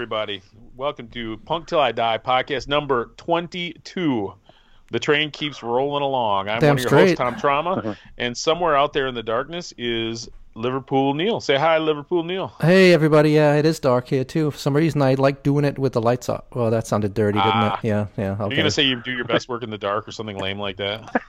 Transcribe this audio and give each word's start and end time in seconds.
Hey, 0.00 0.04
everybody. 0.04 0.40
Welcome 0.76 1.08
to 1.08 1.36
Punk 1.44 1.66
Till 1.66 1.78
I 1.78 1.92
Die 1.92 2.16
podcast 2.24 2.68
number 2.68 3.10
22. 3.18 4.32
The 4.90 4.98
train 4.98 5.30
keeps 5.30 5.62
rolling 5.62 6.02
along. 6.02 6.48
I'm 6.48 6.58
Damn 6.58 6.70
one 6.70 6.76
of 6.78 6.78
your 6.78 6.88
straight. 6.88 7.00
hosts, 7.02 7.18
Tom 7.18 7.36
Trauma, 7.36 7.98
and 8.16 8.34
somewhere 8.34 8.74
out 8.74 8.94
there 8.94 9.08
in 9.08 9.14
the 9.14 9.22
darkness 9.22 9.74
is 9.76 10.26
Liverpool 10.54 11.14
Neil. 11.14 11.40
Say 11.40 11.56
hi, 11.56 11.78
Liverpool 11.78 12.24
Neil. 12.24 12.52
Hey 12.60 12.92
everybody, 12.92 13.30
yeah, 13.30 13.54
it 13.54 13.64
is 13.64 13.78
dark 13.78 14.08
here 14.08 14.24
too. 14.24 14.50
For 14.50 14.58
some 14.58 14.74
reason, 14.74 15.00
I 15.00 15.14
like 15.14 15.42
doing 15.42 15.64
it 15.64 15.78
with 15.78 15.92
the 15.92 16.02
lights 16.02 16.28
off. 16.28 16.44
Well, 16.52 16.70
that 16.70 16.86
sounded 16.86 17.14
dirty, 17.14 17.38
didn't 17.38 17.52
Ah. 17.54 17.78
it? 17.78 17.86
Yeah, 17.86 18.06
yeah. 18.16 18.24
You're 18.36 18.46
Okay. 18.46 18.56
going 18.56 18.64
to 18.64 18.70
say 18.70 18.82
you 18.82 19.00
do 19.00 19.12
your 19.12 19.24
best 19.24 19.48
work 19.48 19.62
in 19.62 19.70
the 19.70 19.78
dark 19.78 20.08
or 20.08 20.12
something 20.12 20.36
lame 20.38 20.58
like 20.58 20.76
that? 20.78 21.22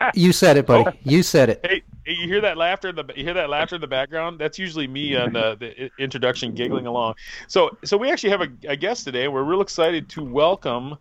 you 0.14 0.32
said 0.32 0.56
it, 0.56 0.66
buddy. 0.66 0.96
You 1.02 1.24
said 1.24 1.50
it. 1.50 1.60
Hey, 1.64 1.82
hey, 2.06 2.12
you 2.14 2.28
hear 2.28 2.40
that 2.40 2.56
laughter? 2.56 2.90
In 2.90 2.94
the 2.96 3.04
you 3.16 3.24
hear 3.24 3.34
that 3.34 3.50
laughter 3.50 3.74
in 3.74 3.80
the 3.80 3.88
background? 3.88 4.38
That's 4.38 4.58
usually 4.58 4.86
me 4.86 5.16
on 5.16 5.32
the, 5.32 5.56
the 5.58 5.90
introduction, 6.02 6.54
giggling 6.54 6.86
along. 6.86 7.14
So, 7.48 7.76
so 7.84 7.96
we 7.96 8.10
actually 8.12 8.30
have 8.30 8.42
a, 8.42 8.48
a 8.68 8.76
guest 8.76 9.04
today. 9.04 9.26
We're 9.26 9.42
real 9.42 9.60
excited 9.60 10.08
to 10.10 10.24
welcome 10.24 10.96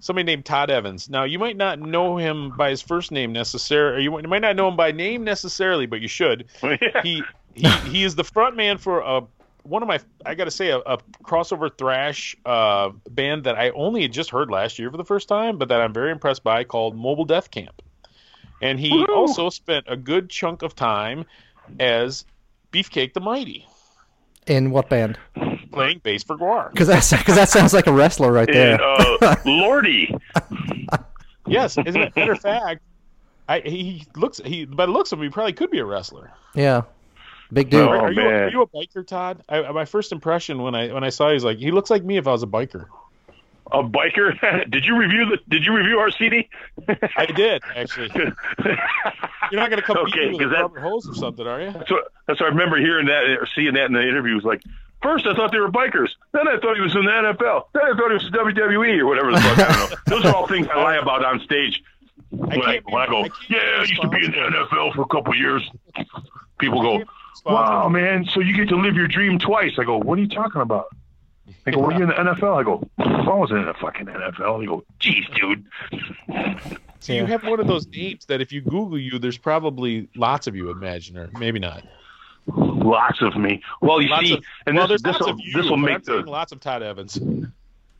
somebody 0.00 0.24
named 0.24 0.44
Todd 0.44 0.70
Evans. 0.70 1.08
Now, 1.08 1.24
you 1.24 1.38
might 1.38 1.56
not 1.56 1.78
know 1.78 2.16
him 2.16 2.52
by 2.56 2.70
his 2.70 2.82
first 2.82 3.10
name 3.12 3.32
necessarily, 3.32 4.02
you 4.04 4.10
might- 4.10 4.40
not 4.40 4.56
know 4.56 4.68
him 4.68 4.76
by 4.76 4.92
name 4.92 5.24
necessarily, 5.24 5.86
but 5.86 6.00
you 6.00 6.08
should. 6.08 6.46
He 7.02 7.22
he 7.54 7.68
he 7.90 8.04
is 8.04 8.14
the 8.14 8.24
front 8.24 8.56
man 8.56 8.78
for 8.78 9.00
a 9.00 9.22
one 9.64 9.82
of 9.82 9.88
my 9.88 9.98
I 10.24 10.34
got 10.34 10.44
to 10.44 10.50
say 10.50 10.70
a, 10.70 10.78
a 10.78 10.98
crossover 11.24 11.76
thrash 11.76 12.36
uh, 12.46 12.90
band 13.10 13.44
that 13.44 13.56
I 13.58 13.70
only 13.70 14.02
had 14.02 14.12
just 14.12 14.30
heard 14.30 14.50
last 14.50 14.78
year 14.78 14.90
for 14.90 14.96
the 14.96 15.04
first 15.04 15.28
time, 15.28 15.58
but 15.58 15.68
that 15.68 15.80
I'm 15.80 15.92
very 15.92 16.10
impressed 16.12 16.42
by 16.44 16.64
called 16.64 16.96
Mobile 16.96 17.24
Death 17.24 17.50
Camp. 17.50 17.82
And 18.62 18.78
he 18.80 18.90
Woohoo! 18.90 19.08
also 19.14 19.50
spent 19.50 19.84
a 19.88 19.96
good 19.96 20.30
chunk 20.30 20.62
of 20.62 20.74
time 20.74 21.24
as 21.78 22.24
Beefcake 22.72 23.12
the 23.12 23.20
Mighty, 23.20 23.66
In 24.46 24.70
what 24.70 24.88
band? 24.88 25.18
Playing 25.72 26.00
bass 26.02 26.22
for 26.24 26.36
GWAR. 26.36 26.70
Because 26.72 26.88
that's 26.88 27.10
because 27.12 27.36
that 27.36 27.48
sounds 27.48 27.72
like 27.74 27.86
a 27.86 27.92
wrestler 27.92 28.32
right 28.32 28.48
there. 28.50 28.74
And, 28.80 29.22
uh, 29.22 29.36
Lordy. 29.44 30.14
Yes, 31.46 31.78
as 31.78 31.94
a 31.94 32.10
matter 32.14 32.32
of 32.32 32.40
fact, 32.40 32.82
I, 33.48 33.60
he 33.60 34.04
looks 34.16 34.40
he 34.44 34.64
by 34.66 34.86
the 34.86 34.92
looks 34.92 35.12
of 35.12 35.18
him, 35.18 35.24
he 35.24 35.30
probably 35.30 35.54
could 35.54 35.70
be 35.70 35.78
a 35.78 35.84
wrestler. 35.84 36.30
yeah, 36.54 36.82
big 37.52 37.70
dude. 37.70 37.80
Oh, 37.80 37.88
are, 37.88 37.98
are 37.98 38.12
you 38.12 38.20
a, 38.22 38.32
are 38.32 38.50
you 38.50 38.62
a 38.62 38.66
biker, 38.66 39.06
Todd? 39.06 39.42
I, 39.48 39.70
my 39.72 39.84
first 39.86 40.12
impression 40.12 40.62
when 40.62 40.74
I 40.74 40.92
when 40.92 41.04
I 41.04 41.08
saw 41.08 41.28
you 41.28 41.34
was 41.34 41.44
like 41.44 41.58
he 41.58 41.70
looks 41.70 41.88
like 41.90 42.04
me 42.04 42.18
if 42.18 42.26
I 42.26 42.32
was 42.32 42.42
a 42.42 42.46
biker. 42.46 42.86
A 43.72 43.82
biker. 43.82 44.70
did 44.70 44.84
you 44.84 44.96
review 44.98 45.26
the? 45.26 45.38
Did 45.48 45.64
you 45.64 45.74
review 45.74 45.98
our 45.98 46.10
CD? 46.10 46.48
I 47.16 47.24
did 47.26 47.62
actually. 47.74 48.10
You're 48.14 49.60
not 49.60 49.70
going 49.70 49.80
to 49.80 49.82
come 49.82 49.96
beat 50.04 50.14
Okay, 50.14 50.28
me 50.30 50.32
with 50.32 50.40
a 50.40 50.44
'cause 50.44 50.52
that- 50.52 50.62
rubber 50.62 50.80
hose 50.80 51.08
or 51.08 51.14
something, 51.14 51.46
are 51.46 51.60
you? 51.62 51.70
That's 51.72 51.90
what, 51.90 52.12
that's 52.26 52.40
what 52.40 52.46
I 52.46 52.50
remember 52.50 52.76
hearing 52.78 53.06
that 53.06 53.24
or 53.40 53.46
seeing 53.54 53.72
that 53.74 53.86
in 53.86 53.92
the 53.94 54.02
interview. 54.02 54.32
It 54.32 54.36
was 54.36 54.44
like, 54.44 54.62
first 55.02 55.26
I 55.26 55.34
thought 55.34 55.52
they 55.52 55.58
were 55.58 55.70
bikers. 55.70 56.10
Then 56.32 56.48
I 56.48 56.58
thought 56.58 56.76
he 56.76 56.82
was 56.82 56.94
in 56.94 57.04
the 57.04 57.10
NFL. 57.10 57.64
Then 57.72 57.82
I 57.84 57.96
thought 57.96 58.08
he 58.08 58.14
was 58.14 58.26
in 58.26 58.32
WWE 58.32 58.98
or 59.00 59.06
whatever 59.06 59.32
the 59.32 59.40
fuck. 59.40 59.58
I 59.58 59.72
don't 59.72 59.90
know. 59.90 59.96
Those 60.06 60.24
are 60.24 60.34
all 60.34 60.46
things 60.46 60.66
I 60.72 60.82
lie 60.82 60.96
about 60.96 61.24
on 61.24 61.40
stage. 61.40 61.82
When 62.30 62.60
I, 62.62 62.74
can't 62.74 62.92
when 62.92 63.02
I 63.02 63.06
go, 63.06 63.24
I 63.24 63.28
yeah, 63.48 63.58
I 63.58 63.80
used 63.80 64.02
to 64.02 64.08
be 64.08 64.24
in 64.24 64.32
the 64.32 64.36
NFL 64.36 64.94
for 64.94 65.02
a 65.02 65.06
couple 65.06 65.32
of 65.32 65.38
years. 65.38 65.68
People 66.58 66.82
go, 66.82 67.04
wow, 67.46 67.88
man, 67.88 68.26
so 68.26 68.40
you 68.40 68.54
get 68.54 68.68
to 68.68 68.76
live 68.76 68.96
your 68.96 69.08
dream 69.08 69.38
twice. 69.38 69.72
I 69.78 69.84
go, 69.84 69.98
what 69.98 70.18
are 70.18 70.22
you 70.22 70.28
talking 70.28 70.60
about? 70.60 70.88
They 71.64 71.72
go, 71.72 71.80
were 71.80 71.92
you 71.92 72.02
in 72.02 72.08
the 72.08 72.14
NFL? 72.14 72.60
I 72.60 72.62
go, 72.62 72.88
I 72.98 73.34
wasn't 73.34 73.60
in 73.60 73.66
the 73.66 73.74
fucking 73.74 74.06
NFL. 74.06 74.60
They 74.60 74.66
go, 74.66 74.84
geez, 74.98 75.24
dude. 75.34 75.64
So 77.00 77.12
you 77.12 77.24
have 77.26 77.44
one 77.44 77.60
of 77.60 77.66
those 77.66 77.86
names 77.86 78.26
that 78.26 78.40
if 78.40 78.52
you 78.52 78.60
Google 78.60 78.98
you, 78.98 79.18
there's 79.18 79.38
probably 79.38 80.08
lots 80.14 80.46
of 80.46 80.56
you. 80.56 80.70
Imagine, 80.70 81.16
or 81.16 81.30
maybe 81.38 81.58
not. 81.58 81.84
Lots 82.56 83.20
of 83.22 83.36
me. 83.36 83.62
Well, 83.80 84.00
you 84.00 84.08
Lots 84.08 84.26
see, 84.26 84.34
of, 84.34 84.44
and 84.66 84.76
well, 84.76 84.88
this 84.88 85.02
this 85.02 85.18
will 85.20 85.38
you. 85.38 85.52
this 85.60 85.68
will 85.70 85.76
make 85.76 86.04
the 86.04 86.22
lots 86.22 86.52
of 86.52 86.60
Todd 86.60 86.82
Evans. 86.82 87.18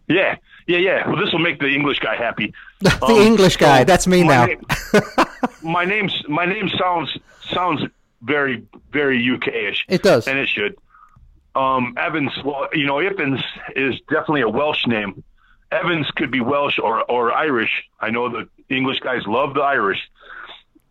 yeah 0.08 0.36
yeah 0.66 0.78
yeah. 0.78 1.06
Well, 1.08 1.16
this 1.22 1.32
will 1.32 1.38
make 1.40 1.58
the 1.60 1.68
English 1.68 1.98
guy 2.00 2.16
happy. 2.16 2.54
the 2.80 3.04
Um, 3.04 3.10
English 3.20 3.56
guy. 3.58 3.80
so 3.80 3.84
That's 3.84 4.06
me 4.06 4.24
my 4.24 4.28
now. 4.34 4.46
name- 4.46 4.62
my 5.62 5.84
name's 5.84 6.14
my 6.28 6.46
name 6.46 6.68
sounds 6.78 7.16
sounds 7.50 7.82
very 8.22 8.62
very 8.90 9.18
UK-ish, 9.34 9.84
It 9.88 10.02
does. 10.02 10.26
and 10.26 10.38
it 10.38 10.48
should. 10.48 10.76
Um, 11.54 11.94
Evans, 11.98 12.30
well, 12.44 12.68
you 12.72 12.86
know, 12.86 12.98
Evans 13.00 13.40
is 13.76 14.00
definitely 14.08 14.42
a 14.42 14.48
Welsh 14.48 14.86
name. 14.86 15.22
Evans 15.72 16.10
could 16.12 16.30
be 16.30 16.40
Welsh 16.40 16.78
or 16.78 17.02
or 17.10 17.32
Irish. 17.32 17.84
I 18.00 18.10
know 18.10 18.28
the 18.30 18.48
English 18.74 19.00
guys 19.00 19.22
love 19.26 19.54
the 19.54 19.60
Irish, 19.60 20.00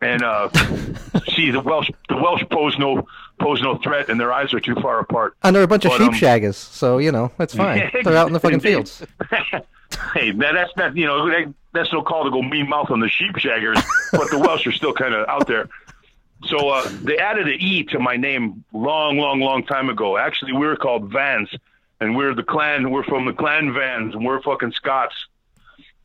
and 0.02 0.22
uh, 0.24 0.50
see 1.34 1.50
the 1.52 1.62
Welsh 1.62 1.90
the 2.10 2.18
Welsh 2.18 2.44
pose 2.52 2.78
no 2.78 3.08
pose 3.40 3.62
no 3.62 3.78
threat, 3.78 4.10
and 4.10 4.20
their 4.20 4.32
eyes 4.34 4.54
are 4.54 4.60
too 4.60 4.76
far 4.76 5.00
apart. 5.00 5.36
And 5.44 5.56
they're 5.56 5.64
a 5.64 5.68
bunch 5.68 5.86
of 5.86 5.92
But, 5.92 6.02
um, 6.02 6.14
sheep 6.14 6.22
shaggers, 6.22 6.56
so 6.56 6.98
you 6.98 7.12
know 7.12 7.32
it's 7.40 7.56
fine. 7.64 7.90
They're 8.04 8.18
out 8.18 8.28
in 8.28 8.34
the 8.34 8.40
fucking 8.40 8.60
fields. 8.62 9.04
hey, 10.14 10.32
that, 10.32 10.54
that's 10.54 10.76
not 10.76 10.96
you 10.96 11.06
know 11.06 11.28
that, 11.30 11.54
that's 11.74 11.92
no 11.94 12.02
call 12.02 12.24
to 12.26 12.32
go 12.32 12.42
mean 12.42 12.68
mouth 12.70 12.90
on 12.92 13.00
the 13.00 13.10
sheep 13.10 13.34
shaggers, 13.36 13.82
but 14.12 14.30
the 14.32 14.40
Welsh 14.40 14.66
are 14.68 14.72
still 14.72 14.94
kind 14.94 15.14
of 15.14 15.28
out 15.28 15.48
there. 15.48 15.70
So 16.46 16.70
uh, 16.70 16.88
they 17.04 17.18
added 17.18 17.48
an 17.48 17.58
E 17.60 17.84
to 17.86 18.00
my 18.00 18.16
name 18.16 18.64
long, 18.72 19.18
long, 19.18 19.40
long 19.40 19.64
time 19.66 19.90
ago. 19.90 20.18
Actually, 20.18 20.54
we 20.54 20.68
were 20.68 20.76
called 20.76 21.12
Vans, 21.12 21.50
and 22.00 22.16
we're 22.16 22.36
the 22.36 22.44
clan. 22.44 22.92
We're 22.92 23.04
from 23.04 23.26
the 23.26 23.34
clan 23.34 23.74
Vans, 23.74 24.14
and 24.14 24.24
we're 24.24 24.42
fucking 24.44 24.72
Scots. 24.74 25.16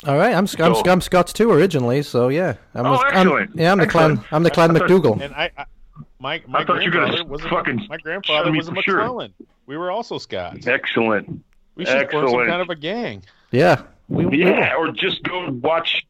All 0.06 0.16
right, 0.16 0.34
I'm 0.34 0.46
Sc- 0.46 0.60
I'm, 0.60 0.74
So- 0.74 0.82
I'm 0.90 1.00
Scots 1.02 1.32
too 1.32 1.50
originally, 1.52 2.02
so 2.02 2.28
yeah. 2.28 2.54
I'm 2.74 2.86
Oh, 2.86 2.94
a- 2.94 2.98
I'm- 2.98 3.52
yeah, 3.54 3.70
I'm 3.72 3.78
the 3.78 3.86
clan. 3.86 4.24
I'm 4.32 4.42
the 4.42 4.50
clan 4.50 4.74
I 4.74 4.80
McDougal. 4.80 5.20
And 5.20 5.34
I, 5.34 5.50
I 5.56 5.64
my 6.18 6.42
my 6.46 6.60
I 6.60 6.64
thought 6.64 6.82
you 6.82 6.90
were 6.90 6.94
gonna 6.94 7.06
grandfather 7.24 7.28
was 7.30 7.44
a, 7.44 7.48
fucking 7.48 7.86
my 7.88 7.96
grandfather 7.98 8.52
was 8.52 8.68
a 8.68 8.74
for 8.74 8.82
sure. 8.82 9.28
We 9.66 9.76
were 9.76 9.90
also 9.90 10.18
Scots. 10.18 10.66
Excellent. 10.66 11.44
We 11.74 11.84
should 11.86 12.10
form 12.10 12.28
some 12.28 12.46
kind 12.46 12.62
of 12.62 12.68
a 12.70 12.74
gang. 12.76 13.24
Yeah. 13.50 13.82
We, 14.08 14.26
we- 14.26 14.38
Yeah, 14.44 14.74
or 14.76 14.90
just 14.92 15.22
go 15.22 15.48
watch 15.50 16.04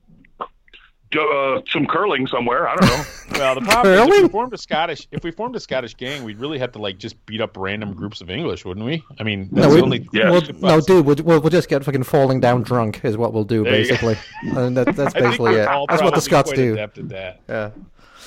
uh, 1.19 1.61
some 1.69 1.87
curling 1.87 2.27
somewhere. 2.27 2.69
I 2.69 2.77
don't 2.77 2.89
know. 2.89 3.05
Well, 3.33 3.55
the 3.55 3.63
problem 3.63 3.95
is 3.95 4.01
if 4.19 4.23
we 4.25 4.29
formed 4.29 4.53
a 4.53 4.59
Scottish 4.59 5.09
if 5.11 5.25
we 5.25 5.31
formed 5.31 5.57
a 5.57 5.61
Scottish 5.61 5.95
gang, 5.97 6.23
we'd 6.23 6.39
really 6.39 6.59
have 6.59 6.73
to 6.73 6.79
like 6.79 6.99
just 6.99 7.25
beat 7.27 7.41
up 7.41 7.57
random 7.57 7.95
groups 7.95 8.21
of 8.21 8.29
English, 8.31 8.65
wouldn't 8.67 8.85
we? 8.85 9.03
I 9.19 9.23
mean, 9.23 9.49
that's 9.51 9.67
no, 9.67 9.71
the 9.71 9.75
we, 9.77 9.83
only 9.83 10.09
Yeah. 10.13 10.31
we'll, 10.31 10.43
no, 10.61 10.81
dude, 10.83 11.05
we'll, 11.07 11.17
we'll, 11.17 11.41
we'll 11.41 11.51
just 11.51 11.69
get 11.71 11.83
fucking 11.83 12.03
falling 12.03 12.41
down 12.41 12.63
drunk 12.63 13.05
is 13.05 13.17
what 13.17 13.33
we'll 13.33 13.45
do, 13.45 13.65
There 13.65 13.73
basically. 13.73 14.17
and 14.43 14.77
that, 14.77 14.95
that's 14.95 15.15
basically 15.15 15.55
it. 15.55 15.67
That's 15.89 16.03
what 16.03 16.15
the 16.15 16.21
Scots 16.21 16.53
do. 16.53 16.75
adept 16.75 16.99
at 16.99 17.09
that. 17.09 17.41
Yeah. 17.49 17.71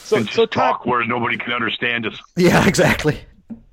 So, 0.06 0.18
and 0.18 0.26
just 0.26 0.36
so 0.36 0.46
Todd, 0.46 0.52
talk 0.78 0.86
where 0.86 1.06
nobody 1.06 1.38
can 1.38 1.52
understand 1.54 2.06
us. 2.06 2.20
Yeah, 2.38 2.68
exactly. 2.68 3.20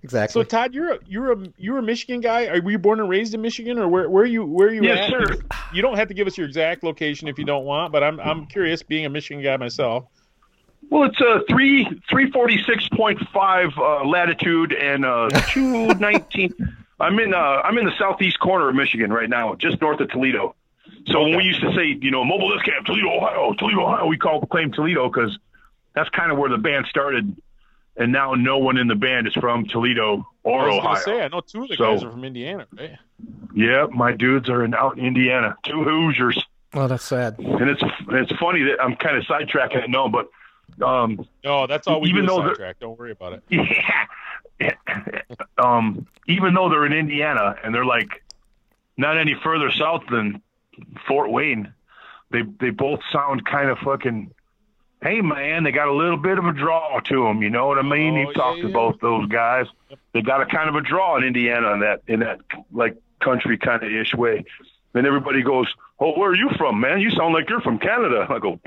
Exactly. 0.05 0.33
so 0.33 0.45
Todd, 0.45 0.75
you're 0.75 0.95
a 0.95 0.99
you're 1.07 1.33
a 1.33 1.37
you're 1.59 1.79
a 1.79 1.83
Michigan 1.83 2.21
guy. 2.21 2.47
Are 2.47 2.61
were 2.61 2.73
you 2.73 2.79
born 2.79 2.99
and 2.99 3.09
raised 3.09 3.35
in 3.35 3.41
Michigan, 3.41 3.79
or 3.79 3.87
where 3.87 4.09
where 4.11 4.25
are 4.25 4.27
you 4.27 4.45
where 4.45 4.69
are 4.69 4.73
you 4.75 4.83
Yes, 4.83 5.05
at? 5.05 5.11
sir. 5.11 5.37
You 5.73 5.81
don't 5.83 5.97
have 5.97 6.09
to 6.09 6.15
give 6.15 6.27
us 6.27 6.37
your 6.37 6.47
exact 6.47 6.83
location 6.83 7.29
if 7.29 7.39
you 7.39 7.45
don't 7.45 7.65
want, 7.65 7.93
but 7.93 8.03
I'm 8.03 8.19
I'm 8.19 8.47
curious, 8.47 8.83
being 8.83 9.07
a 9.07 9.11
Michigan 9.11 9.43
guy 9.45 9.57
myself. 9.57 10.07
Well, 10.91 11.05
it's 11.05 11.21
a 11.21 11.43
three 11.49 11.87
three 12.11 12.31
forty 12.33 12.61
six 12.65 12.89
point 12.89 13.21
five 13.33 13.71
uh, 13.79 14.05
latitude 14.05 14.73
and 14.73 15.05
uh, 15.05 15.29
two 15.51 15.87
nineteen. 15.95 16.53
I'm 16.99 17.19
in 17.21 17.33
uh, 17.33 17.39
I'm 17.39 17.79
in 17.79 17.85
the 17.85 17.97
southeast 17.99 18.41
corner 18.41 18.69
of 18.71 18.75
Michigan 18.75 19.13
right 19.13 19.29
now, 19.31 19.55
just 19.55 19.81
north 19.81 20.01
of 20.01 20.11
Toledo. 20.11 20.57
So 21.07 21.23
when 21.23 21.37
we 21.37 21.45
used 21.45 21.61
to 21.61 21.73
say, 21.75 21.97
you 22.01 22.11
know, 22.11 22.25
mobile 22.25 22.55
death 22.57 22.65
camp, 22.65 22.87
Toledo, 22.87 23.09
Ohio, 23.17 23.53
Toledo, 23.55 23.83
Ohio, 23.85 24.07
we 24.07 24.17
call 24.19 24.41
claim 24.47 24.73
Toledo 24.73 25.09
because 25.09 25.39
that's 25.95 26.09
kind 26.11 26.31
of 26.33 26.39
where 26.39 26.51
the 26.51 26.59
band 26.59 26.87
started. 26.89 27.37
And 27.97 28.11
now 28.11 28.35
no 28.35 28.57
one 28.59 28.79
in 28.79 28.89
the 28.89 28.95
band 28.95 29.27
is 29.27 29.35
from 29.35 29.67
Toledo 29.67 30.27
or 30.45 30.63
I 30.63 30.67
was 30.69 30.79
Ohio. 30.79 30.83
gonna 30.95 31.01
say, 31.01 31.21
I 31.23 31.29
know 31.29 31.41
two 31.43 31.63
of 31.65 31.69
the 31.69 31.77
So- 31.77 31.93
guys 31.93 32.05
are 32.05 32.11
from 32.11 32.25
Indiana, 32.25 32.67
right? 32.79 32.97
Yeah, 33.55 33.87
my 33.93 34.13
dudes 34.13 34.49
are 34.49 34.65
in 34.65 34.75
out 34.75 34.97
in 34.99 35.05
Indiana, 35.05 35.57
two 35.63 35.85
Hoosiers. 35.85 36.43
oh, 36.75 36.87
that's 36.89 37.05
sad. 37.05 37.39
And 37.39 37.69
it's 37.69 37.83
it's 38.09 38.33
funny 38.41 38.63
that 38.63 38.83
I'm 38.83 38.97
kind 38.97 39.17
of 39.19 39.25
sidetracking 39.25 39.85
it, 39.85 39.91
no, 39.91 40.09
but 40.09 40.29
um, 40.83 41.29
No, 41.45 41.67
that's 41.67 41.87
all 41.87 42.01
we 42.01 42.09
Even 42.09 42.23
do. 42.23 42.29
though 42.29 42.39
they're- 42.41 42.49
sidetrack. 42.55 42.79
Don't 42.81 42.99
worry 42.99 43.13
about 43.13 43.35
it. 43.35 43.43
Yeah. 44.61 44.73
um, 45.59 46.07
even 46.29 46.55
though 46.55 46.69
they're 46.69 46.87
in 46.87 46.93
Indiana 46.93 47.57
and 47.65 47.75
they're 47.75 47.85
like 47.85 48.23
not 48.97 49.19
any 49.19 49.35
further 49.43 49.71
south 49.73 50.03
than 50.11 50.41
Fort 51.09 51.31
Wayne, 51.31 51.73
they 52.31 52.43
they 52.61 52.71
both 52.71 53.01
sound 53.13 53.45
kind 53.45 53.69
of 53.71 53.79
fucking. 53.79 54.33
Hey 55.03 55.21
man, 55.21 55.65
they 55.65 55.73
got 55.73 55.89
a 55.89 55.93
little 55.93 56.17
bit 56.17 56.39
of 56.39 56.45
a 56.47 56.53
draw 56.53 57.01
to 57.01 57.25
them. 57.25 57.43
You 57.43 57.51
know 57.51 57.67
what 57.67 57.79
I 57.79 57.83
mean? 57.83 58.15
Oh, 58.15 58.19
You've 58.21 58.29
yeah, 58.29 58.43
talked 58.43 58.61
to 58.61 58.69
yeah. 58.69 58.73
both 58.73 59.01
those 59.01 59.27
guys. 59.29 59.67
They 60.15 60.23
got 60.23 60.41
a 60.41 60.47
kind 60.47 60.69
of 60.69 60.77
a 60.77 60.81
draw 60.81 61.17
in 61.17 61.25
Indiana 61.25 61.73
in 61.73 61.81
that 61.81 62.03
in 62.07 62.21
that 62.21 62.41
like 62.73 62.97
country 63.21 63.59
kind 63.59 63.83
of 63.83 63.91
ish 63.93 64.15
way. 64.15 64.45
And 64.95 65.07
everybody 65.07 65.43
goes, 65.43 65.67
"Oh, 65.99 66.13
where 66.19 66.31
are 66.31 66.35
you 66.37 66.51
from, 66.57 66.79
man? 66.81 67.01
You 67.01 67.11
sound 67.11 67.35
like 67.35 67.49
you're 67.49 67.61
from 67.63 67.79
Canada." 67.79 68.27
I 68.31 68.39
go, 68.39 68.61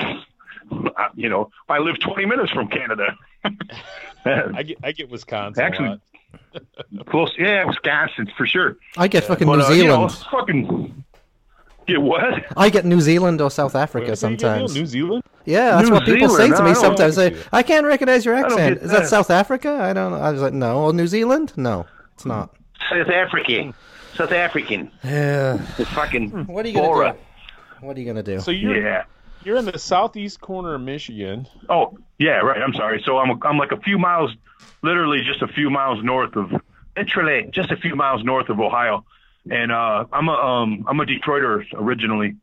I, 0.97 1.07
"You 1.15 1.29
know, 1.29 1.51
I 1.69 1.77
live 1.79 1.99
20 1.99 2.25
minutes 2.25 2.51
from 2.51 2.67
Canada." 2.67 3.15
I 4.25 4.63
get 4.63 4.77
I 4.83 4.91
get 4.91 5.09
Wisconsin. 5.09 5.61
a 5.63 5.65
Actually, 5.65 5.89
lot. 5.89 7.05
Close, 7.05 7.33
yeah, 7.37 7.63
Wisconsin 7.63 8.29
for 8.35 8.45
sure. 8.45 8.75
I 8.97 9.07
get 9.07 9.23
fucking 9.25 9.47
But, 9.47 9.57
New 9.57 9.63
uh, 9.65 9.69
you 9.71 9.83
know, 9.85 10.07
Zealand. 10.07 10.27
fucking 10.31 11.04
get 11.87 12.01
what? 12.01 12.45
I 12.57 12.69
get 12.69 12.85
New 12.85 13.01
Zealand 13.01 13.41
or 13.41 13.49
South 13.51 13.75
Africa 13.75 14.09
Wait, 14.09 14.17
say 14.17 14.27
again, 14.27 14.39
sometimes. 14.39 14.75
New 14.75 14.85
Zealand. 14.85 15.23
Yeah, 15.45 15.71
that's 15.75 15.87
New 15.89 15.93
what 15.95 16.05
people 16.05 16.29
say 16.29 16.49
to 16.49 16.63
me 16.63 16.71
I 16.71 16.73
sometimes. 16.73 17.15
They, 17.15 17.29
like 17.31 17.39
it. 17.39 17.47
I 17.53 17.63
can't 17.63 17.85
recognize 17.85 18.25
your 18.25 18.35
accent. 18.35 18.75
get 18.75 18.83
Is 18.83 18.91
that 18.91 19.01
that. 19.03 19.09
South 19.09 19.29
Africa? 19.29 19.77
I 19.81 19.93
don't 19.93 20.11
know. 20.11 20.17
I 20.17 20.31
was 20.31 20.41
like, 20.41 20.53
no. 20.53 20.81
Well, 20.83 20.93
New 20.93 21.07
Zealand? 21.07 21.53
No, 21.55 21.85
it's 22.15 22.25
not. 22.25 22.55
South 22.89 23.09
African. 23.09 23.73
South 24.15 24.31
African. 24.31 24.91
Yeah. 25.03 25.59
It's 25.77 25.89
fucking. 25.91 26.29
Hmm. 26.31 26.41
What 26.51 26.65
are 26.65 26.69
you 26.69 26.75
gonna 26.75 27.13
do? 27.13 27.17
What 27.85 27.97
are 27.97 27.99
you 27.99 28.05
gonna 28.05 28.23
do? 28.23 28.39
So 28.39 28.51
you're 28.51 28.81
Yeah. 28.81 29.03
you're 29.43 29.57
in 29.57 29.65
the 29.65 29.77
southeast 29.77 30.41
corner 30.41 30.73
of 30.75 30.81
Michigan. 30.81 31.47
Oh, 31.69 31.97
yeah, 32.17 32.37
right. 32.37 32.61
I'm 32.61 32.73
sorry. 32.73 33.01
So 33.05 33.17
I'm 33.19 33.37
I'm 33.43 33.57
like 33.57 33.71
a 33.71 33.79
few 33.81 33.99
miles, 33.99 34.31
literally 34.81 35.21
just 35.21 35.41
a 35.41 35.47
few 35.47 35.69
miles 35.69 36.03
north 36.03 36.35
of 36.35 36.53
literally 36.97 37.49
just 37.51 37.71
a 37.71 37.77
few 37.77 37.95
miles 37.95 38.23
north 38.23 38.49
of 38.49 38.59
Ohio, 38.59 39.05
and 39.49 39.71
uh, 39.71 40.05
I'm 40.11 40.27
a 40.29 40.33
um 40.33 40.85
I'm 40.87 40.99
a 40.99 41.05
Detroiter 41.05 41.63
originally. 41.75 42.35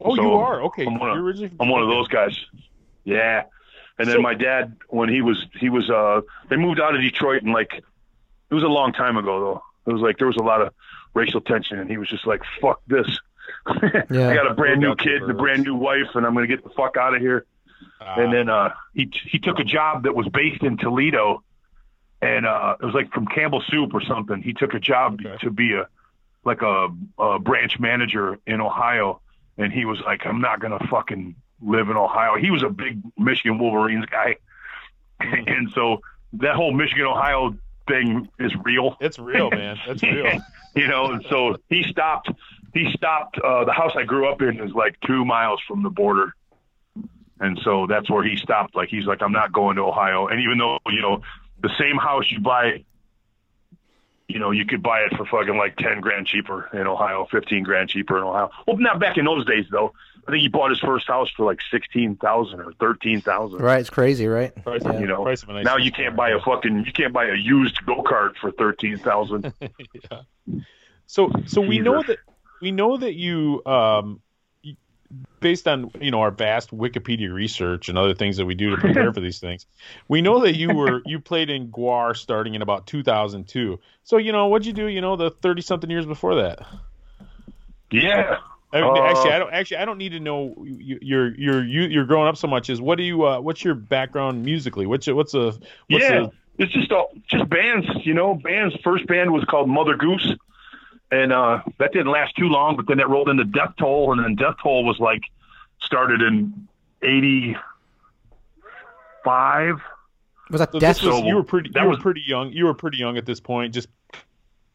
Oh, 0.00 0.16
So, 0.16 0.22
you 0.22 0.32
are 0.32 0.62
okay. 0.64 0.84
I'm 0.86 0.98
one 0.98 1.10
of- 1.10 1.16
you're 1.16 1.24
originally 1.24 1.52
I'm 1.60 1.68
one 1.68 1.82
of 1.82 1.88
those 1.88 2.08
guys. 2.08 2.38
Yeah. 3.04 3.44
And 3.98 4.08
then 4.08 4.16
So- 4.16 4.22
my 4.22 4.34
dad, 4.34 4.76
when 4.88 5.08
he 5.08 5.22
was 5.22 5.46
he 5.60 5.68
was 5.68 5.88
uh 5.90 6.22
they 6.50 6.56
moved 6.56 6.80
out 6.80 6.94
of 6.94 7.00
Detroit 7.00 7.42
and 7.42 7.52
like 7.52 7.72
it 7.74 8.54
was 8.54 8.64
a 8.64 8.68
long 8.68 8.92
time 8.92 9.16
ago 9.16 9.40
though. 9.40 9.62
It 9.90 9.92
was 9.94 10.02
like 10.02 10.18
there 10.18 10.26
was 10.26 10.36
a 10.36 10.42
lot 10.42 10.60
of 10.62 10.72
racial 11.14 11.40
tension 11.40 11.78
and 11.78 11.88
he 11.90 11.98
was 11.98 12.08
just 12.08 12.26
like 12.26 12.42
fuck 12.60 12.80
this. 12.86 13.06
Yeah. 14.10 14.28
I 14.30 14.34
got 14.34 14.50
a 14.50 14.54
brand 14.54 14.80
new 14.80 14.90
Look 14.90 14.98
the 14.98 15.04
kid 15.04 15.22
and 15.22 15.30
a 15.30 15.34
brand 15.34 15.62
new 15.64 15.74
wife 15.74 16.14
and 16.14 16.24
I'm 16.26 16.34
gonna 16.34 16.46
get 16.46 16.62
the 16.64 16.70
fuck 16.70 16.96
out 16.96 17.14
of 17.14 17.20
here. 17.20 17.44
Ah, 18.00 18.14
and 18.20 18.32
then 18.32 18.48
uh, 18.48 18.70
he 18.94 19.10
he 19.30 19.38
took 19.38 19.58
a 19.58 19.64
job 19.64 20.04
that 20.04 20.14
was 20.14 20.26
based 20.28 20.62
in 20.62 20.76
Toledo, 20.76 21.42
and 22.20 22.46
uh, 22.46 22.76
it 22.80 22.84
was 22.84 22.94
like 22.94 23.12
from 23.12 23.26
Campbell 23.26 23.62
Soup 23.68 23.92
or 23.94 24.00
something. 24.00 24.40
He 24.42 24.52
took 24.52 24.74
a 24.74 24.78
job 24.80 25.20
Okay. 25.24 25.36
to 25.42 25.50
be 25.50 25.74
a 25.74 25.86
like 26.44 26.62
a, 26.62 26.88
a 27.18 27.38
branch 27.38 27.78
manager 27.78 28.38
in 28.46 28.60
Ohio, 28.60 29.20
and 29.58 29.72
he 29.72 29.84
was 29.84 30.00
like, 30.00 30.26
"I'm 30.26 30.40
not 30.40 30.60
gonna 30.60 30.78
fucking 30.90 31.34
live 31.60 31.88
in 31.88 31.96
Ohio." 31.96 32.36
He 32.36 32.50
was 32.50 32.62
a 32.62 32.68
big 32.68 33.00
Michigan 33.16 33.58
Wolverines 33.58 34.06
guy, 34.06 34.36
and 35.20 35.70
so 35.72 36.00
that 36.34 36.56
whole 36.56 36.72
Michigan 36.72 37.06
Ohio 37.06 37.56
thing 37.88 38.28
is 38.38 38.52
real 38.64 38.96
it's 39.00 39.18
real, 39.18 39.50
man. 39.52 39.78
That's 39.86 40.02
real. 40.02 40.40
you 40.76 40.88
know, 40.88 41.12
and 41.12 41.24
so 41.28 41.56
he 41.68 41.84
stopped. 41.84 42.30
He 42.74 42.90
stopped. 42.94 43.38
Uh, 43.38 43.64
the 43.64 43.72
house 43.72 43.92
I 43.96 44.04
grew 44.04 44.28
up 44.30 44.40
in 44.42 44.60
is 44.60 44.72
like 44.72 44.98
two 45.06 45.24
miles 45.24 45.60
from 45.66 45.82
the 45.82 45.90
border, 45.90 46.34
and 47.40 47.58
so 47.62 47.86
that's 47.86 48.10
where 48.10 48.24
he 48.24 48.36
stopped. 48.36 48.74
Like 48.74 48.88
he's 48.88 49.06
like, 49.06 49.22
I'm 49.22 49.32
not 49.32 49.52
going 49.52 49.76
to 49.76 49.82
Ohio. 49.82 50.26
And 50.26 50.40
even 50.40 50.58
though 50.58 50.78
you 50.86 51.02
know, 51.02 51.22
the 51.62 51.70
same 51.78 51.96
house 51.96 52.30
you 52.30 52.40
buy, 52.40 52.84
you 54.28 54.38
know, 54.38 54.50
you 54.50 54.64
could 54.64 54.82
buy 54.82 55.00
it 55.00 55.16
for 55.16 55.24
fucking 55.26 55.56
like 55.56 55.76
ten 55.76 56.00
grand 56.00 56.26
cheaper 56.26 56.68
in 56.72 56.86
Ohio, 56.86 57.26
fifteen 57.30 57.62
grand 57.64 57.88
cheaper 57.90 58.16
in 58.18 58.24
Ohio. 58.24 58.50
Well, 58.66 58.76
not 58.78 58.98
back 59.00 59.16
in 59.18 59.24
those 59.24 59.44
days 59.46 59.66
though. 59.70 59.92
I 60.26 60.30
think 60.30 60.42
he 60.42 60.48
bought 60.48 60.70
his 60.70 60.78
first 60.78 61.06
house 61.08 61.28
for 61.36 61.44
like 61.44 61.58
sixteen 61.70 62.14
thousand 62.16 62.60
or 62.60 62.72
thirteen 62.74 63.20
thousand. 63.20 63.60
right, 63.60 63.80
it's 63.80 63.90
crazy, 63.90 64.26
right? 64.28 64.54
Price, 64.62 64.82
Yeah. 64.84 65.00
You 65.00 65.06
know, 65.08 65.24
price 65.24 65.42
of 65.42 65.48
a 65.48 65.52
nice 65.54 65.64
now 65.64 65.76
you 65.76 65.90
can't 65.90 66.14
buy 66.14 66.30
a 66.30 66.40
fucking 66.40 66.84
you 66.86 66.92
can't 66.92 67.12
buy 67.12 67.26
a 67.26 67.34
used 67.34 67.84
go 67.84 68.02
kart 68.02 68.36
for 68.40 68.52
thirteen 68.52 68.98
thousand. 68.98 69.52
So 71.06 71.30
so 71.46 71.60
we 71.60 71.78
know 71.78 72.02
that 72.02 72.18
we 72.62 72.70
know 72.72 72.96
that 72.96 73.14
you 73.14 73.62
um 73.66 73.74
y- 73.74 74.20
based 75.40 75.66
on 75.68 75.90
you 76.00 76.10
know 76.10 76.20
our 76.20 76.30
vast 76.30 76.70
Wikipedia 76.70 77.32
research 77.32 77.88
and 77.88 77.98
other 77.98 78.14
things 78.14 78.36
that 78.36 78.46
we 78.46 78.54
do 78.54 78.70
to 78.70 78.76
prepare 78.76 79.12
for 79.12 79.20
these 79.20 79.38
things, 79.40 79.66
we 80.08 80.22
know 80.22 80.40
that 80.40 80.56
you 80.56 80.74
were 80.74 81.02
you 81.06 81.18
played 81.20 81.50
in 81.50 81.68
GWAR 81.70 82.16
starting 82.16 82.54
in 82.54 82.62
about 82.62 82.86
2002. 82.86 83.78
So 84.04 84.16
you 84.16 84.32
know 84.32 84.46
what'd 84.48 84.66
you 84.66 84.72
do? 84.72 84.86
You 84.86 85.00
know 85.00 85.16
the 85.16 85.30
30 85.30 85.62
something 85.62 85.90
years 85.90 86.06
before 86.06 86.36
that. 86.36 86.66
yeah. 87.90 88.38
I 88.74 88.80
mean, 88.80 88.96
Uh, 88.96 89.02
actually, 89.02 89.32
I 89.32 89.38
don't. 89.38 89.52
Actually, 89.52 89.76
I 89.78 89.84
don't 89.84 89.98
need 89.98 90.12
to 90.12 90.20
know 90.20 90.54
you, 90.64 90.98
you're 91.02 91.34
you're 91.34 91.62
you, 91.64 91.82
you're 91.82 92.06
growing 92.06 92.26
up 92.28 92.38
so 92.38 92.48
much. 92.48 92.70
Is 92.70 92.80
what 92.80 92.96
do 92.96 93.04
you? 93.04 93.26
Uh, 93.26 93.38
what's 93.40 93.62
your 93.62 93.74
background 93.74 94.42
musically? 94.44 94.86
What's 94.86 95.06
your- 95.06 95.16
what's 95.16 95.34
a 95.34 95.46
what's 95.48 95.60
yeah, 95.90 96.24
a, 96.24 96.30
it's 96.56 96.72
just 96.72 96.90
all 96.90 97.10
just 97.28 97.50
bands, 97.50 97.86
you 98.04 98.14
know. 98.14 98.34
Bands. 98.34 98.74
First 98.82 99.06
band 99.06 99.30
was 99.30 99.44
called 99.44 99.68
Mother 99.68 99.94
Goose, 99.94 100.32
and 101.12 101.32
uh, 101.32 101.62
that 101.78 101.92
didn't 101.92 102.10
last 102.10 102.34
too 102.36 102.48
long. 102.48 102.74
But 102.76 102.88
then 102.88 102.98
it 102.98 103.08
rolled 103.08 103.28
into 103.28 103.44
Death 103.44 103.74
Toll, 103.78 104.12
and 104.12 104.24
then 104.24 104.34
Death 104.34 104.56
Toll 104.62 104.84
was 104.84 104.98
like 104.98 105.22
started 105.80 106.20
in 106.22 106.66
eighty 107.02 107.56
five. 109.24 109.76
Was 110.50 110.60
that 110.60 110.72
so 110.72 110.78
Death? 110.80 110.96
this 110.96 111.04
was, 111.04 111.22
you 111.24 111.36
were 111.36 111.42
pretty. 111.44 111.70
that 111.74 111.80
You 111.80 111.86
were 111.86 111.90
was- 111.94 112.02
pretty 112.02 112.22
young. 112.26 112.52
You 112.52 112.66
were 112.66 112.74
pretty 112.74 112.98
young 112.98 113.16
at 113.16 113.24
this 113.26 113.40
point. 113.40 113.72
Just 113.74 113.88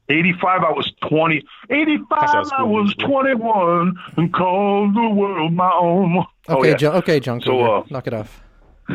85, 0.10 0.64
I 0.64 0.72
was 0.72 0.92
20. 1.10 1.44
85, 1.70 2.08
That's 2.10 2.52
how 2.52 2.60
I 2.60 2.64
was 2.64 2.96
21 2.96 3.94
and 4.16 4.34
called 4.34 4.96
the 4.96 5.10
world 5.10 5.52
my 5.54 5.70
own. 5.74 6.26
Oh, 6.48 6.60
Okay, 6.60 6.70
yeah. 6.70 6.76
John. 6.78 6.96
Okay, 6.96 7.20
John. 7.20 7.42
So, 7.42 7.60
uh, 7.62 7.84
knock 7.90 8.08
it 8.08 8.14
off. 8.14 8.42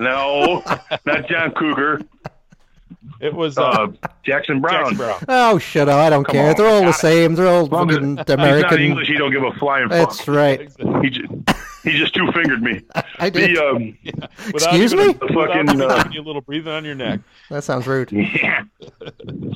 No, 0.00 0.62
not 1.06 1.28
John 1.28 1.52
Cougar. 1.52 2.00
it 3.20 3.32
was 3.34 3.56
uh, 3.58 3.62
Uh, 3.62 3.86
Jackson 4.24 4.60
Browne. 4.60 4.90
Jackson 4.90 4.96
Browne. 4.96 5.24
Oh, 5.28 5.58
shut 5.58 5.88
up! 5.88 5.96
I 5.98 6.10
don't 6.10 6.24
Come 6.24 6.32
care. 6.34 6.50
on, 6.50 6.56
They're 6.56 6.66
all 6.66 6.80
the 6.80 6.86
got 6.86 6.94
it. 6.96 7.00
same. 7.00 7.34
They're 7.34 7.46
all 7.48 7.66
long 7.66 7.90
as 7.90 7.96
fucking 7.96 8.08
He's 8.08 8.16
not 8.16 8.30
American. 8.30 8.80
English. 8.80 9.08
He 9.08 9.14
don't 9.14 9.32
give 9.32 9.42
a 9.42 9.52
flying 9.52 9.88
fuck. 9.88 10.08
That's 10.10 10.28
right. 10.28 10.70
He 11.02 11.10
just, 11.10 11.32
he 11.84 11.90
just 11.92 12.14
two 12.14 12.30
fingered 12.32 12.62
me. 12.62 12.80
I 13.18 13.30
did. 13.30 13.56
The 13.56 13.64
um, 13.64 13.98
Without 14.52 14.70
Excuse 14.74 14.92
even- 14.94 15.06
me? 15.08 15.12
Without 15.14 15.30
Fucking, 15.48 15.60
even 15.68 15.80
uh, 15.82 15.96
giving 15.98 16.12
you 16.12 16.20
a 16.20 16.26
little 16.26 16.40
breathing 16.42 16.72
on 16.72 16.84
your 16.84 16.94
neck. 16.94 17.20
That 17.50 17.62
sounds 17.64 17.86
rude. 17.86 18.10
yeah. 18.12 18.62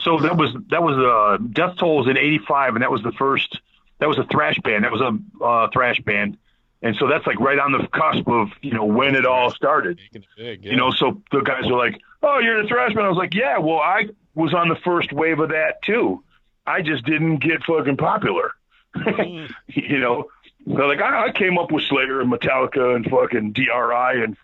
So 0.03 0.19
that 0.21 0.37
was 0.37 0.55
that 0.71 0.83
was 0.83 0.97
uh, 0.99 1.43
Death 1.53 1.77
Toll 1.79 1.97
was 1.99 2.09
in 2.09 2.17
'85, 2.17 2.75
and 2.75 2.83
that 2.83 2.91
was 2.91 3.03
the 3.03 3.13
first. 3.13 3.61
That 4.01 4.09
was 4.09 4.19
a 4.19 4.25
thrash 4.25 4.59
band. 4.63 4.85
That 4.85 4.93
was 4.93 5.01
a 5.01 5.45
uh, 5.45 5.69
thrash 5.73 5.99
band, 6.01 6.37
and 6.83 6.95
so 6.97 7.09
that's 7.09 7.27
like 7.27 7.41
right 7.41 7.59
on 7.59 7.73
the 7.73 7.87
cusp 7.89 8.29
of 8.29 8.49
you 8.63 8.73
know 8.73 8.85
when 8.85 9.15
it 9.17 9.27
all 9.27 9.51
started. 9.51 9.99
Making 10.13 10.23
it 10.23 10.39
big. 10.63 10.65
You 10.65 10.77
know, 10.77 10.91
so 10.93 11.21
the 11.33 11.41
guys 11.41 11.65
were 11.67 11.77
like, 11.79 12.01
"Oh, 12.23 12.39
you're 12.39 12.63
the 12.63 12.69
thrash 12.69 12.95
band." 12.95 13.07
I 13.07 13.09
was 13.09 13.19
like, 13.19 13.35
"Yeah, 13.35 13.59
well, 13.59 13.79
I 13.79 14.07
was 14.35 14.55
on 14.55 14.69
the 14.69 14.77
first 14.85 15.13
wave 15.13 15.39
of 15.41 15.51
that 15.51 15.83
too. 15.85 16.23
I 16.67 16.83
just 16.83 17.05
didn't 17.05 17.39
get 17.39 17.65
fucking 17.65 17.97
popular." 17.97 18.53
Mm. 18.97 19.51
you 19.69 19.99
know, 19.99 20.27
they're 20.67 20.87
like, 20.89 21.01
I, 21.01 21.27
I 21.29 21.33
came 21.33 21.59
up 21.59 21.71
with 21.71 21.85
Slayer 21.85 22.21
and 22.21 22.33
Metallica 22.33 22.97
and 22.97 23.05
fucking 23.09 23.53
DRI 23.53 24.23
and 24.25 24.37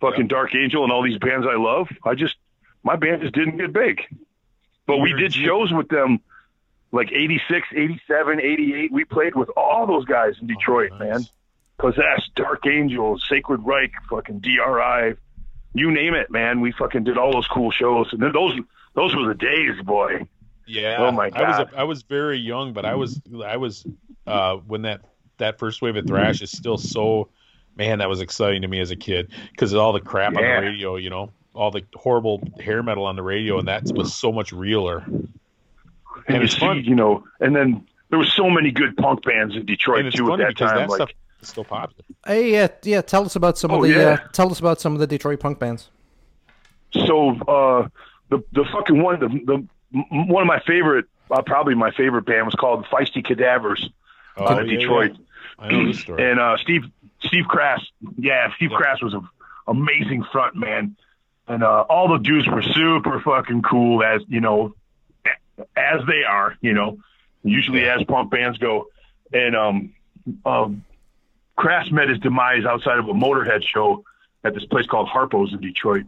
fucking 0.00 0.28
Dark 0.28 0.54
Angel 0.54 0.82
and 0.84 0.92
all 0.92 1.02
these 1.02 1.18
bands 1.18 1.46
I 1.48 1.56
love. 1.56 1.88
I 2.04 2.14
just, 2.14 2.36
my 2.82 2.96
band 2.96 3.22
just 3.22 3.34
didn't 3.34 3.58
get 3.58 3.72
big. 3.72 4.00
But 4.86 4.98
we 4.98 5.12
did 5.12 5.32
shows 5.34 5.72
with 5.72 5.88
them 5.88 6.20
like 6.92 7.12
86, 7.12 7.68
87, 7.72 8.40
88. 8.40 8.92
We 8.92 9.04
played 9.04 9.36
with 9.36 9.50
all 9.56 9.86
those 9.86 10.04
guys 10.06 10.34
in 10.40 10.46
Detroit, 10.48 10.90
Oh, 10.94 10.98
man. 10.98 11.08
nice. 11.10 11.30
Possessed, 11.78 12.34
Dark 12.34 12.66
Angel, 12.66 13.18
Sacred 13.18 13.60
Reich, 13.64 13.92
fucking 14.08 14.40
DRI, 14.40 15.14
you 15.72 15.90
name 15.90 16.14
it, 16.14 16.30
man. 16.30 16.60
We 16.60 16.72
fucking 16.72 17.04
did 17.04 17.18
all 17.18 17.32
those 17.32 17.46
cool 17.48 17.70
shows. 17.70 18.08
And 18.12 18.22
then 18.22 18.32
those, 18.32 18.58
those 18.94 19.14
were 19.14 19.26
the 19.28 19.34
days, 19.34 19.80
boy. 19.84 20.26
Yeah. 20.66 20.96
Oh, 20.98 21.12
my 21.12 21.30
god. 21.30 21.42
I 21.42 21.48
was 21.48 21.58
a, 21.58 21.78
I 21.78 21.84
was 21.84 22.02
very 22.02 22.38
young, 22.38 22.72
but 22.72 22.84
I 22.84 22.94
was 22.94 23.20
I 23.44 23.56
was 23.56 23.84
uh, 24.26 24.56
when 24.56 24.82
that 24.82 25.00
that 25.38 25.58
first 25.58 25.82
wave 25.82 25.96
of 25.96 26.06
thrash 26.06 26.42
is 26.42 26.50
still 26.50 26.78
so 26.78 27.28
man 27.76 27.98
that 27.98 28.08
was 28.08 28.20
exciting 28.20 28.62
to 28.62 28.68
me 28.68 28.80
as 28.80 28.90
a 28.90 28.96
kid 28.96 29.30
because 29.50 29.74
all 29.74 29.92
the 29.92 30.00
crap 30.00 30.36
on 30.36 30.42
the 30.42 30.60
radio, 30.60 30.96
you 30.96 31.10
know, 31.10 31.30
all 31.54 31.70
the 31.70 31.82
horrible 31.94 32.42
hair 32.60 32.82
metal 32.82 33.04
on 33.04 33.16
the 33.16 33.22
radio, 33.22 33.58
and 33.58 33.68
that 33.68 33.90
was 33.92 34.14
so 34.14 34.30
much 34.32 34.52
realer. 34.52 34.98
And, 34.98 35.28
And 36.28 36.42
it's 36.42 36.56
fun. 36.56 36.84
you 36.84 36.94
know, 36.94 37.24
and 37.40 37.56
then 37.56 37.86
there 38.10 38.18
was 38.18 38.32
so 38.32 38.48
many 38.48 38.70
good 38.70 38.96
punk 38.96 39.24
bands 39.24 39.56
in 39.56 39.66
Detroit 39.66 40.12
too 40.12 40.32
at 40.32 40.38
that 40.38 40.56
time. 40.56 40.76
that 40.76 40.88
like, 40.88 40.96
stuff 40.98 41.10
is 41.42 41.48
still 41.48 41.64
popular. 41.64 42.04
Hey, 42.26 42.52
yeah, 42.52 42.68
yeah. 42.82 43.02
Tell 43.02 43.24
us 43.24 43.36
about 43.36 43.58
some 43.58 43.70
Oh, 43.70 43.76
of 43.82 43.82
the. 43.82 43.88
yeah. 43.96 44.02
Uh, 44.12 44.16
tell 44.32 44.50
us 44.50 44.58
about 44.60 44.80
some 44.80 44.92
of 44.94 44.98
the 45.00 45.06
Detroit 45.06 45.40
punk 45.40 45.58
bands. 45.58 45.90
so 46.92 47.30
uh, 47.46 47.88
the 48.28 48.42
the 48.52 48.64
fucking 48.72 49.02
one, 49.02 49.20
the, 49.20 49.28
the 49.28 49.66
one 50.28 50.42
of 50.42 50.46
my 50.46 50.60
favorite, 50.66 51.06
uh, 51.30 51.42
probably 51.42 51.74
my 51.74 51.90
favorite 51.92 52.26
band 52.26 52.46
was 52.46 52.54
called 52.54 52.84
Feisty 52.86 53.24
Cadavers 53.24 53.88
Oh, 54.36 54.44
out 54.48 54.60
of 54.62 54.68
yeah, 54.68 54.78
Detroit. 54.78 55.12
yeah. 55.58 55.64
I 55.66 55.70
know 55.72 55.92
story. 55.92 56.22
And 56.30 56.40
uh, 56.40 56.56
Steve 56.58 56.84
Steve 57.24 57.44
Crass, 57.48 57.84
yeah, 58.16 58.48
Steve 58.56 58.70
Yeah. 58.70 58.76
Crass 58.78 59.02
was 59.02 59.14
an 59.14 59.28
amazing 59.66 60.24
front 60.32 60.56
man, 60.56 60.96
and 61.48 61.62
uh, 61.62 61.84
all 61.88 62.08
the 62.08 62.18
dudes 62.18 62.48
were 62.48 62.62
super 62.62 63.20
fucking 63.20 63.62
cool, 63.62 64.02
as 64.02 64.22
you 64.28 64.40
know, 64.40 64.74
as 65.76 66.00
they 66.06 66.22
are, 66.28 66.56
you 66.60 66.72
know, 66.72 66.98
usually 67.42 67.88
as 67.88 68.02
punk 68.04 68.30
bands 68.30 68.58
go. 68.58 68.86
And 69.32 69.54
um, 69.54 69.94
um, 70.44 70.84
Crass 71.56 71.90
met 71.90 72.08
his 72.08 72.18
demise 72.18 72.64
outside 72.64 72.98
of 72.98 73.08
a 73.08 73.12
Motorhead 73.12 73.62
show 73.62 74.04
at 74.44 74.54
this 74.54 74.64
place 74.64 74.86
called 74.86 75.08
Harpo's 75.08 75.52
in 75.52 75.60
Detroit. 75.60 76.04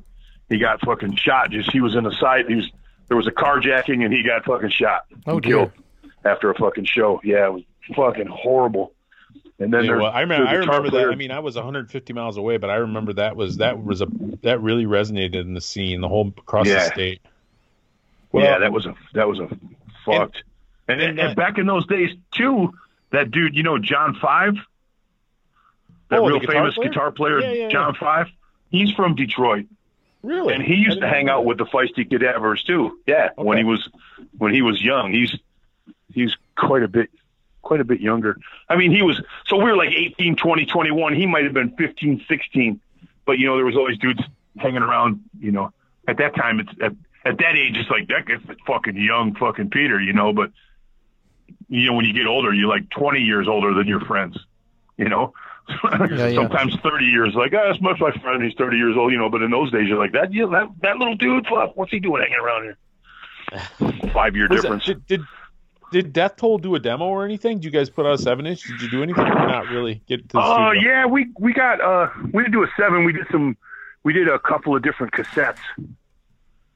He 0.48 0.58
got 0.58 0.80
fucking 0.80 1.16
shot. 1.16 1.50
Just 1.50 1.70
he 1.72 1.80
was 1.80 1.94
in 1.94 2.04
the 2.04 2.12
side. 2.12 2.46
He 2.48 2.54
was 2.56 2.70
there 3.08 3.16
was 3.16 3.26
a 3.26 3.30
carjacking 3.32 4.04
and 4.04 4.12
he 4.12 4.22
got 4.22 4.44
fucking 4.44 4.70
shot. 4.70 5.04
Oh, 5.26 5.40
dear. 5.40 5.56
killed 5.56 5.72
after 6.24 6.50
a 6.50 6.54
fucking 6.54 6.84
show. 6.86 7.20
Yeah, 7.24 7.46
it 7.46 7.52
was 7.52 7.62
fucking 7.94 8.26
horrible. 8.26 8.92
And 9.58 9.72
then 9.72 9.84
Yeah, 9.84 9.96
well, 9.96 10.06
I 10.10 10.20
remember. 10.22 10.44
the 10.46 10.50
I 10.50 10.54
remember 10.54 10.90
that. 10.90 11.08
I 11.10 11.14
mean, 11.14 11.30
I 11.30 11.40
was 11.40 11.54
150 11.56 12.12
miles 12.14 12.36
away, 12.36 12.56
but 12.56 12.70
I 12.70 12.76
remember 12.76 13.12
that 13.14 13.36
was 13.36 13.58
that 13.58 13.82
was 13.82 14.00
a 14.00 14.06
that 14.42 14.60
really 14.62 14.86
resonated 14.86 15.34
in 15.36 15.54
the 15.54 15.60
scene, 15.60 16.00
the 16.00 16.08
whole 16.08 16.28
across 16.38 16.66
the 16.66 16.72
Yeah. 16.72 16.90
state. 16.92 17.20
yeah, 18.32 18.58
that 18.58 18.72
was 18.72 18.86
a 18.86 18.94
that 19.14 19.28
was 19.28 19.38
a 19.38 19.48
fucked. 20.04 20.42
And, 20.88 21.00
and 21.00 21.10
and, 21.10 21.30
that- 21.30 21.36
back 21.36 21.58
in 21.58 21.66
those 21.66 21.86
days 21.86 22.10
too, 22.32 22.72
that 23.10 23.30
dude, 23.30 23.54
you 23.54 23.62
know, 23.62 23.78
John 23.78 24.16
Five, 24.20 24.54
that 26.12 26.20
Oh, 26.20 26.28
real 26.28 26.40
famous 26.40 26.74
player? 26.74 26.88
guitar 26.88 27.10
player, 27.10 27.40
Yeah, 27.40 27.52
yeah, 27.52 27.68
John 27.68 27.94
Five, 27.98 28.28
he's 28.70 28.92
from 28.92 29.14
Detroit. 29.14 29.66
Really? 30.22 30.54
and 30.54 30.62
he 30.62 30.74
used 30.76 31.00
to 31.00 31.08
hang 31.08 31.28
out 31.28 31.44
with 31.44 31.58
the 31.58 31.64
feisty 31.64 32.08
cadavers 32.08 32.62
too. 32.62 32.96
Yeah, 33.08 33.30
when 33.36 33.58
he 33.58 33.64
was 33.64 33.88
when 34.38 34.54
he 34.54 34.62
was 34.62 34.80
young, 34.80 35.12
he's 35.12 35.34
he's 36.14 36.36
quite 36.56 36.84
a 36.84 36.88
bit 36.88 37.10
quite 37.62 37.80
a 37.80 37.84
bit 37.84 38.00
younger. 38.00 38.36
I 38.68 38.76
mean, 38.76 38.92
he 38.92 39.02
was 39.02 39.20
so 39.46 39.56
we 39.56 39.64
were 39.64 39.76
like 39.76 39.90
18, 39.90 40.36
20, 40.36 40.66
21. 40.66 41.14
He 41.14 41.26
might 41.26 41.42
have 41.42 41.52
been 41.54 41.74
15, 41.76 42.24
16. 42.28 42.80
But 43.24 43.38
you 43.40 43.46
know, 43.46 43.56
there 43.56 43.64
was 43.64 43.76
always 43.76 43.98
dudes 43.98 44.20
hanging 44.58 44.82
around. 44.82 45.22
You 45.40 45.50
know, 45.50 45.72
at 46.06 46.18
that 46.18 46.36
time, 46.36 46.60
it's 46.60 46.70
at, 46.80 46.92
at 47.24 47.38
that 47.38 47.56
age, 47.56 47.76
it's 47.76 47.90
like 47.90 48.06
that 48.06 48.24
guy's 48.26 48.56
fucking 48.64 48.96
young, 48.96 49.34
fucking 49.34 49.70
Peter. 49.70 50.00
You 50.00 50.12
know, 50.12 50.32
but 50.32 50.52
you 51.68 51.86
know, 51.86 51.94
when 51.94 52.04
you 52.04 52.12
get 52.12 52.26
older, 52.26 52.52
you're 52.54 52.68
like 52.68 52.88
20 52.90 53.20
years 53.20 53.48
older 53.48 53.74
than 53.74 53.88
your 53.88 54.00
friends. 54.00 54.38
You 54.96 55.08
know. 55.08 55.34
yeah. 56.10 56.34
Sometimes 56.34 56.74
30 56.82 57.04
years, 57.06 57.34
like, 57.34 57.52
oh, 57.54 57.62
that's 57.66 57.80
much 57.80 58.00
my 58.00 58.10
friend. 58.20 58.42
He's 58.42 58.54
30 58.58 58.76
years 58.76 58.96
old, 58.96 59.12
you 59.12 59.18
know. 59.18 59.28
But 59.30 59.42
in 59.42 59.50
those 59.50 59.70
days, 59.70 59.88
you're 59.88 59.98
like, 59.98 60.12
that, 60.12 60.32
yeah, 60.32 60.46
that, 60.46 60.68
that 60.82 60.96
little 60.98 61.14
dude, 61.14 61.46
fuck, 61.46 61.76
what's 61.76 61.90
he 61.90 62.00
doing 62.00 62.22
hanging 62.22 62.38
around 62.38 62.62
here? 62.64 62.76
Five 64.12 64.34
year 64.36 64.48
Was 64.48 64.62
that- 64.62 64.62
difference. 64.62 64.84
did, 64.86 65.06
did 65.06 65.20
did 65.92 66.12
Death 66.14 66.36
Toll 66.36 66.56
do 66.56 66.74
a 66.74 66.80
demo 66.80 67.04
or 67.04 67.24
anything? 67.26 67.58
Did 67.58 67.66
you 67.66 67.70
guys 67.70 67.90
put 67.90 68.06
out 68.06 68.14
a 68.14 68.18
seven 68.18 68.46
inch? 68.46 68.62
Did 68.62 68.80
you 68.80 68.90
do 68.90 69.02
anything? 69.02 69.24
Or 69.26 69.46
not 69.46 69.68
really. 69.68 70.02
Get 70.08 70.26
to 70.30 70.38
Oh 70.40 70.70
studio? 70.72 70.90
yeah, 70.90 71.04
we 71.06 71.28
we 71.38 71.52
got 71.52 71.82
uh 71.82 72.08
we 72.32 72.42
didn't 72.42 72.52
do 72.54 72.62
a 72.62 72.68
seven. 72.78 73.04
We 73.04 73.12
did 73.12 73.26
some. 73.30 73.58
We 74.02 74.14
did 74.14 74.26
a 74.26 74.38
couple 74.38 74.74
of 74.74 74.82
different 74.82 75.12
cassettes. 75.12 75.58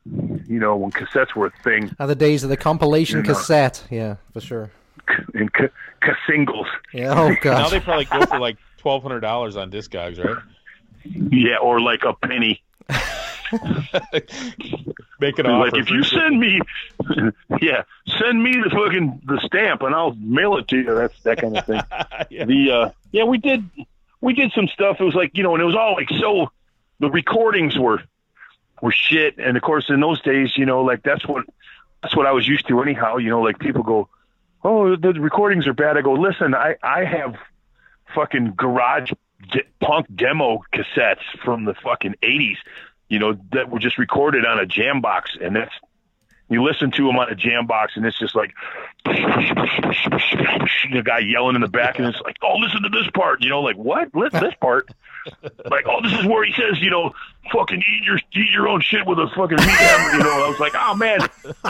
You 0.05 0.61
know, 0.61 0.76
when 0.76 0.90
cassettes 0.93 1.35
were 1.35 1.47
a 1.47 1.52
thing, 1.64 1.90
Are 1.99 2.07
the 2.07 2.14
days 2.14 2.45
of 2.45 2.50
the 2.50 2.57
compilation 2.59 3.19
You 3.19 3.23
know. 3.23 3.35
cassette? 3.35 3.85
Yeah, 3.90 4.16
for 4.35 4.40
sure. 4.43 4.71
and 5.35 5.50
ca- 5.52 5.69
ca- 6.02 6.14
singles. 6.28 6.66
Yeah. 6.93 7.14
Oh 7.19 7.35
god. 7.40 7.59
Now 7.62 7.69
they 7.71 7.81
probably 7.81 8.05
go 8.05 8.25
for 8.26 8.38
like 8.38 8.59
twelve 8.87 9.02
hundred 9.02 9.19
dollars 9.19 9.57
on 9.57 9.69
Discogs, 9.69 10.25
right? 10.25 10.40
Yeah, 11.02 11.57
or 11.57 11.81
like 11.81 12.05
a 12.05 12.12
penny. 12.14 12.62
Make 15.19 15.40
it 15.40 15.45
like 15.45 15.45
offer. 15.45 15.71
Like 15.71 15.75
if 15.75 15.90
you 15.90 16.05
send 16.05 16.38
me, 16.38 16.61
yeah, 17.61 17.83
send 18.07 18.40
me 18.40 18.52
the 18.52 18.71
fucking 18.71 19.23
the 19.25 19.40
stamp 19.45 19.83
and 19.83 19.93
I'll 19.93 20.14
mail 20.14 20.57
it 20.59 20.69
to 20.69 20.76
you. 20.76 20.95
That's 20.95 21.21
that 21.25 21.38
kind 21.38 21.59
of 21.59 21.66
thing. 21.66 21.81
yeah. 22.31 22.45
the 22.45 22.71
uh 22.71 22.90
yeah 23.11 23.25
we 23.25 23.38
did 23.38 23.69
we 24.21 24.35
did 24.35 24.52
some 24.52 24.69
stuff 24.69 24.99
it 25.00 25.05
was 25.05 25.16
like 25.16 25.37
you 25.37 25.43
know 25.43 25.55
and 25.55 25.62
it 25.62 25.66
was 25.66 25.75
all 25.75 25.95
like 25.95 26.11
so 26.21 26.52
the 27.00 27.11
recordings 27.11 27.76
were 27.76 28.00
were 28.83 28.93
shit 28.93 29.37
and 29.38 29.57
of 29.57 29.64
course 29.64 29.87
in 29.88 29.99
those 29.99 30.23
days 30.23 30.57
you 30.57 30.64
know 30.64 30.83
like 30.83 31.02
that's 31.02 31.26
what 31.26 31.45
that's 32.02 32.16
what 32.16 32.26
i 32.26 32.33
was 32.33 32.47
used 32.47 32.66
to 32.69 32.81
anyhow 32.83 33.16
you 33.16 33.31
know 33.31 33.43
like 33.43 33.59
people 33.59 33.83
go 33.83 34.09
oh 34.64 34.97
the 34.97 35.12
recordings 35.14 35.66
are 35.66 35.75
bad 35.75 35.97
i 35.97 36.02
go 36.02 36.12
listen 36.12 36.55
i 36.55 36.76
i 36.83 37.05
have 37.05 37.37
fucking 38.14 38.54
garage 38.56 39.10
punk 39.80 40.06
demo 40.14 40.60
cassettes 40.72 41.22
from 41.44 41.64
the 41.64 41.75
fucking 41.75 42.14
80s 42.22 42.56
you 43.08 43.18
know 43.18 43.36
that 43.52 43.70
were 43.70 43.78
just 43.78 43.98
recorded 43.98 44.44
on 44.44 44.58
a 44.58 44.66
jam 44.66 45.00
box 45.00 45.36
and 45.40 45.54
that's 45.54 45.75
you 46.48 46.62
listen 46.62 46.90
to 46.92 47.06
them 47.06 47.16
on 47.16 47.28
a 47.30 47.34
jam 47.34 47.66
box 47.66 47.94
and 47.96 48.06
it's 48.06 48.18
just 48.18 48.34
like 48.34 48.54
the 49.04 51.02
guy 51.04 51.18
yelling 51.18 51.54
in 51.56 51.60
the 51.60 51.68
back 51.68 51.98
and 51.98 52.06
it's 52.08 52.20
like 52.22 52.36
oh 52.42 52.56
listen 52.56 52.82
to 52.82 52.88
this 52.88 53.08
part 53.14 53.42
you 53.42 53.48
know 53.48 53.60
like 53.62 53.76
what? 53.76 54.14
Listen 54.14 54.40
this 54.40 54.54
part. 54.60 54.88
Like 55.68 55.86
oh 55.88 56.00
this 56.02 56.12
is 56.20 56.24
where 56.24 56.44
he 56.44 56.52
says 56.52 56.80
you 56.80 56.88
know 56.88 57.10
fucking 57.52 57.80
eat 57.80 58.04
your 58.04 58.16
eat 58.32 58.48
your 58.52 58.68
own 58.68 58.80
shit 58.80 59.04
with 59.04 59.18
a 59.18 59.26
fucking 59.34 59.56
meat 59.56 59.68
hammer 59.70 60.18
you 60.18 60.22
know 60.22 60.44
I 60.44 60.48
was 60.48 60.60
like 60.60 60.72
oh 60.76 60.94
man 60.94 61.18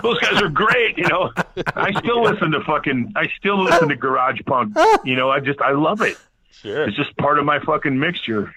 those 0.03 0.19
guys 0.19 0.43
are 0.43 0.51
great 0.51 0.99
you 0.99 1.09
know. 1.09 1.33
I 1.75 1.99
still 1.99 2.23
listen 2.23 2.51
to 2.51 2.61
fucking 2.65 3.15
I 3.17 3.29
still 3.39 3.65
listen 3.65 3.89
to 3.89 3.97
garage 3.97 4.41
punk 4.45 4.77
you 5.07 5.17
know 5.17 5.31
I 5.31 5.41
just 5.41 5.59
I 5.63 5.71
love 5.73 6.03
it. 6.03 6.19
Sure. 6.51 6.87
it's 6.87 6.99
just 6.99 7.17
part 7.17 7.39
of 7.39 7.47
my 7.47 7.59
fucking 7.61 7.99
mixture. 7.99 8.55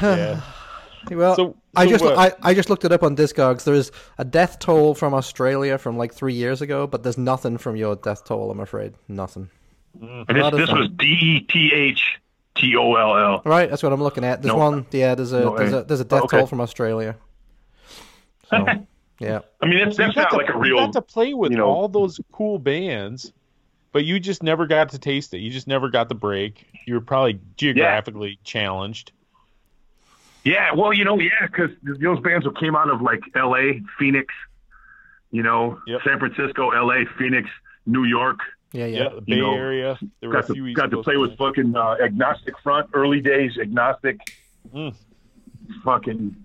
Yeah. 0.00 0.40
Well, 1.10 1.36
So- 1.36 1.56
I 1.76 1.86
just 1.86 2.02
what? 2.04 2.18
I, 2.18 2.32
I 2.42 2.54
just 2.54 2.70
looked 2.70 2.84
it 2.84 2.92
up 2.92 3.02
on 3.02 3.14
Discogs. 3.16 3.64
There 3.64 3.74
is 3.74 3.92
a 4.18 4.24
death 4.24 4.58
toll 4.58 4.94
from 4.94 5.14
Australia 5.14 5.78
from 5.78 5.96
like 5.96 6.12
three 6.12 6.34
years 6.34 6.60
ago, 6.62 6.86
but 6.86 7.02
there's 7.02 7.18
nothing 7.18 7.56
from 7.58 7.76
your 7.76 7.94
death 7.96 8.24
toll. 8.24 8.50
I'm 8.50 8.60
afraid 8.60 8.94
nothing. 9.06 9.48
Mm-hmm. 9.98 10.22
and 10.28 10.36
this, 10.36 10.42
Not 10.42 10.54
a 10.54 10.56
this 10.56 10.70
was 10.72 10.88
D 10.96 11.04
E 11.06 11.40
T 11.40 11.72
H 11.72 12.18
T 12.56 12.74
O 12.76 12.94
L 12.94 13.16
L 13.16 13.42
Right, 13.44 13.70
that's 13.70 13.82
what 13.82 13.92
I'm 13.92 14.02
looking 14.02 14.24
at. 14.24 14.42
There's 14.42 14.52
No. 14.54 14.58
one. 14.58 14.86
Yeah, 14.90 15.14
there's 15.14 15.32
a 15.32 15.40
No, 15.40 15.56
there's 15.56 15.72
a 15.72 15.82
there's 15.84 16.00
a 16.00 16.04
death 16.04 16.24
Okay. 16.24 16.38
toll 16.38 16.46
from 16.46 16.60
Australia. 16.60 17.16
So, 18.50 18.64
yeah. 19.20 19.40
I 19.60 19.66
mean 19.66 19.78
that's 19.84 19.96
So 19.96 20.02
you 20.02 20.08
that's 20.08 20.14
got 20.16 20.22
not 20.22 20.30
to, 20.30 20.36
like 20.36 20.48
a 20.48 20.58
real. 20.58 20.76
you 20.76 20.80
got 20.86 20.92
to 20.94 21.02
play 21.02 21.32
with 21.34 21.52
you 21.52 21.58
know- 21.58 21.66
all 21.66 21.88
those 21.88 22.20
cool 22.32 22.58
bands, 22.58 23.32
but 23.92 24.04
you 24.04 24.18
just 24.20 24.42
never 24.42 24.66
got 24.66 24.88
to 24.90 24.98
taste 24.98 25.32
it. 25.34 25.38
You 25.38 25.50
just 25.50 25.66
never 25.68 25.88
got 25.88 26.08
the 26.08 26.14
break. 26.14 26.66
You 26.86 26.94
were 26.94 27.00
probably 27.00 27.38
geographically 27.56 28.38
challenged. 28.44 29.12
Yeah, 30.44 30.72
well, 30.74 30.92
you 30.92 31.04
know, 31.04 31.18
yeah, 31.18 31.46
because 31.46 31.70
those 31.82 32.20
bands 32.20 32.44
that 32.46 32.58
came 32.58 32.74
out 32.76 32.88
of 32.90 33.02
like 33.02 33.20
L.A., 33.34 33.82
Phoenix, 33.98 34.32
you 35.30 35.42
know, 35.42 35.78
Yep. 35.86 36.00
San 36.04 36.18
Francisco, 36.18 36.70
L.A., 36.70 37.04
Phoenix, 37.18 37.48
New 37.86 38.04
York. 38.04 38.38
Yeah, 38.72 38.86
Yeah, 38.86 39.02
yeah. 39.02 39.08
the 39.16 39.20
Bay 39.22 39.36
know, 39.40 39.54
Area. 39.54 39.98
There 40.20 40.30
were 40.30 40.36
a 40.36 40.40
Got 40.42 40.52
few 40.54 40.66
to 40.66 40.72
got 40.74 40.90
to 40.90 41.02
play 41.02 41.16
with 41.16 41.36
bands. 41.36 41.38
fucking 41.56 41.76
uh, 41.76 41.96
Agnostic 42.02 42.58
Front, 42.62 42.90
early 42.94 43.20
days 43.20 43.58
Agnostic. 43.60 44.18
Mm. 44.74 44.94
Fucking, 45.84 46.36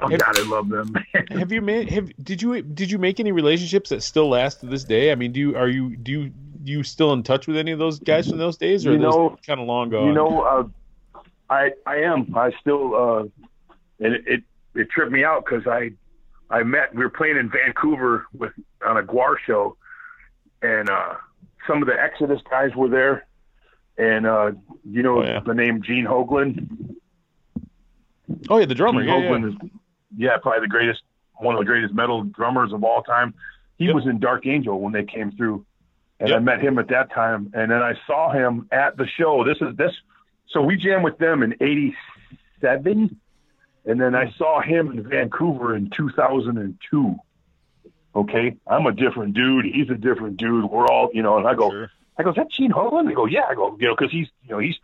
oh 0.00 0.08
Have- 0.08 0.20
God, 0.20 0.36
I 0.38 0.42
love 0.48 0.68
them. 0.68 0.94
Have 1.30 1.52
you 1.52 1.60
made 1.60 1.90
have 1.90 2.10
did 2.22 2.40
you 2.42 2.60
did 2.62 2.90
you 2.90 2.98
make 2.98 3.20
any 3.20 3.32
relationships 3.32 3.90
that 3.90 4.02
still 4.02 4.28
last 4.28 4.60
to 4.60 4.66
this 4.66 4.84
day? 4.84 5.12
I 5.12 5.14
mean, 5.14 5.32
do 5.32 5.40
you 5.40 5.56
are 5.56 5.68
you 5.68 5.96
do 5.96 6.12
you 6.12 6.28
do 6.62 6.72
you 6.72 6.82
still 6.82 7.12
in 7.12 7.22
touch 7.22 7.46
with 7.46 7.56
any 7.56 7.72
of 7.72 7.78
those 7.78 7.98
guys 7.98 8.28
from 8.28 8.38
those 8.38 8.56
days, 8.56 8.86
or 8.86 8.92
You 8.92 8.96
are 8.98 9.02
those 9.02 9.14
know- 9.14 9.36
kind 9.46 9.60
of 9.60 9.66
long 9.66 9.90
gone? 9.90 10.06
you 10.06 10.12
know, 10.12 10.40
uh, 10.42 10.64
I 11.50 11.72
I 11.86 11.96
am. 11.96 12.34
I 12.36 12.52
still, 12.60 12.94
uh, 12.94 13.20
and 14.04 14.14
it 14.14 14.22
it, 14.26 14.42
it 14.74 14.90
tripped 14.90 15.12
me 15.12 15.24
out 15.24 15.44
because 15.44 15.66
I 15.66 15.90
I 16.50 16.62
met. 16.62 16.94
We 16.94 17.02
were 17.02 17.10
playing 17.10 17.36
in 17.36 17.50
Vancouver 17.50 18.26
with 18.32 18.52
on 18.86 18.96
a 18.96 19.02
GWAR 19.02 19.34
show, 19.46 19.76
and 20.62 20.88
uh, 20.88 21.14
some 21.66 21.82
of 21.82 21.88
the 21.88 22.00
Exodus 22.00 22.40
guys 22.48 22.70
were 22.76 22.88
there, 22.88 23.26
and 23.98 24.26
uh, 24.26 24.52
you 24.88 25.02
know 25.02 25.18
Oh, 25.22 25.24
yeah. 25.24 25.40
the 25.44 25.54
name 25.54 25.82
Gene 25.82 26.06
Hoglan. 26.06 26.96
oh 28.48 28.58
yeah, 28.58 28.66
the 28.66 28.74
drummer. 28.74 29.02
Gene 29.02 29.08
Yeah, 29.10 29.18
yeah. 29.18 29.28
Hoglan 29.30 29.48
is 29.48 29.70
yeah 30.16 30.36
probably 30.40 30.60
the 30.60 30.68
greatest, 30.68 31.02
one 31.38 31.54
of 31.54 31.58
the 31.58 31.64
greatest 31.66 31.94
metal 31.94 32.22
drummers 32.24 32.72
of 32.72 32.84
all 32.84 33.02
time. 33.02 33.34
He 33.76 33.86
Yep. 33.86 33.94
was 33.94 34.06
in 34.06 34.18
Dark 34.20 34.46
Angel 34.46 34.78
when 34.80 34.92
they 34.92 35.04
came 35.04 35.32
through, 35.32 35.64
and 36.20 36.32
I 36.32 36.38
met 36.38 36.60
him 36.60 36.78
at 36.78 36.88
that 36.88 37.10
time. 37.12 37.50
And 37.54 37.70
then 37.70 37.82
I 37.82 37.94
saw 38.06 38.30
him 38.30 38.68
at 38.70 38.96
the 38.96 39.06
show. 39.18 39.42
This 39.44 39.56
is 39.60 39.76
this. 39.76 39.92
So 40.50 40.62
we 40.62 40.76
jammed 40.76 41.04
with 41.04 41.18
them 41.18 41.42
in 41.42 41.54
'87, 41.60 43.16
and 43.84 44.00
then 44.00 44.14
I 44.14 44.32
saw 44.32 44.60
him 44.60 44.90
in 44.92 45.08
Vancouver 45.08 45.76
in 45.76 45.90
2002. 45.90 47.16
Okay, 48.14 48.56
I'm 48.66 48.86
a 48.86 48.92
different 48.92 49.34
dude. 49.34 49.66
He's 49.66 49.88
a 49.90 49.94
different 49.94 50.36
dude. 50.36 50.64
We're 50.64 50.88
all, 50.88 51.10
you 51.12 51.22
know. 51.22 51.38
And 51.38 51.46
I 51.46 51.54
go, 51.54 51.70
Sure. 51.70 51.90
I 52.18 52.22
go, 52.24 52.30
is 52.30 52.36
that 52.36 52.50
Gene 52.50 52.72
Hoglan? 52.72 53.06
They 53.06 53.14
go, 53.14 53.26
yeah. 53.26 53.44
I 53.48 53.54
go, 53.54 53.76
you 53.78 53.86
know, 53.86 53.94
because 53.96 54.10
he's, 54.10 54.26
you 54.44 54.50
know, 54.50 54.58
he's 54.58 54.74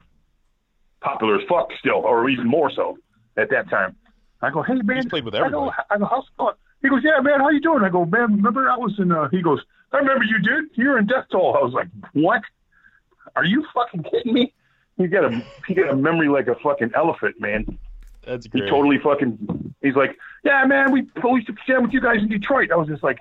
popular 1.00 1.36
as 1.36 1.42
fuck 1.48 1.70
still, 1.78 1.96
or 1.96 2.30
even 2.30 2.46
more 2.46 2.70
so 2.70 2.98
at 3.36 3.50
that 3.50 3.68
time. 3.68 3.96
I 4.40 4.50
go, 4.50 4.62
hey 4.62 4.74
man, 4.74 4.96
He's 4.98 5.06
played 5.06 5.24
with 5.24 5.34
I 5.34 5.38
go, 5.50 5.70
everybody. 5.70 5.76
I 5.90 5.98
go, 5.98 6.04
how's 6.06 6.24
it 6.24 6.36
going? 6.38 6.54
He 6.82 6.88
goes, 6.88 7.02
yeah, 7.02 7.20
man, 7.20 7.40
how 7.40 7.48
you 7.48 7.60
doing? 7.60 7.82
I 7.82 7.88
go, 7.88 8.04
man, 8.04 8.36
remember 8.36 8.70
I 8.70 8.76
was 8.76 8.94
in. 8.98 9.10
Uh, 9.10 9.28
he 9.28 9.42
goes, 9.42 9.60
I 9.92 9.98
remember 9.98 10.24
you 10.24 10.38
did. 10.38 10.64
You're 10.74 10.98
in 10.98 11.06
Death 11.06 11.26
Toll. 11.32 11.56
I 11.58 11.64
was 11.64 11.72
like, 11.72 11.88
what? 12.12 12.42
Are 13.34 13.44
you 13.44 13.66
fucking 13.74 14.04
kidding 14.04 14.32
me? 14.32 14.52
He 14.96 15.06
got 15.08 15.24
a 15.24 15.42
he 15.66 15.74
got 15.74 15.90
a 15.90 15.96
memory 15.96 16.28
like 16.28 16.46
a 16.48 16.54
fucking 16.56 16.92
elephant, 16.94 17.40
man. 17.40 17.78
That's 18.24 18.46
great. 18.46 18.64
He 18.64 18.70
totally 18.70 18.98
fucking. 18.98 19.74
He's 19.82 19.94
like, 19.94 20.16
yeah, 20.44 20.64
man, 20.64 20.90
we 20.92 21.02
we 21.22 21.30
used 21.40 21.46
to 21.48 21.54
jam 21.66 21.82
with 21.82 21.92
you 21.92 22.00
guys 22.00 22.18
in 22.18 22.28
Detroit. 22.28 22.70
I 22.72 22.76
was 22.76 22.88
just 22.88 23.02
like, 23.02 23.18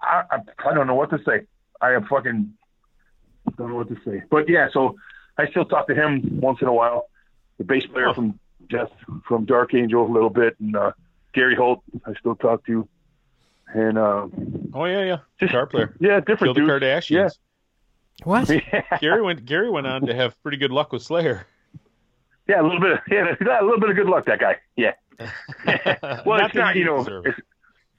I 0.00 0.22
I, 0.30 0.38
I 0.70 0.74
don't 0.74 0.86
know 0.86 0.94
what 0.94 1.10
to 1.10 1.18
say. 1.26 1.42
I 1.80 1.92
am 1.94 2.04
fucking 2.06 2.52
don't 3.58 3.68
know 3.70 3.76
what 3.76 3.88
to 3.88 3.96
say. 4.04 4.22
But 4.30 4.48
yeah, 4.48 4.68
so 4.72 4.96
I 5.36 5.48
still 5.48 5.64
talk 5.64 5.88
to 5.88 5.94
him 5.94 6.40
once 6.40 6.60
in 6.62 6.68
a 6.68 6.72
while. 6.72 7.08
The 7.58 7.64
bass 7.64 7.84
player 7.86 8.08
Oh. 8.08 8.14
from 8.14 8.38
Death 8.70 8.90
from 9.26 9.44
Dark 9.44 9.74
Angel 9.74 10.06
a 10.06 10.10
little 10.10 10.30
bit, 10.30 10.56
and 10.60 10.74
uh, 10.76 10.92
Gary 11.34 11.56
Holt 11.56 11.82
I 12.06 12.14
still 12.14 12.36
talk 12.36 12.64
to, 12.66 12.88
and 13.74 13.98
uh, 13.98 14.28
oh 14.72 14.84
yeah, 14.84 15.02
yeah. 15.04 15.16
just 15.40 15.50
Guitar 15.52 15.66
player. 15.66 15.94
Yeah, 16.00 16.20
Kill 16.20 16.24
different 16.36 16.54
the 16.54 16.60
dudes. 16.60 16.70
Kardashians. 16.84 17.38
What? 18.24 18.48
Yeah. 18.48 18.82
Gary 19.00 19.22
went. 19.22 19.44
Gary 19.44 19.70
went 19.70 19.86
on 19.86 20.06
to 20.06 20.14
have 20.14 20.40
pretty 20.42 20.56
good 20.58 20.70
luck 20.70 20.92
with 20.92 21.02
Slayer. 21.02 21.46
Yeah, 22.48 22.60
a 22.60 22.64
little 22.64 22.80
bit. 22.80 22.92
Of, 22.92 22.98
yeah, 23.10 23.60
a 23.60 23.64
little 23.64 23.80
bit 23.80 23.90
of 23.90 23.96
good 23.96 24.06
luck, 24.06 24.26
that 24.26 24.40
guy. 24.40 24.56
Yeah. 24.76 24.92
well, 26.26 26.38
Not 26.38 26.46
it's 26.46 26.54
not, 26.54 26.76
you 26.76 26.84
know, 26.84 26.98
deserved 26.98 27.28
it. 27.28 27.34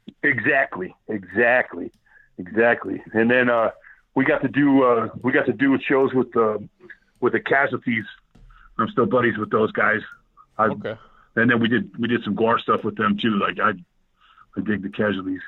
it's, 0.08 0.18
exactly, 0.24 0.94
exactly, 1.08 1.92
exactly. 2.38 3.02
And 3.14 3.30
then 3.32 3.50
uh, 3.50 3.72
we 4.16 4.26
got 4.26 4.42
to 4.42 4.48
do 4.50 4.84
uh, 4.84 5.10
we 5.22 5.32
got 5.32 5.46
to 5.46 5.54
do 5.54 5.78
shows 5.80 6.14
with 6.14 6.36
uh, 6.36 6.58
with 7.22 7.34
the 7.34 7.40
casualties. 7.40 8.06
I'm 8.78 8.90
still 8.90 9.06
buddies 9.06 9.38
with 9.38 9.52
those 9.52 9.72
guys. 9.72 10.02
I, 10.58 10.66
Okay. 10.66 10.96
And 11.36 11.50
then 11.50 11.60
we 11.60 11.68
did 11.68 11.98
we 11.98 12.08
did 12.08 12.24
some 12.24 12.36
GWAR 12.36 12.60
stuff 12.60 12.84
with 12.84 12.96
them 12.98 13.18
too. 13.20 13.40
Like 13.40 13.58
I, 13.60 13.70
I 14.58 14.62
dig 14.64 14.84
the 14.84 14.90
casualties 14.90 15.42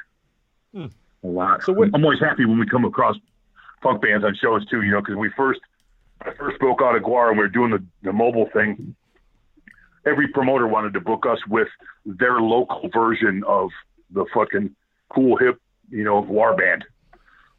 Hmm. 0.73 0.87
a 1.23 1.27
lot. 1.27 1.63
So 1.63 1.73
what- 1.73 1.89
I'm 1.93 2.03
always 2.03 2.19
happy 2.19 2.45
when 2.45 2.57
we 2.59 2.65
come 2.65 2.85
across 2.85 3.15
punk 3.81 4.01
bands 4.01 4.25
on 4.25 4.35
shows 4.35 4.65
too. 4.67 4.81
You 4.81 4.91
know, 4.91 5.01
because 5.01 5.15
we 5.15 5.29
first 5.35 5.59
I 6.21 6.31
first 6.33 6.59
broke 6.59 6.81
out 6.81 6.95
of 6.95 7.03
GWAR 7.03 7.29
and 7.29 7.37
we 7.37 7.43
were 7.43 7.49
doing 7.49 7.71
the, 7.71 7.83
the 8.03 8.13
mobile 8.13 8.49
thing. 8.53 8.95
every 10.05 10.27
promoter 10.27 10.67
wanted 10.67 10.93
to 10.93 11.01
book 11.01 11.25
us 11.27 11.39
with 11.47 11.67
their 12.05 12.39
local 12.39 12.89
version 12.89 13.43
of 13.47 13.69
the 14.11 14.25
fucking 14.33 14.75
cool 15.09 15.35
hip, 15.37 15.59
you 15.89 16.03
know, 16.03 16.19
war 16.21 16.55
band. 16.55 16.85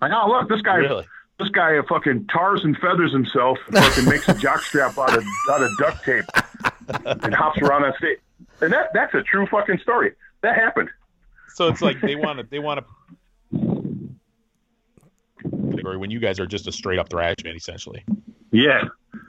Like, 0.00 0.12
oh 0.14 0.28
look, 0.28 0.48
this 0.48 0.62
guy, 0.62 0.76
Really? 0.76 1.04
this 1.38 1.48
guy 1.48 1.76
uh, 1.76 1.82
fucking 1.88 2.26
tars 2.28 2.62
and 2.64 2.76
feathers 2.78 3.12
himself, 3.12 3.58
and 3.68 3.76
fucking 3.78 4.04
makes 4.08 4.28
a 4.28 4.34
jockstrap 4.34 4.96
out 4.98 5.16
of 5.16 5.24
out 5.50 5.62
of 5.62 5.70
duct 5.78 6.04
tape, 6.04 6.24
and 7.22 7.34
hops 7.34 7.58
around 7.62 7.84
on 7.84 7.92
stage. 7.98 8.18
And 8.60 8.72
that 8.72 8.92
that's 8.94 9.14
a 9.14 9.22
true 9.22 9.46
fucking 9.46 9.78
story. 9.78 10.12
That 10.42 10.54
happened. 10.54 10.88
So 11.54 11.68
it's 11.68 11.80
like 11.82 12.00
they 12.00 12.14
want 12.16 12.38
to 12.38 12.46
they 12.50 12.58
want 12.58 12.80
to 12.80 13.15
category 15.86 15.96
when 15.98 16.10
you 16.10 16.18
guys 16.20 16.38
are 16.40 16.46
just 16.46 16.66
a 16.66 16.72
straight 16.72 16.98
up 16.98 17.08
thrash 17.08 17.36
band 17.42 17.56
essentially. 17.56 18.04
Yeah. 18.52 18.82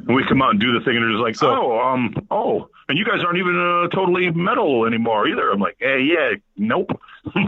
And 0.08 0.16
we 0.16 0.24
come 0.28 0.42
out 0.42 0.52
and 0.52 0.60
do 0.60 0.74
the 0.78 0.84
thing, 0.84 0.96
and 0.96 1.04
they're 1.04 1.12
just 1.12 1.22
like, 1.24 1.36
So- 1.36 1.50
oh, 1.72 1.80
um, 1.80 2.14
oh, 2.32 2.70
and 2.90 2.98
you 2.98 3.06
guys 3.06 3.24
aren't 3.24 3.38
even 3.38 3.58
uh, 3.58 3.88
totally 3.96 4.30
metal 4.32 4.86
anymore 4.86 5.28
either. 5.28 5.50
I'm 5.52 5.60
like, 5.60 5.76
hey, 5.80 6.02
yeah, 6.02 6.34
nope. 6.58 7.00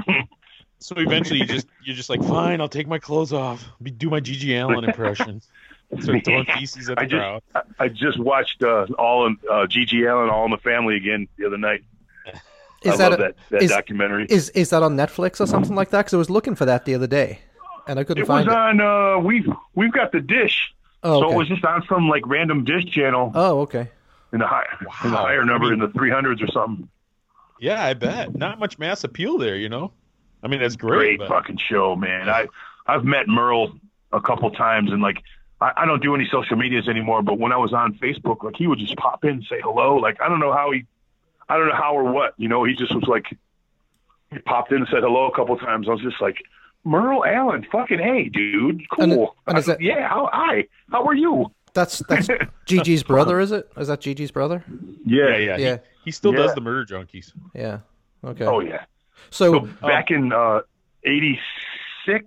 So 0.82 0.96
eventually 0.98 1.42
you 1.42 1.46
just 1.46 1.68
you're 1.84 1.94
just 1.94 2.10
like 2.10 2.24
fine, 2.24 2.62
I'll 2.62 2.70
take 2.70 2.88
my 2.88 3.00
clothes 3.00 3.34
off, 3.34 3.66
do 3.98 4.10
my 4.10 4.22
GG 4.22 4.64
Allin 4.64 4.86
impression, 4.86 5.42
start 6.00 6.24
throwing 6.24 6.46
feces 6.58 6.90
at 6.90 6.96
the 6.96 7.02
I 7.02 7.06
just, 7.06 7.12
crowd. 7.20 7.42
I, 7.54 7.62
I 7.80 7.88
just 7.90 8.18
watched 8.18 8.64
uh, 8.64 8.86
all 8.98 9.28
in 9.28 9.36
uh, 9.52 9.66
GG 9.68 10.10
Allin, 10.10 10.30
All 10.30 10.46
in 10.46 10.52
the 10.52 10.58
Family 10.58 10.96
again 10.96 11.28
the 11.38 11.48
other 11.48 11.58
night. 11.58 11.84
Is 12.84 12.94
I 12.94 12.96
that, 12.96 13.12
love 13.12 13.20
a- 13.20 13.24
that 13.24 13.36
that 13.50 13.62
is- 13.64 13.72
documentary. 13.72 14.26
is 14.30 14.52
is 14.52 14.70
that 14.70 14.82
on 14.82 14.96
Netflix 14.96 15.42
or 15.42 15.48
something 15.48 15.76
like 15.76 15.90
that? 15.90 15.98
Because 16.06 16.14
I 16.14 16.18
was 16.18 16.30
looking 16.30 16.56
for 16.56 16.64
that 16.64 16.86
the 16.86 16.96
other 16.96 17.08
day, 17.08 17.40
and 17.90 18.00
I 18.00 18.04
couldn't 18.04 18.20
it 18.24 18.28
was 18.30 18.46
find 18.46 18.48
it. 18.48 18.54
on. 18.54 18.80
Uh, 18.82 19.20
we've 19.20 19.48
we've 19.76 19.92
got 19.92 20.12
the 20.12 20.22
dish, 20.22 20.74
Oh, 21.04 21.20
so 21.22 21.26
okay. 21.26 21.36
it 21.36 21.38
was 21.38 21.48
just 21.50 21.66
on 21.66 21.84
some 21.90 22.08
like 22.10 22.26
random 22.28 22.64
dish 22.64 22.86
channel 22.86 23.32
oh, 23.36 23.62
okay. 23.62 23.90
in 24.32 24.40
the 24.40 24.48
high 24.48 24.66
in 25.04 25.10
the 25.12 25.16
Wow. 25.16 25.24
higher 25.26 25.42
I 25.42 25.46
number 25.46 25.66
mean- 25.66 25.74
in 25.74 25.80
the 25.80 25.88
300s 25.88 26.42
or 26.42 26.48
something. 26.52 26.88
Yeah, 27.60 27.84
I 27.84 27.94
bet. 27.94 28.36
Not 28.36 28.58
much 28.60 28.80
mass 28.80 29.04
appeal 29.04 29.38
there, 29.38 29.58
you 29.58 29.68
know. 29.68 29.92
I 30.42 30.48
mean, 30.48 30.62
that's 30.62 30.78
great. 30.78 31.18
great 31.18 31.20
but- 31.20 31.28
fucking 31.28 31.58
show, 31.58 31.96
man. 31.96 32.30
I 32.30 32.48
I've 32.88 33.04
met 33.04 33.28
Merle 33.28 33.74
a 34.14 34.22
couple 34.22 34.50
times, 34.52 34.92
and 34.92 35.02
like 35.02 35.22
I, 35.60 35.72
I 35.78 35.86
don't 35.86 36.02
do 36.02 36.16
any 36.16 36.28
social 36.32 36.56
medias 36.56 36.88
anymore. 36.88 37.22
But 37.22 37.38
when 37.40 37.52
I 37.52 37.58
was 37.58 37.74
on 37.74 37.96
Facebook, 37.96 38.44
like 38.44 38.56
he 38.56 38.68
would 38.68 38.80
just 38.80 38.96
pop 38.96 39.24
in 39.26 39.32
and 39.32 39.44
say 39.50 39.60
hello. 39.62 39.98
Like 39.98 40.22
I 40.22 40.30
don't 40.30 40.40
know 40.40 40.54
how 40.54 40.72
he, 40.72 40.86
I 41.50 41.58
don't 41.58 41.68
know 41.68 41.76
how 41.76 41.96
or 41.98 42.06
what. 42.12 42.34
You 42.38 42.48
know, 42.48 42.64
he 42.64 42.74
just 42.76 42.94
was 42.96 43.04
like 43.06 43.26
he 44.32 44.40
popped 44.40 44.72
in 44.72 44.78
and 44.78 44.88
said 44.90 45.04
hello 45.04 45.28
a 45.28 45.36
couple 45.36 45.58
times. 45.58 45.88
I 45.90 45.92
was 45.92 46.02
just 46.02 46.22
like. 46.22 46.38
Merle 46.84 47.24
Allin, 47.26 47.66
fucking 47.72 48.00
hey, 48.00 48.30
dude, 48.30 48.82
cool. 48.92 49.36
and 49.48 49.58
is 49.58 49.66
that- 49.66 49.82
yeah, 49.82 50.08
how 50.08 50.30
hi, 50.32 50.66
how 50.92 51.04
are 51.06 51.16
you? 51.16 51.52
That's 51.74 52.00
that's 52.10 52.28
GG's 52.68 53.04
brother, 53.04 53.40
is 53.40 53.52
it? 53.52 53.70
Is 53.78 53.88
that 53.90 54.02
GG's 54.02 54.32
brother? 54.32 54.64
Yeah, 55.06 55.38
yeah. 55.38 55.58
Yeah. 55.58 55.76
He, 56.04 56.06
he 56.06 56.12
still 56.12 56.32
Yeah. 56.34 56.44
does 56.44 56.56
the 56.56 56.62
murder 56.62 56.86
junkies. 56.86 57.32
Yeah. 57.54 57.80
Okay. 58.24 58.46
Oh 58.46 58.60
yeah. 58.60 58.86
so, 59.30 59.54
So 59.54 59.88
back 59.88 60.10
in 60.10 60.34
uh, 60.34 60.62
'86, 61.04 62.26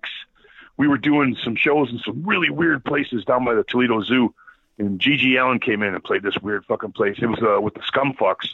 we 0.76 0.86
were 0.88 0.98
doing 0.98 1.36
some 1.42 1.56
shows 1.56 1.90
in 1.90 1.98
some 1.98 2.22
really 2.24 2.50
weird 2.50 2.84
places 2.84 3.24
down 3.24 3.44
by 3.44 3.54
the 3.54 3.64
Toledo 3.64 4.00
Zoo, 4.02 4.32
and 4.78 5.00
GG 5.00 5.36
Allin 5.42 5.58
came 5.58 5.82
in 5.82 5.94
and 5.94 6.04
played 6.04 6.22
this 6.22 6.36
weird 6.42 6.64
fucking 6.66 6.92
place. 6.92 7.16
It 7.20 7.26
was 7.26 7.40
uh, 7.42 7.60
with 7.60 7.74
the 7.74 7.80
Scumfucs, 7.80 8.50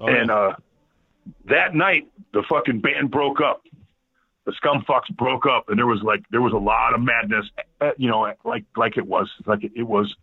Oh, 0.00 0.06
and 0.06 0.28
yeah. 0.28 0.34
uh, 0.34 0.54
that 1.46 1.74
night 1.74 2.08
the 2.32 2.42
fucking 2.48 2.80
band 2.80 3.10
broke 3.10 3.40
up. 3.40 3.62
The 4.44 4.52
Scumfucs 4.52 5.14
broke 5.16 5.46
up, 5.46 5.68
and 5.68 5.78
there 5.78 5.86
was 5.86 6.02
like 6.02 6.24
there 6.30 6.42
was 6.42 6.52
a 6.52 6.58
lot 6.58 6.94
of 6.94 7.00
madness, 7.00 7.46
uh, 7.80 7.92
you 7.96 8.08
know, 8.08 8.34
like 8.44 8.64
like 8.76 8.96
it 8.96 9.06
was 9.06 9.30
like 9.46 9.62
it, 9.62 9.72
it 9.76 9.84
was 9.84 10.14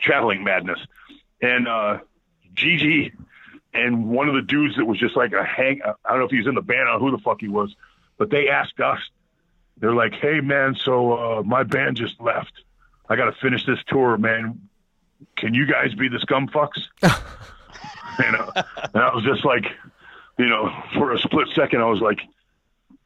traveling 0.00 0.44
madness, 0.44 0.78
and 1.42 1.66
uh, 1.66 1.98
GG 2.54 3.12
and 3.76 4.08
one 4.08 4.28
of 4.28 4.34
the 4.34 4.42
dudes 4.42 4.76
that 4.76 4.84
was 4.84 4.98
just 4.98 5.16
like 5.16 5.32
a 5.32 5.44
hang 5.44 5.80
I 5.82 6.10
don't 6.10 6.20
know 6.20 6.24
if 6.24 6.30
he 6.30 6.38
was 6.38 6.46
in 6.46 6.54
the 6.54 6.62
band, 6.62 6.80
I 6.88 6.92
don't 6.92 7.02
know 7.02 7.10
who 7.10 7.16
the 7.16 7.22
fuck 7.22 7.40
he 7.40 7.48
was, 7.48 7.74
but 8.16 8.30
they 8.30 8.48
asked 8.48 8.80
us, 8.80 8.98
they're 9.78 9.94
like, 9.94 10.14
Hey 10.14 10.40
man, 10.40 10.74
so 10.74 11.12
uh 11.12 11.42
my 11.42 11.62
band 11.62 11.96
just 11.96 12.20
left. 12.20 12.52
I 13.08 13.16
gotta 13.16 13.32
finish 13.40 13.64
this 13.66 13.78
tour, 13.86 14.16
man. 14.16 14.68
Can 15.36 15.54
you 15.54 15.66
guys 15.66 15.94
be 15.94 16.08
the 16.08 16.18
scum 16.18 16.48
fucks? 16.48 16.82
you 17.02 18.32
know, 18.32 18.50
and 18.54 19.02
I 19.02 19.14
was 19.14 19.24
just 19.24 19.44
like, 19.44 19.64
you 20.38 20.46
know, 20.46 20.70
for 20.94 21.12
a 21.12 21.18
split 21.18 21.48
second 21.54 21.82
I 21.82 21.86
was 21.86 22.00
like, 22.00 22.20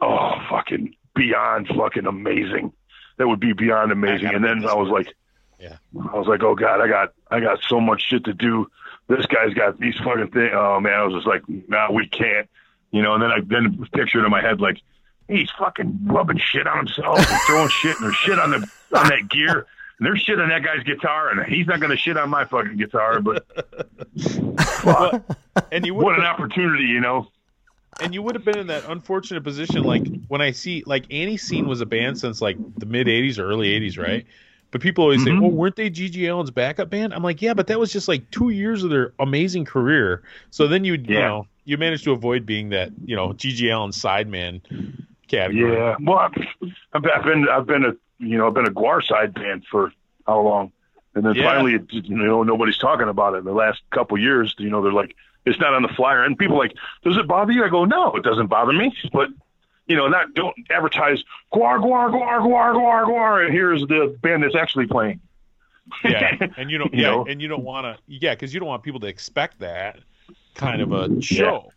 Oh 0.00 0.32
fucking 0.48 0.94
beyond 1.14 1.68
fucking 1.68 2.06
amazing. 2.06 2.72
That 3.18 3.28
would 3.28 3.40
be 3.40 3.52
beyond 3.52 3.92
amazing. 3.92 4.28
And 4.34 4.44
then 4.44 4.64
I 4.64 4.74
was 4.74 4.88
like 4.88 5.14
Yeah. 5.58 5.76
I 6.12 6.16
was 6.18 6.26
like, 6.26 6.42
oh 6.42 6.54
god, 6.54 6.80
I 6.80 6.88
got 6.88 7.12
I 7.30 7.40
got 7.40 7.60
so 7.68 7.80
much 7.80 8.02
shit 8.02 8.24
to 8.24 8.32
do. 8.32 8.66
This 9.08 9.26
guy's 9.26 9.54
got 9.54 9.78
these 9.78 9.96
fucking 9.98 10.30
things. 10.30 10.52
Oh 10.54 10.80
man, 10.80 10.94
I 10.94 11.04
was 11.04 11.14
just 11.14 11.26
like, 11.26 11.42
nah, 11.68 11.90
we 11.92 12.06
can't. 12.08 12.48
You 12.92 13.02
know, 13.02 13.14
and 13.14 13.22
then 13.22 13.30
I 13.30 13.40
then 13.44 13.86
pictured 13.92 14.24
in 14.24 14.30
my 14.30 14.40
head 14.40 14.60
like 14.60 14.80
he's 15.28 15.50
fucking 15.58 16.00
rubbing 16.04 16.38
shit 16.38 16.66
on 16.66 16.78
himself 16.78 17.18
and 17.18 17.40
throwing 17.46 17.68
shit 17.68 17.96
and 17.96 18.04
there's 18.06 18.16
shit 18.16 18.38
on 18.38 18.50
the 18.50 18.56
on 18.96 19.08
that 19.08 19.28
gear. 19.28 19.66
And 19.98 20.06
there's 20.06 20.22
shit 20.22 20.40
on 20.40 20.48
that 20.48 20.64
guy's 20.64 20.82
guitar, 20.82 21.28
and 21.28 21.44
he's 21.52 21.66
not 21.66 21.78
gonna 21.78 21.96
shit 21.96 22.16
on 22.16 22.30
my 22.30 22.46
fucking 22.46 22.78
guitar. 22.78 23.20
But 23.20 23.44
Well, 24.84 25.22
and 25.70 25.84
you 25.84 25.94
what 25.94 26.18
an 26.18 26.24
opportunity, 26.24 26.84
you 26.84 27.00
know? 27.00 27.28
And 28.00 28.14
you 28.14 28.22
would 28.22 28.34
have 28.34 28.44
been 28.44 28.56
in 28.56 28.68
that 28.68 28.84
unfortunate 28.86 29.44
position 29.44 29.84
like 29.84 30.10
when 30.28 30.40
I 30.40 30.52
see 30.52 30.82
like 30.86 31.06
Antiseen 31.08 31.66
was 31.66 31.80
a 31.80 31.86
band 31.86 32.16
since 32.18 32.40
like 32.40 32.60
the 32.78 32.86
mid 32.86 33.06
'80s 33.08 33.38
or 33.38 33.44
early 33.46 33.68
'80s, 33.68 33.98
right? 33.98 34.26
But 34.70 34.80
people 34.80 35.02
always 35.04 35.22
say, 35.22 35.32
Mhm. 35.32 35.40
"Well, 35.40 35.50
weren't 35.50 35.76
they 35.76 35.90
GG 35.90 36.28
Allin's 36.28 36.50
backup 36.50 36.90
band?" 36.90 37.12
I'm 37.12 37.22
like, 37.22 37.42
"Yeah, 37.42 37.54
but 37.54 37.66
that 37.66 37.78
was 37.78 37.92
just 37.92 38.08
like 38.08 38.30
two 38.30 38.50
years 38.50 38.84
of 38.84 38.90
their 38.90 39.12
amazing 39.18 39.64
career." 39.64 40.22
So 40.50 40.66
then 40.68 40.84
you, 40.84 40.94
you 40.94 41.08
Yeah. 41.08 41.28
know, 41.28 41.46
you 41.64 41.76
managed 41.76 42.04
to 42.04 42.12
avoid 42.12 42.46
being 42.46 42.70
that, 42.70 42.92
you 43.04 43.16
know, 43.16 43.32
GG 43.32 43.68
Allin 43.70 43.90
sideman 43.90 44.62
category. 45.28 45.72
Yeah. 45.72 45.96
Well, 46.00 46.18
I've, 46.18 46.32
I've 46.92 47.04
I've 47.06 47.24
been 47.24 47.48
I've 47.48 47.66
been 47.66 47.84
a 47.84 47.92
you 48.18 48.38
know 48.38 48.46
I've 48.46 48.54
been 48.54 48.66
a 48.66 48.72
GWAR 48.72 49.02
side 49.02 49.34
band 49.34 49.64
for 49.70 49.92
how 50.26 50.40
long, 50.40 50.72
and 51.14 51.24
then 51.24 51.34
Yeah. 51.34 51.44
finally 51.44 51.74
it, 51.74 51.82
you 51.92 52.16
know 52.16 52.42
nobody's 52.42 52.78
talking 52.78 53.08
about 53.08 53.34
it. 53.34 53.38
In 53.38 53.44
the 53.44 53.52
last 53.52 53.82
couple 53.90 54.18
years, 54.18 54.54
you 54.58 54.70
know 54.70 54.82
they're 54.82 54.92
like 54.92 55.16
it's 55.46 55.58
not 55.58 55.74
on 55.74 55.82
the 55.82 55.88
flyer, 55.88 56.22
and 56.24 56.36
people 56.38 56.56
are 56.56 56.60
like, 56.60 56.74
does 57.04 57.16
it 57.16 57.26
bother 57.26 57.52
you? 57.52 57.64
I 57.64 57.68
go, 57.68 57.84
no, 57.84 58.12
it 58.16 58.22
doesn't 58.22 58.46
bother 58.48 58.72
me, 58.72 58.94
but. 59.12 59.28
You 59.86 59.96
know, 59.96 60.06
not 60.06 60.34
don't 60.34 60.54
advertise 60.70 61.24
GWAR 61.52 61.80
GWAR 61.80 62.10
GWAR 62.10 62.40
GWAR 62.42 62.72
GWAR 62.74 63.04
GWAR, 63.06 63.44
and 63.44 63.52
here's 63.52 63.80
the 63.88 64.16
band 64.22 64.44
that's 64.44 64.54
actually 64.54 64.86
playing. 64.86 65.18
yeah, 66.04 66.36
and 66.56 66.70
you 66.70 66.78
don't, 66.78 66.94
You 66.94 67.02
yeah, 67.02 67.10
know? 67.10 67.26
and 67.26 67.42
you 67.42 67.48
don't 67.48 67.64
want 67.64 67.86
to, 67.86 67.98
yeah, 68.06 68.34
because 68.34 68.54
you 68.54 68.60
don't 68.60 68.68
want 68.68 68.84
people 68.84 69.00
to 69.00 69.08
expect 69.08 69.58
that 69.60 69.98
kind 70.54 70.80
of 70.80 70.92
a 70.92 71.20
show. 71.20 71.72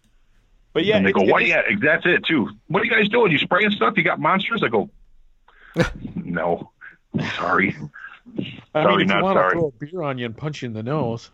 But 0.74 0.86
yeah, 0.86 0.98
and 0.98 1.08
they 1.08 1.12
go, 1.12 1.24
"What? 1.24 1.42
it's- 1.42 1.66
Yeah, 1.72 1.76
that's 1.82 2.06
it 2.06 2.24
too. 2.24 2.52
What 2.68 2.84
are 2.84 2.86
you 2.86 2.92
guys 2.92 3.10
doing? 3.10 3.32
You 3.32 3.40
spraying 3.40 3.72
stuff? 3.72 3.96
You 3.98 4.04
got 4.04 4.20
monsters?" 4.20 4.62
I 4.64 4.68
go, 4.68 4.92
"No, 6.14 6.70
sorry." 7.36 7.76
I 8.76 8.84
Sorry, 8.84 8.98
mean, 8.98 9.02
if 9.02 9.08
not 9.08 9.18
you 9.18 9.24
want 9.24 9.38
to 9.38 9.42
sorry. 9.42 9.52
throw 9.54 9.68
a 9.68 9.86
beer 9.86 10.02
on 10.04 10.20
you 10.20 10.26
and 10.28 10.38
punch 10.38 10.62
you 10.62 10.68
in 10.68 10.74
the 10.74 10.84
nose, 10.84 11.32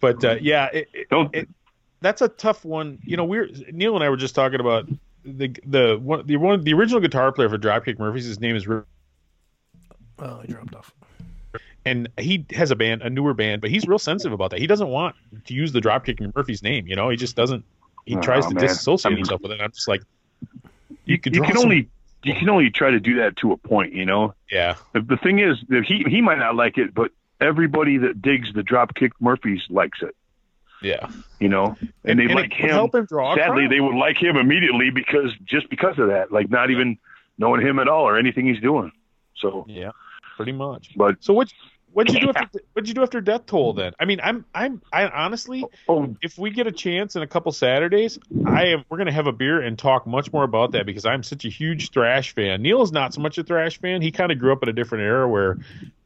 but 0.00 0.24
uh, 0.24 0.36
yeah, 0.40 0.66
it, 0.72 0.88
it, 0.92 1.08
Don't. 1.10 1.34
It- 1.34 1.48
that's 2.02 2.20
a 2.22 2.28
tough 2.28 2.64
one. 2.64 2.98
You 3.04 3.16
know, 3.16 3.24
we're 3.24 3.48
Neil 3.72 3.94
and 3.94 4.04
I 4.04 4.10
were 4.10 4.16
just 4.18 4.34
talking 4.34 4.60
about 4.60 4.86
the 5.24 5.48
the 5.66 5.98
one 6.00 6.26
the 6.26 6.36
one 6.36 6.62
the 6.62 6.74
original 6.74 7.00
guitar 7.00 7.32
player 7.32 7.48
for 7.48 7.58
Dropkick 7.58 7.98
Murphys. 7.98 8.26
His 8.26 8.38
name 8.38 8.54
is 8.54 8.66
Rick, 8.68 8.84
Oh, 10.18 10.40
he 10.40 10.52
dropped 10.52 10.74
off. 10.74 10.94
and 11.84 12.08
he 12.18 12.44
has 12.52 12.70
a 12.70 12.76
band, 12.76 13.02
a 13.02 13.10
newer 13.10 13.34
band, 13.34 13.60
but 13.60 13.70
he's 13.70 13.86
real 13.86 13.98
sensitive 13.98 14.32
about 14.32 14.50
that. 14.50 14.60
He 14.60 14.66
doesn't 14.66 14.88
want 14.88 15.16
to 15.46 15.54
use 15.54 15.72
the 15.72 15.80
Dropkick 15.80 16.34
Murphys 16.36 16.62
name. 16.62 16.86
You 16.86 16.96
know, 16.96 17.08
he 17.08 17.16
just 17.16 17.34
doesn't. 17.36 17.64
He 18.04 18.14
Oh, 18.16 18.20
tries 18.20 18.46
to 18.46 18.54
man. 18.54 18.62
disassociate 18.64 19.06
I 19.06 19.08
mean- 19.10 19.18
himself 19.18 19.40
with 19.40 19.52
it. 19.52 19.60
I'm 19.60 19.72
just 19.72 19.88
like, 19.88 20.02
you, 21.06 21.18
could 21.18 21.34
you 21.34 21.42
can 21.42 21.54
some- 21.56 21.64
only 21.64 21.88
you 22.22 22.34
can 22.34 22.48
only 22.48 22.70
try 22.70 22.90
to 22.90 22.98
do 23.00 23.16
that 23.16 23.36
to 23.36 23.52
a 23.52 23.56
point, 23.56 23.92
you 23.94 24.04
know. 24.04 24.34
yeah, 24.50 24.74
The, 24.92 25.00
the 25.00 25.16
thing 25.16 25.38
is 25.38 25.58
that 25.68 25.84
he 25.84 26.04
he 26.08 26.20
might 26.20 26.38
not 26.38 26.56
like 26.56 26.76
it, 26.78 26.92
but 26.94 27.10
everybody 27.40 27.98
that 27.98 28.22
digs 28.22 28.52
the 28.52 28.62
Dropkick 28.62 29.12
Murphys 29.20 29.62
likes 29.68 30.02
it, 30.02 30.14
yeah, 30.82 31.10
you 31.40 31.48
know, 31.48 31.76
and, 32.04 32.18
they 32.18 32.24
it 32.24 32.30
like 32.30 32.52
him. 32.52 32.70
Help 32.70 32.94
him 32.94 33.06
draw. 33.06 33.34
Sadly, 33.36 33.66
they 33.66 33.80
would 33.80 33.94
like 33.94 34.16
him 34.16 34.36
immediately 34.36 34.90
because 34.90 35.32
just 35.44 35.68
because 35.70 35.98
of 35.98 36.08
that, 36.08 36.32
like 36.32 36.50
not 36.50 36.70
even 36.70 36.98
knowing 37.38 37.60
him 37.60 37.78
at 37.78 37.88
all 37.88 38.06
or 38.06 38.18
anything 38.18 38.46
he's 38.46 38.60
doing. 38.60 38.92
So, 39.36 39.66
yeah, 39.68 39.92
pretty 40.36 40.52
much. 40.52 40.92
but 40.96 41.16
So 41.20 41.32
what? 41.32 41.52
What'd 41.96 42.12
you 42.14 42.20
do 42.20 42.28
after? 42.36 42.60
What'd 42.74 42.88
you 42.88 42.94
do 42.94 43.02
after 43.02 43.22
Death 43.22 43.46
Toll? 43.46 43.72
Then 43.72 43.94
I 43.98 44.04
mean, 44.04 44.20
I'm 44.22 44.44
I'm 44.54 44.82
I 44.92 45.06
honestly, 45.08 45.64
oh, 45.88 46.02
oh, 46.02 46.16
if 46.20 46.36
we 46.36 46.50
get 46.50 46.66
a 46.66 46.72
chance 46.72 47.16
in 47.16 47.22
a 47.22 47.26
couple 47.26 47.52
Saturdays, 47.52 48.18
I 48.46 48.66
am. 48.66 48.84
We're 48.90 48.98
gonna 48.98 49.12
have 49.12 49.26
a 49.26 49.32
beer 49.32 49.62
and 49.62 49.78
talk 49.78 50.06
much 50.06 50.30
more 50.30 50.44
about 50.44 50.72
that 50.72 50.84
because 50.84 51.06
I'm 51.06 51.22
such 51.22 51.46
a 51.46 51.48
huge 51.48 51.92
thrash 51.92 52.34
fan. 52.34 52.60
Neil 52.60 52.82
is 52.82 52.92
not 52.92 53.14
so 53.14 53.22
much 53.22 53.38
a 53.38 53.44
thrash 53.44 53.80
fan. 53.80 54.02
He 54.02 54.12
kind 54.12 54.30
of 54.30 54.38
grew 54.38 54.52
up 54.52 54.62
in 54.62 54.68
a 54.68 54.74
different 54.74 55.04
era 55.04 55.26
where 55.26 55.56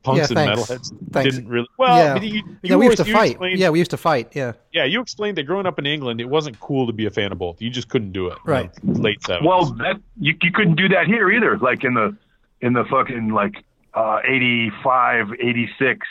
punks 0.05 0.31
Yeah, 0.31 0.38
and 0.38 0.57
thanks. 0.57 0.70
metalheads 0.70 1.12
Thanks. 1.12 1.35
didn't 1.35 1.50
really. 1.50 1.66
Well, 1.76 1.96
Yeah. 1.98 2.12
but 2.14 2.22
you, 2.22 2.35
you 2.35 2.44
Yeah, 2.62 2.76
we 2.76 2.85
used 2.87 2.98
to 2.98 3.05
fight. 3.05 3.38
Yeah, 3.42 3.70
we 3.70 3.81
used 3.81 3.90
to 3.90 3.96
fight. 3.96 4.37
Yeah. 4.37 4.53
yeah, 4.72 4.85
you 4.85 5.00
explained 5.00 5.38
that 5.38 5.42
growing 5.42 5.66
up 5.66 5.81
in 5.81 5.87
England, 5.87 6.20
it 6.20 6.29
wasn't 6.29 6.61
cool 6.61 6.87
to 6.87 6.92
be 6.92 7.07
a 7.07 7.11
fan 7.11 7.33
of 7.33 7.38
both. 7.38 7.61
You 7.61 7.68
just 7.68 7.88
couldn't 7.88 8.12
do 8.12 8.29
it. 8.29 8.38
Right. 8.44 8.70
Late 8.85 9.22
seventies. 9.24 9.48
Well, 9.48 9.64
that 9.79 10.00
you 10.20 10.35
you 10.40 10.53
couldn't 10.53 10.76
do 10.76 10.88
that 10.90 11.07
here 11.09 11.33
either. 11.33 11.59
Like 11.59 11.83
in 11.83 11.94
the 11.94 12.16
in 12.61 12.74
the 12.74 12.85
fucking 12.85 13.31
like 13.31 13.64
uh 13.94 14.20
85, 14.24 15.33
86, 15.40 16.07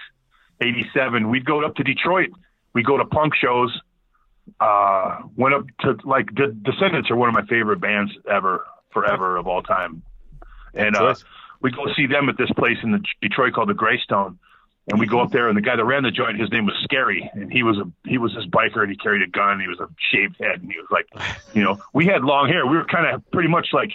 87, 0.61 1.29
we'd 1.29 1.45
go 1.45 1.63
up 1.63 1.75
to 1.75 1.83
Detroit. 1.83 2.29
We'd 2.73 2.85
go 2.85 2.97
to 2.97 3.05
punk 3.05 3.33
shows 3.35 3.79
uh, 4.59 5.19
went 5.35 5.55
up 5.55 5.65
to 5.81 5.97
like 6.03 6.33
the 6.33 6.47
Descendents 6.47 7.09
are 7.11 7.15
one 7.15 7.29
of 7.29 7.35
my 7.35 7.45
favorite 7.45 7.79
bands 7.79 8.11
ever, 8.29 8.65
forever 8.91 9.37
of 9.37 9.47
all 9.47 9.61
time, 9.61 10.03
and 10.73 10.95
uh, 10.95 11.15
we 11.61 11.71
go 11.71 11.85
see 11.95 12.07
them 12.07 12.29
at 12.29 12.37
this 12.37 12.49
place 12.57 12.77
in 12.83 12.91
the 12.91 13.03
Detroit 13.21 13.53
called 13.53 13.69
the 13.69 13.73
Greystone. 13.73 14.39
And 14.91 14.99
we 14.99 15.05
go 15.05 15.19
up 15.19 15.29
there, 15.31 15.49
and 15.49 15.55
the 15.55 15.61
guy 15.61 15.75
that 15.75 15.85
ran 15.85 16.01
the 16.01 16.09
joint, 16.09 16.39
his 16.39 16.49
name 16.49 16.65
was 16.65 16.73
Scary, 16.83 17.29
and 17.33 17.53
he 17.53 17.61
was 17.61 17.77
a 17.77 18.09
he 18.09 18.17
was 18.17 18.33
this 18.33 18.45
biker, 18.47 18.81
and 18.81 18.89
he 18.89 18.97
carried 18.97 19.21
a 19.21 19.29
gun. 19.29 19.53
and 19.53 19.61
He 19.61 19.67
was 19.67 19.79
a 19.79 19.87
shaved 20.11 20.37
head, 20.39 20.61
and 20.61 20.71
he 20.71 20.79
was 20.79 20.87
like, 20.89 21.05
you 21.53 21.63
know, 21.63 21.79
we 21.93 22.07
had 22.07 22.23
long 22.23 22.47
hair. 22.47 22.65
We 22.65 22.75
were 22.75 22.85
kind 22.85 23.05
of 23.13 23.29
pretty 23.29 23.49
much 23.49 23.67
like 23.71 23.91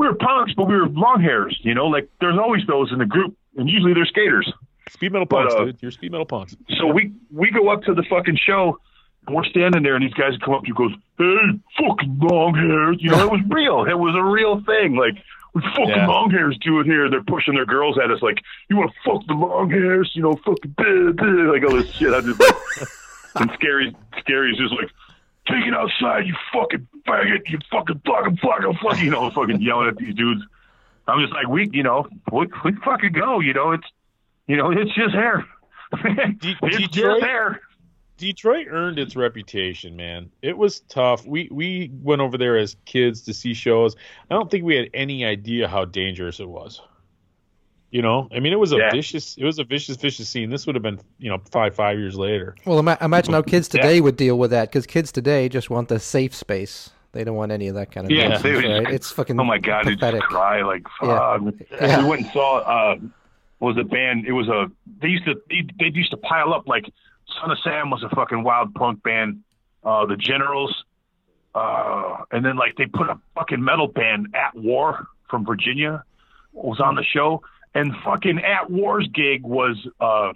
we 0.00 0.06
were 0.08 0.14
punks, 0.14 0.52
but 0.56 0.66
we 0.66 0.74
were 0.76 0.88
long 0.88 1.20
hairs. 1.20 1.58
You 1.62 1.74
know, 1.74 1.86
like 1.86 2.08
there's 2.20 2.38
always 2.38 2.62
those 2.66 2.90
in 2.92 2.98
the 2.98 3.06
group, 3.06 3.36
and 3.56 3.68
usually 3.68 3.92
they're 3.94 4.06
skaters. 4.06 4.50
Speed 4.88 5.12
metal 5.12 5.26
But, 5.26 5.48
punks, 5.48 5.54
uh, 5.54 5.64
dude. 5.66 5.82
You're 5.82 5.90
speed 5.90 6.10
metal 6.12 6.26
punks. 6.26 6.56
So 6.78 6.86
we 6.86 7.12
we 7.30 7.50
go 7.50 7.68
up 7.68 7.82
to 7.84 7.94
the 7.94 8.02
fucking 8.10 8.38
show, 8.44 8.78
and 9.26 9.36
we're 9.36 9.44
standing 9.44 9.82
there, 9.82 9.94
and 9.96 10.04
these 10.04 10.14
guys 10.14 10.32
come 10.44 10.54
up 10.54 10.62
to 10.62 10.68
you, 10.68 10.74
goes, 10.74 10.92
"Hey, 11.18 11.36
fucking 11.78 12.18
long 12.20 12.54
hairs," 12.54 12.96
you 13.00 13.10
know, 13.10 13.24
it 13.26 13.30
was 13.30 13.40
real. 13.48 13.84
It 13.84 13.98
was 13.98 14.14
a 14.16 14.22
real 14.24 14.60
thing. 14.64 14.96
Like 14.96 15.14
we 15.54 15.60
fucking 15.76 15.88
Yeah. 15.90 16.06
long 16.08 16.30
hairs 16.30 16.56
do 16.62 16.80
it 16.80 16.86
here. 16.86 17.10
They're 17.10 17.22
pushing 17.22 17.54
their 17.54 17.66
girls 17.66 17.98
at 18.02 18.10
us, 18.10 18.22
like, 18.22 18.38
"You 18.68 18.76
want 18.76 18.90
to 18.90 18.96
fuck 19.04 19.26
the 19.26 19.34
long 19.34 19.68
hairs?" 19.70 20.10
You 20.14 20.22
know, 20.22 20.34
fucking 20.46 20.74
blah, 20.78 21.12
blah, 21.12 21.52
like 21.52 21.62
all 21.64 21.76
this 21.76 21.90
shit. 21.94 22.12
I 22.14 22.20
just 22.22 22.40
like, 22.40 22.56
and 23.36 23.50
scary, 23.54 23.94
scary's 24.20 24.56
just 24.58 24.72
like. 24.74 24.90
Take 25.50 25.66
it 25.66 25.74
outside, 25.74 26.26
you 26.26 26.34
fucking 26.52 26.86
faggot, 27.06 27.48
you 27.48 27.58
fucking 27.70 28.02
fucking 28.06 28.36
fucking 28.38 28.78
fucking, 28.82 29.04
you 29.04 29.10
know, 29.10 29.30
fucking 29.30 29.60
yelling 29.60 29.88
at 29.88 29.96
these 29.96 30.14
dudes. 30.14 30.42
I'm 31.08 31.20
just 31.20 31.32
like, 31.32 31.48
we, 31.48 31.68
you 31.72 31.82
know, 31.82 32.06
we, 32.30 32.46
we 32.64 32.72
fucking 32.84 33.12
go, 33.12 33.40
you 33.40 33.52
know, 33.52 33.72
it's, 33.72 33.86
you 34.46 34.56
know, 34.56 34.70
it's 34.70 34.94
just 34.94 35.14
hair. 35.14 35.44
De- 36.02 36.56
it's 36.62 36.76
Detroit- 36.76 36.90
just 36.92 37.22
hair. 37.22 37.60
Detroit 38.16 38.66
earned 38.68 38.98
its 38.98 39.16
reputation, 39.16 39.96
man. 39.96 40.30
It 40.42 40.56
was 40.56 40.80
tough. 40.80 41.26
We 41.26 41.48
we 41.50 41.90
went 42.02 42.20
over 42.20 42.36
there 42.36 42.58
as 42.58 42.76
kids 42.84 43.22
to 43.22 43.32
see 43.32 43.54
shows. 43.54 43.96
I 44.30 44.34
don't 44.34 44.50
think 44.50 44.62
we 44.62 44.76
had 44.76 44.90
any 44.92 45.24
idea 45.24 45.66
how 45.66 45.86
dangerous 45.86 46.38
it 46.38 46.48
was. 46.48 46.82
You 47.90 48.02
know, 48.02 48.28
I 48.32 48.38
mean, 48.38 48.52
it 48.52 48.58
was 48.58 48.72
a 48.72 48.76
Yeah. 48.76 48.90
vicious, 48.92 49.36
it 49.36 49.44
was 49.44 49.58
a 49.58 49.64
vicious, 49.64 49.96
vicious 49.96 50.28
scene. 50.28 50.48
This 50.48 50.64
would 50.64 50.76
have 50.76 50.82
been, 50.82 51.00
you 51.18 51.28
know, 51.28 51.38
five 51.50 51.74
five 51.74 51.98
years 51.98 52.16
later. 52.16 52.54
Well, 52.64 52.78
ima- 52.78 52.98
imagine 53.00 53.34
how 53.34 53.42
kids 53.42 53.68
Yeah. 53.74 53.82
today 53.82 54.00
would 54.00 54.16
deal 54.16 54.38
with 54.38 54.52
that 54.52 54.68
because 54.68 54.86
kids 54.86 55.10
today 55.10 55.48
just 55.48 55.70
want 55.70 55.88
the 55.88 55.98
safe 55.98 56.32
space. 56.34 56.90
They 57.12 57.24
don't 57.24 57.34
want 57.34 57.50
any 57.50 57.66
of 57.66 57.74
that 57.74 57.90
kind 57.90 58.06
of 58.06 58.12
Yeah, 58.12 58.28
nonsense, 58.28 58.42
they 58.44 58.52
would 58.54 58.64
right? 58.64 58.82
just- 58.84 58.94
It's 58.94 59.10
fucking 59.10 59.40
Oh 59.40 59.44
my 59.44 59.58
god, 59.58 59.86
they 59.86 59.94
pathetic. 59.96 60.20
just 60.20 60.30
cry 60.30 60.62
like 60.62 60.86
Yeah. 61.02 61.38
fuck. 61.38 61.54
Yeah. 61.80 62.02
We 62.04 62.08
went 62.10 62.22
and 62.22 62.30
saw 62.30 62.58
uh 62.58 62.96
was 63.58 63.76
a 63.76 63.82
band 63.84 64.24
it 64.26 64.32
was 64.32 64.48
a 64.48 64.70
they 65.00 65.08
used 65.08 65.24
to 65.24 65.34
they, 65.50 65.66
they 65.80 65.90
used 65.92 66.12
to 66.12 66.16
pile 66.16 66.54
up 66.54 66.68
like 66.68 66.84
Son 67.40 67.50
of 67.50 67.58
Sam 67.64 67.90
was 67.90 68.04
a 68.04 68.08
fucking 68.10 68.44
wild 68.44 68.72
punk 68.74 69.02
band, 69.02 69.40
uh 69.84 70.06
the 70.06 70.16
Generals, 70.16 70.84
uh 71.56 72.18
and 72.30 72.44
then 72.44 72.56
like 72.56 72.76
they 72.76 72.86
put 72.86 73.08
a 73.10 73.18
fucking 73.34 73.62
metal 73.62 73.88
band 73.88 74.28
at 74.34 74.54
war 74.54 75.08
from 75.28 75.44
Virginia 75.44 76.04
was 76.52 76.80
on 76.80 76.94
the 76.94 77.04
show 77.04 77.42
and 77.74 77.92
fucking 78.04 78.40
at 78.40 78.70
war's 78.70 79.08
gig 79.08 79.42
was 79.42 79.76
uh 80.00 80.32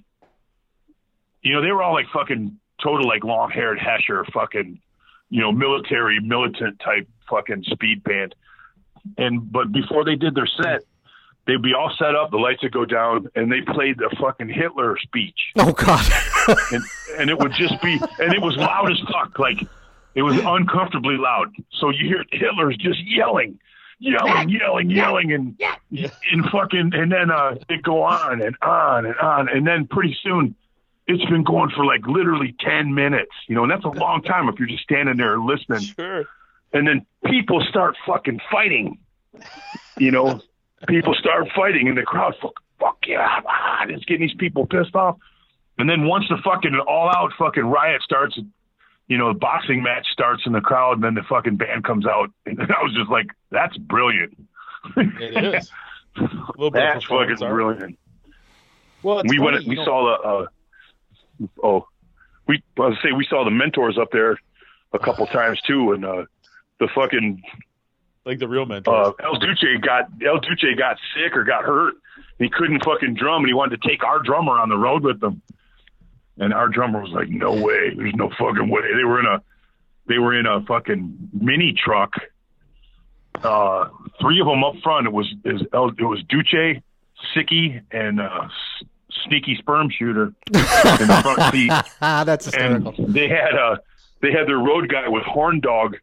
you 1.42 1.52
know, 1.52 1.60
they 1.60 1.70
were 1.70 1.82
all 1.82 1.92
like 1.92 2.06
fucking 2.12 2.58
total 2.82 3.06
like 3.06 3.22
long 3.24 3.50
haired 3.50 3.78
Hesher 3.78 4.24
fucking 4.32 4.80
you 5.30 5.40
know, 5.40 5.50
military, 5.50 6.20
militant 6.20 6.80
type 6.80 7.08
fucking 7.28 7.64
speed 7.64 8.04
band. 8.04 8.34
And 9.18 9.50
but 9.50 9.72
before 9.72 10.04
they 10.04 10.14
did 10.14 10.34
their 10.34 10.46
set, 10.46 10.82
they'd 11.46 11.60
be 11.60 11.74
all 11.74 11.92
set 11.98 12.14
up, 12.14 12.30
the 12.30 12.36
lights 12.36 12.62
would 12.62 12.72
go 12.72 12.84
down, 12.84 13.26
and 13.34 13.50
they 13.50 13.60
played 13.60 13.98
the 13.98 14.14
fucking 14.20 14.48
Hitler 14.48 14.96
speech. 15.02 15.38
Oh 15.56 15.72
God! 15.72 16.04
And 16.72 16.84
and 17.18 17.30
it 17.30 17.38
would 17.38 17.52
just 17.54 17.80
be 17.80 17.98
and 18.18 18.34
it 18.34 18.42
was 18.42 18.54
loud 18.58 18.92
as 18.92 19.00
fuck. 19.10 19.38
Like 19.38 19.62
it 20.14 20.20
was 20.20 20.36
uncomfortably 20.38 21.16
loud. 21.16 21.54
So 21.80 21.88
you 21.88 22.06
hear 22.06 22.24
Hitler's 22.30 22.76
just 22.76 23.00
yelling, 23.02 23.58
yelling, 23.98 24.48
yelling, 24.50 24.90
yelling 24.90 25.32
and 25.32 25.60
and 26.32 26.44
fucking 26.50 26.90
and 26.94 27.10
then 27.12 27.30
uh 27.30 27.54
it 27.68 27.82
go 27.82 28.02
on 28.02 28.42
and 28.42 28.56
on 28.62 29.06
and 29.06 29.16
on 29.16 29.48
and 29.48 29.66
then 29.66 29.86
pretty 29.86 30.16
soon 30.22 30.54
it's 31.06 31.24
been 31.26 31.44
going 31.44 31.70
for 31.70 31.84
like 31.84 32.06
literally 32.06 32.54
ten 32.60 32.94
minutes, 32.94 33.32
you 33.46 33.54
know, 33.54 33.62
and 33.62 33.70
that's 33.70 33.84
a 33.84 33.88
long 33.88 34.22
time 34.22 34.48
if 34.48 34.58
you're 34.58 34.68
just 34.68 34.82
standing 34.84 35.16
there 35.16 35.38
listening 35.38 35.80
Sure. 35.80 36.24
and 36.72 36.86
then 36.88 37.04
people 37.26 37.62
start 37.68 37.96
fucking 38.06 38.40
fighting. 38.50 38.98
You 39.98 40.10
know, 40.12 40.40
people 40.88 41.14
start 41.14 41.48
fighting, 41.54 41.88
and 41.88 41.96
the 41.98 42.02
crowd 42.02 42.34
fuck, 42.40 42.54
fuck 42.80 42.98
yeah, 43.06 43.40
ah, 43.46 43.82
and 43.82 43.90
it's 43.90 44.04
getting 44.04 44.26
these 44.26 44.36
people 44.36 44.66
pissed 44.66 44.94
off. 44.94 45.18
And 45.78 45.90
then 45.90 46.06
once 46.06 46.24
the 46.28 46.36
fucking 46.44 46.74
all 46.86 47.10
out 47.10 47.32
fucking 47.38 47.64
riot 47.64 48.02
starts, 48.02 48.38
you 49.08 49.18
know, 49.18 49.32
the 49.32 49.38
boxing 49.38 49.82
match 49.82 50.06
starts 50.12 50.42
in 50.46 50.52
the 50.52 50.60
crowd, 50.60 50.94
and 50.94 51.04
then 51.04 51.14
the 51.14 51.22
fucking 51.22 51.56
band 51.56 51.84
comes 51.84 52.06
out, 52.06 52.30
and 52.46 52.60
I 52.60 52.82
was 52.82 52.94
just 52.94 53.10
like, 53.10 53.26
that's 53.50 53.76
brilliant. 53.76 54.36
It 54.96 55.54
is. 55.54 55.70
That's 56.72 57.04
fucking 57.06 57.42
art. 57.42 57.52
brilliant. 57.52 57.98
Well, 59.02 59.22
we 59.26 59.36
funny, 59.38 59.40
went, 59.40 59.66
we 59.66 59.74
know- 59.74 59.84
saw 59.84 60.16
the, 60.16 60.28
uh, 60.28 61.46
oh, 61.62 61.88
we, 62.46 62.62
I 62.78 62.80
was 62.88 62.98
say 63.02 63.10
we 63.12 63.26
saw 63.28 63.44
the 63.44 63.50
mentors 63.50 63.98
up 63.98 64.08
there 64.12 64.38
a 64.92 64.98
couple 64.98 65.26
times 65.32 65.60
too, 65.66 65.92
and 65.92 66.04
uh, 66.04 66.24
the 66.78 66.88
fucking 66.94 67.42
like 68.24 68.38
the 68.38 68.46
real 68.48 68.64
mentors. 68.64 69.08
uh, 69.08 69.24
El 69.24 69.38
Duce 69.40 69.64
got 69.80 70.04
El 70.24 70.38
Duce 70.38 70.64
got 70.78 70.98
sick 71.16 71.36
or 71.36 71.42
got 71.44 71.64
hurt. 71.64 71.94
He 72.38 72.48
couldn't 72.48 72.84
fucking 72.84 73.14
drum, 73.14 73.42
and 73.42 73.48
he 73.48 73.54
wanted 73.54 73.82
to 73.82 73.88
take 73.88 74.04
our 74.04 74.20
drummer 74.20 74.52
on 74.58 74.68
the 74.68 74.76
road 74.78 75.02
with 75.02 75.20
them. 75.20 75.42
And 76.38 76.52
our 76.52 76.68
drummer 76.68 77.00
was 77.00 77.10
like, 77.12 77.28
"No 77.28 77.52
way, 77.52 77.94
there's 77.94 78.14
no 78.14 78.30
fucking 78.30 78.68
way." 78.68 78.82
They 78.82 79.04
were 79.04 79.20
in 79.20 79.26
a 79.26 79.42
they 80.06 80.18
were 80.18 80.38
in 80.38 80.46
a 80.46 80.62
fucking 80.62 81.30
mini 81.32 81.72
truck. 81.72 82.14
Uh, 83.42 83.88
three 84.20 84.40
of 84.40 84.46
them 84.46 84.64
up 84.64 84.74
front. 84.82 85.06
It 85.06 85.12
was 85.12 85.32
is 85.44 85.62
El, 85.72 85.90
it 85.90 86.00
was 86.00 86.22
Duce, 86.28 86.80
Sicky, 87.34 87.82
and 87.90 88.20
uh, 88.20 88.48
Sneaky 89.24 89.56
Sperm 89.56 89.90
Shooter 89.90 90.26
in 90.46 90.52
the 90.52 91.20
front 91.22 91.52
seat 91.52 91.72
That's 92.00 92.52
and 92.54 92.86
they 92.98 93.28
had 93.28 93.54
a 93.54 93.80
they 94.20 94.32
had 94.32 94.46
their 94.46 94.58
road 94.58 94.88
guy 94.88 95.08
with 95.08 95.22
horn 95.24 95.60
dog 95.60 95.96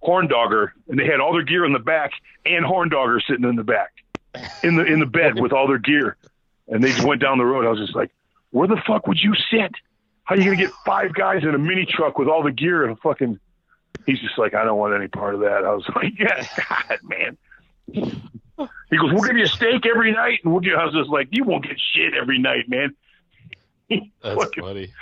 horn 0.00 0.28
dogger 0.28 0.74
and 0.88 0.98
they 0.98 1.06
had 1.06 1.20
all 1.20 1.32
their 1.32 1.42
gear 1.42 1.64
in 1.64 1.72
the 1.72 1.78
back 1.78 2.12
and 2.44 2.64
horn 2.64 2.88
dogger 2.88 3.20
sitting 3.20 3.44
in 3.44 3.56
the 3.56 3.64
back 3.64 3.92
in 4.62 4.76
the 4.76 4.84
in 4.84 5.00
the 5.00 5.06
bed 5.06 5.40
with 5.40 5.52
all 5.52 5.66
their 5.66 5.78
gear 5.78 6.16
and 6.68 6.82
they 6.82 6.92
just 6.92 7.04
went 7.04 7.20
down 7.20 7.38
the 7.38 7.44
road 7.44 7.66
i 7.66 7.70
was 7.70 7.80
just 7.80 7.96
like 7.96 8.10
where 8.50 8.68
the 8.68 8.80
fuck 8.86 9.06
would 9.06 9.18
you 9.20 9.34
sit? 9.50 9.72
How 10.24 10.34
are 10.34 10.38
you 10.38 10.44
gonna 10.44 10.56
get 10.56 10.70
five 10.84 11.14
guys 11.14 11.42
in 11.42 11.54
a 11.54 11.58
mini 11.58 11.86
truck 11.86 12.18
with 12.18 12.28
all 12.28 12.42
the 12.42 12.52
gear 12.52 12.82
and 12.84 12.92
a 12.92 12.96
fucking 12.96 13.38
he's 14.06 14.20
just 14.20 14.38
like 14.38 14.54
i 14.54 14.64
don't 14.64 14.78
want 14.78 14.94
any 14.94 15.08
part 15.08 15.34
of 15.34 15.40
that. 15.40 15.64
I 15.64 15.72
was 15.74 15.88
like 15.94 16.18
yeah 16.18 16.46
god 16.68 16.98
man. 17.02 17.38
He 17.86 18.96
goes 18.96 19.12
we'll 19.12 19.22
give 19.22 19.36
you 19.36 19.44
a 19.44 19.48
steak 19.48 19.86
every 19.86 20.12
night 20.12 20.40
and 20.44 20.52
we'll 20.52 20.60
give 20.60 20.74
i 20.74 20.84
was 20.84 20.94
just 20.94 21.10
like 21.10 21.28
you 21.30 21.44
won't 21.44 21.64
get 21.64 21.76
shit 21.94 22.14
every 22.14 22.38
night 22.38 22.68
man. 22.68 22.94
That's 24.22 24.34
fucking- 24.42 24.62
funny. 24.64 24.92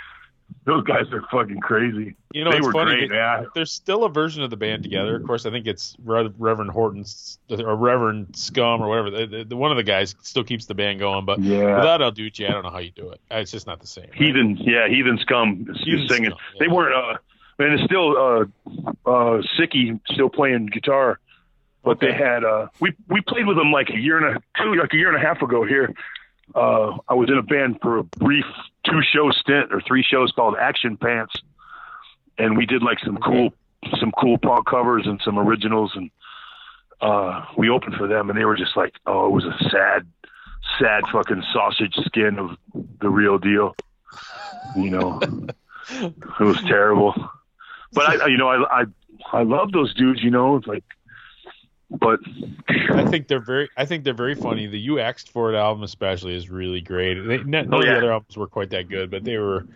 Those 0.67 0.83
guys 0.85 1.05
are 1.13 1.23
fucking 1.31 1.61
crazy 1.61 2.17
You 2.33 2.45
know, 2.45 2.51
they 2.51 2.59
it's 2.59 2.67
were 2.67 2.73
funny. 2.73 3.07
great, 3.07 3.11
man. 3.11 3.47
There's 3.55 3.73
still 3.73 4.05
a 4.05 4.09
version 4.11 4.43
of 4.43 4.51
the 4.51 4.57
band 4.57 4.83
together. 4.83 5.17
Of 5.17 5.25
course, 5.25 5.47
I 5.47 5.51
think 5.51 5.67
it's 5.67 5.97
Reverend 6.05 6.71
Horton's 6.71 7.39
or 7.49 7.77
Reverend 7.77 8.37
Scum 8.37 8.83
or 8.83 8.89
whatever. 8.89 9.11
The, 9.11 9.27
the, 9.27 9.45
the- 9.45 9.57
one 9.57 9.71
of 9.71 9.77
the 9.77 9.83
guys 9.85 10.15
still 10.23 10.45
keeps 10.45 10.67
the 10.67 10.75
band 10.75 10.99
going, 10.99 11.25
but 11.25 11.41
Yeah. 11.41 11.77
without 11.77 12.03
El 12.03 12.11
Duce, 12.11 12.41
I 12.41 12.51
don't 12.53 12.65
know 12.65 12.71
how 12.71 12.79
you 12.81 12.91
do 12.91 13.11
it. 13.11 13.21
It's 13.31 13.51
just 13.53 13.67
not 13.67 13.81
the 13.81 13.87
same. 13.87 14.05
right? 14.11 14.15
Heathen, 14.15 14.57
yeah, 14.61 14.89
heathen 14.89 15.19
scum 15.19 15.67
is 15.71 15.81
Heathen 15.85 16.09
singing. 16.09 16.31
Scum, 16.31 16.39
yeah. 16.55 16.59
They 16.61 16.69
weren't. 16.69 16.95
Uh, 16.95 17.19
and 17.59 17.73
it's 17.73 17.85
still 17.85 18.11
uh, 18.19 18.41
uh, 19.07 19.43
Sicky 19.59 19.99
still 20.13 20.29
playing 20.29 20.67
guitar, 20.67 21.21
but 21.85 22.01
they 22.01 22.13
had. 22.13 22.45
Uh, 22.45 22.67
we 22.81 22.93
we 23.09 23.21
played 23.23 23.47
with 23.47 23.57
them 23.57 23.73
like 23.73 23.89
a 23.91 23.97
year 23.99 24.19
and 24.19 24.37
a 24.37 24.41
two, 24.63 24.75
like 24.75 24.93
a 24.93 24.97
year 24.97 25.09
and 25.09 25.17
a 25.17 25.27
half 25.27 25.41
ago 25.41 25.65
here. 25.65 25.95
Uh, 26.55 26.99
I 27.09 27.15
was 27.15 27.29
in 27.29 27.39
a 27.39 27.43
band 27.43 27.79
for 27.83 27.99
a 27.99 28.05
brief 28.05 28.47
two 28.85 29.03
show 29.03 29.31
stint 29.31 29.73
or 29.73 29.81
three 29.81 30.03
shows 30.03 30.33
called 30.33 30.57
Action 30.59 30.97
Pants, 30.97 31.35
and 32.39 32.57
we 32.57 32.67
did 32.67 32.83
like 32.83 32.99
some 33.01 33.19
cool 33.19 33.53
some 34.01 34.13
cool 34.13 34.39
punk 34.39 34.67
covers 34.67 35.07
and 35.07 35.21
some 35.23 35.39
originals, 35.39 35.93
and 35.95 36.11
uh, 37.01 37.45
we 37.57 37.69
opened 37.69 37.95
for 37.97 38.07
them, 38.07 38.31
and 38.31 38.39
they 38.39 38.45
were 38.45 38.57
just 38.57 38.77
like, 38.77 38.95
oh, 39.07 39.27
it 39.27 39.33
was 39.33 39.45
a 39.45 39.57
sad, 39.71 40.07
sad 40.79 41.05
fucking 41.13 41.43
sausage 41.53 41.95
skin 42.05 42.39
of 42.39 42.57
the 43.01 43.09
real 43.09 43.39
deal. 43.39 43.77
You 44.77 44.91
know, 44.91 45.21
it 45.91 46.41
was 46.41 46.61
terrible. 46.63 47.15
But 47.93 48.23
I, 48.23 48.27
you 48.27 48.37
know, 48.37 48.49
I, 48.49 48.83
I, 48.83 48.85
I 49.33 49.43
love 49.43 49.73
those 49.73 49.95
dudes. 49.95 50.23
You 50.23 50.31
know, 50.31 50.57
it's 50.57 50.67
like, 50.67 50.85
but 51.91 52.21
I 52.91 53.05
think 53.07 53.29
they're 53.29 53.41
very. 53.45 53.69
I 53.77 53.85
think 53.85 54.05
they're 54.05 54.15
very 54.15 54.35
funny. 54.35 54.67
The 54.67 54.79
You 54.79 54.99
Axed 54.99 55.31
For 55.31 55.53
It 55.53 55.57
album, 55.57 55.83
especially, 55.83 56.35
is 56.35 56.51
really 56.51 56.81
great. 56.81 57.15
They, 57.15 57.39
oh, 57.39 57.43
none 57.43 57.73
Oh, 57.73 57.79
of 57.79 57.85
yeah. 57.85 57.93
the 57.93 57.99
other 57.99 58.13
albums 58.13 58.37
were 58.37 58.49
quite 58.49 58.71
that 58.71 58.89
good, 58.89 59.11
but 59.11 59.25
they 59.25 59.39
were. 59.39 59.67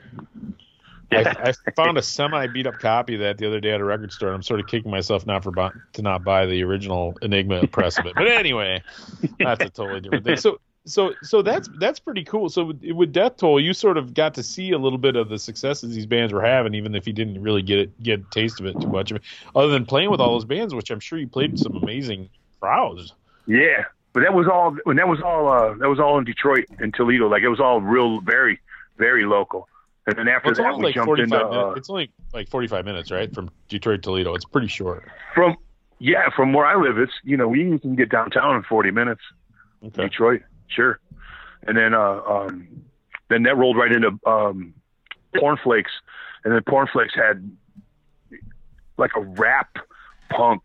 I, 1.13 1.53
I 1.67 1.71
found 1.73 1.99
a 1.99 2.03
semi 2.03 2.47
beat 2.47 2.69
up 2.69 2.79
copy 2.79 3.15
of 3.15 3.21
that 3.21 3.37
the 3.39 3.47
other 3.47 3.59
day 3.61 3.73
at 3.73 3.81
a 3.81 3.85
record 3.85 4.13
store. 4.13 4.29
and 4.29 4.37
I'm 4.37 4.43
sort 4.43 4.61
of 4.61 4.67
kicking 4.69 4.91
myself 4.93 5.27
not 5.27 5.43
for 5.43 5.53
to 5.53 6.03
not 6.03 6.23
buy 6.23 6.47
the 6.47 6.63
original 6.63 7.17
Enigma 7.21 7.67
press 7.67 7.99
of 7.99 8.07
it. 8.07 8.15
But 8.15 8.29
anyway, 8.29 8.83
that's 9.39 9.65
a 9.65 9.71
totally 9.71 10.01
different 10.01 10.25
thing. 10.25 10.37
So 10.37 10.61
so 10.87 11.13
so 11.23 11.43
that's 11.43 11.69
that's 11.79 11.99
pretty 11.99 12.25
cool. 12.25 12.49
So 12.49 12.65
with, 12.65 12.83
with 12.93 13.13
Death 13.13 13.37
Toll, 13.37 13.61
you 13.61 13.73
sort 13.73 13.97
of 13.97 14.15
got 14.15 14.35
to 14.35 14.43
see 14.43 14.73
a 14.73 14.79
little 14.79 14.99
bit 14.99 15.17
of 15.17 15.29
the 15.29 15.39
successes 15.39 15.95
these 15.95 16.07
bands 16.07 16.33
were 16.33 16.43
having, 16.43 16.75
even 16.75 16.95
if 16.95 17.07
you 17.07 17.13
didn't 17.13 17.41
really 17.43 17.63
get 17.63 17.79
it, 17.79 18.03
get 18.03 18.21
a 18.21 18.25
taste 18.31 18.61
of 18.61 18.67
it 18.67 18.81
too 18.81 18.89
much. 18.89 19.13
Other 19.55 19.69
than 19.69 19.85
playing 19.87 20.11
with 20.11 20.21
all 20.21 20.33
those 20.33 20.45
bands, 20.45 20.75
which 20.75 20.91
I'm 20.91 21.01
sure 21.01 21.19
you 21.19 21.29
played 21.29 21.53
with 21.53 21.61
some 21.61 21.77
amazing 21.77 22.29
crowds. 22.61 23.15
Yeah, 23.47 23.85
but 24.13 24.21
that 24.21 24.35
was 24.35 24.47
all. 24.47 24.77
When 24.85 24.97
that 24.97 25.09
was 25.09 25.21
all. 25.21 25.49
Uh, 25.49 25.75
that 25.75 25.89
was 25.89 26.01
all 26.01 26.19
in 26.19 26.25
Detroit 26.25 26.67
and 26.79 26.95
Toledo. 26.95 27.29
Like 27.29 27.43
it 27.43 27.49
was 27.49 27.61
all 27.61 27.81
real, 27.81 28.21
very, 28.21 28.59
very 28.97 29.25
local. 29.25 29.69
And 30.07 30.17
then 30.17 30.29
after 30.29 30.53
Well, 30.53 30.73
that, 30.73 30.79
we 30.79 30.85
like 30.85 30.95
jumped 30.95 31.21
into 31.21 31.37
uh, 31.37 31.75
It's 31.77 31.91
only 31.91 32.11
like 32.33 32.49
45 32.49 32.85
minutes, 32.85 33.11
right, 33.11 33.33
from 33.33 33.51
Detroit 33.69 34.03
to 34.03 34.09
Toledo. 34.09 34.35
It's 34.35 34.47
pretty 34.47 34.67
short. 34.67 35.07
from 35.35 35.57
yeah 35.99 36.31
from 36.35 36.55
where 36.55 36.65
I 36.65 36.75
live. 36.75 36.99
It's 36.99 37.13
you 37.23 37.37
know 37.37 37.49
we 37.49 37.79
can 37.79 37.95
get 37.95 38.09
downtown 38.09 38.57
in 38.57 38.63
40 38.63 38.91
minutes. 38.91 39.21
Okay. 39.85 40.05
Detroit, 40.05 40.43
sure. 40.71 41.01
And 41.67 41.77
then 41.77 41.93
uh, 41.95 42.21
um, 42.29 42.69
then 43.29 43.43
that 43.45 43.57
rolled 43.57 43.77
right 43.77 43.93
into 43.93 44.19
um, 44.27 44.73
Pornflakes, 45.37 45.91
and 46.45 46.55
then 46.55 46.63
Pornflakes 46.63 47.15
had 47.15 47.51
like 48.97 49.11
a 49.17 49.21
rap 49.21 49.77
punk 50.31 50.63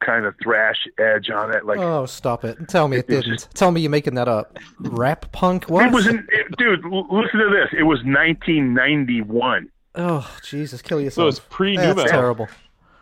kind 0.00 0.24
of 0.24 0.34
thrash 0.42 0.86
edge 0.98 1.28
on 1.30 1.52
it. 1.54 1.64
Like 1.66 1.78
Oh, 1.80 2.06
stop 2.06 2.44
it! 2.44 2.68
Tell 2.68 2.86
me 2.88 2.98
it 2.98 3.10
It 3.10 3.22
didn't. 3.24 3.48
Tell 3.54 3.72
me 3.72 3.80
you're 3.80 3.90
making 3.90 4.14
that 4.14 4.28
up. 4.28 4.56
Rap 4.78 5.32
punk? 5.32 5.64
What? 5.64 5.86
it 5.86 5.92
was, 5.92 6.06
in, 6.06 6.26
it, 6.30 6.56
dude. 6.56 6.84
Listen 6.84 7.40
to 7.40 7.50
this. 7.50 7.68
It 7.76 7.82
was 7.82 7.98
1991. 8.04 9.68
Oh, 9.96 10.30
Jesus! 10.44 10.80
Kill 10.82 10.98
So 10.98 11.02
yourself. 11.04 11.28
it's 11.30 11.40
pre 11.50 11.76
new 11.76 11.94
That's 11.94 12.10
terrible. 12.10 12.48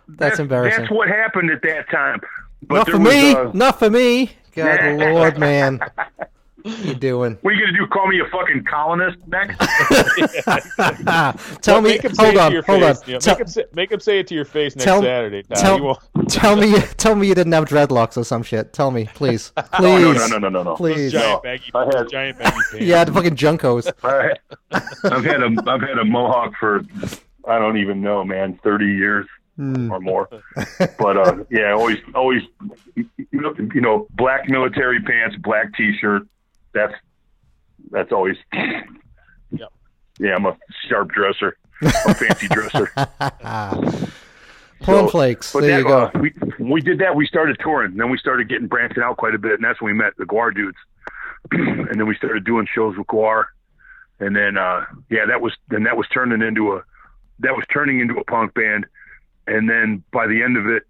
That's 0.09 0.39
embarrassing. 0.39 0.81
That's 0.83 0.91
what 0.93 1.09
happened 1.09 1.51
at 1.51 1.61
that 1.63 1.91
time. 1.91 2.21
But 2.63 2.77
Not 2.77 2.91
for 2.91 2.99
me. 2.99 3.33
uh, 3.35 3.51
Not 3.53 3.79
for 3.79 3.91
me. 3.91 4.31
God, 4.57 4.99
Lord, 5.15 5.39
man. 5.39 5.79
What 5.79 6.75
are 6.75 6.87
you 6.89 6.95
doing? 6.95 7.39
what 7.43 7.53
are 7.53 7.57
you 7.57 7.65
gonna 7.67 7.79
do? 7.79 7.87
Call 7.87 8.09
me 8.09 8.19
a 8.19 8.25
fucking 8.29 8.65
colonist 8.65 9.19
next? 9.29 9.57
tell 11.63 11.75
Well, 11.77 11.83
me. 11.83 11.91
make 11.91 12.03
him 12.03 12.15
say 12.15 12.25
Hold 12.25 12.37
on. 12.39 12.53
Hold 12.53 12.65
face, 12.65 13.01
on. 13.03 13.09
Neil. 13.09 13.21
Tell, 13.21 13.35
make, 13.35 13.41
him 13.41 13.47
say, 13.47 13.65
make 13.75 13.93
him 13.93 14.01
say 14.01 14.19
it 14.19 14.27
to 14.29 14.35
your 14.35 14.45
face 14.45 14.75
next 14.75 14.85
tell- 14.85 15.01
Saturday. 15.03 15.43
Todd. 15.45 15.59
tell- 15.59 15.81
won't- 15.83 16.01
tell 16.29 16.57
me. 16.57 16.75
Tell 16.97 17.15
me 17.15 17.29
you 17.29 17.35
didn't 17.37 17.53
have 17.53 17.67
dreadlocks 17.67 18.17
or 18.17 18.25
some 18.25 18.43
shit. 18.43 18.73
Tell 18.73 18.91
me, 18.91 19.09
please. 19.15 19.53
Oh, 19.57 19.63
please. 19.73 20.03
no, 20.03 20.13
no, 20.13 20.27
no, 20.27 20.39
no, 20.39 20.49
no, 20.49 20.63
no. 20.65 20.75
Please. 20.77 21.13
giant 21.13 21.43
baggy, 21.45 21.71
I 21.75 21.85
had- 21.85 22.09
giant 22.11 22.39
baggy 22.39 22.51
pants. 22.73 22.81
Yeah, 22.81 23.05
the 23.05 23.13
fucking 23.13 23.37
junkos. 23.37 23.93
I, 24.03 24.33
I've 25.05 25.25
had 25.25 25.43
a 25.43 25.55
I've 25.71 25.83
had 25.83 25.99
a 25.99 26.05
mohawk 26.05 26.55
for 26.59 26.83
I 27.47 27.59
don't 27.61 27.77
even 27.77 28.01
know, 28.01 28.25
man, 28.25 28.59
thirty 28.65 28.87
years 28.87 29.27
Hmm. 29.57 29.91
or 29.91 30.01
more. 30.01 30.29
But 30.99 31.17
uh, 31.17 31.45
yeah, 31.51 31.73
always 31.73 31.99
always 32.15 32.43
you 32.95 33.09
know, 33.33 33.55
you 33.75 33.81
know 33.81 34.07
black 34.11 34.49
military 34.49 35.01
pants, 35.03 35.37
black 35.37 35.75
t-shirt. 35.75 36.27
That's 36.73 36.95
that's 37.91 38.13
always. 38.13 38.37
Yep. 38.53 39.73
Yeah, 40.19 40.35
I'm 40.35 40.47
a 40.47 40.57
sharp 40.89 41.11
dresser, 41.13 41.57
a 41.83 42.15
fancy 42.15 42.49
dresser. 42.49 42.91
Pornflakes. 44.81 45.53
But 45.53 45.61
there 45.63 45.71
that, 45.71 45.79
you 45.79 45.85
go. 45.85 45.99
uh, 45.99 46.11
we 46.21 46.33
we 46.59 46.81
did 46.81 46.99
that. 46.99 47.17
We 47.17 47.27
started 47.27 47.59
touring. 47.61 47.97
Then 47.97 48.11
we 48.11 48.19
started 48.19 48.49
getting 48.49 48.67
branching 48.67 49.03
out 49.03 49.17
quite 49.17 49.35
a 49.35 49.39
bit, 49.39 49.53
and 49.53 49.65
that's 49.65 49.81
when 49.81 49.93
we 49.93 49.99
met 49.99 50.13
the 50.19 50.25
GWAR 50.25 50.55
dudes. 50.55 50.79
and 51.53 51.99
then 51.99 52.07
we 52.07 52.15
started 52.17 52.45
doing 52.45 52.67
shows 52.75 52.97
with 52.97 53.07
GWAR. 53.07 53.45
And 54.21 54.35
then 54.35 54.57
uh, 54.57 54.85
yeah, 55.11 55.27
that 55.27 55.41
was 55.41 55.55
then 55.69 55.85
that 55.85 55.97
was 55.97 56.07
turning 56.13 56.43
into 56.43 56.75
a 56.75 56.83
that 57.41 57.55
was 57.55 57.65
turning 57.73 58.01
into 58.01 58.15
a 58.15 58.25
punk 58.25 58.55
band. 58.55 58.87
And 59.47 59.69
then 59.69 60.03
by 60.13 60.27
the 60.27 60.43
end 60.43 60.57
of 60.57 60.67
it, 60.67 60.83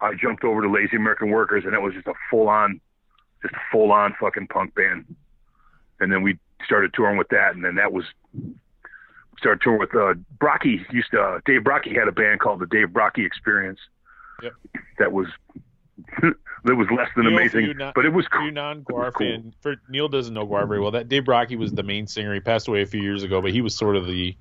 I 0.00 0.14
jumped 0.14 0.44
over 0.44 0.62
to 0.62 0.70
Lazy 0.70 0.96
American 0.96 1.30
Workers, 1.30 1.64
and 1.64 1.74
it 1.74 1.80
was 1.80 1.94
just 1.94 2.06
a 2.06 2.14
full 2.30 2.48
on, 2.48 2.80
just 3.42 3.54
a 3.54 3.58
full 3.72 3.90
on 3.92 4.14
fucking 4.20 4.46
punk 4.48 4.74
band. 4.74 5.14
And 6.00 6.12
then 6.12 6.22
we 6.22 6.38
started 6.64 6.92
touring 6.94 7.16
with 7.18 7.28
that, 7.28 7.54
and 7.54 7.64
then 7.64 7.76
that 7.76 7.92
was 7.92 8.04
started 9.38 9.60
touring 9.62 9.80
with 9.80 9.94
uh, 9.94 10.14
Brockie. 10.38 10.80
Used 10.92 11.10
to 11.12 11.20
uh, 11.20 11.40
Dave 11.46 11.62
Brockie 11.62 11.96
had 11.96 12.08
a 12.08 12.12
band 12.12 12.40
called 12.40 12.60
the 12.60 12.66
Dave 12.66 12.88
Brockie 12.88 13.24
Experience. 13.26 13.80
Yep. 14.42 14.52
That 14.98 15.12
was 15.12 15.26
that 16.22 16.74
was 16.76 16.86
less 16.96 17.08
than 17.16 17.24
Neil, 17.26 17.34
amazing, 17.36 17.76
not- 17.76 17.94
but 17.94 18.04
it 18.04 18.12
was 18.12 18.26
cool. 18.28 18.44
you 18.46 18.50
non-GWAR 18.52 19.12
Cool. 19.14 19.42
for 19.60 19.76
Neil 19.88 20.08
doesn't 20.08 20.32
know 20.34 20.46
GWAR 20.46 20.68
very 20.68 20.80
well. 20.80 20.92
That 20.92 21.08
Dave 21.08 21.24
Brockie 21.24 21.56
was 21.58 21.72
the 21.72 21.82
main 21.82 22.06
singer. 22.06 22.32
He 22.34 22.40
passed 22.40 22.68
away 22.68 22.82
a 22.82 22.86
few 22.86 23.02
years 23.02 23.22
ago, 23.24 23.40
but 23.42 23.50
he 23.50 23.60
was 23.62 23.74
sort 23.74 23.96
of 23.96 24.06
the 24.06 24.36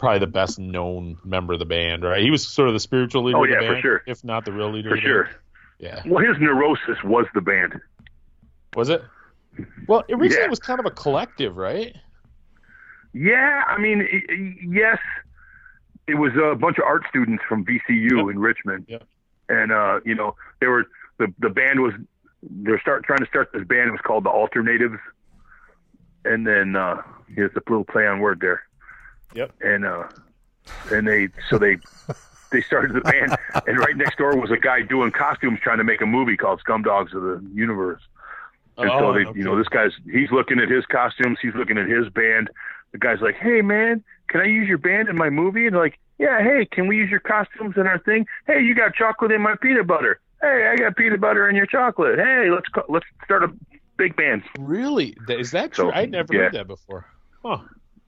probably 0.00 0.18
the 0.18 0.26
best 0.26 0.58
known 0.58 1.16
member 1.24 1.52
of 1.52 1.58
the 1.58 1.64
band, 1.66 2.02
right? 2.02 2.22
He 2.22 2.30
was 2.30 2.46
sort 2.46 2.68
of 2.68 2.74
the 2.74 2.80
spiritual 2.80 3.22
leader 3.24 3.38
Oh, 3.38 3.44
of 3.44 3.50
the 3.50 3.56
yeah, 3.64 3.74
for 3.74 3.80
sure. 3.80 4.02
if 4.06 4.24
not 4.24 4.44
the 4.44 4.52
real 4.52 4.72
leader. 4.72 4.88
for 4.90 4.94
of 4.96 5.00
the 5.02 5.06
sure. 5.08 5.24
Band. 5.24 5.36
Yeah. 5.78 6.02
Well, 6.06 6.24
his 6.24 6.36
neurosis 6.40 7.02
was 7.04 7.26
the 7.34 7.40
band. 7.40 7.80
Was 8.74 8.88
it? 8.88 9.02
Well, 9.86 10.04
originally 10.10 10.36
Yeah. 10.38 10.44
it 10.44 10.50
was 10.50 10.58
kind 10.58 10.80
of 10.80 10.86
a 10.86 10.90
collective, 10.90 11.56
right? 11.56 11.94
Yeah, 13.12 13.64
I 13.66 13.78
mean, 13.78 14.06
yes, 14.68 14.98
it 16.06 16.14
was 16.14 16.32
a 16.36 16.54
bunch 16.54 16.78
of 16.78 16.84
art 16.84 17.02
students 17.08 17.42
from 17.48 17.64
VCU 17.64 18.18
Yep. 18.18 18.28
in 18.30 18.38
Richmond, 18.38 18.84
Yep. 18.88 19.04
and 19.48 19.72
uh, 19.72 20.00
you 20.04 20.14
know, 20.14 20.36
they 20.60 20.66
were 20.68 20.84
the 21.18 21.32
the 21.40 21.50
band 21.50 21.80
was 21.80 21.92
they're 22.42 22.80
start 22.80 23.04
trying 23.04 23.18
to 23.18 23.26
start 23.26 23.50
this 23.52 23.64
band. 23.64 23.88
It 23.88 23.92
was 23.92 24.00
called 24.02 24.24
the 24.24 24.30
Alternatives, 24.30 24.98
and 26.24 26.46
then 26.46 26.76
uh, 26.76 27.02
here's 27.34 27.50
a 27.56 27.60
little 27.68 27.84
play 27.84 28.06
on 28.06 28.20
word 28.20 28.38
there. 28.40 28.62
Yep. 29.34 29.52
And 29.60 29.84
uh, 29.84 30.08
and 30.90 31.06
they 31.06 31.28
so 31.48 31.58
they 31.58 31.78
they 32.52 32.60
started 32.62 32.92
the 32.94 33.00
band, 33.00 33.36
and 33.66 33.78
right 33.78 33.96
next 33.96 34.18
door 34.18 34.36
was 34.36 34.50
a 34.50 34.56
guy 34.56 34.82
doing 34.82 35.10
costumes 35.12 35.58
trying 35.62 35.78
to 35.78 35.84
make 35.84 36.00
a 36.00 36.06
movie 36.06 36.36
called 36.36 36.60
Scumdogs 36.66 37.14
of 37.14 37.22
the 37.22 37.50
Universe. 37.54 38.02
And 38.78 38.90
so 38.90 39.08
Oh, 39.08 39.12
they, 39.12 39.26
okay. 39.26 39.38
you 39.38 39.44
know, 39.44 39.56
this 39.56 39.68
guy's 39.68 39.92
he's 40.10 40.30
looking 40.30 40.58
at 40.58 40.68
his 40.68 40.86
costumes, 40.86 41.38
he's 41.40 41.54
looking 41.54 41.78
at 41.78 41.88
his 41.88 42.08
band. 42.08 42.50
The 42.92 42.98
guy's 42.98 43.20
like, 43.20 43.36
"Hey, 43.36 43.62
man, 43.62 44.02
can 44.28 44.40
I 44.40 44.44
use 44.44 44.68
your 44.68 44.78
band 44.78 45.08
in 45.08 45.16
my 45.16 45.30
movie?" 45.30 45.66
And 45.66 45.74
they're 45.74 45.82
like, 45.82 45.98
"Yeah, 46.18 46.42
hey, 46.42 46.66
can 46.66 46.86
we 46.86 46.96
use 46.96 47.10
your 47.10 47.20
costumes 47.20 47.76
in 47.76 47.86
our 47.86 47.98
thing? 47.98 48.26
Hey, 48.46 48.62
you 48.62 48.74
got 48.74 48.94
chocolate 48.94 49.32
in 49.32 49.42
my 49.42 49.54
peanut 49.60 49.86
butter. 49.86 50.18
Hey, 50.40 50.68
I 50.72 50.76
got 50.76 50.96
peanut 50.96 51.20
butter 51.20 51.48
in 51.48 51.54
your 51.56 51.66
chocolate. 51.66 52.18
Hey, 52.18 52.50
let's 52.50 52.66
let's 52.88 53.06
start 53.24 53.44
a 53.44 53.52
big 53.96 54.16
band." 54.16 54.42
Really? 54.58 55.16
Is 55.28 55.50
that 55.52 55.72
true? 55.72 55.90
So, 55.90 55.92
I'd 55.92 56.10
never 56.10 56.34
yeah. 56.34 56.40
heard 56.40 56.54
that 56.54 56.66
before. 56.66 57.06
Huh. 57.44 57.58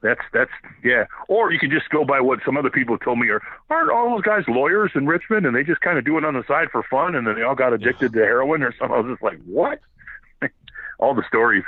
That's 0.03 0.19
that's 0.33 0.51
yeah. 0.83 1.05
Or 1.29 1.51
you 1.51 1.57
could 1.57 1.71
just 1.71 1.89
go 1.89 2.03
by 2.03 2.19
what 2.19 2.39
some 2.45 2.57
other 2.57 2.69
people 2.69 2.97
told 2.97 3.19
me. 3.19 3.29
Or 3.29 3.41
aren't 3.69 3.89
all 3.89 4.09
those 4.11 4.21
guys 4.21 4.43
lawyers 4.49 4.91
in 4.95 5.07
Richmond, 5.07 5.45
and 5.45 5.55
they 5.55 5.63
just 5.63 5.79
kind 5.79 5.97
of 5.97 6.03
do 6.03 6.17
it 6.17 6.25
on 6.25 6.33
the 6.33 6.43
side 6.45 6.67
for 6.71 6.83
fun, 6.83 7.15
and 7.15 7.25
then 7.25 7.35
they 7.35 7.41
all 7.41 7.55
got 7.55 7.71
addicted 7.71 8.11
to 8.11 8.19
heroin 8.19 8.61
or 8.63 8.73
something. 8.77 8.95
I 8.95 8.99
was 8.99 9.13
just 9.13 9.23
like, 9.23 9.39
what? 9.45 9.79
all 10.99 11.15
the 11.15 11.23
stories, 11.27 11.63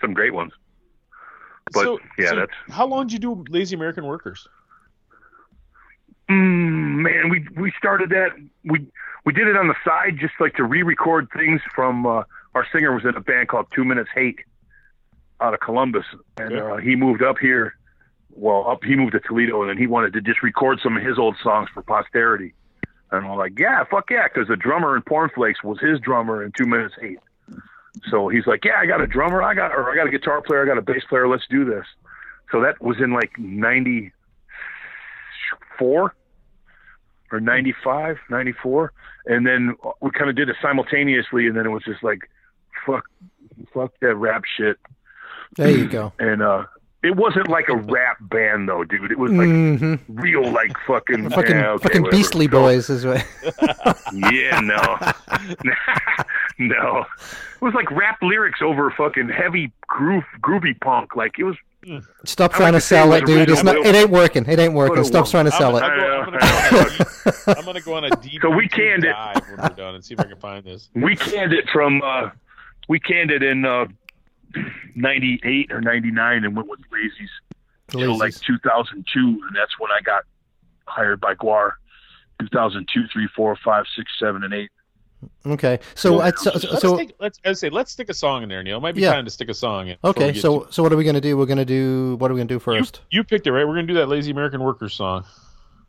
some 0.00 0.14
great 0.14 0.32
ones. 0.32 0.52
But, 1.72 1.82
so, 1.82 1.98
yeah, 2.16 2.28
so 2.28 2.36
that's- 2.36 2.58
how 2.70 2.86
long 2.86 3.08
did 3.08 3.14
you 3.14 3.18
do 3.18 3.44
Lazy 3.50 3.74
American 3.74 4.06
Workers? 4.06 4.46
Mm, 6.30 7.02
man, 7.02 7.28
we 7.30 7.46
we 7.56 7.72
started 7.76 8.10
that. 8.10 8.30
We 8.64 8.86
we 9.24 9.32
did 9.32 9.48
it 9.48 9.56
on 9.56 9.68
the 9.68 9.74
side, 9.84 10.18
just 10.20 10.34
like 10.40 10.54
to 10.54 10.64
re-record 10.64 11.28
things 11.36 11.60
from. 11.74 12.06
Uh, 12.06 12.22
our 12.54 12.66
singer 12.72 12.94
was 12.94 13.04
in 13.04 13.14
a 13.14 13.20
band 13.20 13.48
called 13.48 13.66
Two 13.74 13.84
Minutes 13.84 14.08
Hate, 14.14 14.38
out 15.40 15.54
of 15.54 15.60
Columbus, 15.60 16.04
and 16.38 16.52
Okay. 16.54 16.60
uh, 16.60 16.76
he 16.76 16.96
moved 16.96 17.22
up 17.22 17.38
here. 17.38 17.74
Well, 18.30 18.68
up 18.68 18.84
he 18.84 18.96
moved 18.96 19.12
to 19.12 19.20
Toledo, 19.20 19.62
and 19.62 19.70
then 19.70 19.78
he 19.78 19.86
wanted 19.86 20.12
to 20.14 20.20
just 20.20 20.42
record 20.42 20.80
some 20.82 20.96
of 20.96 21.02
his 21.02 21.18
old 21.18 21.36
songs 21.42 21.68
for 21.72 21.82
posterity. 21.82 22.52
And 23.10 23.26
I'm 23.26 23.36
like, 23.38 23.58
yeah, 23.58 23.84
fuck 23.84 24.10
yeah, 24.10 24.26
because 24.28 24.48
the 24.48 24.56
drummer 24.56 24.94
in 24.96 25.02
Pornflakes 25.02 25.62
was 25.62 25.78
his 25.80 26.00
drummer 26.00 26.42
in 26.42 26.52
Two 26.52 26.66
Minutes 26.66 26.94
Hate. 27.00 27.20
So 28.10 28.28
he's 28.28 28.46
like, 28.46 28.62
yeah, 28.64 28.76
I 28.78 28.84
got 28.86 29.00
a 29.00 29.06
drummer, 29.06 29.42
I 29.42 29.54
got 29.54 29.72
or 29.72 29.90
I 29.90 29.94
got 29.94 30.06
a 30.06 30.10
guitar 30.10 30.42
player, 30.42 30.62
I 30.62 30.66
got 30.66 30.76
a 30.76 30.82
bass 30.82 31.04
player. 31.08 31.26
Let's 31.28 31.46
do 31.48 31.64
this. 31.64 31.86
So 32.52 32.60
that 32.60 32.80
was 32.82 32.98
in 33.00 33.12
like 33.12 33.38
'94 33.38 34.12
or 37.32 37.40
95, 37.40 38.18
94. 38.28 38.92
And 39.26 39.46
then 39.46 39.74
we 40.00 40.10
kind 40.10 40.28
of 40.30 40.36
did 40.36 40.48
it 40.48 40.56
simultaneously. 40.60 41.46
And 41.46 41.56
then 41.56 41.66
it 41.66 41.70
was 41.70 41.82
just 41.84 42.02
like, 42.04 42.28
fuck, 42.84 43.04
fuck 43.72 43.92
that 44.00 44.14
rap 44.14 44.42
shit. 44.56 44.78
There 45.56 45.70
you 45.70 45.88
go. 45.88 46.12
And, 46.18 46.42
uh, 46.42 46.64
it 47.02 47.14
wasn't 47.14 47.46
like 47.48 47.68
a 47.68 47.76
rap 47.76 48.16
band 48.22 48.68
though, 48.68 48.82
dude. 48.82 49.12
It 49.12 49.18
was 49.18 49.30
like 49.30 49.46
hmm 49.46 49.94
real, 50.08 50.50
like 50.50 50.72
fucking, 50.88 51.30
Fucking, 51.30 51.54
yeah, 51.56 51.68
okay, 51.72 51.82
fucking 51.84 52.02
whatever. 52.02 52.16
Beastly 52.16 52.46
So- 52.46 52.50
Boys 52.50 52.90
is 52.90 53.06
what. 53.06 53.24
Yeah, 54.12 54.60
no, 54.60 54.98
no. 56.58 57.04
It 57.54 57.60
was 57.62 57.74
like 57.74 57.90
rap 57.90 58.18
lyrics 58.22 58.60
over 58.62 58.90
fucking 58.90 59.28
heavy 59.28 59.72
groove, 59.86 60.24
groovy 60.40 60.78
punk. 60.80 61.14
Like 61.16 61.38
it 61.38 61.44
was. 61.44 61.56
Stop 62.24 62.54
I 62.54 62.56
trying 62.56 62.72
like 62.72 62.82
to 62.82 62.86
to 62.86 62.86
sell 62.86 63.12
it 63.12 63.22
it, 63.22 63.26
dude. 63.26 63.50
It's 63.50 63.62
not. 63.62 63.76
It 63.76 63.94
ain't 63.94 64.10
working. 64.10 64.44
It 64.48 64.58
ain't 64.58 64.72
working. 64.74 64.98
it 64.98 65.04
Stop 65.04 65.22
was. 65.22 65.30
trying 65.30 65.44
to 65.44 65.52
sell 65.52 65.76
I'm, 65.76 65.84
it. 65.84 65.86
I'm, 65.86 66.24
gonna, 66.24 66.38
I'm, 66.46 66.74
gonna 66.74 66.80
go 66.80 66.84
on 66.84 66.84
a 66.84 67.30
deep, 67.36 67.54
I'm 67.58 67.64
gonna 67.64 67.80
go 67.80 67.94
on 67.94 68.04
a 68.04 68.10
deep 68.16 68.42
So 68.42 68.50
we 68.50 68.66
YouTube 68.68 68.70
canned 68.72 69.04
it. 69.04 69.12
dive 69.12 69.40
when 69.48 69.56
we're 69.58 69.76
done 69.76 69.94
and 69.94 70.04
see 70.04 70.14
if 70.14 70.20
I 70.20 70.24
can 70.24 70.36
find 70.38 70.64
this. 70.64 70.88
We 70.94 71.14
canned 71.14 71.52
it 71.52 71.68
from. 71.70 72.02
uh 72.02 72.30
We 72.88 72.98
canned 72.98 73.30
it 73.30 73.42
in 73.44 73.64
uh 73.64 73.86
'98 74.94 75.70
or 75.72 75.80
'99 75.80 76.44
and 76.44 76.56
went 76.56 76.68
with 76.68 76.80
Lazy's 76.92 77.30
till 77.88 78.18
like 78.18 78.34
2002, 78.40 79.18
and 79.20 79.40
that's 79.56 79.78
when 79.78 79.90
I 79.90 80.00
got 80.02 80.24
hired 80.86 81.20
by 81.20 81.34
GWAR. 81.34 81.72
2002, 82.38 83.06
three, 83.12 83.26
four, 83.34 83.56
five, 83.64 83.86
six, 83.96 84.10
seven, 84.18 84.44
and 84.44 84.52
eight. 84.52 84.70
Okay, 85.46 85.78
so 85.94 86.20
I, 86.20 86.30
so, 86.32 86.50
Let's 86.52 86.80
so 86.82 86.96
take, 86.98 87.14
let's 87.18 87.40
I 87.46 87.54
say 87.54 87.70
let's 87.70 87.90
stick 87.90 88.10
a 88.10 88.14
song 88.14 88.42
in 88.42 88.48
there, 88.50 88.62
Neil. 88.62 88.76
It 88.76 88.80
might 88.80 88.94
be 88.94 89.00
Yeah. 89.00 89.14
time 89.14 89.24
to 89.24 89.30
stick 89.30 89.48
a 89.48 89.54
song 89.54 89.88
in. 89.88 89.96
okay, 90.04 90.34
so 90.34 90.60
to- 90.60 90.72
so 90.72 90.82
what 90.82 90.92
are 90.92 90.96
we 90.96 91.04
gonna 91.04 91.20
do? 91.22 91.38
We're 91.38 91.46
gonna 91.46 91.64
do 91.64 92.16
what 92.16 92.30
are 92.30 92.34
we 92.34 92.40
gonna 92.40 92.48
do 92.48 92.58
first? 92.58 93.00
you 93.10 93.24
picked 93.24 93.46
it 93.46 93.52
right. 93.52 93.66
We're 93.66 93.74
gonna 93.74 93.86
do 93.86 93.94
that 93.94 94.08
lazy 94.08 94.30
American 94.30 94.62
workers 94.62 94.92
song. 94.92 95.24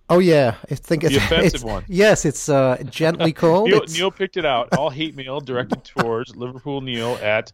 Oh 0.10 0.19
yeah, 0.19 0.56
I 0.71 0.75
think 0.75 1.03
it's 1.03 1.15
offensive 1.17 1.45
it's- 1.56 1.63
one. 1.65 1.84
Yes, 1.89 2.23
it's 2.23 2.47
uh, 2.47 2.82
gently 2.89 3.34
cold. 3.43 3.69
Neil, 3.69 3.82
Neil 3.89 4.10
picked 4.12 4.38
it 4.38 4.45
out. 4.45 4.73
All 4.77 4.89
hate 4.89 5.17
mail 5.17 5.41
directed 5.41 5.84
towards 5.84 6.34
Liverpool 6.38 6.80
Neil 6.80 7.19
at 7.21 7.51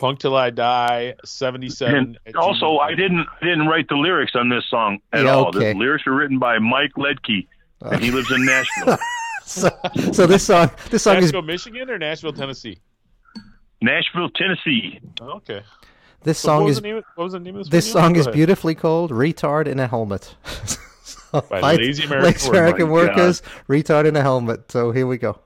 Punk 0.00 0.18
Till 0.20 0.34
I 0.36 0.50
Die 0.50 1.14
seventy 1.24 1.68
seven. 1.68 2.16
Also, 2.36 2.78
I 2.78 2.94
didn't 2.94 3.26
didn't 3.40 3.66
write 3.66 3.88
the 3.88 3.94
lyrics 3.96 4.32
on 4.34 4.48
this 4.48 4.64
song 4.68 4.98
at 5.12 5.24
Yeah, 5.24 5.30
all. 5.34 5.48
okay. 5.48 5.72
The 5.72 5.78
lyrics 5.78 6.06
were 6.06 6.14
written 6.14 6.38
by 6.38 6.58
Mike 6.58 6.92
Ledke, 6.96 7.46
and 7.82 8.02
he 8.02 8.10
lives 8.10 8.30
in 8.32 8.44
Nashville. 8.44 8.98
so, 9.44 9.68
so 10.12 10.26
this 10.26 10.44
song 10.44 10.70
this 10.90 11.02
song 11.02 11.16
is 11.18 11.24
Nashville, 11.24 11.42
Michigan, 11.42 11.90
or 11.90 11.98
Nashville, 11.98 12.32
Tennessee. 12.32 12.78
Nashville, 13.80 14.30
Tennessee. 14.30 15.00
Oh, 15.20 15.32
okay. 15.36 15.62
this 16.22 16.38
So 16.38 16.46
song 16.48 16.68
is? 16.68 16.78
Of, 16.78 16.84
what 16.84 17.04
was 17.24 17.32
the 17.32 17.40
name 17.40 17.56
of 17.56 17.64
this? 17.64 17.70
this 17.70 17.92
song 17.92 18.16
is 18.16 18.26
beautifully 18.28 18.74
called 18.74 19.10
"Retard 19.10 19.66
in 19.66 19.78
a 19.80 19.86
Helmet." 19.88 20.34
So, 21.04 21.40
By 21.48 21.76
Lazy 21.76 22.04
American 22.04 22.24
Lazy 22.32 22.46
Workers. 22.48 22.48
American 22.48 22.82
Oh 22.82 22.86
my 22.86 22.92
Workers, 22.92 23.42
"Retard 23.68 24.06
in 24.06 24.16
a 24.16 24.20
Helmet." 24.22 24.70
So 24.70 24.90
here 24.92 25.06
we 25.06 25.16
go. 25.16 25.38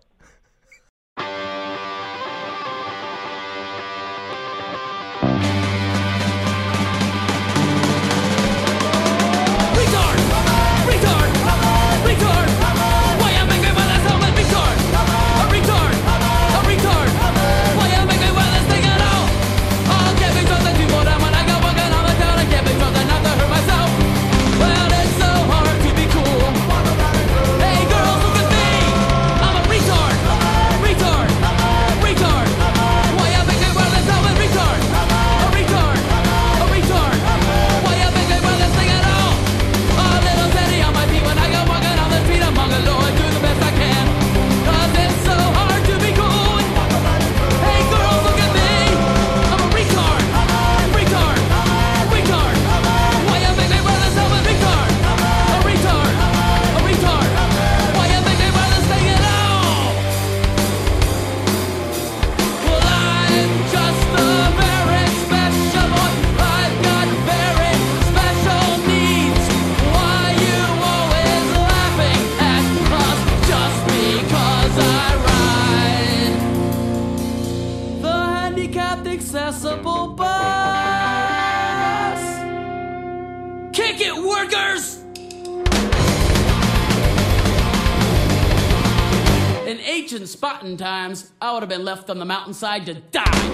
Times, 90.74 91.30
I 91.40 91.52
would 91.52 91.62
have 91.62 91.68
been 91.68 91.84
left 91.84 92.10
on 92.10 92.18
the 92.18 92.24
mountainside 92.24 92.86
to 92.86 92.94
die. 92.94 93.46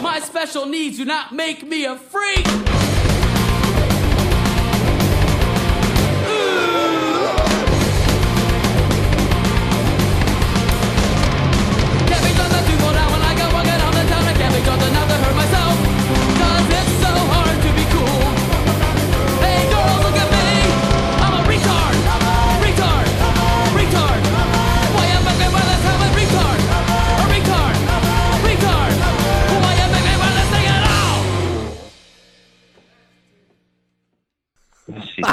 My 0.00 0.20
special 0.20 0.66
needs 0.66 0.98
do 0.98 1.04
not 1.04 1.32
make 1.32 1.66
me 1.66 1.84
a 1.84 1.96
freak. 1.96 2.69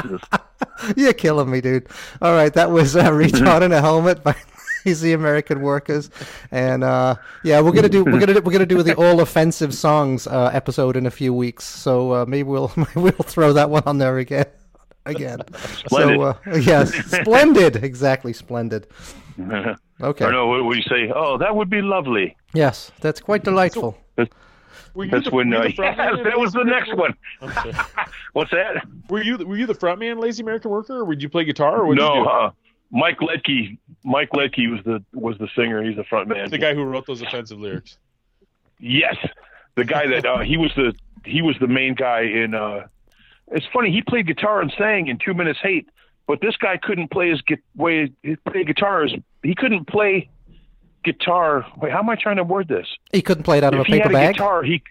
Jesus. 0.08 0.28
You're 0.96 1.12
killing 1.12 1.50
me, 1.50 1.60
dude. 1.60 1.88
All 2.22 2.32
right, 2.32 2.52
that 2.54 2.70
was 2.70 2.96
uh, 2.96 3.04
"Retard 3.10 3.62
in 3.62 3.72
a 3.72 3.80
Helmet" 3.80 4.22
by 4.22 4.36
Lazy 4.86 5.12
American 5.12 5.60
Workers, 5.60 6.10
and 6.50 6.84
uh, 6.84 7.16
yeah, 7.44 7.60
we're 7.60 7.72
gonna 7.72 7.88
do 7.88 8.04
we're 8.04 8.18
gonna 8.18 8.34
do, 8.34 8.40
we're 8.40 8.52
gonna 8.52 8.66
do 8.66 8.82
the 8.82 8.94
all 8.94 9.20
offensive 9.20 9.74
songs 9.74 10.26
uh, 10.26 10.50
episode 10.52 10.96
in 10.96 11.06
a 11.06 11.10
few 11.10 11.34
weeks. 11.34 11.64
So 11.64 12.12
uh, 12.12 12.26
maybe 12.26 12.48
we'll 12.48 12.72
maybe 12.76 12.90
we'll 12.96 13.12
throw 13.12 13.52
that 13.52 13.70
one 13.70 13.82
on 13.86 13.98
there 13.98 14.18
again. 14.18 14.46
Again. 15.06 15.40
Splendid. 15.86 16.18
So 16.18 16.22
uh, 16.22 16.56
yes, 16.56 16.92
splendid, 17.06 17.76
exactly 17.76 18.32
splendid. 18.32 18.86
Okay. 20.00 20.24
Or 20.24 20.32
no, 20.32 20.46
what 20.48 20.64
would 20.64 20.76
you 20.76 20.82
say? 20.82 21.10
Oh, 21.14 21.38
that 21.38 21.54
would 21.56 21.70
be 21.70 21.80
lovely. 21.80 22.36
Yes, 22.52 22.92
that's 23.00 23.20
quite 23.20 23.42
delightful. 23.42 23.96
That's 25.06 25.30
when. 25.30 25.52
Uh, 25.52 25.62
you 25.62 25.68
the 25.68 25.74
front 25.74 25.96
yeah, 25.98 26.22
that 26.22 26.38
was 26.38 26.52
the 26.52 26.64
next 26.64 26.94
one. 26.96 27.14
Okay. 27.42 27.72
What's 28.32 28.50
that? 28.50 28.86
Were 29.08 29.22
you 29.22 29.38
were 29.38 29.56
you 29.56 29.66
the 29.66 29.74
front 29.74 30.00
man, 30.00 30.18
Lazy 30.18 30.42
American 30.42 30.70
Worker, 30.70 30.98
or 30.98 31.04
would 31.04 31.22
you 31.22 31.28
play 31.28 31.44
guitar, 31.44 31.80
or 31.80 31.86
what 31.86 31.96
no, 31.96 32.24
uh, 32.24 32.50
Mike 32.90 33.18
Ledke. 33.18 33.78
Mike 34.04 34.30
Ledke 34.30 34.70
was 34.70 34.80
the 34.84 35.04
was 35.12 35.36
the 35.38 35.48
singer. 35.54 35.82
He's 35.82 35.96
the 35.96 36.04
front 36.04 36.28
man. 36.28 36.50
the 36.50 36.58
guy 36.58 36.74
who 36.74 36.84
wrote 36.84 37.06
those 37.06 37.22
offensive 37.22 37.58
lyrics. 37.58 37.98
Yes, 38.80 39.16
the 39.74 39.84
guy 39.84 40.06
that 40.06 40.24
uh, 40.24 40.38
he 40.40 40.56
was 40.56 40.72
the 40.76 40.94
he 41.24 41.42
was 41.42 41.56
the 41.60 41.68
main 41.68 41.94
guy 41.94 42.22
in. 42.22 42.54
Uh, 42.54 42.86
it's 43.48 43.66
funny 43.72 43.90
he 43.90 44.02
played 44.02 44.26
guitar 44.26 44.60
and 44.60 44.72
sang 44.76 45.08
in 45.08 45.18
Two 45.18 45.34
Minutes 45.34 45.58
Hate, 45.62 45.88
but 46.26 46.40
this 46.40 46.56
guy 46.56 46.76
couldn't 46.76 47.10
play 47.10 47.30
his 47.30 47.42
way 47.76 48.12
he 48.22 48.36
played 48.36 48.66
guitar. 48.66 49.04
As, 49.04 49.12
he 49.42 49.54
couldn't 49.54 49.86
play 49.86 50.30
guitar. 51.12 51.66
Wait, 51.80 51.92
how 51.92 51.98
am 52.00 52.10
I 52.10 52.16
trying 52.16 52.36
to 52.36 52.44
word 52.44 52.68
this? 52.68 52.86
He 53.12 53.22
couldn't 53.22 53.44
play 53.44 53.58
it 53.58 53.64
out 53.64 53.74
of 53.74 53.80
if 53.80 53.86
a 53.88 53.90
he 53.92 53.98
paper 53.98 54.08
had 54.08 54.14
a 54.14 54.26
bag. 54.26 54.34
guitar, 54.34 54.62
he 54.62 54.82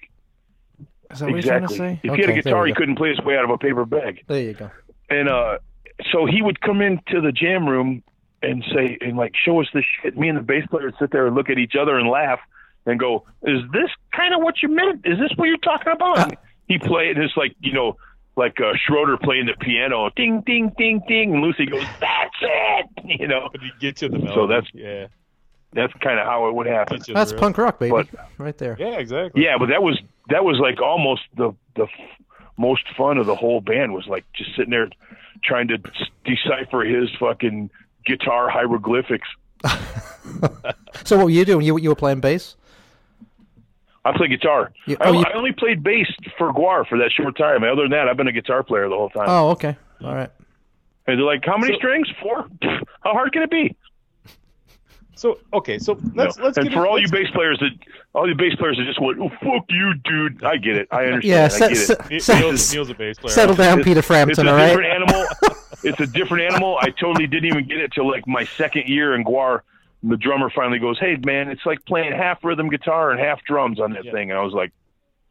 Is 1.11 1.19
that 1.19 1.25
what 1.25 1.33
you're 1.33 1.41
trying 1.41 1.59
to 1.61 1.63
exactly. 1.65 1.77
say? 1.77 1.99
If 2.03 2.11
Okay, 2.11 2.21
he 2.21 2.27
had 2.27 2.37
a 2.37 2.41
guitar, 2.41 2.65
he 2.65 2.73
couldn't 2.73 2.95
play 2.95 3.09
his 3.09 3.19
way 3.21 3.37
out 3.37 3.43
of 3.43 3.49
a 3.49 3.57
paper 3.57 3.85
bag. 3.85 4.23
There 4.27 4.39
you 4.41 4.53
go. 4.53 4.71
and 5.09 5.29
uh 5.29 5.57
so 6.11 6.25
he 6.25 6.41
would 6.41 6.61
come 6.61 6.81
into 6.81 7.21
the 7.21 7.31
jam 7.31 7.67
room 7.67 8.03
and 8.43 8.63
say 8.73 8.97
and 9.01 9.17
like 9.17 9.33
show 9.35 9.59
us 9.61 9.67
this 9.73 9.83
shit 10.01 10.15
me 10.17 10.29
and 10.29 10.37
the 10.37 10.43
bass 10.43 10.63
player 10.69 10.85
would 10.85 10.95
sit 10.99 11.11
there 11.11 11.25
and 11.27 11.35
look 11.35 11.49
at 11.49 11.57
each 11.57 11.73
other 11.79 11.97
and 11.97 12.07
laugh 12.07 12.39
and 12.85 12.99
go 12.99 13.25
is 13.43 13.61
this 13.73 13.89
kind 14.15 14.33
of 14.35 14.41
what 14.43 14.61
you 14.61 14.69
meant 14.69 15.01
is 15.05 15.17
this 15.17 15.31
what 15.37 15.45
you're 15.45 15.57
talking 15.57 15.91
about 15.93 16.19
And 16.19 16.37
he 16.67 16.77
played 16.77 17.15
and 17.15 17.23
it's 17.25 17.35
like 17.35 17.55
you 17.61 17.73
know 17.73 17.97
like 18.35 18.61
uh, 18.61 18.73
Schroeder 18.85 19.17
playing 19.17 19.47
the 19.47 19.55
piano 19.59 20.11
ding 20.15 20.43
ding 20.45 20.71
ding 20.77 21.01
ding 21.07 21.33
and 21.33 21.41
Lucy 21.41 21.65
goes 21.65 21.83
that's 21.99 22.35
it 22.41 22.85
you 23.19 23.27
know 23.27 23.49
But 23.51 23.61
he 23.61 23.71
get 23.79 23.95
to 23.97 24.09
the 24.09 24.19
melody. 24.19 24.35
So 24.35 24.45
that's- 24.47 24.69
yeah, 24.75 25.07
that's 25.77 25.93
kind 26.01 26.19
of 26.19 26.25
how 26.25 26.49
it 26.49 26.55
would 26.55 26.67
happen 26.67 26.97
get 26.97 27.07
you 27.07 27.13
the 27.13 27.19
That's 27.19 27.31
riff. 27.31 27.39
punk 27.41 27.57
rock, 27.57 27.79
baby, 27.79 27.91
But- 27.91 28.07
right 28.37 28.57
there. 28.57 28.75
Yeah, 28.79 28.97
exactly. 28.97 29.43
yeah 29.43 29.57
but 29.57 29.67
that 29.69 29.81
was 29.83 29.97
that 30.29 30.43
was 30.43 30.57
like 30.59 30.81
almost 30.81 31.21
the 31.37 31.53
the 31.75 31.83
f- 31.83 31.89
most 32.57 32.83
fun 32.97 33.17
of 33.17 33.25
the 33.27 33.35
whole 33.35 33.61
band 33.61 33.93
was 33.93 34.07
like 34.07 34.25
just 34.33 34.49
sitting 34.55 34.71
there 34.71 34.89
trying 35.43 35.67
to 35.69 35.75
s- 35.75 36.09
decipher 36.25 36.81
his 36.83 37.09
fucking 37.19 37.69
guitar 38.05 38.49
hieroglyphics 38.49 39.27
So 41.05 41.15
what 41.17 41.25
were 41.25 41.29
you 41.29 41.45
doing? 41.45 41.65
You 41.65 41.77
you 41.77 41.89
were 41.89 41.95
playing 41.95 42.19
bass? 42.19 42.55
I 44.05 44.15
play 44.15 44.27
guitar. 44.27 44.71
You- 44.85 44.97
I, 45.01 45.09
oh, 45.09 45.13
you- 45.13 45.23
I 45.25 45.33
only 45.37 45.51
played 45.51 45.83
bass 45.83 46.07
for 46.37 46.51
GWAR 46.53 46.85
for 46.87 46.97
that 46.97 47.11
short 47.11 47.37
time. 47.37 47.63
Other 47.63 47.83
than 47.83 47.91
that, 47.91 48.07
I've 48.07 48.17
been 48.17 48.27
a 48.27 48.31
guitar 48.31 48.63
player 48.63 48.87
the 48.89 48.95
whole 48.95 49.09
time. 49.09 49.25
Oh, 49.27 49.49
okay. 49.51 49.75
All 50.03 50.13
right. 50.15 50.29
and 51.07 51.17
they're 51.19 51.25
like, 51.25 51.43
"How 51.45 51.57
many 51.57 51.73
So- 51.73 51.77
strings? 51.77 52.07
Four? 52.21 52.47
How 53.01 53.13
hard 53.13 53.31
can 53.33 53.41
it 53.43 53.51
be?" 53.51 53.75
So 55.17 55.39
okay, 55.53 55.79
so 55.79 55.99
let's 56.15 56.37
No. 56.37 56.45
let's 56.45 56.57
and 56.57 56.67
get 56.67 56.73
for 56.73 56.85
in- 56.85 56.89
all 56.91 56.99
you 56.99 57.07
bass 57.09 57.27
players 57.33 57.57
that 57.59 57.71
all 58.13 58.27
you 58.27 58.35
bass 58.35 58.55
players 58.55 58.77
that 58.77 58.85
just 58.85 59.01
went, 59.01 59.19
"Oh 59.19 59.29
fuck 59.29 59.65
you, 59.69 59.93
dude," 60.05 60.43
I 60.43 60.57
get 60.57 60.75
it. 60.77 60.87
I 60.91 61.05
understand. 61.05 61.23
Yeah, 61.23 61.65
I 61.65 61.69
get 61.69 61.77
se- 61.77 61.95
it. 62.11 62.21
Se- 62.21 62.39
Neil's, 62.39 62.73
Neil's 62.73 62.89
a 62.89 62.93
bass 62.93 63.17
player. 63.17 63.33
settle 63.33 63.55
down, 63.55 63.79
It's- 63.79 63.85
Peter 63.85 63.99
It's 63.99 64.07
Frampton. 64.07 64.47
a 64.47 64.51
All 64.51 64.55
right. 64.57 64.67
different 64.67 64.93
animal. 64.93 65.25
it's 65.83 65.99
a 65.99 66.07
different 66.07 66.43
animal. 66.51 66.77
I 66.81 66.91
totally 66.91 67.27
didn't 67.27 67.45
even 67.45 67.67
get 67.67 67.77
it 67.79 67.91
till 67.93 68.07
like 68.09 68.27
my 68.27 68.43
second 68.43 68.87
year 68.87 69.15
in 69.15 69.23
GWAR. 69.23 69.61
The 70.03 70.17
drummer 70.17 70.49
finally 70.51 70.77
goes, 70.79 70.99
"Hey 70.99 71.17
man, 71.25 71.49
it's 71.49 71.65
like 71.65 71.83
playing 71.85 72.13
half 72.13 72.43
rhythm 72.43 72.69
guitar 72.69 73.09
and 73.11 73.19
half 73.19 73.43
drums 73.43 73.79
on 73.79 73.91
that 73.93 74.05
Yeah. 74.05 74.11
thing." 74.11 74.29
And 74.29 74.39
I 74.39 74.43
was 74.43 74.53
like, 74.53 74.71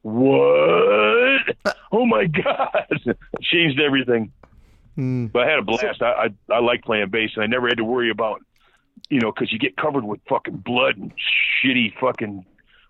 "What? 0.03 1.57
Oh 1.93 2.05
my 2.05 2.27
god!" 2.27 2.87
Changed 3.43 3.81
everything. 3.81 4.33
Hmm. 4.97 5.27
But 5.27 5.45
I 5.47 5.51
had 5.51 5.59
a 5.61 5.63
blast. 5.63 6.03
I, 6.03 6.29
I 6.51 6.55
I 6.55 6.59
like 6.61 6.83
playing 6.83 7.09
bass, 7.11 7.31
and 7.37 7.45
I 7.45 7.47
never 7.47 7.69
had 7.69 7.77
to 7.79 7.85
worry 7.85 8.11
about, 8.11 8.41
you 9.11 9.21
know, 9.21 9.33
because 9.33 9.53
you 9.53 9.59
get 9.59 9.77
covered 9.77 10.05
with 10.05 10.21
fucking 10.29 10.57
blood 10.59 10.97
and 10.97 11.13
shitty 11.65 11.95
fucking 12.01 12.45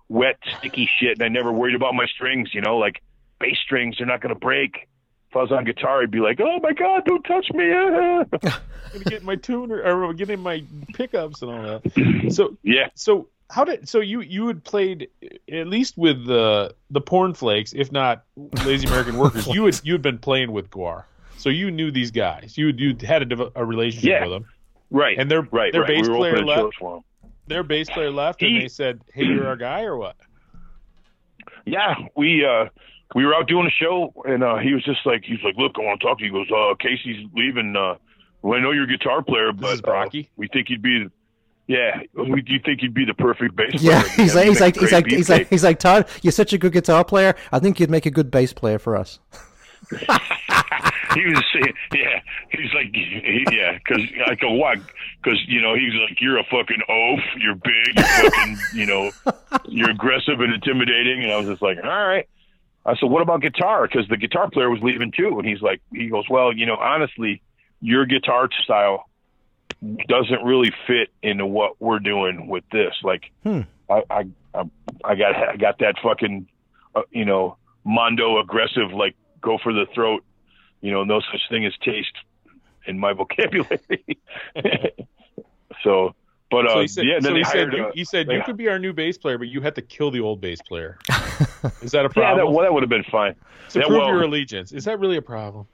wet 0.08 0.36
sticky 0.58 0.88
shit, 0.98 1.18
and 1.18 1.22
I 1.22 1.28
never 1.28 1.52
worried 1.52 1.74
about 1.74 1.94
my 1.94 2.06
strings. 2.06 2.54
You 2.54 2.60
know, 2.60 2.76
like 2.78 3.02
bass 3.38 3.58
strings, 3.64 3.96
they're 3.98 4.06
not 4.06 4.20
gonna 4.20 4.34
break. 4.34 4.88
If 5.30 5.36
I 5.36 5.40
was 5.42 5.52
on 5.52 5.64
guitar, 5.64 6.02
I'd 6.02 6.10
be 6.10 6.20
like, 6.20 6.40
"Oh 6.40 6.58
my 6.62 6.72
god, 6.72 7.04
don't 7.04 7.22
touch 7.24 7.50
me!" 7.52 7.70
ah." 7.72 8.24
gonna 8.92 9.04
get 9.04 9.24
my 9.24 9.34
tuner 9.36 9.82
or 9.82 10.14
getting 10.14 10.40
my 10.40 10.62
pickups 10.94 11.42
and 11.42 11.50
all 11.50 11.62
that. 11.62 12.30
So 12.32 12.56
yeah, 12.62 12.88
so 12.94 13.28
how 13.50 13.64
did 13.64 13.88
so 13.88 14.00
you 14.00 14.20
you 14.20 14.46
had 14.46 14.64
played 14.64 15.08
at 15.52 15.66
least 15.66 15.98
with 15.98 16.24
the 16.26 16.74
the 16.90 17.00
Pornflakes, 17.00 17.72
if 17.74 17.92
not 17.92 18.24
lazy 18.64 18.86
American 18.86 19.18
workers. 19.24 19.46
you 19.48 19.64
had 19.66 19.80
you 19.84 19.92
had 19.92 20.02
been 20.02 20.18
playing 20.18 20.52
with 20.52 20.70
GWAR, 20.70 21.04
so 21.36 21.48
you 21.50 21.70
knew 21.70 21.90
these 21.90 22.10
guys. 22.12 22.56
You 22.56 22.68
you 22.68 22.96
had 23.06 23.30
a, 23.32 23.50
a 23.56 23.64
relationship 23.64 24.08
Yeah. 24.10 24.22
with 24.22 24.30
them. 24.30 24.46
Right. 24.90 25.18
And 25.18 25.30
their 25.30 25.42
right, 25.42 25.72
their 25.72 25.82
right. 25.82 25.88
bass 25.88 26.08
we 26.08 26.14
player 26.16 26.44
left. 26.44 26.60
shows 26.60 26.72
for 26.78 26.96
'em. 26.96 27.02
Their 27.48 27.62
bass 27.62 27.88
player 27.90 28.10
left, 28.10 28.42
and 28.42 28.60
they 28.60 28.68
said, 28.68 29.00
"Hey, 29.14 29.24
you're 29.24 29.46
our 29.46 29.56
guy, 29.56 29.82
or 29.82 29.96
what?" 29.96 30.16
Yeah, 31.64 31.94
we 32.16 32.44
uh 32.44 32.66
we 33.14 33.24
were 33.24 33.34
out 33.34 33.48
doing 33.48 33.66
a 33.66 33.70
show 33.70 34.12
and 34.24 34.42
uh 34.42 34.56
he 34.58 34.72
was 34.72 34.84
just 34.84 35.00
like 35.04 35.24
he's 35.24 35.42
like, 35.44 35.56
Look, 35.56 35.72
I 35.78 35.82
want 35.84 36.00
to 36.00 36.06
talk 36.06 36.18
to 36.18 36.24
you. 36.24 36.32
He 36.32 36.38
goes, 36.38 36.50
Uh 36.50 36.74
Casey's 36.78 37.26
leaving 37.34 37.74
uh 37.76 37.94
well 38.42 38.58
I 38.58 38.62
know 38.62 38.70
you're 38.72 38.84
a 38.84 38.88
guitar 38.88 39.22
player, 39.22 39.52
but 39.52 39.72
is 39.74 39.80
uh, 39.80 39.82
Brockie? 39.88 40.28
we 40.36 40.48
think 40.48 40.70
you'd 40.70 40.82
be 40.82 41.06
yeah, 41.68 42.00
we 42.14 42.42
do 42.42 42.52
you 42.52 42.60
think 42.64 42.82
you'd 42.82 42.94
be 42.94 43.04
the 43.04 43.14
perfect 43.14 43.56
bass 43.56 43.82
Yeah, 43.82 44.02
player. 44.02 44.12
he's 44.16 44.34
Yeah, 44.34 44.40
like, 44.40 44.48
he's 44.48 44.60
like, 44.60 44.76
he's 44.78 44.92
like, 44.92 45.06
he's 45.06 45.28
like, 45.28 45.48
he's 45.48 45.64
like, 45.64 45.78
Todd, 45.80 46.06
you're 46.22 46.30
such 46.32 46.52
a 46.52 46.58
good 46.58 46.72
guitar 46.72 47.04
player. 47.04 47.34
I 47.50 47.58
think 47.58 47.80
you'd 47.80 47.90
make 47.90 48.06
a 48.06 48.10
good 48.12 48.30
bass 48.30 48.52
player 48.52 48.78
for 48.78 48.96
us. 48.96 49.18
he 49.90 51.24
was 51.26 51.44
saying, 51.52 51.74
yeah, 51.92 52.20
he's 52.50 52.72
like, 52.74 52.92
he, 52.92 53.44
yeah, 53.52 53.78
because 53.78 54.02
I 54.26 54.34
go, 54.34 54.52
why? 54.52 54.76
Because 55.22 55.40
you 55.46 55.60
know, 55.60 55.74
he's 55.74 55.94
like, 55.94 56.20
you're 56.20 56.38
a 56.38 56.44
fucking 56.44 56.82
oaf, 56.88 57.20
you're 57.38 57.54
big, 57.54 57.96
you're 57.96 58.04
fucking, 58.30 58.56
you 58.74 58.86
know, 58.86 59.10
you're 59.66 59.90
aggressive 59.90 60.40
and 60.40 60.52
intimidating, 60.52 61.22
and 61.22 61.32
I 61.32 61.36
was 61.36 61.46
just 61.46 61.62
like, 61.62 61.78
all 61.82 62.06
right. 62.06 62.28
I 62.84 62.94
said, 62.96 63.10
what 63.10 63.22
about 63.22 63.40
guitar? 63.40 63.88
Because 63.88 64.06
the 64.08 64.16
guitar 64.16 64.48
player 64.48 64.70
was 64.70 64.80
leaving 64.82 65.10
too, 65.10 65.38
and 65.38 65.46
he's 65.48 65.60
like, 65.60 65.80
he 65.92 66.08
goes, 66.08 66.24
well, 66.30 66.52
you 66.52 66.66
know, 66.66 66.76
honestly, 66.76 67.42
your 67.80 68.06
guitar 68.06 68.48
style 68.62 69.08
doesn't 70.08 70.42
really 70.44 70.72
fit 70.86 71.10
into 71.22 71.46
what 71.46 71.80
we're 71.80 71.98
doing 71.98 72.48
with 72.48 72.64
this. 72.70 72.94
Like, 73.02 73.30
Hmm. 73.42 73.62
I, 73.90 74.02
I, 74.10 74.26
I, 74.54 74.62
I 75.04 75.14
got, 75.14 75.36
I 75.36 75.56
got 75.56 75.78
that 75.80 75.96
fucking, 76.02 76.48
uh, 76.94 77.02
you 77.10 77.24
know, 77.24 77.56
mondo 77.84 78.38
aggressive, 78.40 78.92
like 78.92 79.14
go 79.40 79.58
for 79.62 79.72
the 79.72 79.86
throat, 79.94 80.24
you 80.80 80.90
know, 80.92 81.04
no 81.04 81.20
such 81.20 81.40
thing 81.48 81.64
as 81.66 81.72
taste 81.84 82.16
in 82.86 82.98
my 82.98 83.12
vocabulary. 83.20 84.18
so, 85.82 86.14
but 86.50 86.66
uh, 86.66 86.74
so 86.74 86.80
he 86.80 86.88
said, 86.88 87.04
yeah, 87.06 87.14
then 87.14 87.22
so 87.22 87.32
they 87.32 87.38
he 87.38 87.44
said, 87.44 87.54
hired. 87.56 87.72
you, 87.74 87.86
a- 87.86 87.92
he 87.94 88.04
said 88.04 88.26
you 88.28 88.36
yeah. 88.38 88.44
could 88.44 88.56
be 88.56 88.68
our 88.68 88.78
new 88.78 88.92
bass 88.92 89.18
player, 89.18 89.38
but 89.38 89.48
you 89.48 89.60
had 89.60 89.74
to 89.74 89.82
kill 89.82 90.10
the 90.10 90.20
old 90.20 90.40
bass 90.40 90.60
player. 90.62 90.98
Is 91.82 91.90
that 91.92 92.00
a 92.00 92.02
yeah, 92.02 92.08
problem? 92.08 92.38
that, 92.38 92.46
well, 92.52 92.62
that 92.62 92.72
would 92.72 92.82
have 92.82 92.90
been 92.90 93.04
fine. 93.04 93.34
to 93.70 93.80
yeah, 93.80 93.86
prove 93.86 93.98
well- 94.00 94.08
your 94.08 94.22
allegiance, 94.22 94.72
is 94.72 94.84
that 94.84 94.98
really 95.00 95.16
a 95.16 95.22
problem? 95.22 95.66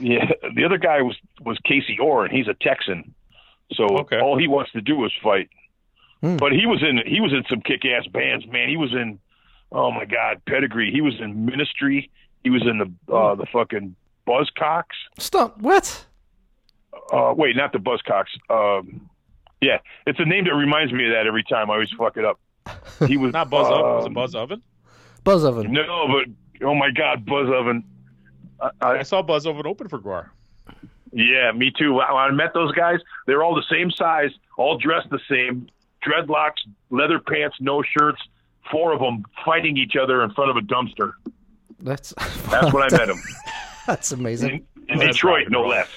Yeah, 0.00 0.30
the 0.54 0.64
other 0.64 0.76
guy 0.76 1.00
was 1.00 1.16
was 1.40 1.58
Casey 1.64 1.96
Orr, 1.98 2.26
and 2.26 2.36
he's 2.36 2.46
a 2.46 2.52
Texan. 2.52 3.14
So 3.72 3.84
Okay. 4.00 4.20
all 4.20 4.38
he 4.38 4.46
wants 4.46 4.70
to 4.72 4.82
do 4.82 5.02
is 5.06 5.12
fight. 5.22 5.48
Hmm. 6.20 6.36
But 6.36 6.52
he 6.52 6.66
was 6.66 6.82
in 6.82 7.00
he 7.06 7.20
was 7.22 7.32
in 7.32 7.44
some 7.48 7.62
kick 7.62 7.84
ass 7.86 8.06
bands, 8.06 8.46
man. 8.46 8.68
He 8.68 8.76
was 8.76 8.92
in 8.92 9.18
oh 9.72 9.90
my 9.90 10.04
god, 10.04 10.42
pedigree. 10.46 10.90
He 10.92 11.00
was 11.00 11.14
in 11.20 11.46
Ministry. 11.46 12.10
He 12.44 12.50
was 12.50 12.62
in 12.66 12.78
the 12.78 13.14
uh, 13.14 13.34
the 13.34 13.46
fucking 13.46 13.94
Buzzcocks. 14.26 14.84
Stop. 15.18 15.60
What? 15.60 16.06
Uh, 17.12 17.34
wait, 17.36 17.56
not 17.56 17.72
the 17.72 17.78
Buzzcocks. 17.78 18.28
Um, 18.50 19.08
yeah, 19.60 19.78
it's 20.06 20.20
a 20.20 20.24
name 20.24 20.44
that 20.44 20.54
reminds 20.54 20.92
me 20.92 21.06
of 21.06 21.12
that 21.12 21.26
every 21.26 21.42
time. 21.42 21.70
I 21.70 21.74
always 21.74 21.90
fuck 21.90 22.16
it 22.16 22.24
up. 22.24 22.38
He 23.06 23.16
was 23.16 23.32
Not 23.34 23.50
Buzz 23.50 23.66
Oven. 23.66 23.82
Was 23.82 24.04
it 24.04 24.08
um, 24.08 24.14
Buzz 24.14 24.34
Oven? 24.34 24.62
Buzz 25.24 25.44
oven. 25.44 25.72
No, 25.72 26.06
but 26.08 26.66
oh 26.66 26.74
my 26.74 26.90
god, 26.90 27.26
Buzz 27.26 27.48
Oven. 27.52 27.84
I, 28.60 28.70
I, 28.80 28.98
I 28.98 29.02
saw 29.02 29.22
Buzz 29.22 29.46
Oven 29.46 29.66
open 29.66 29.88
for 29.88 29.98
GWAR. 29.98 30.30
Yeah, 31.12 31.52
me 31.52 31.72
too. 31.76 31.94
When 31.94 32.06
I 32.06 32.30
met 32.30 32.54
those 32.54 32.72
guys, 32.72 33.00
they 33.26 33.34
were 33.34 33.42
all 33.42 33.54
the 33.54 33.64
same 33.70 33.90
size, 33.90 34.30
all 34.56 34.78
dressed 34.78 35.10
the 35.10 35.20
same, 35.28 35.68
dreadlocks, 36.06 36.58
leather 36.90 37.18
pants, 37.18 37.56
no 37.60 37.82
shirts. 37.82 38.20
Four 38.70 38.92
of 38.92 39.00
them 39.00 39.24
fighting 39.44 39.78
each 39.78 39.96
other 39.96 40.22
in 40.22 40.30
front 40.32 40.50
of 40.50 40.56
a 40.56 40.60
dumpster. 40.60 41.12
That's 41.80 42.14
That's 42.50 42.72
when 42.72 42.82
I 42.82 42.88
met 42.96 43.08
him. 43.08 43.20
That's 43.86 44.12
amazing. 44.12 44.66
in, 44.88 44.94
in 44.94 44.98
That's 44.98 45.16
Detroit, 45.16 45.46
no 45.50 45.70
and 45.70 45.70
less. 45.70 45.88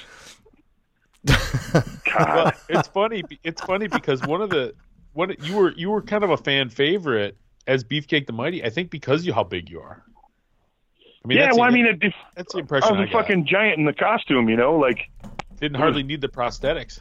Well, 2.20 2.52
it's 2.68 2.90
funny. 2.90 3.24
It's 3.44 3.62
funny 3.62 3.88
because 3.88 4.22
one 4.24 4.42
of 4.42 4.50
the 4.50 4.74
one 5.14 5.34
you 5.42 5.56
were 5.56 5.72
you 5.74 5.90
were 5.90 6.02
kind 6.02 6.24
of 6.26 6.30
a 6.32 6.38
fan 6.38 6.68
favorite 6.70 7.38
as 7.68 7.84
Beefcake 7.86 8.28
the 8.28 8.34
Mighty. 8.34 8.64
I 8.66 8.70
think 8.70 8.90
because 8.92 9.26
you 9.26 9.34
how 9.34 9.44
big 9.46 9.70
you 9.70 9.80
are. 9.80 10.04
I 11.24 11.28
mean, 11.28 11.38
yeah, 11.38 11.46
that's 11.46 11.58
well, 11.58 11.72
the, 11.72 11.72
I 11.72 11.84
mean, 11.84 11.86
it, 11.86 12.04
it, 12.04 12.14
that's 12.36 12.52
the 12.54 12.60
impression. 12.60 12.90
I 12.90 13.00
was 13.00 13.00
I, 13.00 13.04
a 13.04 13.14
got. 13.14 13.22
fucking 13.22 13.46
giant 13.46 13.78
in 13.80 13.86
the 13.86 13.94
costume, 13.94 14.50
you 14.50 14.58
know. 14.58 14.76
Like 14.76 15.00
Didn't 15.60 15.78
hardly 15.78 16.04
need 16.04 16.20
the 16.20 16.28
prosthetics. 16.28 17.00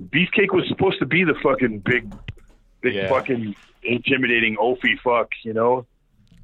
Beefcake 0.00 0.52
was 0.54 0.64
supposed 0.68 0.98
to 1.00 1.06
be 1.06 1.24
the 1.24 1.34
fucking 1.42 1.80
big, 1.80 2.14
big 2.80 2.94
Yeah. 2.94 3.08
fucking 3.08 3.54
intimidating 3.82 4.56
oafy 4.56 4.98
fuck, 5.02 5.28
you 5.42 5.52
know. 5.52 5.86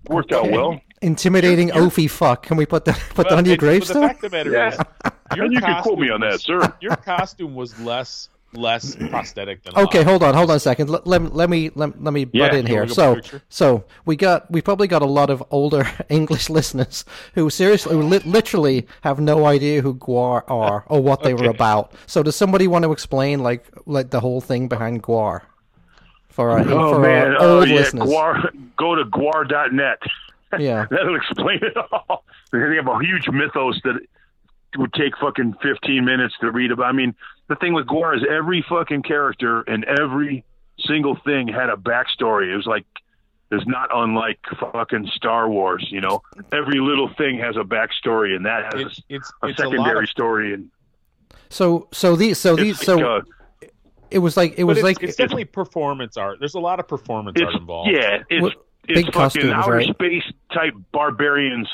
Worked 0.08 0.32
out 0.32 0.50
well. 0.50 0.80
Intimidating 1.02 1.70
Ophi 1.70 2.08
fuck. 2.10 2.44
Can 2.44 2.56
we 2.56 2.64
put 2.66 2.84
that 2.86 2.98
put 3.14 3.28
that 3.28 3.36
on 3.38 3.44
your 3.44 3.52
and- 3.54 3.60
but 3.60 3.66
The 3.66 3.66
gravestone? 3.66 4.02
fact 4.08 4.24
of 4.24 4.30
the 4.30 4.36
matter 4.36 4.52
Yeah. 4.52 4.68
is, 4.68 4.78
your 5.36 5.44
And 5.46 5.52
you 5.54 5.60
can 5.60 5.82
quote 5.82 5.98
me 5.98 6.08
costume 6.08 6.14
on 6.14 6.20
that, 6.20 6.32
was- 6.32 6.42
sir. 6.42 6.72
Your 6.80 6.96
costume 6.96 7.54
was 7.54 7.78
less 7.80 8.28
less 8.54 8.94
prosthetic 8.96 9.62
than. 9.62 9.74
Okay, 9.74 10.02
hold 10.02 10.22
on, 10.22 10.34
hold 10.34 10.50
on 10.50 10.56
a 10.56 10.60
second. 10.60 10.90
Let, 10.90 11.06
let, 11.06 11.34
let 11.34 11.48
me 11.48 11.70
let, 11.74 12.02
let 12.02 12.12
me 12.12 12.26
Yeah, 12.34 12.48
butt 12.48 12.54
in 12.54 12.66
here. 12.66 12.86
So, 12.86 13.18
so 13.48 13.84
we 14.04 14.14
got 14.14 14.50
we 14.50 14.60
probably 14.60 14.88
got 14.88 15.00
a 15.00 15.06
lot 15.06 15.30
of 15.30 15.42
older 15.50 15.88
English 16.10 16.50
listeners 16.50 17.06
who 17.34 17.48
seriously, 17.48 17.94
who 17.94 18.02
li- 18.02 18.18
literally 18.26 18.86
have 19.00 19.18
no 19.20 19.46
idea 19.46 19.80
who 19.80 19.94
GWAR 19.94 20.44
are 20.48 20.84
or 20.86 21.02
what 21.02 21.22
they 21.22 21.32
were 21.32 21.48
about. 21.48 21.92
So, 22.06 22.22
does 22.22 22.36
somebody 22.36 22.68
want 22.68 22.82
to 22.84 22.92
explain 22.92 23.42
like 23.42 23.64
like 23.86 24.10
the 24.10 24.20
whole 24.20 24.42
thing 24.42 24.68
behind 24.68 25.02
GWAR 25.02 25.40
for 26.28 26.50
our 26.50 26.60
Oh 26.60 26.94
for 26.94 27.00
man, 27.00 27.28
our 27.28 27.36
oh 27.40 27.58
old 27.60 27.68
yeah, 27.70 27.74
listeners? 27.76 28.10
GWAR, 28.10 28.50
go 28.76 28.94
to 28.94 29.04
gwar.net. 29.06 29.98
Yeah. 30.58 30.86
That'll 30.90 31.16
explain 31.16 31.60
it 31.62 31.76
all. 31.76 32.24
They 32.52 32.58
have 32.76 32.88
a 32.88 32.98
huge 33.00 33.28
mythos 33.28 33.80
that 33.84 33.98
would 34.76 34.92
take 34.94 35.16
fucking 35.18 35.54
15 35.62 36.04
minutes 36.04 36.34
to 36.40 36.50
read 36.50 36.70
about. 36.70 36.86
I 36.86 36.92
mean, 36.92 37.14
the 37.48 37.56
thing 37.56 37.74
with 37.74 37.86
GWAR 37.86 38.16
is 38.16 38.22
every 38.30 38.64
fucking 38.68 39.02
character 39.02 39.62
and 39.62 39.84
every 39.84 40.44
single 40.78 41.16
thing 41.16 41.48
had 41.48 41.68
a 41.70 41.76
backstory. 41.76 42.52
It 42.52 42.56
was 42.56 42.66
like, 42.66 42.84
it's 43.50 43.66
not 43.66 43.90
unlike 43.94 44.38
fucking 44.58 45.08
Star 45.14 45.48
Wars, 45.48 45.86
you 45.90 46.00
know? 46.00 46.22
Every 46.52 46.80
little 46.80 47.12
thing 47.18 47.38
has 47.38 47.56
a 47.56 47.60
backstory, 47.64 48.34
and 48.34 48.46
that 48.46 48.72
has 48.72 48.82
It's 48.86 49.02
it's 49.10 49.32
a, 49.42 49.46
a 49.46 49.48
lot 49.48 49.56
secondary 49.58 50.04
of 50.04 50.08
story. 50.08 50.54
And 50.54 50.70
So, 51.50 51.88
so 51.92 52.16
these, 52.16 52.38
so 52.38 52.56
these, 52.56 52.76
it's 52.76 52.86
so 52.86 52.96
like, 52.96 53.04
uh, 53.04 53.66
it 54.10 54.18
was 54.20 54.36
like 54.38 54.52
it 54.52 54.56
But 54.58 54.66
was 54.66 54.78
it's, 54.78 54.84
like 54.84 55.02
it's 55.02 55.16
definitely 55.16 55.44
performance 55.44 56.16
art. 56.16 56.38
There's 56.38 56.54
a 56.54 56.60
lot 56.60 56.80
of 56.80 56.88
performance 56.88 57.38
art 57.42 57.54
involved. 57.54 57.90
yeah, 57.92 58.22
it's 58.30 58.42
What- 58.42 58.66
it's 58.88 59.02
big 59.02 59.06
fucking 59.06 59.42
costumes, 59.42 59.52
outer 59.52 59.72
right? 59.72 59.88
space 59.88 60.24
type 60.52 60.74
barbarians 60.92 61.68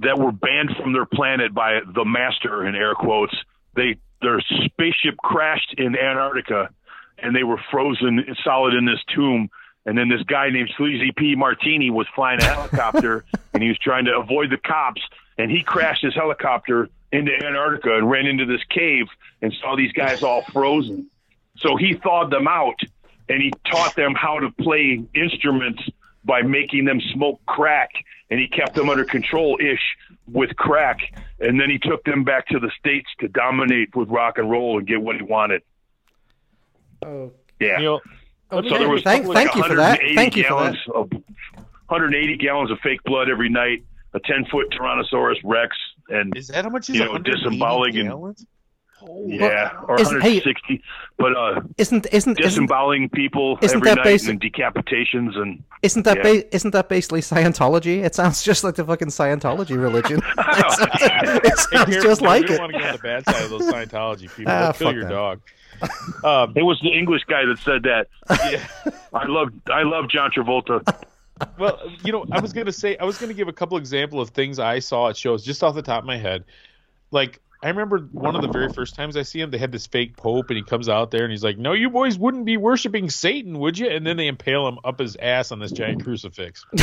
that 0.00 0.18
were 0.18 0.32
banned 0.32 0.76
from 0.76 0.92
their 0.92 1.06
planet 1.06 1.52
by 1.52 1.80
the 1.94 2.04
master 2.04 2.66
in 2.66 2.74
air 2.74 2.94
quotes. 2.94 3.34
They 3.74 3.96
their 4.20 4.40
spaceship 4.40 5.16
crashed 5.16 5.74
in 5.78 5.96
Antarctica 5.96 6.70
and 7.18 7.34
they 7.34 7.44
were 7.44 7.60
frozen 7.70 8.24
solid 8.44 8.74
in 8.74 8.84
this 8.84 9.00
tomb. 9.14 9.50
And 9.86 9.96
then 9.96 10.08
this 10.08 10.22
guy 10.24 10.50
named 10.50 10.70
Sleazy 10.76 11.12
P. 11.16 11.34
Martini 11.34 11.90
was 11.90 12.06
flying 12.14 12.40
a 12.40 12.44
helicopter 12.44 13.24
and 13.54 13.62
he 13.62 13.68
was 13.68 13.78
trying 13.78 14.04
to 14.04 14.16
avoid 14.18 14.50
the 14.50 14.56
cops 14.56 15.02
and 15.36 15.50
he 15.50 15.62
crashed 15.62 16.02
his 16.02 16.14
helicopter 16.14 16.88
into 17.10 17.32
Antarctica 17.32 17.96
and 17.96 18.10
ran 18.10 18.26
into 18.26 18.44
this 18.44 18.62
cave 18.68 19.06
and 19.40 19.54
saw 19.60 19.76
these 19.76 19.92
guys 19.92 20.22
all 20.22 20.42
frozen. 20.52 21.08
So 21.56 21.76
he 21.76 21.94
thawed 21.94 22.30
them 22.30 22.46
out 22.46 22.80
and 23.28 23.40
he 23.40 23.52
taught 23.70 23.94
them 23.96 24.14
how 24.14 24.40
to 24.40 24.50
play 24.50 25.02
instruments 25.14 25.82
by 26.28 26.42
making 26.42 26.84
them 26.84 27.00
smoke 27.14 27.40
crack 27.46 27.90
and 28.30 28.38
he 28.38 28.46
kept 28.46 28.74
them 28.74 28.90
under 28.90 29.04
control 29.04 29.58
ish 29.60 29.80
with 30.30 30.54
crack 30.56 30.98
and 31.40 31.58
then 31.58 31.70
he 31.70 31.78
took 31.78 32.04
them 32.04 32.22
back 32.22 32.46
to 32.48 32.60
the 32.60 32.70
states 32.78 33.08
to 33.18 33.26
dominate 33.28 33.96
with 33.96 34.08
rock 34.10 34.36
and 34.36 34.48
roll 34.50 34.78
and 34.78 34.86
get 34.86 35.00
what 35.00 35.16
he 35.16 35.22
wanted. 35.22 35.62
Oh, 37.04 37.32
yeah. 37.58 37.78
Neil, 37.78 38.00
let 38.52 38.64
me 38.64 38.70
so 38.70 38.78
there 38.78 38.88
was 38.88 39.02
Thank- 39.02 39.26
like 39.26 39.36
thank 39.36 39.54
you 39.56 39.62
for 39.62 39.74
that. 39.76 39.98
180 40.00 40.14
Thank 40.14 40.36
you 40.36 40.42
for 40.44 40.48
gallons 40.50 40.78
of 40.94 41.10
180 41.88 42.36
gallons 42.36 42.70
of 42.70 42.78
fake 42.80 43.02
blood 43.04 43.30
every 43.30 43.48
night 43.48 43.82
a 44.12 44.20
10 44.20 44.44
foot 44.50 44.68
tyrannosaurus 44.70 45.36
rex 45.44 45.74
and 46.10 46.36
Is 46.36 46.48
that 46.48 46.64
how 46.64 46.70
much 46.70 46.90
is 46.90 46.96
You 46.96 47.04
know, 47.04 47.12
180 47.12 47.40
disemboweling 47.50 47.98
and- 47.98 48.46
gallons? 49.00 49.20
Holy 49.24 49.38
yeah, 49.38 49.70
or 49.86 50.00
isn't- 50.00 50.20
hey- 50.22 50.38
160. 50.40 50.82
But 51.16 51.36
uh, 51.36 51.60
Isn't 51.78 52.06
isn't 52.06 52.12
isn't, 52.12 52.36
disemboweling 52.38 53.08
people 53.08 53.58
isn't 53.60 53.76
every 53.78 53.88
that 53.90 53.96
night 53.96 54.04
basic- 54.04 54.28
and 54.30 54.40
decapitations 54.40 55.36
and 55.36 55.62
isn't 55.82 56.04
that 56.04 56.18
yeah. 56.18 56.22
ba- 56.22 56.54
isn't 56.54 56.70
that 56.70 56.88
basically 56.88 57.20
Scientology? 57.22 58.04
It 58.04 58.14
sounds 58.14 58.42
just 58.44 58.62
like 58.62 58.76
the 58.76 58.84
fucking 58.84 59.08
Scientology 59.08 59.80
religion. 59.80 60.20
it 60.38 60.72
sounds, 60.72 61.40
it 61.44 61.58
sounds 61.58 61.90
Gary, 61.90 62.02
just 62.02 62.20
like 62.20 62.46
don't 62.46 62.54
it. 62.56 62.60
want 62.60 62.72
to 62.72 62.78
get 62.78 62.86
on 62.88 62.92
the 62.92 62.98
bad 63.02 63.24
side 63.24 63.42
of 63.44 63.50
those 63.50 63.62
Scientology 63.62 64.34
people. 64.36 64.52
Ah, 64.52 64.72
kill 64.72 64.88
fuck 64.88 64.94
your 64.94 65.04
them. 65.04 65.12
dog. 65.12 65.40
Um, 66.24 66.52
it 66.56 66.62
was 66.62 66.78
the 66.82 66.92
English 66.96 67.22
guy 67.28 67.44
that 67.44 67.58
said 67.58 67.82
that. 67.84 68.08
yeah. 68.50 68.66
I 69.12 69.26
love 69.26 69.48
I 69.70 69.82
love 69.82 70.08
John 70.08 70.30
Travolta. 70.30 70.82
Well, 71.58 71.80
you 72.04 72.10
know, 72.12 72.26
I 72.32 72.40
was 72.40 72.52
gonna 72.52 72.72
say 72.72 72.96
I 72.96 73.04
was 73.04 73.18
gonna 73.18 73.34
give 73.34 73.48
a 73.48 73.52
couple 73.52 73.76
example 73.78 74.20
of 74.20 74.30
things 74.30 74.58
I 74.58 74.78
saw 74.80 75.08
at 75.08 75.16
shows 75.16 75.44
just 75.44 75.62
off 75.64 75.74
the 75.74 75.82
top 75.82 76.00
of 76.00 76.04
my 76.06 76.16
head. 76.18 76.44
Like 77.12 77.40
I 77.62 77.68
remember 77.68 77.98
one 78.12 78.36
of 78.36 78.42
the 78.42 78.48
very 78.48 78.72
first 78.72 78.94
times 78.94 79.16
I 79.16 79.22
see 79.22 79.40
him, 79.40 79.50
they 79.50 79.58
had 79.58 79.72
this 79.72 79.86
fake 79.86 80.16
pope, 80.16 80.46
and 80.50 80.56
he 80.56 80.62
comes 80.62 80.88
out 80.88 81.10
there 81.10 81.24
and 81.24 81.30
he's 81.32 81.42
like, 81.42 81.58
"No, 81.58 81.72
you 81.72 81.90
boys 81.90 82.16
wouldn't 82.16 82.44
be 82.44 82.56
worshiping 82.56 83.10
Satan, 83.10 83.58
would 83.58 83.76
you?" 83.78 83.88
And 83.88 84.06
then 84.06 84.16
they 84.16 84.28
impale 84.28 84.68
him 84.68 84.78
up 84.84 85.00
his 85.00 85.16
ass 85.16 85.50
on 85.50 85.58
this 85.58 85.72
giant 85.72 86.04
crucifix. 86.04 86.64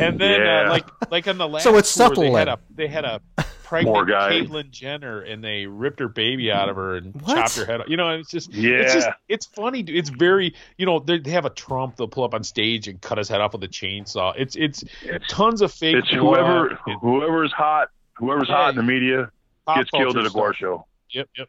And 0.00 0.18
then, 0.18 0.40
Yeah. 0.40 0.62
uh, 0.66 0.70
like, 0.70 0.86
like 1.10 1.28
on 1.28 1.38
the 1.38 1.46
last 1.46 1.62
So 1.62 1.76
it's 1.76 1.94
tour, 1.94 2.08
subtle 2.08 2.22
they 2.24 2.30
had 2.32 2.48
a 2.48 2.58
they 2.74 2.86
had 2.88 3.04
a 3.04 3.20
Poor 3.36 3.44
pregnant 3.64 4.08
guy. 4.08 4.30
Caitlyn 4.32 4.70
Jenner, 4.70 5.20
and 5.20 5.42
they 5.44 5.66
ripped 5.66 6.00
her 6.00 6.08
baby 6.08 6.50
out 6.50 6.68
of 6.68 6.76
her 6.76 6.96
and 6.96 7.14
What? 7.22 7.36
chopped 7.36 7.56
her 7.56 7.64
head 7.66 7.80
off. 7.82 7.88
You 7.88 7.96
know, 7.96 8.10
it's 8.10 8.30
just 8.30 8.50
it's 8.52 8.92
just 8.94 9.06
Yeah. 9.06 9.14
it's 9.28 9.46
funny. 9.46 9.82
dude. 9.82 9.96
It's 9.96 10.10
very 10.10 10.54
you 10.76 10.86
know 10.86 10.98
they 10.98 11.18
they 11.18 11.30
have 11.30 11.44
a 11.44 11.50
Trump 11.50 11.96
they'll 11.96 12.08
pull 12.08 12.24
up 12.24 12.34
on 12.34 12.42
stage 12.44 12.88
and 12.88 13.00
cut 13.00 13.18
his 13.18 13.28
head 13.28 13.40
off 13.40 13.52
with 13.52 13.62
a 13.64 13.68
chainsaw. 13.68 14.32
It's 14.36 14.56
it's 14.56 14.84
It's, 15.02 15.26
tons 15.28 15.60
of 15.62 15.72
fake. 15.72 15.96
it's 15.96 16.08
whoever 16.10 16.68
blood. 16.70 16.78
It- 16.86 16.98
whoever's 17.00 17.52
hot, 17.52 17.88
whoever's 18.14 18.48
hot 18.48 18.70
in 18.70 18.76
the 18.76 18.82
media 18.82 19.30
pop 19.66 19.76
gets 19.78 19.90
killed 19.90 20.16
at 20.18 20.26
a 20.26 20.30
GWAR 20.30 20.48
stuff. 20.50 20.56
show. 20.56 20.86
Yep, 21.10 21.28
yep. 21.38 21.48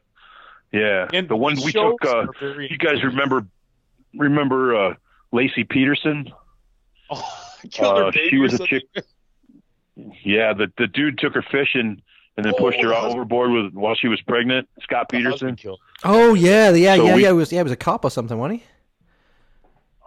Yeah, 0.71 1.07
And 1.13 1.29
the 1.29 1.35
one 1.35 1.55
we 1.63 1.71
took. 1.71 2.03
Uh, 2.05 2.25
you 2.41 2.77
guys 2.77 3.03
remember 3.03 3.45
remember 4.15 4.75
uh, 4.75 4.93
Laci 5.33 5.67
Peterson? 5.69 6.31
Oh, 7.09 7.23
killed 7.71 7.97
her 7.97 8.03
Uh, 8.05 8.11
baby 8.11 8.29
she 8.31 8.37
was 8.39 8.53
a 8.55 8.65
chick. 8.65 8.83
Yeah, 10.23 10.53
the 10.53 10.71
the 10.77 10.87
dude 10.87 11.19
took 11.19 11.33
her 11.35 11.41
fishing 11.43 12.01
and 12.35 12.45
then 12.45 12.53
Oh, 12.55 12.57
pushed 12.59 12.81
her 12.81 12.93
out 12.93 13.11
overboard 13.11 13.51
with 13.51 13.73
while 13.73 13.95
she 13.95 14.07
was 14.09 14.19
pregnant. 14.21 14.67
Scott 14.81 15.07
Peterson. 15.09 15.57
Oh 16.03 16.33
yeah, 16.33 16.71
yeah, 16.71 16.95
So 16.95 17.05
yeah, 17.05 17.15
we- 17.15 17.23
yeah. 17.23 17.29
It 17.29 17.33
was 17.33 17.51
yeah, 17.53 17.61
it 17.61 17.63
was 17.63 17.71
a 17.71 17.77
cop 17.77 18.03
or 18.03 18.09
something, 18.11 18.37
wasn't 18.37 18.59
he? 18.61 18.65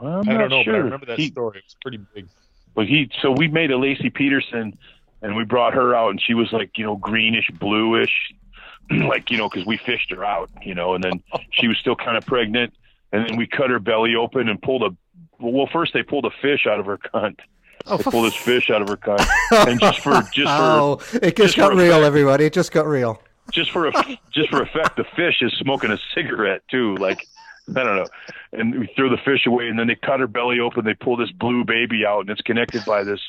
I'm 0.01 0.29
I 0.29 0.33
not 0.33 0.39
don't 0.39 0.51
know, 0.51 0.63
sure. 0.65 0.73
but 0.75 0.79
I 0.79 0.83
remember 0.83 1.07
that 1.07 1.19
He- 1.19 1.29
story. 1.31 1.59
It 1.59 1.65
was 1.65 1.77
pretty 1.81 1.99
big. 2.15 2.29
But 2.75 2.87
he, 2.87 3.11
so 3.23 3.33
we 3.33 3.49
made 3.49 3.71
a 3.73 3.79
Lacey 3.79 4.11
Peterson, 4.11 4.79
and 5.23 5.37
we 5.37 5.45
brought 5.45 5.75
her 5.75 5.95
out, 5.95 6.11
and 6.11 6.21
she 6.21 6.35
was 6.35 6.53
like, 6.53 6.77
you 6.79 6.85
know, 6.85 6.97
greenish, 6.97 7.51
bluish, 7.59 8.33
like 8.91 9.31
you 9.31 9.37
know, 9.39 9.49
because 9.49 9.67
we 9.67 9.77
fished 9.77 10.11
her 10.11 10.25
out, 10.25 10.51
you 10.63 10.75
know, 10.75 10.95
and 10.95 11.03
then 11.05 11.23
she 11.53 11.69
was 11.69 11.77
still 11.79 11.97
kind 11.97 12.17
of 12.17 12.25
pregnant, 12.27 12.73
and 13.13 13.29
then 13.29 13.37
we 13.37 13.47
cut 13.47 13.71
her 13.71 13.79
belly 13.79 14.15
open 14.15 14.49
and 14.49 14.61
pulled 14.61 14.83
a. 14.83 14.97
Well, 15.41 15.69
first 15.73 15.93
they 15.95 16.03
pulled 16.03 16.25
a 16.25 16.31
fish 16.43 16.67
out 16.67 16.81
of 16.81 16.87
her 16.87 16.99
cunt. 16.99 17.39
Oh, 17.87 17.97
They 17.97 18.05
pulled 18.05 18.27
this 18.27 18.35
fish 18.35 18.71
out 18.71 18.83
of 18.83 18.89
her 18.89 18.97
cunt, 18.97 19.27
and 19.53 19.81
just 19.81 20.01
for 20.01 20.13
just 20.33 20.35
for 20.35 20.43
oh, 20.49 21.01
it 21.15 21.37
just 21.37 21.37
just 21.37 21.57
got 21.57 21.73
real, 21.75 21.81
effect. 21.93 22.05
everybody. 22.05 22.45
It 22.47 22.53
just 22.53 22.73
got 22.73 22.87
real. 22.87 23.23
just 23.53 23.71
for 23.71 23.87
a, 23.87 23.93
just 24.31 24.51
for 24.51 24.63
effect, 24.63 24.97
the 24.97 25.05
fish 25.17 25.37
is 25.43 25.53
smoking 25.55 25.91
a 25.91 25.99
cigarette 26.15 26.63
too. 26.71 26.97
Like 26.97 27.27
I 27.69 27.83
don't 27.85 27.97
know, 27.97 28.07
and 28.53 28.81
we 28.81 28.87
throw 28.97 29.09
the 29.11 29.17
fish 29.19 29.47
away, 29.47 29.69
and 29.69 29.79
then 29.79 29.87
they 29.87 29.95
cut 29.95 30.21
her 30.21 30.27
belly 30.27 30.59
open. 30.61 30.85
They 30.85 30.95
pull 30.95 31.17
this 31.17 31.31
blue 31.31 31.65
baby 31.65 32.05
out, 32.07 32.21
and 32.23 32.31
it's 32.31 32.41
connected 32.41 32.85
by 32.85 33.05
this, 33.05 33.21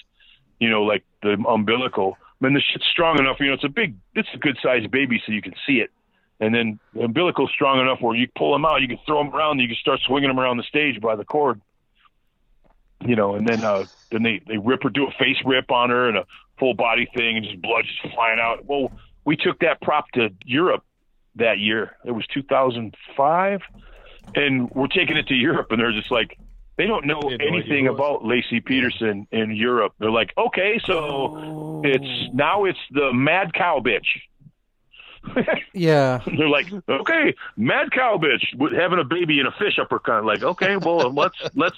you 0.60 0.70
know, 0.70 0.84
like 0.84 1.04
the 1.22 1.38
umbilical. 1.48 2.18
I 2.42 2.46
mean, 2.46 2.54
the 2.54 2.62
shit's 2.62 2.86
strong 2.92 3.20
enough. 3.20 3.38
You 3.40 3.48
know, 3.48 3.54
it's 3.54 3.64
a 3.64 3.70
big, 3.70 3.96
it's 4.16 4.30
a 4.34 4.38
good 4.38 4.58
sized 4.62 4.90
baby, 4.92 5.22
so 5.26 5.32
you 5.32 5.42
can 5.42 5.54
see 5.68 5.80
it. 5.80 5.92
And 6.40 6.56
then 6.56 6.80
the 6.94 7.02
umbilical's 7.02 7.52
strong 7.54 7.82
enough 7.82 8.00
where 8.02 8.16
you 8.16 8.28
pull 8.38 8.54
them 8.54 8.66
out, 8.66 8.82
you 8.82 8.88
can 8.88 9.00
throw 9.06 9.24
them 9.24 9.36
around, 9.36 9.60
you 9.60 9.68
can 9.68 9.76
start 9.76 10.00
swinging 10.06 10.30
them 10.30 10.40
around 10.40 10.58
the 10.58 10.64
stage 10.64 11.02
by 11.02 11.16
the 11.16 11.26
cord. 11.26 11.60
You 13.06 13.16
know, 13.16 13.36
and 13.36 13.48
then 13.48 13.64
uh, 13.64 13.86
then 14.12 14.24
they 14.24 14.42
they 14.48 14.58
rip 14.58 14.84
her, 14.84 14.90
do 14.90 15.08
a 15.08 15.12
face 15.12 15.38
rip 15.46 15.72
on 15.72 15.90
her 15.90 16.10
and 16.10 16.18
a 16.18 16.26
full 16.58 16.74
body 16.74 17.08
thing, 17.16 17.38
and 17.38 17.46
just 17.46 17.62
blood 17.62 17.86
just 17.86 18.14
flying 18.14 18.40
out. 18.40 18.66
Well, 18.66 18.92
we 19.26 19.38
took 19.38 19.60
that 19.60 19.82
prop 19.82 20.10
to 20.14 20.30
Europe 20.46 20.84
that 21.36 21.60
year. 21.60 21.96
It 22.04 22.12
was 22.12 22.26
2005, 22.34 23.62
and 24.36 24.70
we're 24.72 24.88
taking 24.88 25.18
it 25.18 25.28
to 25.28 25.34
Europe, 25.34 25.68
and 25.72 25.80
they're 25.80 25.94
just 25.94 26.12
like, 26.12 26.38
they 26.80 26.88
don't 26.88 27.06
know 27.06 27.20
They 27.22 27.32
had 27.32 27.40
no 27.40 27.46
idea 27.46 27.60
anything 27.60 27.86
who 27.86 27.92
it 27.92 28.00
was. 28.00 28.00
about 28.00 28.24
Laci 28.24 28.64
Peterson 28.64 29.28
in 29.34 29.54
Europe. 29.54 29.94
They're 30.00 30.10
like, 30.10 30.32
okay, 30.38 30.80
so 30.86 30.98
oh. 30.98 31.82
it's 31.84 32.34
now 32.34 32.64
it's 32.64 32.80
the 32.92 33.12
mad 33.12 33.54
cow 33.54 33.82
bitch. 33.86 34.08
Yeah. 35.74 36.22
They're 36.26 36.48
like, 36.48 36.68
okay, 36.88 37.36
mad 37.58 37.92
cow 37.92 38.18
bitch 38.18 38.58
with 38.58 38.72
having 38.72 38.98
a 38.98 39.04
baby 39.04 39.40
and 39.40 39.50
a 39.50 39.52
fish 39.52 39.78
up 39.78 39.92
her 39.92 40.00
cunt. 40.00 40.26
Like, 40.26 40.42
okay, 40.42 40.78
well, 40.78 41.14
let's 41.14 41.36
let's 41.54 41.78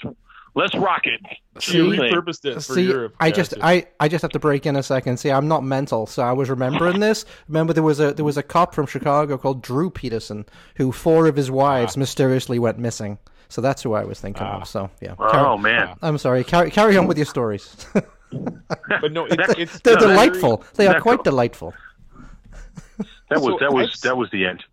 let's 0.54 0.76
rock 0.76 1.02
it. 1.06 1.20
She 1.60 1.72
See- 1.72 1.80
repurposed 1.80 2.46
it 2.46 2.54
for 2.54 2.76
See, 2.76 2.84
Europe. 2.84 3.16
I 3.20 3.32
just, 3.32 3.54
it's 3.54 3.62
I, 3.64 3.88
I 4.00 4.08
just 4.08 4.22
have 4.22 4.32
to 4.32 4.40
break 4.40 4.68
in 4.68 4.76
a 4.76 4.84
second. 4.84 5.18
See, 5.18 5.32
I'm 5.32 5.48
not 5.48 5.64
mental, 5.64 6.06
so 6.06 6.22
I 6.22 6.34
was 6.34 6.52
remembering 6.52 7.00
this. 7.08 7.26
Remember, 7.48 7.74
there 7.74 7.82
was 7.82 8.00
a, 8.00 8.14
there 8.14 8.26
was 8.26 8.38
a 8.38 8.44
cop 8.44 8.76
from 8.76 8.86
Chicago 8.86 9.40
called 9.40 9.64
Drew 9.64 9.90
Peterson, 9.90 10.46
who 10.76 10.92
four 10.92 11.26
of 11.26 11.36
his 11.36 11.50
wives 11.50 11.98
ah. 11.98 12.00
mysteriously 12.00 12.60
went 12.60 12.78
missing. 12.78 13.18
So 13.52 13.60
that's 13.62 13.84
who 13.84 13.94
I 13.94 14.06
was 14.06 14.20
thinking 14.20 14.44
Ah. 14.48 14.62
of. 14.62 14.68
So 14.68 14.90
yeah. 15.02 15.16
Oh 15.20 15.30
Carry- 15.32 15.58
man, 15.60 15.96
I'm 16.02 16.18
sorry. 16.18 16.44
Carry, 16.44 16.72
carry 16.72 16.96
on 16.98 17.06
with 17.06 17.18
your 17.18 17.26
stories. 17.26 17.76
but 17.94 19.12
no, 19.12 19.26
it's, 19.26 19.54
it's 19.58 19.80
They're 19.82 19.96
No, 19.96 20.02
that- 20.02 20.08
delightful. 20.08 20.64
They 20.76 20.88
are 20.88 21.02
quite 21.02 21.18
all. 21.20 21.24
delightful. 21.24 21.74
that 23.30 23.42
was 23.42 23.44
So 23.44 23.58
that 23.60 23.74
was 23.74 23.88
I've- 23.88 24.00
that 24.08 24.18
was 24.18 24.30
the 24.32 24.46
end. 24.48 24.64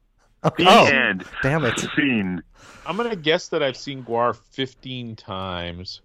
Oh, 0.44 0.50
The 0.56 0.66
oh, 0.68 0.84
end. 0.86 1.24
damn 1.42 1.64
it. 1.64 1.78
Scene. 1.96 2.42
I'm 2.86 2.96
gonna 2.96 3.16
guess 3.16 3.48
that 3.48 3.62
I've 3.62 3.76
seen 3.76 4.04
GWAR 4.04 4.34
15 4.52 5.16
times, 5.16 6.00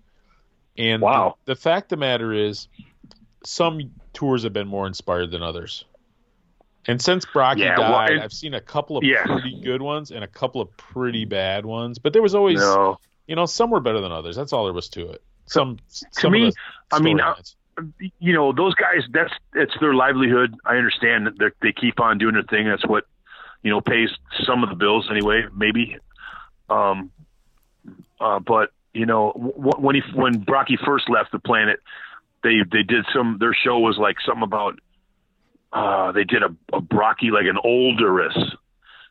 and 0.77 1.01
Wow. 1.01 1.37
the, 1.45 1.53
the 1.53 1.59
fact 1.61 1.85
of 1.91 1.99
the 1.99 2.05
matter 2.05 2.33
is, 2.33 2.67
some 3.45 3.91
tours 4.13 4.43
have 4.43 4.53
been 4.53 4.67
more 4.67 4.87
inspired 4.87 5.29
than 5.31 5.43
others. 5.43 5.85
And 6.87 7.01
since 7.01 7.25
Brockie 7.25 7.59
Yeah, 7.59 7.79
well, 7.79 7.91
died, 7.91 8.19
I've 8.19 8.33
seen 8.33 8.53
a 8.53 8.61
couple 8.61 8.97
of 8.97 9.03
Yes. 9.03 9.25
pretty 9.25 9.61
good 9.63 9.81
ones 9.81 10.11
and 10.11 10.23
a 10.23 10.27
couple 10.27 10.59
of 10.61 10.75
pretty 10.75 11.25
bad 11.25 11.65
ones. 11.65 11.99
But 11.99 12.11
there 12.13 12.21
was 12.21 12.35
always, 12.35 12.59
No, 12.59 12.97
you 13.27 13.35
know, 13.35 13.45
some 13.45 13.69
were 13.69 13.79
better 13.79 14.01
than 14.01 14.11
others. 14.11 14.35
That's 14.35 14.51
all 14.51 14.65
there 14.65 14.73
was 14.73 14.89
to 14.89 15.09
it. 15.11 15.21
Some, 15.45 15.77
to 15.77 16.05
some 16.11 16.31
me, 16.33 16.51
I 16.91 16.99
mean, 16.99 17.19
I- 17.21 17.35
you 18.19 18.33
know 18.33 18.51
those 18.53 18.75
guys. 18.75 19.01
That's 19.09 19.33
it's 19.55 19.73
their 19.79 19.93
livelihood. 19.95 20.53
I 20.63 20.75
understand 20.75 21.25
that 21.39 21.53
they 21.61 21.71
keep 21.71 21.99
on 21.99 22.19
doing 22.19 22.35
their 22.35 22.43
thing. 22.43 22.67
That's 22.67 22.85
what 22.85 23.05
you 23.63 23.71
know 23.71 23.81
pays 23.81 24.09
some 24.45 24.61
of 24.63 24.69
the 24.69 24.75
bills 24.75 25.07
anyway. 25.09 25.45
Maybe, 25.55 25.97
um, 26.69 27.11
uh, 28.19 28.39
but 28.39 28.69
you 28.93 29.07
know 29.07 29.31
w- 29.35 29.79
when 29.79 29.95
he 29.95 30.01
when 30.13 30.45
Brockie 30.45 30.77
first 30.85 31.09
left 31.09 31.31
the 31.31 31.39
planet, 31.39 31.79
they 32.43 32.57
they 32.71 32.83
did 32.83 33.05
some. 33.11 33.37
Their 33.39 33.55
show 33.55 33.79
was 33.79 33.97
like 33.97 34.17
something 34.23 34.43
about. 34.43 34.77
Uh, 35.73 36.11
they 36.11 36.23
did 36.23 36.43
a, 36.43 36.55
a 36.71 36.81
Brockie 36.81 37.31
like 37.31 37.45
an 37.45 37.57
Oderus, 37.65 38.37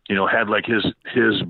you 0.08 0.14
know, 0.14 0.26
had 0.26 0.48
like 0.48 0.64
his 0.64 0.84
his 1.12 1.42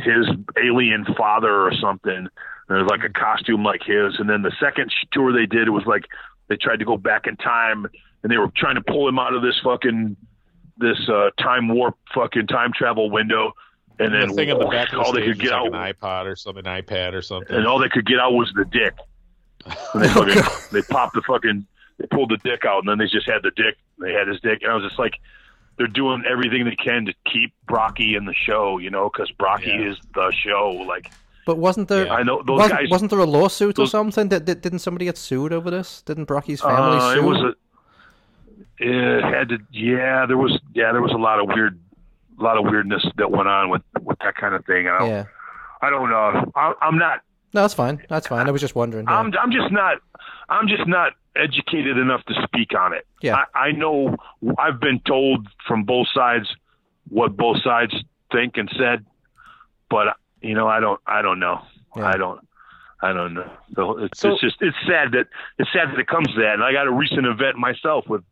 his 0.00 0.26
alien 0.62 1.04
father 1.16 1.52
or 1.66 1.72
something. 1.80 2.28
There's 2.68 2.86
like 2.88 3.02
a 3.04 3.08
costume 3.10 3.64
like 3.64 3.82
his, 3.82 4.18
and 4.18 4.30
then 4.30 4.42
the 4.42 4.52
second 4.60 4.92
tour 5.12 5.32
they 5.32 5.46
did, 5.46 5.66
it 5.68 5.72
was 5.72 5.84
like 5.86 6.04
they 6.48 6.56
tried 6.56 6.78
to 6.78 6.84
go 6.84 6.96
back 6.96 7.26
in 7.26 7.36
time, 7.36 7.86
and 8.22 8.30
they 8.32 8.36
were 8.38 8.50
trying 8.56 8.76
to 8.76 8.80
pull 8.82 9.08
him 9.08 9.18
out 9.18 9.34
of 9.34 9.42
this 9.42 9.58
fucking 9.62 10.16
this 10.78 10.98
uh, 11.08 11.30
time 11.38 11.68
warp 11.68 11.96
fucking 12.14 12.46
time 12.46 12.72
travel 12.74 13.10
window, 13.10 13.52
and 13.98 14.14
then 14.14 14.28
the 14.28 14.34
thing 14.34 14.50
on 14.52 14.58
the 14.60 14.66
back 14.66 14.92
of 14.92 15.00
the 15.00 15.04
all 15.04 15.12
they 15.12 15.22
could 15.26 15.38
get 15.40 15.50
like 15.50 15.60
out, 15.60 15.66
an 15.66 15.94
iPod 15.94 16.24
or 16.26 16.36
something, 16.36 16.64
iPad 16.64 17.12
or 17.12 17.22
something. 17.22 17.54
and 17.56 17.66
all 17.66 17.78
they 17.78 17.88
could 17.88 18.06
get 18.06 18.18
out 18.20 18.32
was 18.32 18.50
the 18.54 18.64
dick. 18.64 18.94
And 19.94 20.02
they, 20.02 20.08
Oh, 20.08 20.24
fucking, 20.26 20.42
they 20.72 20.82
popped 20.82 21.14
the 21.14 21.22
fucking, 21.22 21.66
they 22.02 22.06
pulled 22.08 22.30
the 22.30 22.36
dick 22.38 22.64
out, 22.64 22.80
and 22.80 22.88
then 22.88 22.98
they 22.98 23.06
just 23.06 23.28
had 23.28 23.42
the 23.42 23.50
dick. 23.52 23.76
They 24.00 24.12
had 24.12 24.28
his 24.28 24.40
dick, 24.40 24.58
and 24.62 24.70
I 24.72 24.74
was 24.74 24.84
just 24.84 24.98
like, 24.98 25.14
they're 25.78 25.86
doing 25.86 26.22
everything 26.30 26.64
they 26.64 26.76
can 26.76 27.06
to 27.06 27.14
keep 27.32 27.54
Brockie 27.68 28.16
in 28.16 28.24
the 28.26 28.34
show, 28.34 28.78
you 28.78 28.90
know, 28.90 29.08
because 29.10 29.30
Brockie 29.32 29.66
Yeah. 29.78 29.90
is 29.90 29.96
the 30.14 30.30
show. 30.32 30.70
Like 30.86 31.10
But 31.46 31.56
wasn't 31.58 31.88
there? 31.88 32.06
Yeah. 32.06 32.14
I 32.14 32.22
know 32.22 32.42
those 32.46 32.58
wasn't, 32.58 32.80
guys. 32.80 32.88
wasn't 32.90 33.10
there 33.10 33.20
a 33.20 33.24
lawsuit 33.24 33.78
or 33.78 33.86
something? 33.86 34.28
Did, 34.28 34.44
did, 34.44 34.60
didn't 34.60 34.80
somebody 34.80 35.06
get 35.06 35.16
sued 35.16 35.52
over 35.52 35.70
this? 35.70 36.02
Didn't 36.02 36.26
Brockie's 36.26 36.60
family 36.60 36.98
Uh, 36.98 37.14
sue? 37.14 37.20
it 37.20 37.24
was 37.24 37.40
a. 37.42 37.54
It 38.78 39.22
had 39.24 39.48
to. 39.50 39.58
Yeah, 39.70 40.26
there 40.26 40.36
was. 40.38 40.58
Yeah, 40.74 40.92
there 40.92 41.02
was 41.02 41.12
a 41.12 41.16
lot 41.18 41.38
of 41.40 41.46
weird, 41.48 41.78
a 42.38 42.42
lot 42.42 42.58
of 42.58 42.64
weirdness 42.64 43.04
that 43.16 43.30
went 43.30 43.48
on 43.48 43.70
with 43.70 43.82
with 44.02 44.18
that 44.20 44.34
kind 44.34 44.54
of 44.54 44.64
thing. 44.66 44.88
I 44.88 44.98
don't. 44.98 45.08
yeah. 45.08 45.24
I 45.82 45.90
don't 45.90 46.10
know. 46.10 46.52
I, 46.56 46.74
I'm 46.80 46.98
not. 46.98 47.20
No, 47.54 47.62
that's 47.62 47.74
fine. 47.74 48.02
That's 48.08 48.26
fine. 48.26 48.46
I 48.48 48.50
was 48.50 48.60
just 48.60 48.74
wondering. 48.74 49.06
yeah. 49.06 49.18
I'm. 49.18 49.32
I'm 49.40 49.52
just 49.52 49.70
not. 49.70 49.98
I'm 50.48 50.68
just 50.68 50.86
not 50.86 51.12
educated 51.36 51.96
enough 51.98 52.24
to 52.26 52.34
speak 52.44 52.74
on 52.78 52.92
it. 52.92 53.06
Yeah. 53.22 53.44
I, 53.54 53.68
I 53.68 53.72
know. 53.72 54.16
I've 54.58 54.80
been 54.80 55.00
told 55.00 55.48
from 55.66 55.84
both 55.84 56.08
sides 56.12 56.48
what 57.08 57.36
both 57.36 57.62
sides 57.62 57.94
think 58.30 58.56
and 58.56 58.70
said, 58.78 59.04
but 59.90 60.16
you 60.40 60.54
know, 60.54 60.66
I 60.68 60.80
don't. 60.80 61.00
I 61.06 61.22
don't 61.22 61.38
know. 61.40 61.60
Yeah. 61.96 62.06
I 62.08 62.16
don't. 62.16 62.40
I 63.02 63.12
don't 63.12 63.34
know. 63.34 63.50
So 63.74 63.98
it's, 63.98 64.20
So- 64.20 64.32
it's 64.32 64.40
just 64.40 64.56
it's 64.60 64.76
sad 64.86 65.12
that 65.12 65.26
it's 65.58 65.70
sad 65.72 65.90
that 65.90 65.98
it 65.98 66.06
comes 66.06 66.28
to 66.28 66.40
that. 66.40 66.54
And 66.54 66.62
I 66.64 66.72
got 66.72 66.86
a 66.86 66.92
recent 66.92 67.26
event 67.26 67.56
myself 67.58 68.08
with 68.08 68.22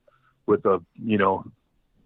with 0.46 0.64
a 0.64 0.80
you 1.02 1.18
know 1.18 1.44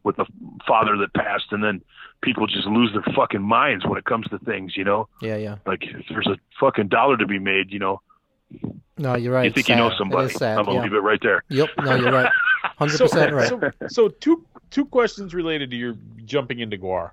with 0.02 0.18
a 0.18 0.26
father 0.66 0.96
that 0.98 1.14
passed, 1.14 1.46
and 1.52 1.62
then 1.64 1.80
people 2.22 2.46
just 2.46 2.66
lose 2.66 2.92
their 2.92 3.14
fucking 3.14 3.40
minds 3.42 3.86
when 3.86 3.96
it 3.98 4.04
comes 4.04 4.26
to 4.28 4.38
things. 4.40 4.76
You 4.76 4.84
know, 4.84 5.08
Yeah, 5.22 5.36
yeah. 5.36 5.56
like 5.66 5.82
if 5.84 6.04
there's 6.10 6.26
a 6.26 6.36
fucking 6.60 6.88
dollar 6.88 7.16
to 7.16 7.26
be 7.26 7.38
made, 7.38 7.70
you 7.72 7.78
know, 7.78 8.00
No, 8.96 9.16
you're 9.16 9.32
right. 9.32 9.44
you 9.46 9.50
think 9.50 9.66
Sad. 9.66 9.72
you 9.74 9.82
know 9.82 9.88
It 9.88 9.98
somebody. 9.98 10.28
sad, 10.32 10.58
I'm 10.58 10.64
gonna 10.64 10.76
yeah. 10.78 10.82
leave 10.84 10.92
it 10.94 10.98
right 11.00 11.20
there. 11.22 11.42
Yep. 11.48 11.68
No, 11.84 11.94
you're 11.96 12.12
right. 12.12 12.30
Hundred 12.78 12.96
So, 12.96 13.04
percent 13.06 13.32
right. 13.34 13.48
so, 13.48 13.60
so 13.88 14.08
two 14.08 14.44
two 14.70 14.84
questions 14.84 15.34
related 15.34 15.70
to 15.70 15.76
your 15.76 15.96
jumping 16.24 16.60
into 16.60 16.76
GWAR. 16.78 17.10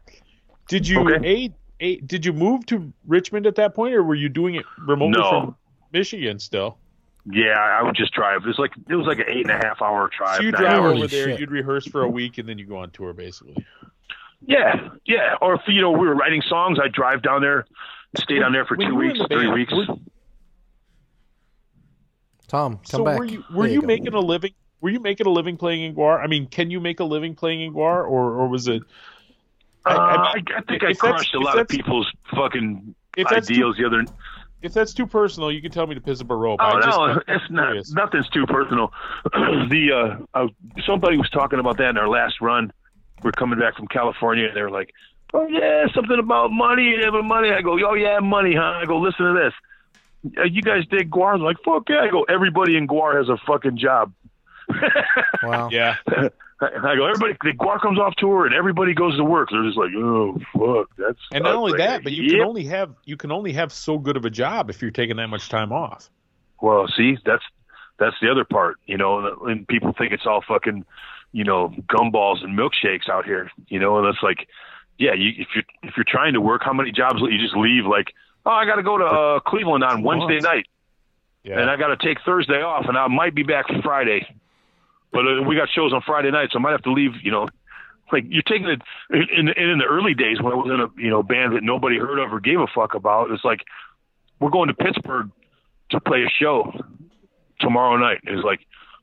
Did 0.68 0.88
you 0.88 1.00
Okay. 1.16 1.50
a, 1.80 1.84
a 1.86 1.96
did 2.02 2.26
you 2.26 2.34
move 2.34 2.66
to 2.68 2.94
Richmond 3.08 3.48
at 3.48 3.56
that 3.56 3.74
point, 3.76 3.94
or 3.96 4.04
were 4.04 4.16
you 4.16 4.30
doing 4.30 4.56
it 4.56 4.66
remotely 4.78 5.20
No. 5.20 5.30
from 5.30 5.56
Michigan 5.92 6.40
still? 6.40 6.78
Yeah, 7.32 7.58
I 7.60 7.84
would 7.84 7.96
just 7.96 8.14
drive. 8.14 8.42
It 8.44 8.48
was 8.48 8.60
like 8.60 8.72
it 8.90 8.96
was 8.96 9.06
like 9.08 9.20
an 9.20 9.26
eight 9.28 9.48
and 9.48 9.52
a 9.52 9.66
half 9.68 9.82
hour 9.82 10.10
drive. 10.16 10.38
So 10.38 10.44
you 10.44 10.52
drive 10.52 10.80
hours. 10.80 10.98
over 10.98 11.08
there, 11.08 11.30
Shit. 11.30 11.40
you'd 11.40 11.52
rehearse 11.52 11.88
for 11.88 12.02
a 12.04 12.10
week, 12.10 12.38
and 12.38 12.48
then 12.48 12.58
you 12.58 12.66
go 12.66 12.78
on 12.78 12.92
tour, 12.92 13.14
basically. 13.14 13.56
Yeah, 14.46 14.90
yeah. 15.06 15.36
Or 15.42 15.56
if 15.56 15.62
you 15.68 15.82
know 15.82 15.92
we 15.92 16.08
were 16.08 16.16
writing 16.16 16.42
songs, 16.48 16.80
I'd 16.84 16.94
drive 16.94 17.22
down 17.22 17.42
there, 17.42 17.66
stay 18.18 18.40
down 18.40 18.54
there 18.54 18.66
for 18.66 18.76
When 18.78 18.88
two 18.88 18.94
you 18.94 18.98
were 18.98 19.04
in 19.04 19.10
weeks, 19.14 19.20
the 19.28 19.36
three 19.36 19.52
weeks. 19.52 19.74
were- 19.74 19.96
Tom, 22.52 22.74
come 22.76 22.84
so 22.86 23.06
back. 23.06 23.18
were 23.18 23.24
you 23.24 23.44
were 23.54 23.64
There 23.66 23.76
you, 23.76 23.82
making 23.82 24.14
a 24.14 24.20
living? 24.20 24.52
Were 24.82 24.90
you 24.90 25.00
making 25.00 25.26
a 25.26 25.30
living 25.30 25.56
playing 25.56 25.84
in 25.84 25.96
GWAR? 25.96 26.22
I 26.22 26.28
mean, 26.28 26.48
can 26.48 26.70
you 26.70 26.82
make 26.82 27.00
a 27.00 27.06
living 27.06 27.34
playing 27.34 27.62
in 27.62 27.72
GWAR, 27.74 28.04
or 28.06 28.34
or 28.42 28.48
was 28.50 28.68
it? 28.68 28.82
I- 29.86 29.94
Uh, 29.94 29.98
I- 29.98 30.04
I, 30.04 30.58
I 30.58 30.62
think 30.68 30.84
I 30.84 30.94
crushed 30.94 31.34
a 31.34 31.40
lot 31.40 31.58
of 31.58 31.70
people's 31.70 32.12
fucking 32.36 32.94
If 33.16 33.30
that's 33.30 33.48
too, 33.48 33.54
ideals 33.54 33.78
the 33.78 33.86
other. 33.86 34.04
if 34.62 34.74
that's 34.74 34.94
too 34.94 35.08
personal, 35.08 35.50
you 35.50 35.62
can 35.62 35.72
tell 35.72 35.88
me 35.88 35.96
to 35.96 36.02
piss 36.02 36.20
up 36.20 36.30
a 36.30 36.36
rope. 36.36 36.60
Oh 36.62 36.66
I 36.66 36.82
just, 36.82 36.98
no, 36.98 37.04
I'm 37.06 37.22
it's 37.30 37.50
not. 37.50 37.76
Nothing's 38.04 38.28
too 38.30 38.46
personal. 38.46 38.92
the 39.34 40.18
uh, 40.36 40.38
uh, 40.38 40.48
somebody 40.86 41.16
was 41.18 41.30
talking 41.30 41.60
about 41.60 41.78
that 41.78 41.90
in 41.92 41.98
our 41.98 42.10
last 42.10 42.42
run. 42.42 42.74
We're 43.24 43.32
coming 43.32 43.60
back 43.60 43.78
from 43.78 43.88
California, 43.88 44.48
and 44.48 44.58
they 44.58 44.62
were 44.62 44.72
like, 44.72 44.92
"Oh 45.34 45.48
yeah, 45.48 45.86
something 45.96 46.20
about 46.20 46.52
money 46.52 46.96
and 46.96 47.04
having 47.04 47.26
money." 47.28 47.50
I 47.52 47.62
go, 47.62 47.80
"Oh 47.88 47.94
yeah, 47.94 48.20
money, 48.20 48.56
huh?" 48.56 48.80
I 48.82 48.86
go, 48.86 48.98
"Listen 49.00 49.26
to 49.28 49.34
this. 49.40 49.54
Uh, 50.38 50.44
you 50.44 50.62
guys 50.62 50.84
dig 50.90 51.10
GWAR?" 51.10 51.38
They're 51.38 51.46
like, 51.46 51.58
"Fuck 51.66 51.90
yeah!" 51.90 52.02
I 52.02 52.10
go, 52.10 52.24
"Everybody 52.24 52.78
in 52.78 52.88
GWAR 52.88 53.18
has 53.18 53.30
a 53.30 53.38
fucking 53.46 53.78
job." 53.78 54.14
Wow. 55.44 55.70
Yeah, 55.72 55.96
I 56.62 56.96
go, 56.96 57.08
everybody, 57.08 57.34
the 57.42 57.54
GWAR 57.54 57.82
comes 57.82 57.98
off 57.98 58.14
tour 58.18 58.46
and 58.46 58.54
everybody 58.54 58.94
goes 58.94 59.18
to 59.18 59.24
work. 59.24 59.50
They're 59.52 59.64
just 59.64 59.78
like, 59.78 59.90
oh 59.96 60.38
fuck, 60.54 60.90
that's. 60.98 61.18
and 61.34 61.44
not 61.44 61.56
only 61.56 61.72
like, 61.72 61.80
that, 61.80 62.04
but 62.04 62.12
you 62.12 62.24
yep. 62.24 62.32
can 62.34 62.42
only 62.42 62.66
have 62.66 62.94
you 63.04 63.18
can 63.18 63.32
only 63.32 63.54
have 63.54 63.74
so 63.74 63.98
good 63.98 64.18
of 64.18 64.26
a 64.26 64.30
job 64.30 64.70
if 64.70 64.82
you're 64.82 64.92
taking 64.92 65.18
that 65.18 65.28
much 65.28 65.50
time 65.50 65.72
off. 65.72 66.10
Well, 66.62 66.88
see, 66.96 67.18
that's 67.26 67.44
that's 67.98 68.16
the 68.22 68.30
other 68.30 68.46
part, 68.46 68.78
you 68.86 68.98
know. 68.98 69.40
And 69.46 69.68
people 69.68 69.94
think 69.98 70.14
it's 70.14 70.26
all 70.28 70.44
fucking, 70.48 70.86
you 71.32 71.44
know, 71.44 71.74
gumballs 71.90 72.44
and 72.44 72.58
milkshakes 72.58 73.10
out 73.10 73.26
here, 73.26 73.50
you 73.68 73.80
know. 73.80 73.98
And 73.98 74.08
it's 74.08 74.22
like, 74.22 74.48
yeah, 75.00 75.14
you, 75.16 75.32
if 75.38 75.48
you're 75.56 75.64
if 75.82 75.98
you're 75.98 76.06
trying 76.08 76.34
to 76.34 76.42
work, 76.42 76.62
how 76.64 76.74
many 76.74 76.92
jobs 76.92 77.22
will 77.22 77.32
you 77.32 77.42
just 77.42 77.56
leave? 77.56 77.86
Like, 77.86 78.14
oh, 78.46 78.52
I 78.52 78.66
got 78.66 78.76
to 78.76 78.84
go 78.84 78.98
to 78.98 79.06
uh, 79.06 79.40
Cleveland 79.40 79.84
on 79.84 80.04
Wednesday 80.04 80.40
night, 80.40 80.66
Yeah, 81.44 81.60
and 81.60 81.70
I 81.70 81.78
got 81.78 81.88
to 81.88 81.98
take 81.98 82.18
Thursday 82.26 82.62
off, 82.62 82.86
and 82.88 82.98
I 82.98 83.08
might 83.08 83.36
be 83.36 83.44
back 83.44 83.66
Friday. 83.84 84.26
But 85.12 85.28
uh, 85.28 85.44
we 85.44 85.56
got 85.56 85.70
shows 85.70 85.94
on 85.94 86.02
Friday 86.06 86.32
night, 86.32 86.50
so 86.52 86.60
I 86.60 86.62
might 86.62 86.72
have 86.72 86.84
to 86.84 86.92
leave. 86.94 87.12
You 87.24 87.32
know, 87.32 87.48
like 88.12 88.26
you're 88.28 88.44
taking 88.44 88.68
it 88.68 88.82
in, 89.10 89.48
in 89.48 89.48
in 89.50 89.78
the 89.80 89.86
early 89.86 90.14
days 90.14 90.42
when 90.42 90.54
I 90.54 90.56
was 90.56 90.70
in 90.72 90.80
a 90.80 91.04
you 91.04 91.10
know 91.10 91.24
band 91.24 91.56
that 91.56 91.64
nobody 91.64 91.98
heard 91.98 92.20
of 92.20 92.34
or 92.34 92.40
gave 92.40 92.60
a 92.60 92.68
fuck 92.68 92.94
about. 92.96 93.32
It's 93.32 93.44
like 93.44 93.62
we're 94.40 94.50
going 94.50 94.68
to 94.68 94.74
Pittsburgh 94.74 95.30
to 95.92 96.00
play 96.00 96.24
a 96.24 96.30
show 96.30 96.72
tomorrow 97.60 97.98
night. 97.98 98.20
It's 98.24 98.44
like 98.44 98.62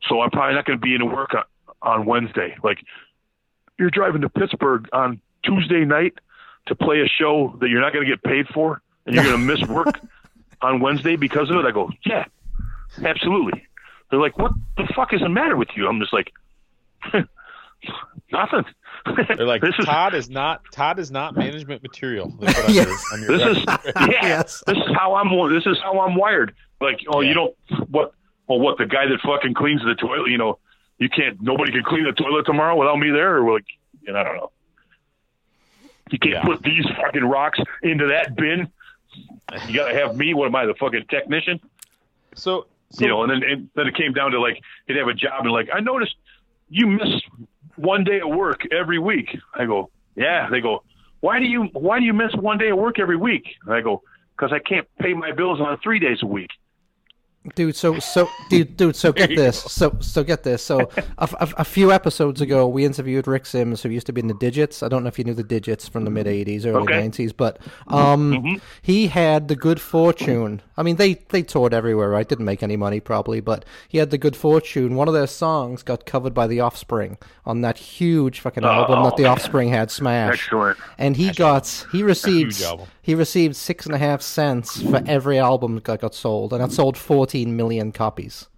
so 0.09 0.20
I'm 0.20 0.30
probably 0.30 0.55
not 0.55 0.64
going 0.64 0.78
to 0.78 0.82
be 0.82 0.95
in 0.95 1.11
work 1.11 1.34
on, 1.34 1.45
on 1.82 2.07
Wednesday. 2.07 2.57
Like 2.62 2.78
you're 3.78 3.91
driving 3.91 4.22
to 4.22 4.28
Pittsburgh 4.28 4.89
on 4.93 5.20
Tuesday 5.45 5.84
night 5.84 6.14
to 6.66 6.74
play 6.74 7.01
a 7.01 7.09
show 7.09 7.57
that 7.61 7.68
you're 7.68 7.80
not 7.80 7.93
going 7.93 8.05
to 8.05 8.11
get 8.11 8.22
paid 8.22 8.47
for, 8.53 8.82
and 9.09 9.14
you're 9.16 9.24
going 9.24 9.36
to 9.48 9.56
miss 9.56 9.66
work 9.68 9.98
on 10.62 10.80
Wednesday 10.80 11.16
because 11.16 11.50
of 11.50 11.56
it. 11.56 11.64
I 11.66 11.70
go, 11.72 11.90
yeah, 12.06 12.24
absolutely. 13.04 13.64
They're 14.11 14.20
like, 14.20 14.38
what 14.38 14.52
the 14.76 14.86
fuck 14.94 15.12
is 15.12 15.20
the 15.20 15.28
matter 15.28 15.56
with 15.56 15.68
you? 15.76 15.88
I'm 15.88 15.98
just 16.00 16.12
like, 16.12 16.32
nothing. 18.32 18.64
they're 19.36 19.46
like 19.46 19.61
this 19.62 19.74
is 19.78 19.84
Todd 19.86 20.14
is 20.14 20.28
not 20.28 20.62
Todd 20.72 20.98
is 20.98 21.11
not 21.11 21.36
management 21.36 21.82
material. 21.82 22.28
They 22.40 22.46
on 22.48 22.74
your- 22.74 22.86
on 23.12 23.20
your 23.22 23.38
this 23.38 23.56
is 23.59 23.64
yeah. 23.66 24.06
Yes. 24.11 24.62
This 24.66 24.76
is 24.76 24.94
how 24.96 25.14
I'm. 25.14 25.28
This 25.54 25.64
is 25.66 25.78
how 25.82 26.00
I'm 26.00 26.14
wired. 26.16 26.54
Like, 26.80 27.00
oh, 27.09 27.20
Yeah. 27.20 27.28
you 27.28 27.34
don't 27.34 27.54
what? 27.90 28.12
Well, 28.48 28.59
what 28.61 28.78
the 28.78 28.86
guy 28.86 29.06
that 29.06 29.20
fucking 29.20 29.54
cleans 29.54 29.82
the 29.84 29.94
toilet? 29.94 30.30
You 30.30 30.38
know, 30.38 30.59
you 30.98 31.09
can't. 31.09 31.40
Nobody 31.40 31.70
can 31.72 31.82
clean 31.84 32.04
the 32.04 32.12
toilet 32.12 32.44
tomorrow 32.46 32.76
without 32.76 32.96
me 32.96 33.11
there, 33.11 33.36
or 33.38 33.52
like, 33.52 33.64
and 34.06 34.16
I 34.16 34.24
don't 34.24 34.36
know. 34.36 34.50
You 36.11 36.18
can't 36.18 36.34
Yeah. 36.34 36.42
put 36.44 36.62
these 36.62 36.84
fucking 36.96 37.24
rocks 37.24 37.59
into 37.82 38.06
that 38.09 38.34
bin. 38.36 38.70
You 39.66 39.75
gotta 39.75 39.95
have 39.95 40.16
me. 40.16 40.35
What 40.35 40.47
am 40.47 40.55
I, 40.55 40.66
the 40.66 40.75
fucking 40.75 41.07
technician? 41.09 41.61
so, 42.35 42.66
so 42.91 43.03
you 43.03 43.09
know, 43.09 43.23
and 43.23 43.31
then 43.31 43.43
and 43.49 43.71
then 43.75 43.87
it 43.87 43.95
came 43.95 44.12
down 44.12 44.33
to 44.33 44.41
like 44.41 44.61
he'd 44.87 44.97
have 44.97 45.09
a 45.09 45.14
job 45.14 45.45
and 45.45 45.53
like 45.53 45.69
I 45.73 45.81
noticed 45.81 46.14
you 46.69 46.87
miss 46.87 47.23
one 47.77 48.05
day 48.05 48.21
of 48.21 48.29
work 48.29 48.62
every 48.73 48.99
week. 48.99 49.39
I 49.55 49.64
go, 49.64 49.91
yeah. 50.16 50.49
They 50.51 50.61
go, 50.61 50.83
why 51.21 51.39
do 51.39 51.47
you 51.47 51.64
why 51.73 51.99
do 51.99 52.05
you 52.05 52.12
miss 52.12 52.35
one 52.35 52.59
day 52.59 52.71
of 52.71 52.79
work 52.79 52.99
every 52.99 53.16
week? 53.16 53.47
And 53.64 53.75
I 53.75 53.81
go, 53.81 54.03
because 54.37 54.53
I 54.53 54.59
can't 54.59 54.87
pay 55.01 55.14
my 55.14 55.33
bills 55.33 55.61
on 55.61 55.79
three 55.83 55.99
days 55.99 56.19
a 56.23 56.27
week. 56.27 56.51
Dude. 57.55 57.76
So 57.76 57.99
so 57.99 58.28
dude, 58.51 58.76
dude. 58.76 58.96
So 58.96 59.12
get 59.12 59.30
this. 59.30 59.61
So 59.62 59.96
so 60.01 60.22
get 60.24 60.42
this. 60.42 60.62
So 60.62 60.90
a, 61.18 61.28
a, 61.40 61.49
a 61.59 61.64
few 61.64 61.92
episodes 61.92 62.40
ago, 62.40 62.66
we 62.66 62.84
interviewed 62.84 63.26
Rick 63.26 63.46
Sims, 63.46 63.82
who 63.82 63.88
used 63.88 64.07
to 64.07 64.12
be 64.12 64.20
in 64.20 64.28
the 64.28 64.34
Digits. 64.34 64.82
I 64.82 64.88
don't 64.88 65.03
know 65.03 65.09
if 65.09 65.18
you 65.18 65.24
knew 65.24 65.34
the 65.34 65.42
Digits 65.42 65.88
from 65.88 66.05
the 66.05 66.11
mid 66.11 66.26
'80s, 66.26 66.66
early 66.66 66.82
Okay. 66.82 67.09
'90s, 67.09 67.32
but 67.36 67.59
um, 67.88 68.61
he 68.82 69.09
had 69.09 69.49
the 69.49 69.57
good 69.57 69.80
fortune. 69.80 70.62
I 70.76 70.82
mean, 70.82 70.96
they 70.96 71.14
they 71.14 71.42
toured 71.42 71.74
everywhere, 71.74 72.09
right? 72.11 72.28
Didn't 72.28 72.44
make 72.44 72.62
any 72.62 72.76
money 72.76 73.01
probably, 73.01 73.40
but 73.40 73.64
he 73.88 73.99
had 73.99 74.11
the 74.11 74.18
good 74.18 74.36
fortune. 74.36 74.94
One 74.94 75.09
of 75.09 75.14
their 75.14 75.26
songs 75.26 75.82
got 75.82 76.07
covered 76.07 76.34
by 76.34 76.46
the 76.46 76.61
Offspring 76.61 77.18
on 77.44 77.62
that 77.62 77.78
huge 77.78 78.40
fucking 78.40 78.64
album 78.64 79.05
that 79.05 79.16
the 79.16 79.24
Offspring 79.26 79.68
had 79.70 79.90
smashed. 79.90 80.44
Excellent. 80.44 80.78
And 80.99 81.16
he 81.16 81.32
got 81.32 81.86
he 81.92 82.03
received. 82.03 82.62
He 83.09 83.14
received 83.14 83.56
six 83.56 83.86
and 83.86 83.94
a 83.94 83.98
half 83.98 84.20
cents 84.20 84.82
for 84.82 85.02
every 85.06 85.38
album 85.38 85.80
that 85.82 86.00
got 86.02 86.14
sold, 86.14 86.52
and 86.52 86.62
that 86.62 86.70
sold 86.70 86.98
fourteen 86.98 87.56
million 87.56 87.90
copies. 87.90 88.48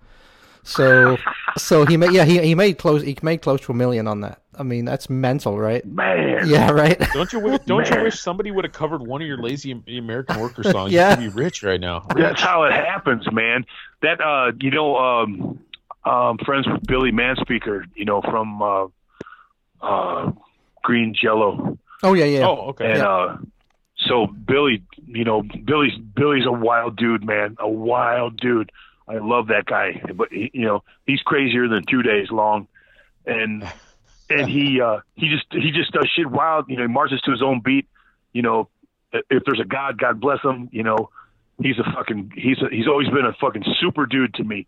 So, 0.64 1.16
so 1.56 1.86
he 1.86 1.96
made 1.96 2.10
yeah 2.10 2.24
he 2.24 2.40
he 2.40 2.56
made 2.56 2.76
close 2.76 3.02
he 3.02 3.16
made 3.22 3.42
close 3.42 3.60
to 3.60 3.70
a 3.70 3.76
million 3.76 4.08
on 4.08 4.22
that. 4.22 4.42
I 4.58 4.64
mean 4.64 4.86
that's 4.86 5.08
mental, 5.08 5.56
right? 5.56 5.86
Man. 5.86 6.48
Yeah, 6.48 6.72
right. 6.72 6.98
don't 7.12 7.32
you 7.32 7.38
wi- 7.38 7.60
don't 7.64 7.88
you 7.88 8.02
wish 8.02 8.18
somebody 8.18 8.50
would 8.50 8.64
have 8.64 8.72
covered 8.72 9.02
one 9.02 9.22
of 9.22 9.28
your 9.28 9.40
lazy 9.40 9.70
American 9.86 10.40
worker 10.40 10.64
songs? 10.72 10.90
Yeah. 10.92 11.10
You'd 11.10 11.32
be 11.32 11.42
rich 11.42 11.62
right 11.62 11.80
now. 11.80 12.08
That's 12.16 12.40
how 12.40 12.64
it 12.64 12.72
happens, 12.72 13.30
man. 13.30 13.64
That 14.02 14.20
uh, 14.20 14.50
you 14.60 14.72
know, 14.72 14.96
um, 14.96 15.60
um, 16.04 16.38
friends 16.38 16.66
with 16.66 16.84
Billy 16.88 17.12
Manspeaker, 17.12 17.84
you 17.94 18.04
know, 18.04 18.20
from 18.20 18.60
uh, 18.60 18.86
uh, 19.80 20.32
Green 20.82 21.14
Jello. 21.14 21.78
Oh 22.02 22.14
yeah, 22.14 22.24
yeah. 22.24 22.48
Oh, 22.48 22.70
okay. 22.70 22.90
And 22.90 22.98
Yeah. 22.98 23.08
uh 23.08 23.36
so 24.08 24.26
Billy, 24.26 24.82
you 25.06 25.24
know, 25.24 25.42
Billy's 25.42 25.96
Billy's 25.96 26.46
a 26.46 26.52
wild 26.52 26.96
dude, 26.96 27.24
man. 27.24 27.56
A 27.58 27.68
wild 27.68 28.36
dude. 28.38 28.70
I 29.08 29.18
love 29.18 29.48
that 29.48 29.66
guy. 29.66 30.00
But 30.14 30.28
he, 30.30 30.50
you 30.54 30.66
know, 30.66 30.84
he's 31.06 31.20
crazier 31.20 31.68
than 31.68 31.84
2 31.84 32.02
days 32.02 32.30
long. 32.30 32.68
And 33.26 33.64
and 34.30 34.48
he 34.48 34.80
uh 34.80 35.00
he 35.16 35.28
just 35.28 35.46
he 35.50 35.72
just 35.72 35.92
does 35.92 36.08
shit 36.14 36.30
wild, 36.30 36.66
you 36.68 36.76
know, 36.76 36.82
he 36.82 36.88
marches 36.88 37.20
to 37.22 37.30
his 37.30 37.42
own 37.42 37.60
beat. 37.60 37.86
You 38.32 38.42
know, 38.42 38.68
if 39.12 39.42
there's 39.44 39.60
a 39.60 39.68
god, 39.68 39.98
God 39.98 40.20
bless 40.20 40.40
him, 40.42 40.68
you 40.72 40.82
know. 40.82 41.10
He's 41.60 41.78
a 41.78 41.84
fucking 41.92 42.32
he's 42.34 42.56
a, 42.62 42.74
he's 42.74 42.86
always 42.86 43.08
been 43.08 43.26
a 43.26 43.34
fucking 43.34 43.64
super 43.80 44.06
dude 44.06 44.34
to 44.34 44.44
me. 44.44 44.66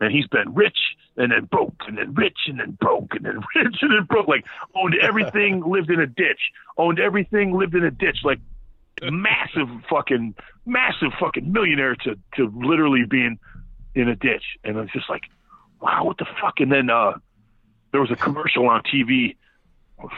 And 0.00 0.12
he's 0.12 0.26
been 0.28 0.54
rich 0.54 0.76
and 1.16 1.32
then 1.32 1.46
broke 1.46 1.74
and 1.86 1.98
then 1.98 2.14
rich 2.14 2.38
and 2.46 2.60
then 2.60 2.72
broke 2.72 3.14
and 3.14 3.24
then 3.24 3.40
rich 3.56 3.76
and 3.80 3.92
then 3.92 4.04
broke. 4.04 4.28
Like 4.28 4.44
owned 4.74 4.94
everything, 5.00 5.62
lived 5.66 5.90
in 5.90 6.00
a 6.00 6.06
ditch. 6.06 6.52
Owned 6.76 7.00
everything, 7.00 7.56
lived 7.56 7.74
in 7.74 7.84
a 7.84 7.90
ditch. 7.90 8.18
Like 8.24 8.40
massive 9.02 9.68
fucking 9.88 10.34
massive 10.66 11.12
fucking 11.18 11.50
millionaire 11.50 11.96
to 11.96 12.16
to 12.36 12.52
literally 12.54 13.04
being 13.08 13.38
in 13.94 14.08
a 14.08 14.16
ditch. 14.16 14.44
And 14.64 14.76
it's 14.78 14.92
just 14.92 15.08
like, 15.08 15.22
wow, 15.80 16.04
what 16.04 16.18
the 16.18 16.26
fuck? 16.40 16.60
And 16.60 16.70
then 16.70 16.90
uh 16.90 17.12
there 17.92 18.00
was 18.00 18.10
a 18.10 18.16
commercial 18.16 18.68
on 18.68 18.82
TV 18.82 19.36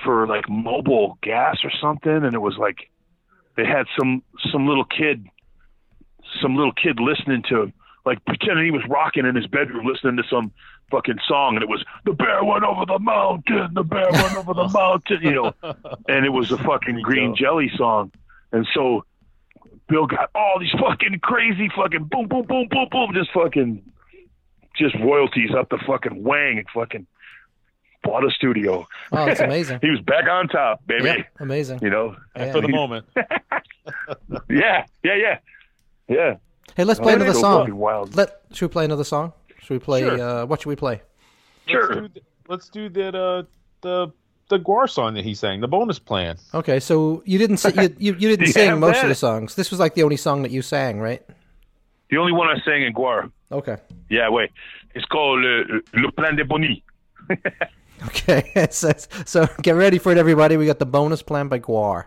for 0.04 0.26
like 0.26 0.48
mobile 0.48 1.18
gas 1.22 1.58
or 1.64 1.70
something, 1.80 2.12
and 2.12 2.34
it 2.34 2.40
was 2.40 2.56
like 2.58 2.90
they 3.56 3.64
had 3.64 3.86
some 3.98 4.22
some 4.52 4.66
little 4.66 4.84
kid 4.84 5.26
some 6.40 6.56
little 6.56 6.72
kid 6.72 7.00
listening 7.00 7.42
to 7.48 7.72
like 8.04 8.24
pretending 8.24 8.64
he 8.64 8.70
was 8.70 8.82
rocking 8.88 9.26
in 9.26 9.34
his 9.34 9.46
bedroom 9.46 9.86
listening 9.86 10.16
to 10.16 10.22
some 10.30 10.52
fucking 10.90 11.18
song. 11.26 11.54
And 11.54 11.62
it 11.62 11.68
was 11.68 11.84
the 12.04 12.12
bear 12.12 12.44
went 12.44 12.64
over 12.64 12.84
the 12.86 12.98
mountain 12.98 13.74
the 13.74 13.84
bear 13.84 14.10
went 14.10 14.36
over 14.36 14.54
the 14.54 14.68
mountain 14.72 15.20
you 15.22 15.34
know. 15.34 15.52
And 16.08 16.24
it 16.24 16.30
was 16.30 16.50
a 16.50 16.58
fucking 16.58 17.00
green 17.02 17.34
jelly 17.36 17.70
song 17.76 18.12
and 18.52 18.66
so 18.74 19.04
bill 19.88 20.06
got 20.06 20.30
all 20.34 20.58
these 20.60 20.70
fucking 20.80 21.18
crazy 21.22 21.68
fucking 21.76 22.04
boom 22.10 22.28
boom 22.28 22.44
boom 22.46 22.66
boom 22.70 22.86
boom 22.90 23.10
just 23.14 23.30
fucking 23.32 23.82
just 24.78 24.94
royalties 25.00 25.50
up 25.58 25.68
the 25.68 25.78
fucking 25.86 26.22
wang 26.22 26.58
and 26.58 26.66
fucking 26.74 27.06
bought 28.02 28.24
a 28.24 28.30
studio. 28.30 28.86
Oh, 29.12 29.26
it's 29.26 29.40
amazing. 29.50 29.80
he 29.82 29.90
was 29.90 30.00
back 30.00 30.26
on 30.28 30.48
top, 30.48 30.86
baby. 30.86 31.04
Yep, 31.04 31.26
amazing. 31.40 31.78
You 31.82 31.90
know. 31.90 32.16
Yeah. 32.36 32.52
for 32.52 32.60
the 32.62 32.68
moment. 32.68 33.06
Yeah, 34.48 34.84
yeah, 35.02 35.14
yeah, 35.16 35.38
yeah. 36.08 36.36
Hey, 36.76 36.84
let's 36.84 37.00
play 37.00 37.12
Oh, 37.12 37.16
another 37.16 37.34
song. 37.34 37.74
wild. 37.76 38.14
Let 38.14 38.40
should 38.52 38.68
we 38.70 38.72
play 38.72 38.84
another 38.84 39.04
song? 39.04 39.32
Should 39.60 39.70
we 39.74 39.78
play? 39.78 40.00
Sure. 40.02 40.20
Uh, 40.20 40.46
what 40.46 40.60
should 40.60 40.68
we 40.68 40.76
play? 40.76 41.02
Sure. 41.66 41.88
Let's 41.88 41.98
do, 42.00 42.08
th- 42.08 42.24
let's 42.48 42.68
do 42.68 42.88
that. 42.90 43.14
Uh, 43.14 43.42
the 43.82 44.12
the 44.50 44.58
GWAR 44.58 44.88
song 44.90 45.14
that 45.14 45.24
he 45.24 45.34
sang, 45.34 45.60
the 45.60 45.68
bonus 45.68 45.98
plan. 45.98 46.36
Okay, 46.52 46.78
so 46.78 47.22
you 47.24 47.38
didn't 47.38 47.56
say, 47.56 47.72
you, 47.74 47.94
you 47.98 48.12
you 48.18 48.28
didn't 48.28 48.40
You 48.46 48.52
sing 48.52 48.68
have 48.68 48.78
most 48.78 49.02
of 49.02 49.08
the 49.08 49.14
songs. 49.14 49.54
This 49.54 49.70
was 49.70 49.80
like 49.80 49.94
the 49.94 50.02
only 50.02 50.16
song 50.16 50.42
that 50.42 50.50
you 50.50 50.60
sang, 50.60 51.00
right? 51.00 51.22
The 52.10 52.18
only 52.18 52.32
one 52.32 52.48
I 52.48 52.60
sang 52.64 52.82
in 52.82 52.92
GWAR. 52.92 53.30
Okay. 53.50 53.76
Yeah, 54.10 54.28
wait. 54.28 54.50
It's 54.94 55.06
called 55.06 55.44
uh, 55.44 55.78
Le 55.94 56.12
Plan 56.12 56.36
de 56.36 56.44
Bonnie. 56.44 56.84
Okay, 58.06 58.66
so, 58.70 58.92
so 59.26 59.46
get 59.62 59.72
ready 59.72 59.98
for 59.98 60.12
it, 60.12 60.18
everybody. 60.18 60.56
We 60.56 60.66
got 60.66 60.78
the 60.78 60.86
bonus 60.86 61.22
plan 61.22 61.48
by 61.48 61.58
GWAR. 61.58 62.06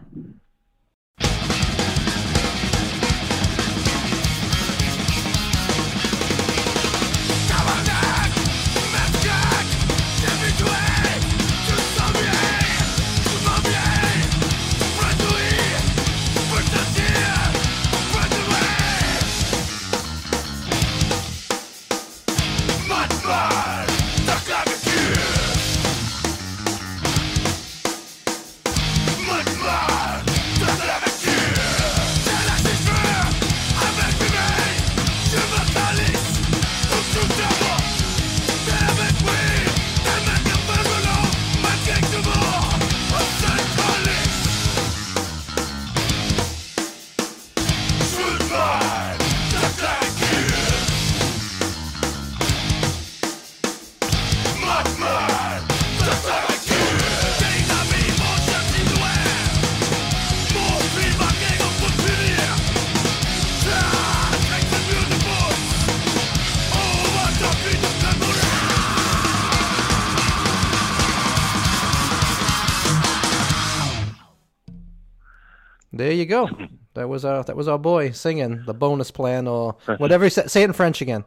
You 76.23 76.29
go. 76.29 76.49
That 76.95 77.09
was 77.09 77.25
our 77.25 77.43
that 77.45 77.55
was 77.55 77.67
our 77.67 77.79
boy 77.79 78.11
singing 78.11 78.65
the 78.67 78.73
bonus 78.75 79.09
plan 79.09 79.47
or 79.47 79.75
whatever. 79.97 80.25
he 80.25 80.29
said. 80.29 80.51
Say 80.51 80.61
it 80.61 80.65
in 80.65 80.73
French 80.73 81.01
again. 81.01 81.23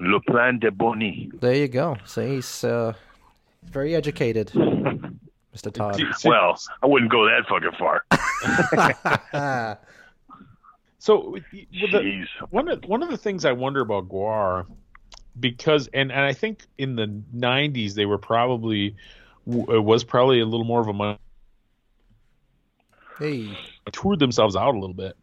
Le 0.00 0.20
Plan 0.22 0.58
de 0.58 0.72
Bonnie. 0.72 1.30
There 1.40 1.54
you 1.54 1.68
go. 1.68 1.96
See, 2.04 2.26
he's 2.34 2.64
uh, 2.64 2.94
very 3.62 3.94
educated, 3.94 4.48
Mr. 5.54 5.72
Todd. 5.72 6.02
Well, 6.24 6.58
I 6.82 6.86
wouldn't 6.86 7.12
go 7.12 7.24
that 7.26 7.46
fucking 7.48 7.70
far. 7.78 8.02
So 10.98 11.30
with 11.30 11.44
the- 11.52 12.26
one 12.50 12.68
of 12.68 12.82
one 12.86 13.02
of 13.02 13.10
the 13.10 13.16
things 13.18 13.44
I 13.44 13.52
wonder 13.52 13.80
about 13.82 14.08
GWAR, 14.08 14.66
because 15.38 15.88
and 15.94 16.10
and 16.10 16.22
I 16.22 16.32
think 16.32 16.66
in 16.78 16.96
the 16.96 17.06
'90s 17.36 17.94
they 17.94 18.06
were 18.06 18.18
probably 18.18 18.96
it 19.46 19.84
was 19.84 20.02
probably 20.02 20.40
a 20.40 20.44
little 20.46 20.64
more 20.66 20.80
of 20.80 20.88
a 20.88 20.92
mon- 20.92 21.18
hey, 23.18 23.56
toured 23.92 24.18
themselves 24.18 24.56
out 24.56 24.74
a 24.74 24.78
little 24.78 24.94
bit. 24.94 25.16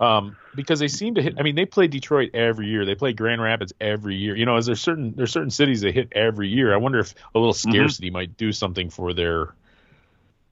Um, 0.00 0.36
because 0.56 0.80
they 0.80 0.88
seem 0.88 1.14
to 1.14 1.22
hit. 1.22 1.34
I 1.38 1.42
mean, 1.42 1.54
they 1.54 1.66
play 1.66 1.86
Detroit 1.86 2.30
every 2.34 2.66
year. 2.66 2.84
They 2.84 2.96
play 2.96 3.12
Grand 3.12 3.40
Rapids 3.40 3.72
every 3.80 4.16
year. 4.16 4.36
You 4.36 4.44
know, 4.44 4.56
as 4.56 4.66
there's 4.66 4.80
certain 4.80 5.14
there's 5.16 5.30
certain 5.30 5.50
cities 5.50 5.80
they 5.80 5.92
hit 5.92 6.08
every 6.12 6.48
year. 6.48 6.74
I 6.74 6.78
wonder 6.78 6.98
if 6.98 7.14
a 7.34 7.38
little 7.38 7.54
Mm-hmm. 7.54 7.70
scarcity 7.70 8.10
might 8.10 8.36
do 8.36 8.50
something 8.52 8.90
for 8.90 9.12
their 9.14 9.54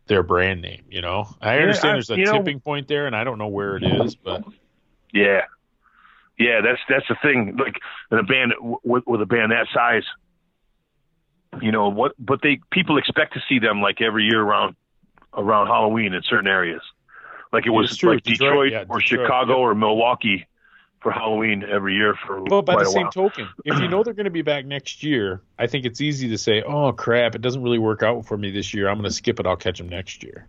their 0.06 0.22
brand 0.22 0.62
name. 0.62 0.84
You 0.90 1.00
know, 1.00 1.26
I 1.40 1.56
Yeah, 1.56 1.62
understand 1.62 1.90
I- 1.90 1.92
there's 1.94 2.10
a 2.10 2.16
you 2.18 2.24
know- 2.24 2.32
tipping 2.38 2.60
point 2.60 2.86
there, 2.88 3.06
and 3.06 3.16
I 3.16 3.24
don't 3.24 3.38
know 3.38 3.48
where 3.48 3.76
it 3.76 3.82
is, 3.82 4.14
but 4.14 4.44
Yeah, 5.12 5.42
yeah. 6.38 6.60
That's 6.60 6.80
that's 6.88 7.08
the 7.08 7.16
thing. 7.20 7.56
Like 7.56 7.76
in 8.12 8.18
a 8.18 8.22
band 8.22 8.52
with, 8.84 9.04
with 9.08 9.20
a 9.22 9.26
band 9.26 9.50
that 9.50 9.66
size, 9.74 10.04
you 11.60 11.72
know 11.72 11.88
what? 11.88 12.12
But 12.18 12.40
they 12.42 12.60
people 12.70 12.96
expect 12.96 13.34
to 13.34 13.40
see 13.48 13.58
them 13.58 13.82
like 13.82 14.00
every 14.00 14.24
year 14.24 14.40
around 14.40 14.76
around 15.34 15.66
Halloween 15.68 16.12
in 16.14 16.22
certain 16.22 16.46
areas. 16.48 16.82
Like 17.52 17.66
it 17.66 17.70
was 17.70 17.96
true. 17.96 18.14
like 18.14 18.22
Detroit, 18.22 18.70
Detroit, 18.70 18.72
yeah, 18.72 18.78
or 18.88 18.98
Detroit, 19.00 19.26
Chicago 19.26 19.52
yep. 19.52 19.58
or 19.58 19.74
Milwaukee 19.74 20.46
for 21.00 21.10
Halloween 21.12 21.64
every 21.68 21.94
year 21.96 22.14
for 22.26 22.42
Well, 22.44 22.62
by 22.62 22.74
quite 22.74 22.84
the 22.84 22.88
a 22.88 22.92
same 22.92 23.02
while. 23.02 23.10
token, 23.12 23.48
if 23.64 23.78
you 23.80 23.88
know 23.88 24.02
they're 24.04 24.14
going 24.14 24.24
to 24.24 24.30
be 24.30 24.42
back 24.42 24.64
next 24.64 25.02
year, 25.02 25.42
I 25.58 25.66
think 25.66 25.84
it's 25.84 26.00
easy 26.00 26.28
to 26.28 26.38
say, 26.38 26.62
"Oh 26.62 26.92
crap, 26.92 27.34
it 27.34 27.42
doesn't 27.42 27.62
really 27.62 27.78
work 27.78 28.02
out 28.02 28.24
for 28.24 28.38
me 28.38 28.50
this 28.50 28.72
year. 28.72 28.88
I'm 28.88 28.96
going 28.98 29.08
to 29.08 29.14
skip 29.14 29.40
it. 29.40 29.46
I'll 29.46 29.56
catch 29.56 29.78
them 29.78 29.88
next 29.88 30.22
year." 30.22 30.46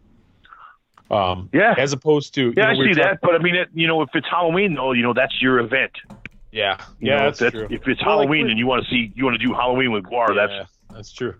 Um, 1.11 1.49
Yeah. 1.51 1.75
As 1.77 1.91
opposed 1.93 2.34
to, 2.36 2.41
you 2.45 2.53
yeah, 2.55 2.65
know, 2.65 2.69
I 2.69 2.75
we 2.77 2.93
see 2.93 3.01
that. 3.01 3.19
But 3.21 3.36
I 3.36 3.39
mean, 3.39 3.55
it, 3.55 3.69
you 3.73 3.88
know, 3.88 4.01
if 4.01 4.09
it's 4.13 4.27
Halloween 4.29 4.75
though, 4.75 4.93
you 4.93 5.03
know, 5.03 5.13
that's 5.13 5.41
your 5.41 5.59
event. 5.59 5.91
Yeah, 6.51 6.77
You 6.99 7.09
yeah, 7.09 7.17
know, 7.17 7.23
that's, 7.25 7.41
if 7.41 7.51
true. 7.53 7.67
If 7.69 7.88
it's 7.88 8.01
Well, 8.05 8.17
Halloween 8.19 8.41
we're- 8.43 8.51
and 8.51 8.59
you 8.59 8.67
want 8.67 8.84
to 8.84 8.89
see, 8.89 9.11
you 9.15 9.25
want 9.25 9.39
to 9.39 9.45
do 9.45 9.53
Halloween 9.53 9.91
with 9.91 10.03
GWAR, 10.05 10.29
yeah, 10.36 10.47
that's 10.47 10.71
that's 10.93 11.11
true. 11.11 11.34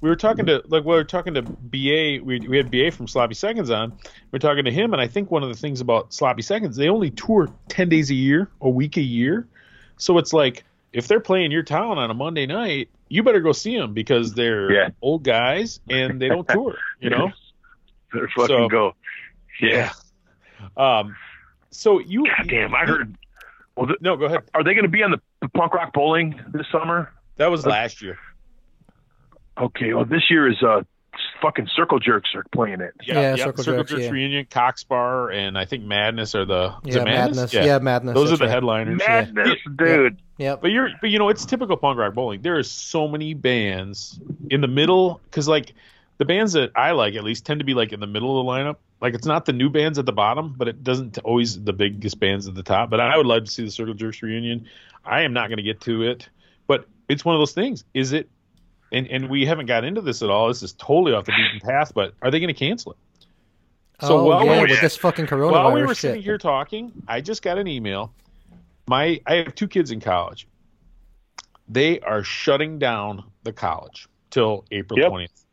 We 0.00 0.08
were 0.10 0.16
talking 0.16 0.46
to 0.46 0.62
like 0.66 0.84
we 0.84 0.94
were 0.94 1.04
talking 1.04 1.34
to 1.34 1.42
BA. 1.42 2.22
We 2.22 2.40
we 2.46 2.56
had 2.56 2.70
BA 2.70 2.90
from 2.90 3.08
Sloppy 3.08 3.34
Seconds 3.34 3.70
on. 3.70 3.92
We 4.30 4.36
are 4.36 4.40
talking 4.40 4.64
to 4.66 4.70
him, 4.70 4.92
and 4.92 5.00
I 5.00 5.06
think 5.08 5.30
one 5.30 5.42
of 5.42 5.48
the 5.48 5.54
things 5.54 5.80
about 5.80 6.12
Sloppy 6.12 6.42
Seconds, 6.42 6.76
they 6.76 6.88
only 6.88 7.10
tour 7.10 7.48
ten 7.68 7.88
days 7.88 8.10
a 8.10 8.14
year, 8.14 8.50
a 8.60 8.68
week 8.68 8.96
a 8.98 9.02
year. 9.02 9.48
So 9.96 10.18
it's 10.18 10.32
like 10.32 10.64
if 10.92 11.08
they're 11.08 11.20
playing 11.20 11.50
your 11.50 11.62
town 11.62 11.98
on 11.98 12.10
a 12.10 12.14
Monday 12.14 12.46
night, 12.46 12.90
you 13.08 13.22
better 13.22 13.40
go 13.40 13.52
see 13.52 13.76
them 13.76 13.94
because 13.94 14.34
they're 14.34 14.70
Yeah. 14.70 14.88
old 15.00 15.22
guys 15.24 15.80
and 15.88 16.20
they 16.20 16.28
don't 16.28 16.46
tour. 16.48 16.76
You 17.00 17.10
know. 17.10 17.32
they're 18.12 18.28
fucking 18.36 18.46
So- 18.48 18.68
go. 18.68 18.94
Yeah. 19.60 19.92
Um. 20.76 21.16
So 21.70 22.00
you. 22.00 22.24
God 22.26 22.48
damn, 22.48 22.74
I 22.74 22.84
heard. 22.84 23.16
Well, 23.76 23.88
No, 24.00 24.16
go 24.16 24.26
ahead. 24.26 24.40
are 24.54 24.62
they 24.64 24.72
going 24.74 24.84
to 24.84 24.90
be 24.90 25.02
on 25.02 25.10
the, 25.10 25.20
the 25.42 25.48
punk 25.48 25.74
rock 25.74 25.92
bowling 25.92 26.40
this 26.52 26.66
summer? 26.72 27.12
That 27.36 27.50
was 27.50 27.66
last 27.66 28.00
year. 28.02 28.18
Okay. 29.58 29.94
Well, 29.94 30.04
this 30.04 30.30
year 30.30 30.48
is 30.48 30.62
uh 30.62 30.82
fucking 31.40 31.68
Circle 31.74 31.98
Jerks 31.98 32.30
are 32.34 32.44
playing 32.52 32.80
it. 32.80 32.94
Yeah, 33.04 33.14
Yeah, 33.14 33.34
yeah, 33.36 33.44
Circle 33.44 33.64
Circle, 33.64 33.82
Jerks, 33.82 33.90
Jerks 33.90 34.02
yeah. 34.04 34.10
reunion, 34.10 34.46
Cock 34.50 34.78
Sparrer, 34.78 35.30
and 35.30 35.56
I 35.56 35.64
think 35.64 35.84
Madness 35.84 36.34
are 36.34 36.44
the 36.44 36.74
yeah, 36.84 36.98
it 36.98 37.04
madness. 37.04 37.52
Yeah. 37.52 37.78
madness. 37.78 38.14
Those 38.14 38.32
are 38.32 38.36
the 38.36 38.44
right. 38.44 38.52
headliners. 38.52 39.02
Madness, 39.06 39.56
dude. 39.76 40.20
Yep. 40.38 40.60
But 40.62 40.70
you're, 40.70 40.90
but 41.00 41.10
you 41.10 41.18
know, 41.18 41.28
it's 41.28 41.46
typical 41.46 41.76
punk 41.76 41.98
rock 41.98 42.14
bowling. 42.14 42.42
There 42.42 42.58
are 42.58 42.62
so 42.62 43.08
many 43.08 43.34
bands 43.34 44.20
in 44.50 44.60
the 44.60 44.68
middle 44.68 45.20
because, 45.24 45.48
like, 45.48 45.72
the 46.18 46.24
bands 46.24 46.52
that 46.52 46.72
I 46.74 46.92
like 46.92 47.14
at 47.14 47.24
least 47.24 47.46
tend 47.46 47.60
to 47.60 47.64
be 47.64 47.74
like 47.74 47.92
in 47.92 48.00
the 48.00 48.06
middle 48.06 48.38
of 48.38 48.44
the 48.44 48.50
lineup. 48.50 48.76
Like, 49.00 49.14
it's 49.14 49.26
not 49.26 49.44
the 49.44 49.52
new 49.52 49.68
bands 49.68 49.98
at 49.98 50.06
the 50.06 50.12
bottom, 50.12 50.54
but 50.56 50.68
it 50.68 50.82
doesn't 50.82 51.18
always 51.18 51.62
the 51.62 51.72
biggest 51.72 52.18
bands 52.18 52.48
at 52.48 52.54
the 52.54 52.62
top. 52.62 52.90
But 52.90 53.00
I 53.00 53.16
would 53.16 53.26
love 53.26 53.44
to 53.44 53.50
see 53.50 53.64
the 53.64 53.70
Circle 53.70 53.94
Jerks 53.94 54.22
reunion. 54.22 54.66
I 55.04 55.22
am 55.22 55.32
not 55.32 55.48
going 55.48 55.58
to 55.58 55.62
get 55.62 55.82
to 55.82 56.02
it, 56.02 56.28
but 56.66 56.86
it's 57.08 57.24
one 57.24 57.34
of 57.34 57.40
those 57.40 57.52
things. 57.52 57.84
Is 57.94 58.12
it? 58.12 58.28
And 58.92 59.06
and 59.08 59.28
we 59.28 59.44
haven't 59.46 59.66
got 59.66 59.84
into 59.84 60.00
this 60.00 60.22
at 60.22 60.30
all. 60.30 60.48
This 60.48 60.62
is 60.62 60.72
totally 60.74 61.12
off 61.12 61.24
the 61.26 61.32
beaten 61.32 61.60
path. 61.60 61.92
But 61.94 62.14
are 62.22 62.30
they 62.30 62.38
going 62.40 62.52
to 62.54 62.58
cancel 62.58 62.92
it? 62.92 62.98
So 64.06 64.18
oh 64.18 64.24
while 64.24 64.44
yeah, 64.44 64.62
we- 64.62 64.70
with 64.70 64.80
this 64.80 64.96
fucking 64.96 65.26
coronavirus 65.26 65.52
While 65.52 65.72
we 65.72 65.80
were 65.82 65.88
shit. 65.88 65.96
sitting 65.98 66.22
here 66.22 66.38
talking, 66.38 66.92
I 67.08 67.20
just 67.20 67.42
got 67.42 67.58
an 67.58 67.66
email. 67.66 68.12
My 68.88 69.20
I 69.26 69.36
have 69.36 69.54
two 69.54 69.66
kids 69.68 69.90
in 69.90 70.00
college. 70.00 70.46
They 71.68 71.98
are 72.00 72.22
shutting 72.22 72.78
down 72.78 73.24
the 73.42 73.52
college 73.52 74.06
till 74.30 74.64
April 74.70 74.98
Yep. 75.00 75.08
twentieth. 75.08 75.44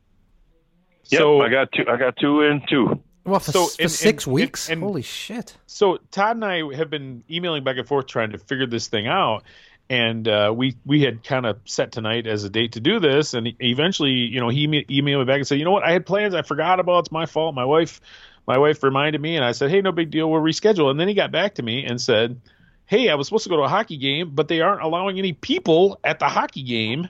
Yep, 1.10 1.20
so 1.20 1.42
I 1.42 1.50
got 1.50 1.72
two. 1.72 1.84
I 1.90 1.98
got 1.98 2.16
two 2.18 2.42
and 2.42 2.62
two. 2.70 3.02
Well, 3.26 3.40
for, 3.40 3.52
So, 3.52 3.66
for 3.68 3.82
and- 3.84 3.92
six 3.92 4.26
and- 4.26 4.34
weeks? 4.34 4.70
and- 4.70 4.82
Holy 4.84 5.02
shit. 5.02 5.58
so 5.66 5.98
Todd 6.12 6.36
and 6.36 6.46
I 6.46 6.76
have 6.76 6.90
been 6.90 7.24
emailing 7.32 7.64
back 7.64 7.78
and 7.78 7.88
forth 7.88 8.06
trying 8.08 8.32
to 8.32 8.38
figure 8.38 8.68
this 8.68 8.88
thing 8.88 9.08
out, 9.08 9.44
and 9.90 10.28
uh, 10.28 10.54
we 10.56 10.76
we 10.86 11.02
had 11.02 11.24
kind 11.24 11.46
of 11.46 11.60
set 11.66 11.92
tonight 11.92 12.26
as 12.26 12.44
a 12.44 12.50
date 12.50 12.74
to 12.74 12.80
do 12.80 13.00
this, 13.00 13.34
and 13.34 13.54
eventually, 13.60 14.12
you 14.12 14.40
know, 14.40 14.50
he 14.50 14.68
emailed 14.68 15.20
me 15.20 15.26
back 15.26 15.38
and 15.38 15.48
said, 15.48 15.60
you 15.60 15.66
know 15.66 15.72
what, 15.72 15.84
I 15.84 15.92
had 15.92 16.06
plans, 16.06 16.34
I 16.34 16.42
forgot 16.42 16.80
about, 16.80 17.00
it's 17.00 17.12
my 17.12 17.26
fault. 17.26 17.54
My 17.54 17.66
wife, 17.66 18.02
my 18.48 18.58
wife 18.58 18.82
reminded 18.84 19.22
me, 19.22 19.36
and 19.36 19.46
I 19.46 19.52
said, 19.52 19.70
hey, 19.70 19.82
no 19.82 19.92
big 19.92 20.10
deal, 20.10 20.30
we'll 20.32 20.42
reschedule. 20.42 20.90
And 20.90 21.00
then 21.00 21.08
he 21.08 21.14
got 21.14 21.32
back 21.32 21.56
to 21.56 21.64
me 21.64 21.86
and 21.86 22.02
said, 22.02 22.42
hey, 22.86 23.10
I 23.10 23.16
was 23.16 23.28
supposed 23.28 23.46
to 23.46 23.50
go 23.50 23.58
to 23.58 23.64
a 23.64 23.70
hockey 23.70 23.98
game, 23.98 24.32
but 24.34 24.48
they 24.48 24.62
aren't 24.62 24.82
allowing 24.82 25.18
any 25.18 25.34
people 25.34 26.00
at 26.04 26.20
the 26.20 26.28
hockey 26.28 26.64
game, 26.64 27.08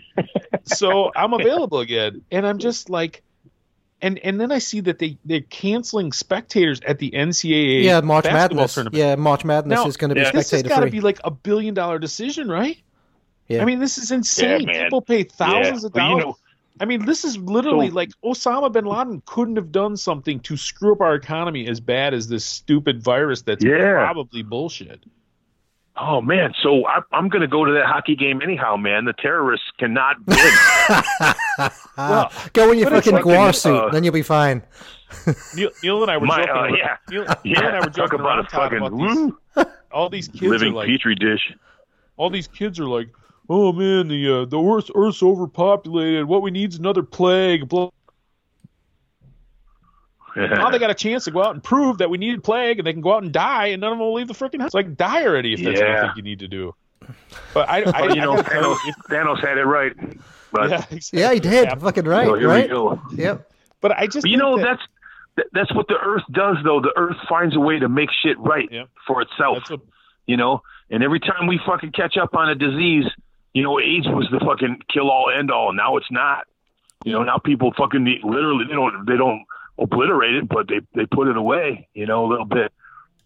so 0.64 1.12
I'm 1.16 1.34
available 1.34 1.80
again. 1.80 2.24
And 2.32 2.46
I'm 2.46 2.60
just 2.60 2.90
like, 2.90 3.23
and 4.04 4.20
and 4.20 4.40
then 4.40 4.52
I 4.52 4.60
see 4.60 4.80
that 4.82 5.00
they 5.00 5.18
they're 5.26 5.42
canceling 5.42 6.12
spectators 6.12 6.80
at 6.82 7.00
the 7.00 7.10
NCAA 7.12 7.84
Yeah, 7.84 8.02
March 8.02 8.26
Madness. 8.26 8.76
tournament. 8.76 8.96
Yeah, 8.96 9.16
March 9.16 9.44
Madness 9.44 9.80
Now, 9.80 9.88
is 9.88 9.98
going 9.98 10.10
to 10.10 10.16
be 10.16 10.22
yeah, 10.22 10.32
This 10.32 10.52
has 10.52 10.62
got 10.64 10.82
to 10.82 10.92
be 10.92 11.02
like 11.02 11.20
a 11.24 11.32
billion 11.32 11.74
dollar 11.74 11.98
decision, 12.00 12.48
right? 12.50 12.78
Yeah. 13.48 13.62
I 13.62 13.66
mean, 13.66 13.80
this 13.80 13.98
is 13.98 14.12
insane. 14.12 14.68
Yeah. 14.68 14.84
People 14.84 15.02
pay 15.02 15.24
thousands 15.24 15.82
Yeah, 15.84 15.88
of 15.88 15.94
but 15.94 16.02
you 16.04 16.08
dollars. 16.10 16.24
know- 16.26 16.38
I 16.82 16.86
mean, 16.86 17.06
this 17.06 17.24
is 17.24 17.38
literally 17.38 17.90
So- 17.90 17.94
like 17.96 18.10
Osama 18.24 18.72
bin 18.72 18.86
Laden 18.86 19.22
couldn't 19.26 19.58
have 19.58 19.72
done 19.72 19.96
something 19.96 20.40
to 20.42 20.58
screw 20.58 20.94
up 20.94 21.02
our 21.02 21.14
economy 21.16 21.68
as 21.68 21.80
bad 21.80 22.14
as 22.14 22.28
this 22.28 22.44
stupid 22.46 23.02
virus 23.04 23.42
that's 23.44 23.64
Yeah. 23.64 23.98
probably 24.04 24.42
bullshit. 24.42 25.04
Oh 25.96 26.22
man, 26.22 26.54
so 26.64 26.88
I, 26.88 27.02
I'm 27.12 27.30
going 27.30 27.42
to 27.44 27.48
go 27.48 27.66
to 27.66 27.72
that 27.74 27.86
hockey 27.86 28.16
game 28.16 28.42
anyhow, 28.42 28.76
man. 28.78 29.06
The 29.06 29.14
terrorists 29.14 29.68
cannot 29.78 30.18
win. 30.26 30.38
Ah, 31.96 32.50
go 32.54 32.72
in 32.72 32.80
your 32.80 32.90
but 32.90 33.04
fucking 33.04 33.14
like 33.14 33.24
GWAR 33.24 33.50
a- 33.50 33.54
suit, 33.54 33.76
uh, 33.78 33.90
then 33.90 34.04
you'll 34.04 34.12
be 34.14 34.24
fine. 34.24 34.64
Neil, 35.56 35.70
Neil 35.84 36.02
and 36.02 36.10
I 36.12 36.18
were 36.18 36.26
My, 36.26 36.38
joking. 36.44 36.56
uh, 36.56 36.66
yeah. 36.76 36.98
Neil, 37.12 37.22
Neil 37.26 37.36
yeah, 37.44 37.68
and 37.68 37.76
I 37.76 37.80
were 37.82 37.86
talk 37.86 37.96
joking 37.96 38.20
about 38.20 38.40
a 38.40 38.44
fucking 38.50 38.78
about 38.80 38.98
these, 39.56 39.66
all 39.92 40.10
these 40.10 40.28
kids 40.28 40.42
living 40.42 40.70
are 40.70 40.78
like, 40.78 40.88
petri 40.88 41.14
dish. 41.14 41.54
all 42.18 42.32
these 42.32 42.48
kids 42.48 42.80
are 42.80 42.88
like, 42.88 43.10
oh 43.48 43.72
man, 43.72 44.08
the 44.08 44.28
uh, 44.42 44.46
the 44.46 44.60
Earth, 44.60 44.90
Earth's 44.96 45.22
overpopulated. 45.22 46.26
What 46.26 46.42
we 46.42 46.50
need 46.50 46.74
is 46.74 46.80
another 46.80 47.04
plague. 47.04 47.70
Blah. 47.70 47.92
Now 50.36 50.70
they 50.72 50.80
got 50.80 50.90
a 50.90 50.96
chance 50.96 51.26
to 51.26 51.32
go 51.32 51.44
out 51.44 51.54
and 51.54 51.64
prove 51.64 52.00
that 52.00 52.10
we 52.10 52.18
needed 52.18 52.44
plague, 52.44 52.80
and 52.80 52.88
they 52.88 52.94
can 52.94 53.02
go 53.02 53.14
out 53.14 53.24
and 53.24 53.32
die, 53.32 53.68
and 53.68 53.82
none 53.82 53.92
of 53.92 53.98
them 53.98 54.06
will 54.08 54.14
leave 54.16 54.28
the 54.28 54.34
freaking 54.34 54.60
house. 54.60 54.68
It's 54.70 54.74
Like 54.76 54.96
die 54.98 55.26
already 55.26 55.54
if 55.54 55.60
that's 55.64 55.80
what 55.80 55.90
you 55.90 56.02
think 56.02 56.16
you 56.18 56.24
need 56.24 56.40
to 56.40 56.48
do. 56.48 56.74
But 57.54 57.70
I, 57.70 57.84
I, 57.84 58.04
you 58.14 58.22
I 58.22 58.26
know, 58.26 58.36
gotta 58.38 58.50
Thanos, 58.50 58.78
Thanos 59.10 59.40
had 59.42 59.58
it 59.58 59.66
right. 59.66 59.94
But, 60.52 60.70
yeah, 60.70 60.86
exactly. 60.92 61.20
Yeah, 61.20 61.34
he 61.34 61.40
did. 61.40 61.66
Yeah. 61.66 61.76
Fucking 61.76 62.06
right, 62.06 62.26
so 62.28 62.36
here 62.36 62.48
right? 62.48 62.64
we 62.64 62.70
go. 62.70 63.02
Yep. 63.16 63.52
But 63.82 63.92
I 63.92 64.08
just 64.08 64.22
But 64.24 64.32
you 64.32 64.38
know, 64.38 64.58
that- 64.58 64.80
that's 65.36 65.50
that's 65.52 65.74
what 65.74 65.88
the 65.88 65.98
Earth 65.98 66.24
does, 66.32 66.58
though. 66.64 66.80
The 66.80 66.94
Earth 66.96 67.18
finds 67.28 67.56
a 67.56 67.60
way 67.60 67.80
to 67.80 67.90
make 67.90 68.10
shit 68.22 68.38
right 68.40 68.70
Yep. 68.72 68.90
for 69.08 69.22
itself. 69.22 69.58
that's 69.58 69.72
what 69.72 69.82
you 70.28 70.38
know. 70.38 70.62
And 70.92 71.04
every 71.04 71.20
time 71.20 71.48
we 71.48 71.60
fucking 71.66 71.92
catch 71.92 72.18
up 72.18 72.36
on 72.36 72.50
a 72.50 72.56
disease, 72.56 73.06
you 73.54 73.64
know, 73.64 73.80
AIDS 73.80 74.08
was 74.08 74.28
the 74.32 74.40
fucking 74.40 74.84
kill 74.94 75.10
all 75.10 75.32
end 75.36 75.50
all. 75.52 75.74
Now 75.74 75.98
it's 75.98 76.12
not. 76.12 76.46
You 77.04 77.12
know, 77.14 77.24
now 77.24 77.38
people 77.40 77.74
fucking 77.76 78.04
need, 78.04 78.24
literally 78.24 78.66
they 78.66 78.74
don't 78.74 79.06
they 79.06 79.18
don't 79.18 79.44
obliterate 79.78 80.36
it, 80.36 80.48
but 80.50 80.68
they 80.68 80.82
they 80.94 81.06
put 81.06 81.28
it 81.28 81.38
away. 81.38 81.88
You 81.94 82.06
know, 82.06 82.26
a 82.26 82.28
little 82.28 82.46
bit. 82.46 82.72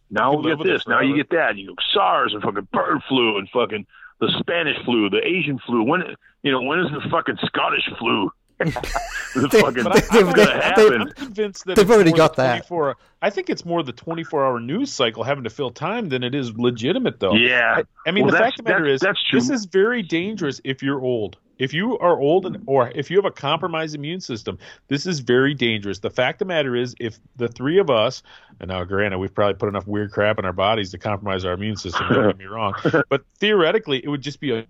Now 0.09 0.31
You 0.31 0.37
we 0.39 0.55
get 0.55 0.63
this. 0.63 0.87
Now 0.87 1.01
you 1.01 1.15
get 1.15 1.29
that. 1.31 1.57
You 1.57 1.67
know, 1.67 1.75
SARS 1.93 2.33
and 2.33 2.41
fucking 2.41 2.67
bird 2.71 3.01
flu 3.09 3.37
and 3.37 3.49
fucking 3.49 3.85
the 4.19 4.33
Spanish 4.39 4.77
flu, 4.85 5.09
the 5.09 5.25
Asian 5.25 5.59
flu. 5.59 5.83
When 5.83 6.03
you 6.43 6.51
know 6.51 6.61
when 6.61 6.79
is 6.79 6.91
the 6.91 7.09
fucking 7.09 7.37
Scottish 7.45 7.89
flu? 7.99 8.31
the 8.59 9.47
They- 9.51 9.61
fucking 9.61 9.83
But 9.83 9.93
they- 9.93 9.99
it's 9.99 10.09
they- 10.09 10.21
gonna 10.23 10.33
they- 10.35 10.51
happen. 10.51 11.01
I'm 11.01 11.09
convinced 11.11 11.65
that 11.65 11.75
They've 11.75 11.91
already 11.91 12.11
got 12.11 12.37
that. 12.37 12.65
24 12.67 12.95
I 13.21 13.29
think 13.29 13.51
it's 13.51 13.63
more 13.63 13.83
the 13.83 13.91
24 13.91 14.43
hour 14.47 14.59
news 14.59 14.91
cycle 14.91 15.23
having 15.23 15.43
to 15.43 15.51
fill 15.51 15.69
time 15.69 16.09
than 16.09 16.23
it 16.23 16.33
is 16.33 16.57
legitimate, 16.57 17.19
though. 17.19 17.35
yeah. 17.35 17.75
I, 17.77 17.83
I 18.09 18.11
mean, 18.11 18.23
Well, 18.25 18.31
the 18.31 18.39
fact 18.39 18.57
of 18.59 18.65
the 18.65 18.71
matter 18.71 18.85
that's- 18.85 18.95
is, 18.95 19.01
that's 19.01 19.19
this 19.31 19.49
is 19.51 19.65
very 19.65 20.01
dangerous 20.01 20.59
if 20.63 20.81
you're 20.81 20.99
old. 20.99 21.37
If 21.59 21.73
you 21.73 21.97
are 21.99 22.19
old 22.19 22.45
and, 22.45 22.57
hmm. 22.57 22.63
or 22.65 22.91
if 22.93 23.09
you 23.09 23.17
have 23.17 23.25
a 23.25 23.31
compromised 23.31 23.95
immune 23.95 24.21
system, 24.21 24.57
this 24.87 25.05
is 25.05 25.19
very 25.19 25.53
dangerous. 25.53 25.99
The 25.99 26.09
fact 26.09 26.41
of 26.41 26.47
the 26.47 26.53
matter 26.53 26.75
is, 26.75 26.95
if 26.99 27.19
the 27.35 27.47
three 27.47 27.79
of 27.79 27.89
us, 27.89 28.23
and 28.59 28.69
now 28.69 28.83
granted, 28.83 29.17
we've 29.17 29.33
probably 29.33 29.55
put 29.55 29.69
enough 29.69 29.87
weird 29.87 30.11
crap 30.11 30.39
in 30.39 30.45
our 30.45 30.53
bodies 30.53 30.91
to 30.91 30.97
compromise 30.97 31.45
our 31.45 31.53
immune 31.53 31.77
system, 31.77 32.07
don't 32.09 32.27
get 32.27 32.37
me 32.37 32.45
wrong, 32.45 32.73
but 33.09 33.23
theoretically, 33.39 33.99
it 34.03 34.07
would 34.09 34.21
just 34.21 34.39
be 34.39 34.51
a 34.51 34.65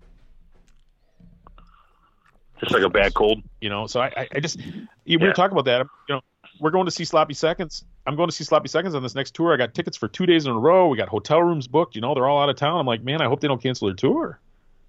Just 2.60 2.72
like 2.72 2.82
a 2.82 2.90
bad 2.90 3.14
cold. 3.14 3.42
you 3.60 3.68
know. 3.68 3.86
So 3.86 4.00
I, 4.00 4.06
I, 4.16 4.28
I 4.36 4.40
just 4.40 4.58
we 5.06 5.16
were 5.16 5.32
talking 5.32 5.56
about 5.56 5.66
that. 5.66 5.86
You 6.08 6.16
know, 6.16 6.20
we're 6.60 6.70
going 6.70 6.86
to 6.86 6.90
see 6.90 7.04
Sloppy 7.04 7.34
Seconds. 7.34 7.84
I'm 8.06 8.16
going 8.16 8.28
to 8.28 8.34
see 8.34 8.44
Sloppy 8.44 8.68
Seconds 8.68 8.94
on 8.94 9.02
this 9.02 9.14
next 9.14 9.34
tour. 9.34 9.52
I 9.52 9.56
got 9.56 9.74
tickets 9.74 9.96
for 9.96 10.08
two 10.08 10.26
days 10.26 10.46
in 10.46 10.52
a 10.52 10.58
row. 10.58 10.88
We 10.88 10.96
got 10.96 11.08
hotel 11.08 11.42
rooms 11.42 11.68
booked. 11.68 11.94
You 11.94 12.00
know, 12.00 12.14
they're 12.14 12.26
all 12.26 12.42
out 12.42 12.48
of 12.48 12.56
town. 12.56 12.80
I'm 12.80 12.86
like, 12.86 13.02
man, 13.02 13.20
I 13.20 13.26
hope 13.26 13.40
they 13.40 13.48
don't 13.48 13.62
cancel 13.62 13.88
their 13.88 13.94
tour. 13.94 14.40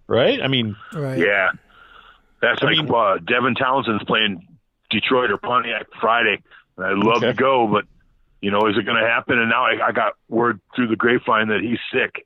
Right? 0.07 0.41
I 0.41 0.47
mean, 0.47 0.75
Right. 0.93 1.19
Yeah, 1.19 1.51
that's 2.41 2.61
I 2.61 2.65
like 2.67 2.77
mean- 2.77 2.93
uh, 2.93 3.17
Devin 3.17 3.55
Townsend's 3.55 4.03
playing 4.05 4.45
Detroit 4.89 5.31
or 5.31 5.37
Pontiac 5.37 5.87
Friday, 6.01 6.41
and 6.77 6.85
I'd 6.85 6.97
love 6.97 7.17
Okay. 7.17 7.27
to 7.27 7.33
go, 7.33 7.67
but 7.67 7.85
you 8.41 8.51
know, 8.51 8.67
is 8.67 8.77
it 8.77 8.83
going 8.85 9.01
to 9.01 9.07
happen? 9.07 9.37
And 9.37 9.49
now 9.49 9.65
I, 9.65 9.87
I 9.87 9.91
got 9.91 10.13
word 10.29 10.61
through 10.75 10.87
the 10.87 10.95
grapevine 10.95 11.49
that 11.49 11.59
he's 11.61 11.79
sick. 11.93 12.25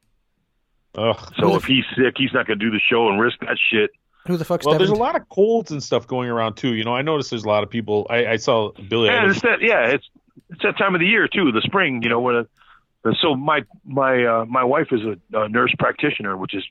ugh. 0.96 1.34
So 1.40 1.56
if 1.56 1.66
he's 1.66 1.86
sick, 1.98 2.14
he's 2.18 2.32
not 2.34 2.46
going 2.48 2.60
to 2.60 2.66
do 2.66 2.72
the 2.72 2.80
show 2.80 3.10
and 3.10 3.20
risk 3.20 3.40
that 3.40 3.58
shit. 3.72 3.90
Who 4.28 4.38
the 4.38 4.46
fuck's 4.46 4.66
Well, 4.66 4.78
there's 4.78 4.90
a 4.90 4.96
lot 4.96 5.16
of 5.20 5.28
colds 5.28 5.72
and 5.72 5.84
stuff 5.84 6.08
going 6.08 6.30
around 6.30 6.56
too. 6.56 6.74
You 6.76 6.84
know, 6.86 6.96
I 6.96 7.02
noticed 7.02 7.32
there's 7.32 7.44
a 7.44 7.48
lot 7.48 7.64
of 7.64 7.70
people. 7.70 8.08
I, 8.10 8.26
I 8.28 8.36
saw 8.38 8.72
Billy. 8.88 9.10
And 9.10 9.18
Idol- 9.18 9.32
it's 9.32 9.42
that, 9.42 9.62
yeah, 9.62 9.88
it's 9.88 10.08
it's 10.50 10.62
that 10.64 10.78
time 10.78 10.96
of 10.96 11.02
the 11.02 11.08
year 11.08 11.28
too, 11.28 11.52
the 11.52 11.62
spring. 11.62 12.02
You 12.04 12.10
know, 12.10 12.22
when 12.22 12.36
uh, 12.36 13.12
so 13.22 13.36
my 13.36 13.64
my 13.84 14.24
uh, 14.24 14.46
my 14.46 14.64
wife 14.64 14.88
is 14.92 15.02
a, 15.02 15.38
a 15.38 15.50
nurse 15.50 15.74
practitioner, 15.78 16.38
which 16.38 16.54
is 16.54 16.64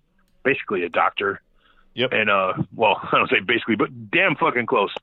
basically 0.45 0.85
a 0.85 0.89
doctor. 0.89 1.43
Yep. 1.95 2.11
And 2.13 2.31
uh, 2.31 2.55
well, 2.75 2.99
I 3.13 3.17
don't 3.19 3.31
say 3.31 3.41
basically, 3.41 3.77
but 3.77 4.11
damn 4.11 4.35
fucking 4.37 4.67
close. 4.67 4.95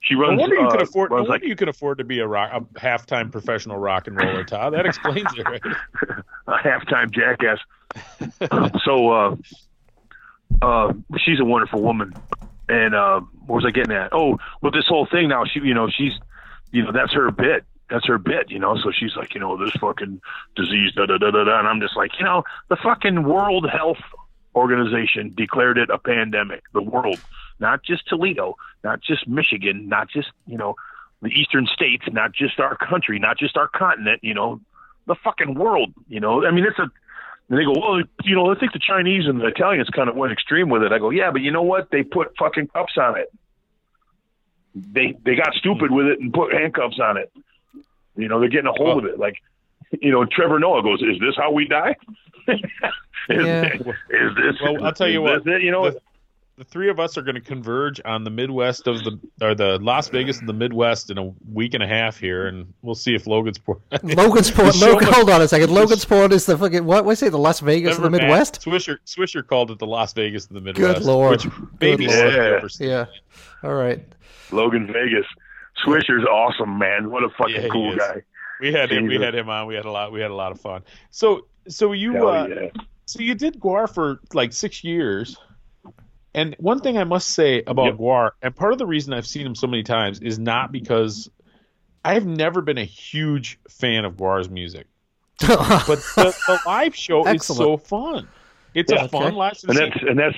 She 0.00 0.14
No 0.14 0.20
runs. 0.20 0.40
wonder 0.40 0.56
you 0.56 0.66
uh, 0.66 0.70
can 0.70 0.82
afford. 0.82 1.10
No 1.10 1.16
runs 1.16 1.28
wonder 1.28 1.44
like 1.44 1.48
you 1.48 1.56
can 1.56 1.68
afford 1.68 1.98
to 1.98 2.04
be 2.04 2.20
a 2.20 2.26
rock, 2.26 2.50
a 2.54 2.60
halftime 2.78 3.32
professional 3.32 3.78
rock 3.78 4.06
and 4.06 4.16
roller, 4.16 4.44
Todd. 4.44 4.72
That 4.74 4.86
explains 4.86 5.26
it, 5.36 5.44
right? 5.44 5.60
a 6.46 6.52
halftime 6.58 7.10
jackass. 7.10 7.58
so 8.84 9.10
uh, 9.10 9.36
uh, 10.62 10.92
she's 11.18 11.40
a 11.40 11.44
wonderful 11.44 11.82
woman. 11.82 12.14
And 12.68 12.94
uh, 12.94 13.20
what 13.46 13.56
was 13.56 13.64
I 13.66 13.70
getting 13.70 13.96
at? 13.96 14.12
Oh, 14.12 14.38
with 14.60 14.74
this 14.74 14.86
whole 14.86 15.06
thing 15.10 15.28
now, 15.28 15.44
she, 15.46 15.60
you 15.60 15.72
know, 15.74 15.88
she's, 15.88 16.12
you 16.70 16.82
know, 16.84 16.92
that's 16.92 17.12
her 17.14 17.30
bit. 17.30 17.64
That's 17.90 18.06
her 18.06 18.18
bit, 18.18 18.50
you 18.50 18.58
know. 18.58 18.76
So 18.76 18.92
she's 18.92 19.16
like, 19.16 19.34
you 19.34 19.40
know, 19.40 19.56
this 19.56 19.72
fucking 19.80 20.20
disease, 20.54 20.92
da 20.94 21.06
da 21.06 21.16
da 21.16 21.30
da 21.30 21.44
da. 21.44 21.58
And 21.58 21.66
I'm 21.66 21.80
just 21.80 21.96
like, 21.96 22.10
you 22.18 22.24
know, 22.26 22.42
the 22.68 22.76
fucking 22.76 23.22
World 23.24 23.66
Health 23.70 23.96
Organization 24.58 25.32
declared 25.36 25.78
it 25.78 25.90
a 25.90 25.98
pandemic. 25.98 26.62
The 26.72 26.82
world, 26.82 27.20
not 27.58 27.82
just 27.82 28.06
Toledo, 28.08 28.56
not 28.84 29.00
just 29.00 29.26
Michigan, 29.26 29.88
not 29.88 30.08
just 30.08 30.28
you 30.46 30.58
know 30.58 30.74
the 31.22 31.28
eastern 31.28 31.66
states, 31.66 32.04
not 32.12 32.32
just 32.32 32.60
our 32.60 32.76
country, 32.76 33.18
not 33.18 33.38
just 33.38 33.56
our 33.56 33.68
continent. 33.68 34.20
You 34.22 34.34
know, 34.34 34.60
the 35.06 35.16
fucking 35.24 35.54
world. 35.54 35.92
You 36.08 36.20
know, 36.20 36.44
I 36.44 36.50
mean, 36.50 36.64
it's 36.64 36.78
a. 36.78 36.90
And 37.50 37.58
they 37.58 37.64
go, 37.64 37.72
well, 37.80 38.02
you 38.24 38.36
know, 38.36 38.52
I 38.52 38.58
think 38.58 38.74
the 38.74 38.78
Chinese 38.78 39.24
and 39.26 39.40
the 39.40 39.46
Italians 39.46 39.88
kind 39.88 40.10
of 40.10 40.16
went 40.16 40.32
extreme 40.32 40.68
with 40.68 40.82
it. 40.82 40.92
I 40.92 40.98
go, 40.98 41.08
yeah, 41.08 41.30
but 41.30 41.40
you 41.40 41.50
know 41.50 41.62
what? 41.62 41.90
They 41.90 42.02
put 42.02 42.36
fucking 42.38 42.66
cuffs 42.68 42.98
on 42.98 43.16
it. 43.18 43.32
They 44.74 45.16
they 45.24 45.34
got 45.34 45.54
stupid 45.54 45.90
with 45.90 46.06
it 46.06 46.20
and 46.20 46.32
put 46.32 46.52
handcuffs 46.52 47.00
on 47.00 47.16
it. 47.16 47.32
You 48.16 48.28
know, 48.28 48.38
they're 48.38 48.50
getting 48.50 48.66
a 48.66 48.72
hold 48.72 48.98
of 48.98 49.10
it. 49.10 49.18
Like, 49.18 49.36
you 50.00 50.10
know, 50.10 50.24
Trevor 50.24 50.58
Noah 50.58 50.82
goes, 50.82 51.00
"Is 51.02 51.18
this 51.20 51.34
how 51.36 51.52
we 51.52 51.66
die? 51.66 51.96
is, 52.48 52.60
Yeah. 53.30 53.64
is 53.74 53.82
this? 54.36 54.56
Well, 54.62 54.84
I'll 54.84 54.92
tell 54.92 55.08
you 55.08 55.22
what, 55.22 55.46
it? 55.46 55.62
You 55.62 55.70
know, 55.70 55.90
the, 55.90 56.00
the 56.56 56.64
three 56.64 56.88
of 56.90 56.98
us 56.98 57.16
are 57.16 57.22
going 57.22 57.34
to 57.36 57.40
converge 57.40 58.00
on 58.04 58.24
the 58.24 58.30
Midwest 58.30 58.86
of 58.86 59.04
the 59.04 59.18
or 59.40 59.54
the 59.54 59.78
Las 59.80 60.08
Vegas 60.08 60.40
and 60.40 60.48
the 60.48 60.52
Midwest 60.52 61.10
in 61.10 61.18
a 61.18 61.32
week 61.52 61.74
and 61.74 61.82
a 61.82 61.86
half 61.86 62.18
here, 62.18 62.46
and 62.48 62.72
we'll 62.82 62.94
see 62.94 63.14
if 63.14 63.24
Logansport. 63.26 63.80
Logansport. 63.92 64.80
Logan, 64.80 65.04
must- 65.06 65.14
hold 65.16 65.30
on 65.30 65.42
a 65.42 65.48
second. 65.48 65.68
Logansport 65.70 66.32
is 66.32 66.46
the 66.46 66.56
fucking 66.58 66.84
what? 66.84 67.04
What 67.04 67.16
say 67.18 67.28
the 67.28 67.38
Las 67.38 67.60
Vegas 67.60 67.96
of 67.96 68.02
the 68.02 68.10
Midwest? 68.10 68.66
Matt 68.66 68.74
Swisher 68.74 68.98
Swisher 69.06 69.46
called 69.46 69.70
it 69.70 69.78
the 69.78 69.86
Las 69.86 70.12
Vegas 70.14 70.46
of 70.46 70.54
the 70.54 70.60
Midwest. 70.60 70.98
Good 70.98 71.06
lord. 71.06 71.44
Which 71.44 71.52
maybe 71.80 72.06
Good 72.06 72.34
lord. 72.34 72.52
overstated. 72.54 72.90
Yeah. 72.90 73.68
All 73.68 73.74
right. 73.74 74.02
Logan 74.50 74.86
Vegas. 74.86 75.26
Swisher's 75.86 76.24
awesome, 76.24 76.76
man. 76.78 77.10
What 77.10 77.22
a 77.22 77.28
fucking 77.38 77.54
Yeah, 77.54 77.68
cool 77.68 77.92
is. 77.92 77.98
guy. 77.98 78.22
We 78.60 78.72
had 78.72 78.90
him. 78.90 79.06
We 79.06 79.16
had 79.20 79.34
him 79.34 79.48
on. 79.48 79.66
We 79.66 79.74
had 79.74 79.84
a 79.84 79.90
lot. 79.90 80.12
We 80.12 80.20
had 80.20 80.30
a 80.30 80.34
lot 80.34 80.52
of 80.52 80.60
fun. 80.60 80.82
So 81.10 81.46
so 81.68 81.92
you 81.92 82.28
uh, 82.28 82.46
yeah. 82.48 82.82
so 83.06 83.20
you 83.20 83.34
did 83.34 83.60
GWAR 83.60 83.92
for 83.92 84.20
like 84.34 84.52
six 84.52 84.82
years. 84.84 85.36
And 86.34 86.54
one 86.58 86.80
thing 86.80 86.98
I 86.98 87.04
must 87.04 87.30
say 87.30 87.62
about 87.66 87.86
Yep. 87.86 87.94
GWAR, 87.96 88.30
and 88.42 88.54
part 88.54 88.72
of 88.72 88.78
the 88.78 88.86
reason 88.86 89.12
I've 89.12 89.26
seen 89.26 89.46
him 89.46 89.54
so 89.54 89.66
many 89.66 89.82
times 89.82 90.20
is 90.20 90.38
not 90.38 90.70
because 90.72 91.28
I 92.04 92.14
have 92.14 92.26
never 92.26 92.60
been 92.60 92.78
a 92.78 92.84
huge 92.84 93.58
fan 93.68 94.04
of 94.04 94.16
GWAR's 94.16 94.48
music, 94.50 94.86
but 95.40 95.48
the, 95.48 96.34
the 96.46 96.60
live 96.66 96.94
show 96.94 97.26
is 97.26 97.44
so 97.44 97.76
fun. 97.76 98.28
It's 98.74 98.92
Yeah. 98.92 99.04
a 99.04 99.08
fun 99.08 99.22
Okay. 99.28 99.36
live 99.36 99.56
show. 99.56 99.68
And 99.68 99.78
that's 99.78 99.96
and 100.02 100.18
that's 100.18 100.36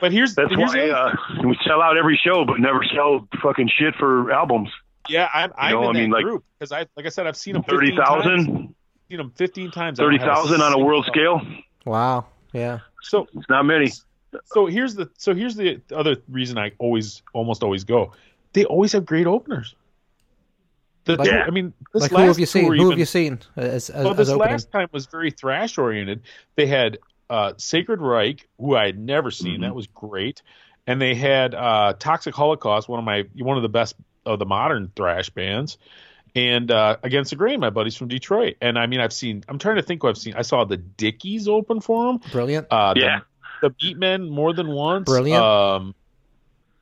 but 0.00 0.12
here's 0.12 0.34
that's 0.34 0.54
here's 0.54 0.68
why 0.74 0.86
the 0.86 0.96
other- 0.96 1.18
uh, 1.18 1.42
we 1.48 1.56
sell 1.66 1.80
out 1.80 1.96
every 1.96 2.20
show, 2.22 2.44
but 2.44 2.60
never 2.60 2.84
sell 2.94 3.26
fucking 3.42 3.70
shit 3.76 3.94
for 3.96 4.30
albums. 4.30 4.68
Yeah, 5.08 5.28
I'm, 5.32 5.52
I'm 5.56 5.72
know, 5.72 5.82
in 5.82 5.88
I 5.88 5.92
that 5.92 5.98
mean, 6.00 6.10
like, 6.10 6.24
group 6.24 6.44
because 6.58 6.72
I 6.72 6.86
like 6.96 7.06
I 7.06 7.08
said 7.10 7.26
I've 7.26 7.36
seen 7.36 7.54
them 7.54 7.62
thirty 7.62 7.94
thousand. 7.96 8.22
15 8.22 8.36
times. 8.36 8.46
thousand. 8.46 8.74
Seen 9.08 9.20
him 9.20 9.30
15 9.36 9.70
times. 9.70 10.00
I 10.00 10.02
don't 10.02 10.12
Thirty 10.12 10.18
have 10.24 10.32
a 10.32 10.34
thousand 10.34 10.62
on 10.62 10.72
a 10.72 10.78
world 10.78 11.04
song. 11.04 11.12
scale. 11.14 11.40
wow. 11.84 12.26
Yeah. 12.52 12.80
So 13.02 13.26
It's 13.34 13.48
not 13.48 13.64
many. 13.64 13.92
so 14.46 14.66
here's 14.66 14.94
the 14.96 15.08
so 15.16 15.34
here's 15.34 15.54
the 15.54 15.80
other 15.94 16.16
reason 16.28 16.58
I 16.58 16.72
always 16.78 17.22
almost 17.32 17.62
always 17.62 17.84
go. 17.84 18.12
They 18.52 18.64
always 18.64 18.92
have 18.92 19.04
great 19.06 19.26
openers. 19.26 19.74
The 21.04 21.16
Like- 21.16 21.30
tour- 21.30 21.42
I 21.42 21.50
mean, 21.50 21.72
this 21.94 22.02
Like 22.02 22.12
last 22.12 22.20
who 22.22 22.26
have 22.28 22.38
you 22.40 22.46
seen? 22.46 22.64
tour 22.64 22.74
Who 22.74 22.80
even, 22.80 22.90
have 22.92 22.98
you 22.98 23.04
seen 23.04 23.38
as, 23.56 23.90
as, 23.90 24.04
Well, 24.04 24.14
this 24.14 24.28
opening? 24.28 24.50
last 24.52 24.72
time 24.72 24.88
was 24.92 25.06
very 25.06 25.30
thrash 25.30 25.78
oriented. 25.78 26.22
They 26.56 26.66
had 26.66 26.98
uh, 27.30 27.52
Sacred 27.58 28.00
Reich, 28.00 28.48
who 28.58 28.74
I 28.76 28.86
had 28.86 28.98
never 28.98 29.30
seen. 29.30 29.54
Mm-hmm. 29.54 29.62
That 29.62 29.74
was 29.76 29.86
great. 29.88 30.42
And 30.88 31.00
they 31.00 31.14
had 31.14 31.54
uh, 31.54 31.94
Toxic 31.98 32.34
Holocaust, 32.34 32.88
one 32.88 32.98
of 32.98 33.04
my 33.04 33.24
one 33.38 33.56
of 33.56 33.62
the 33.62 33.68
best 33.68 33.94
of 34.26 34.38
the 34.38 34.46
modern 34.46 34.90
thrash 34.94 35.30
bands. 35.30 35.78
And 36.34 36.70
uh, 36.70 36.98
Against 37.02 37.30
the 37.30 37.36
Grain, 37.36 37.60
my 37.60 37.70
buddies 37.70 37.96
from 37.96 38.08
Detroit. 38.08 38.56
And 38.60 38.78
I 38.78 38.86
mean, 38.86 39.00
I've 39.00 39.12
seen. 39.12 39.42
I'm 39.48 39.58
trying 39.58 39.76
to 39.76 39.82
think 39.82 40.02
who 40.02 40.08
I've 40.08 40.18
seen. 40.18 40.34
I 40.34 40.42
saw 40.42 40.64
the 40.64 40.76
Dickies 40.76 41.48
open 41.48 41.80
for 41.80 42.12
them. 42.12 42.20
Brilliant. 42.30 42.66
Uh, 42.70 42.92
the- 42.92 43.00
Yeah. 43.00 43.20
the, 43.62 43.70
Beatmen 43.70 44.28
more 44.28 44.52
than 44.52 44.68
once. 44.68 45.06
Brilliant. 45.06 45.42
Um, 45.42 45.94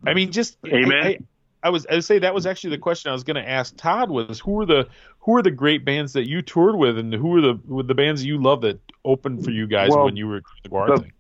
I 0.05 0.15
mean, 0.15 0.33
just 0.33 0.57
Amen. 0.67 0.93
I, 0.93 1.07
I, 1.09 1.19
I 1.63 1.71
was 1.71 1.87
I 1.89 1.95
would 1.95 2.05
say 2.05 2.19
that 2.19 2.35
was 2.35 2.47
actually 2.47 2.71
the 2.71 2.79
question 2.83 3.11
I 3.11 3.13
was 3.13 3.23
going 3.23 3.37
to 3.37 3.49
ask 3.49 3.75
Todd 3.77 4.11
was 4.11 4.41
who 4.41 4.61
are 4.63 4.67
the 4.67 4.89
who 5.21 5.37
are 5.37 5.43
the 5.43 5.53
great 5.53 5.85
bands 5.85 6.15
that 6.15 6.29
you 6.29 6.43
toured 6.43 6.75
with 6.77 6.99
and 6.99 7.15
who 7.15 7.37
are 7.37 7.41
the 7.41 7.61
with 7.67 7.87
the 7.87 7.95
bands 7.95 8.25
you 8.25 8.43
love 8.43 8.63
that 8.63 8.81
opened 9.05 9.45
for 9.45 9.51
you 9.51 9.67
guys 9.69 9.91
Well, 9.91 10.05
when 10.05 10.17
you 10.17 10.27
were 10.27 10.41
doing 10.41 10.45
the 10.65 10.69
GWAR 10.69 10.97
the- 10.97 11.03
thing? 11.03 11.13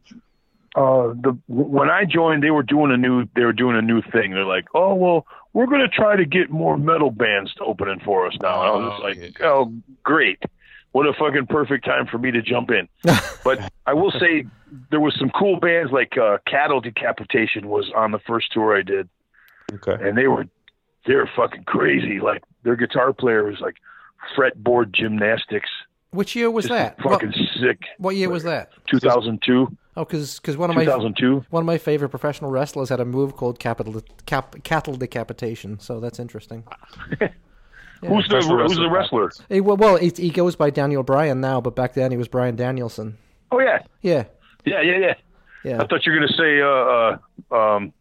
uh 0.76 1.14
the 1.14 1.38
when 1.46 1.88
I 1.88 2.04
joined 2.04 2.42
they 2.42 2.50
were 2.50 2.62
doing 2.64 2.90
a 2.90 2.96
new 2.96 3.26
they 3.36 3.44
were 3.44 3.52
doing 3.54 3.76
a 3.76 3.80
new 3.82 4.02
thing. 4.02 4.32
They're 4.32 4.44
like, 4.44 4.64
"Oh, 4.74 4.94
well, 4.94 5.26
we're 5.54 5.66
going 5.66 5.80
to 5.80 5.88
try 5.88 6.16
to 6.16 6.26
get 6.26 6.50
more 6.50 6.76
metal 6.76 7.10
bands 7.10 7.54
to 7.54 7.64
opening 7.64 8.00
for 8.04 8.26
us 8.26 8.36
now." 8.42 8.60
And 8.60 8.68
I 8.68 8.76
was 8.76 8.90
just 8.92 9.02
Oh, 9.02 9.06
like, 9.06 9.38
yeah. 9.40 9.46
"Oh, 9.46 9.72
great. 10.02 10.42
What 10.92 11.06
a 11.06 11.12
fucking 11.14 11.46
perfect 11.46 11.84
time 11.86 12.06
for 12.06 12.18
me 12.18 12.30
to 12.32 12.42
jump 12.42 12.70
in." 12.70 12.88
but 13.44 13.72
I 13.86 13.94
will 13.94 14.12
say 14.12 14.44
there 14.90 15.00
was 15.00 15.16
some 15.18 15.30
cool 15.30 15.58
bands 15.58 15.90
like 15.92 16.18
uh 16.18 16.38
Cattle 16.46 16.80
Decapitation 16.80 17.68
was 17.68 17.90
on 17.96 18.10
the 18.12 18.18
first 18.20 18.52
tour 18.52 18.76
I 18.76 18.82
did 18.82 19.08
Okay. 19.72 19.96
and 20.06 20.16
they 20.18 20.26
were 20.28 20.46
they 21.06 21.14
were 21.14 21.28
fucking 21.34 21.64
crazy. 21.64 22.20
Like 22.20 22.42
their 22.62 22.76
guitar 22.76 23.12
player 23.12 23.44
was 23.44 23.60
like 23.60 23.76
fretboard 24.36 24.92
gymnastics. 24.92 25.68
Which 26.10 26.36
year 26.36 26.50
was 26.50 26.66
Just 26.66 26.72
that? 26.78 27.04
What, 27.04 27.20
fucking 27.22 27.34
sick. 27.60 27.80
what 27.98 28.14
year 28.14 28.30
was 28.30 28.44
that? 28.44 28.70
2002, 28.88 29.66
Oh, 29.96 30.04
because 30.04 30.40
one 30.56 30.70
of 30.70 30.76
my 30.76 30.84
2002. 30.84 31.44
one 31.50 31.62
of 31.62 31.66
my 31.66 31.78
favorite 31.78 32.08
professional 32.08 32.50
wrestlers 32.50 32.88
had 32.88 32.98
a 32.98 33.04
move 33.04 33.36
called 33.36 33.58
capital 33.60 34.02
cap, 34.26 34.56
cattle 34.64 34.94
decapitation. 34.96 35.78
So 35.78 36.00
that's 36.00 36.18
interesting. 36.18 36.64
Who's 38.00 38.28
the 38.28 38.36
who's 38.36 38.76
the 38.76 38.90
wrestler. 38.90 39.26
wrestler? 39.26 39.46
He, 39.48 39.60
well, 39.62 39.78
well 39.78 39.96
he, 39.96 40.12
he 40.14 40.28
goes 40.28 40.56
by 40.56 40.68
Daniel 40.68 41.02
Bryan 41.02 41.40
now, 41.40 41.62
but 41.62 41.74
back 41.74 41.94
then 41.94 42.10
he 42.10 42.18
was 42.18 42.28
Brian 42.28 42.54
Danielson. 42.54 43.16
Oh 43.50 43.60
yeah, 43.60 43.78
Yeah, 44.02 44.24
yeah, 44.66 44.82
yeah, 44.82 44.98
yeah. 44.98 45.14
yeah. 45.64 45.82
I 45.82 45.86
thought 45.86 46.04
you 46.04 46.12
were 46.12 46.18
gonna 46.18 46.32
say 46.36 46.60
uh, 46.60 47.54
uh 47.54 47.76
um. 47.76 47.92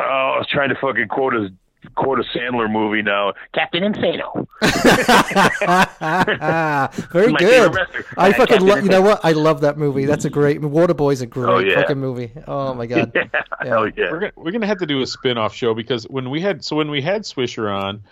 Oh, 0.00 0.04
I 0.04 0.38
was 0.38 0.46
trying 0.52 0.68
to 0.68 0.76
fucking 0.80 1.08
quote 1.08 1.34
a 1.34 1.48
quote 1.94 2.20
a 2.20 2.24
Sandler 2.36 2.70
movie 2.70 3.02
now. 3.02 3.32
Captain 3.54 3.82
Insano. 3.82 4.46
Very 7.12 7.28
My 7.32 7.38
good. 7.38 7.76
I 8.16 8.32
fucking 8.32 8.46
Captain 8.46 8.66
lo- 8.66 8.76
you 8.76 8.88
know 8.88 9.02
what? 9.02 9.20
I 9.24 9.32
love 9.32 9.60
that 9.62 9.78
movie. 9.78 10.04
That's 10.04 10.24
a 10.24 10.30
great 10.30 10.60
Waterboy's 10.60 11.22
a 11.22 11.26
oh, 11.26 11.28
great 11.28 11.48
Oh, 11.48 11.58
yeah. 11.58 11.80
fucking 11.80 11.98
movie. 11.98 12.32
Oh 12.46 12.74
my 12.74 12.86
god. 12.86 13.12
Yeah, 13.64 13.70
hell 13.70 13.78
oh, 13.80 13.90
yeah. 13.96 14.10
We're 14.12 14.20
gonna 14.20 14.32
we're 14.36 14.52
gonna 14.52 14.66
have 14.66 14.78
to 14.78 14.86
do 14.86 15.02
a 15.02 15.06
spin 15.06 15.36
off 15.36 15.54
show 15.54 15.74
because 15.74 16.04
when 16.04 16.30
we 16.30 16.40
had 16.40 16.64
so 16.64 16.76
when 16.76 16.90
we 16.90 17.02
had 17.02 17.22
Swisher 17.22 17.74
on, 17.74 18.04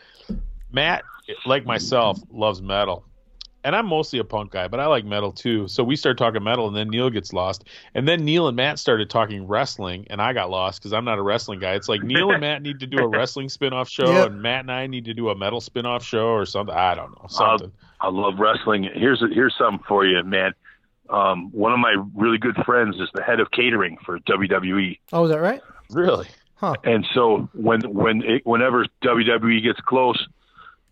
Matt, 0.72 1.04
like 1.44 1.64
myself, 1.64 2.18
loves 2.30 2.60
metal. 2.60 3.04
And 3.66 3.74
I'm 3.74 3.86
mostly 3.86 4.20
a 4.20 4.24
punk 4.24 4.52
guy, 4.52 4.68
but 4.68 4.78
I 4.80 4.86
like 4.86 5.04
metal 5.04 5.32
too. 5.32 5.66
So 5.66 5.82
we 5.82 5.96
started 5.96 6.16
talking 6.18 6.42
metal, 6.44 6.68
and 6.68 6.76
then 6.76 6.88
Neil 6.88 7.10
gets 7.10 7.32
lost. 7.32 7.64
And 7.94 8.06
then 8.06 8.24
Neil 8.24 8.46
and 8.46 8.56
Matt 8.56 8.78
started 8.78 9.10
talking 9.10 9.46
wrestling, 9.46 10.06
and 10.08 10.22
I 10.22 10.32
got 10.32 10.50
lost 10.50 10.80
because 10.80 10.92
I'm 10.92 11.04
not 11.04 11.18
a 11.18 11.22
wrestling 11.22 11.58
guy. 11.58 11.74
It's 11.74 11.88
like 11.88 12.02
Neil 12.02 12.30
and 12.30 12.40
Matt 12.40 12.62
need 12.62 12.78
to 12.80 12.86
do 12.86 12.98
a 12.98 13.08
wrestling 13.18 13.48
spin 13.48 13.72
off 13.72 13.88
show, 13.88 14.06
Yep. 14.10 14.26
and 14.30 14.40
Matt 14.42 14.60
and 14.60 14.70
I 14.72 14.86
need 14.86 15.04
to 15.06 15.14
do 15.14 15.30
a 15.30 15.34
metal 15.34 15.60
spin 15.60 15.84
off 15.84 16.04
show 16.04 16.28
or 16.28 16.46
something. 16.46 16.74
I 16.74 16.94
don't 16.94 17.10
know. 17.10 17.26
Something. 17.28 17.72
I 18.00 18.08
love 18.08 18.38
wrestling. 18.38 18.88
Here's 18.94 19.20
here's 19.32 19.54
something 19.58 19.82
for 19.88 20.06
you, 20.06 20.22
man. 20.22 20.52
Um, 21.10 21.50
one 21.52 21.72
of 21.72 21.78
my 21.80 21.96
really 22.14 22.38
good 22.38 22.56
friends 22.64 22.96
is 23.00 23.08
the 23.14 23.22
head 23.22 23.40
of 23.40 23.50
catering 23.50 23.96
for 24.06 24.18
WWE, 24.20 24.98
Oh, 25.12 25.24
is 25.24 25.30
that 25.30 25.40
right? 25.40 25.60
really? 25.90 26.26
Huh. 26.56 26.74
and 26.84 27.06
so 27.14 27.48
when 27.52 27.80
when 27.82 28.22
it, 28.22 28.46
whenever 28.46 28.86
WWE 29.04 29.62
gets 29.62 29.78
close, 29.80 30.24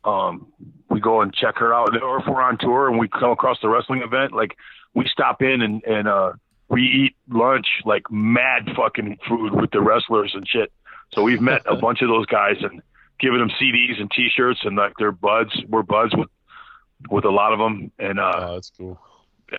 um, 0.05 0.47
we 0.91 1.01
go 1.01 1.21
and 1.23 1.33
check 1.35 1.57
her 1.59 1.73
out. 1.75 2.01
Or 2.03 2.19
if 2.21 2.27
we're 2.27 2.43
on 2.43 2.59
tour 2.59 2.89
and 2.89 2.99
we 2.99 3.09
come 3.09 3.31
across 3.31 3.59
the 3.63 3.69
wrestling 3.69 4.03
event, 4.03 4.33
like 4.33 4.57
we 4.95 5.07
stop 5.11 5.43
in 5.43 5.63
and 5.63 5.83
and 5.85 6.07
uh, 6.09 6.33
we 6.69 6.83
eat 6.83 7.17
lunch 7.29 7.67
like 7.85 8.11
mad 8.11 8.69
fucking 8.77 9.19
food 9.29 9.55
with 9.55 9.71
the 9.71 9.81
wrestlers 9.81 10.33
and 10.35 10.47
shit. 10.49 10.73
So 11.13 11.23
we've 11.23 11.41
met 11.41 11.63
a 11.67 11.77
bunch 11.87 12.03
of 12.03 12.09
those 12.09 12.27
guys 12.27 12.57
and 12.61 12.83
given 13.21 13.39
them 13.39 13.51
CDs 13.51 14.01
and 14.01 14.11
T-shirts 14.11 14.61
and 14.65 14.77
like 14.77 14.93
they're 14.99 15.13
buds. 15.13 15.53
We're 15.69 15.83
buds 15.83 16.15
with 16.17 16.29
with 17.11 17.25
a 17.25 17.31
lot 17.31 17.53
of 17.53 17.59
them, 17.59 17.91
and 17.99 18.19
uh, 18.19 18.33
Oh, 18.37 18.55
that's 18.55 18.71
cool. 18.79 18.99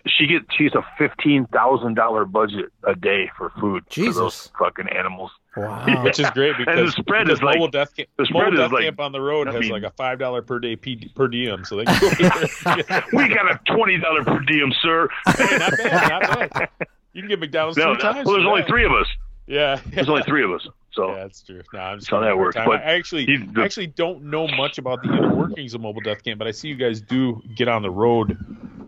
she 0.06 0.26
gets 0.26 0.46
she's 0.56 0.74
a 0.74 0.84
fifteen 0.98 1.46
thousand 1.46 1.94
dollar 1.94 2.24
budget 2.24 2.66
a 2.84 2.94
day 2.96 3.30
for 3.36 3.50
food 3.60 3.84
for 3.84 3.90
Jesus. 3.90 4.16
those 4.16 4.50
fucking 4.58 4.88
animals. 4.88 5.30
Wow. 5.56 6.04
Which 6.04 6.20
is 6.20 6.28
great 6.30 6.54
And 6.56 6.66
because 6.66 6.94
the 6.94 7.02
spread 7.02 7.24
because 7.26 7.38
is 7.38 7.42
like- 7.42 7.54
mobile 7.56 7.68
death 7.70 7.96
camp, 7.96 8.08
the 8.18 8.26
spread 8.26 8.44
mobile 8.44 8.54
is 8.54 8.60
death 8.60 8.72
like- 8.72 8.84
camp 8.84 9.00
on 9.00 9.12
the 9.12 9.20
road 9.20 9.48
I 9.48 9.52
has 9.52 9.60
mean- 9.62 9.70
like 9.70 9.82
a 9.84 9.90
five 9.90 10.18
dollar 10.18 10.42
per 10.42 10.58
day 10.58 10.76
P, 10.76 11.10
per 11.14 11.28
diem, 11.28 11.64
so 11.64 11.76
they 11.76 11.84
can 11.86 12.00
go 12.00 13.00
we 13.14 13.28
got 13.28 13.50
a 13.50 13.60
twenty 13.74 13.98
dollar 13.98 14.22
per 14.24 14.38
diem, 14.40 14.72
sir. 14.82 15.08
Hey, 15.36 15.56
not 15.58 15.72
bad, 15.78 16.08
not 16.30 16.50
bad. 16.52 16.68
You 17.12 17.22
can 17.22 17.28
get 17.30 17.40
McDonald's 17.40 17.78
No, 17.78 17.94
three 17.94 18.02
no, 18.04 18.12
times. 18.12 18.26
well, 18.26 18.34
there's 18.36 18.46
only 18.46 18.60
that. 18.62 18.68
three 18.68 18.84
of 18.84 18.92
us. 18.92 19.06
Yeah, 19.48 19.80
There's 19.86 20.08
only 20.08 20.22
three 20.24 20.42
of 20.44 20.50
us. 20.50 20.66
So 20.92 21.08
Yeah, 21.10 21.14
that's 21.22 21.40
true. 21.42 21.62
No, 21.72 21.78
I'm 21.78 21.98
just 21.98 22.10
That's 22.10 22.10
how 22.10 22.16
having 22.16 22.26
that 22.26 22.32
a 22.32 22.34
hard 22.34 22.38
works, 22.46 22.56
time. 22.56 22.66
but 22.66 22.80
I 22.80 22.96
actually, 22.96 23.26
he's 23.26 23.40
the- 23.52 23.60
I 23.62 23.64
actually 23.64 23.86
don't 23.86 24.24
know 24.24 24.48
much 24.48 24.78
about 24.78 25.02
the 25.04 25.10
inner 25.12 25.32
workings 25.34 25.72
of 25.72 25.80
mobile 25.80 26.00
death 26.00 26.24
camp, 26.24 26.38
but 26.38 26.48
I 26.48 26.50
see 26.50 26.66
you 26.68 26.74
guys 26.74 27.00
do 27.00 27.40
get 27.54 27.68
on 27.68 27.82
the 27.82 27.90
road 27.90 28.36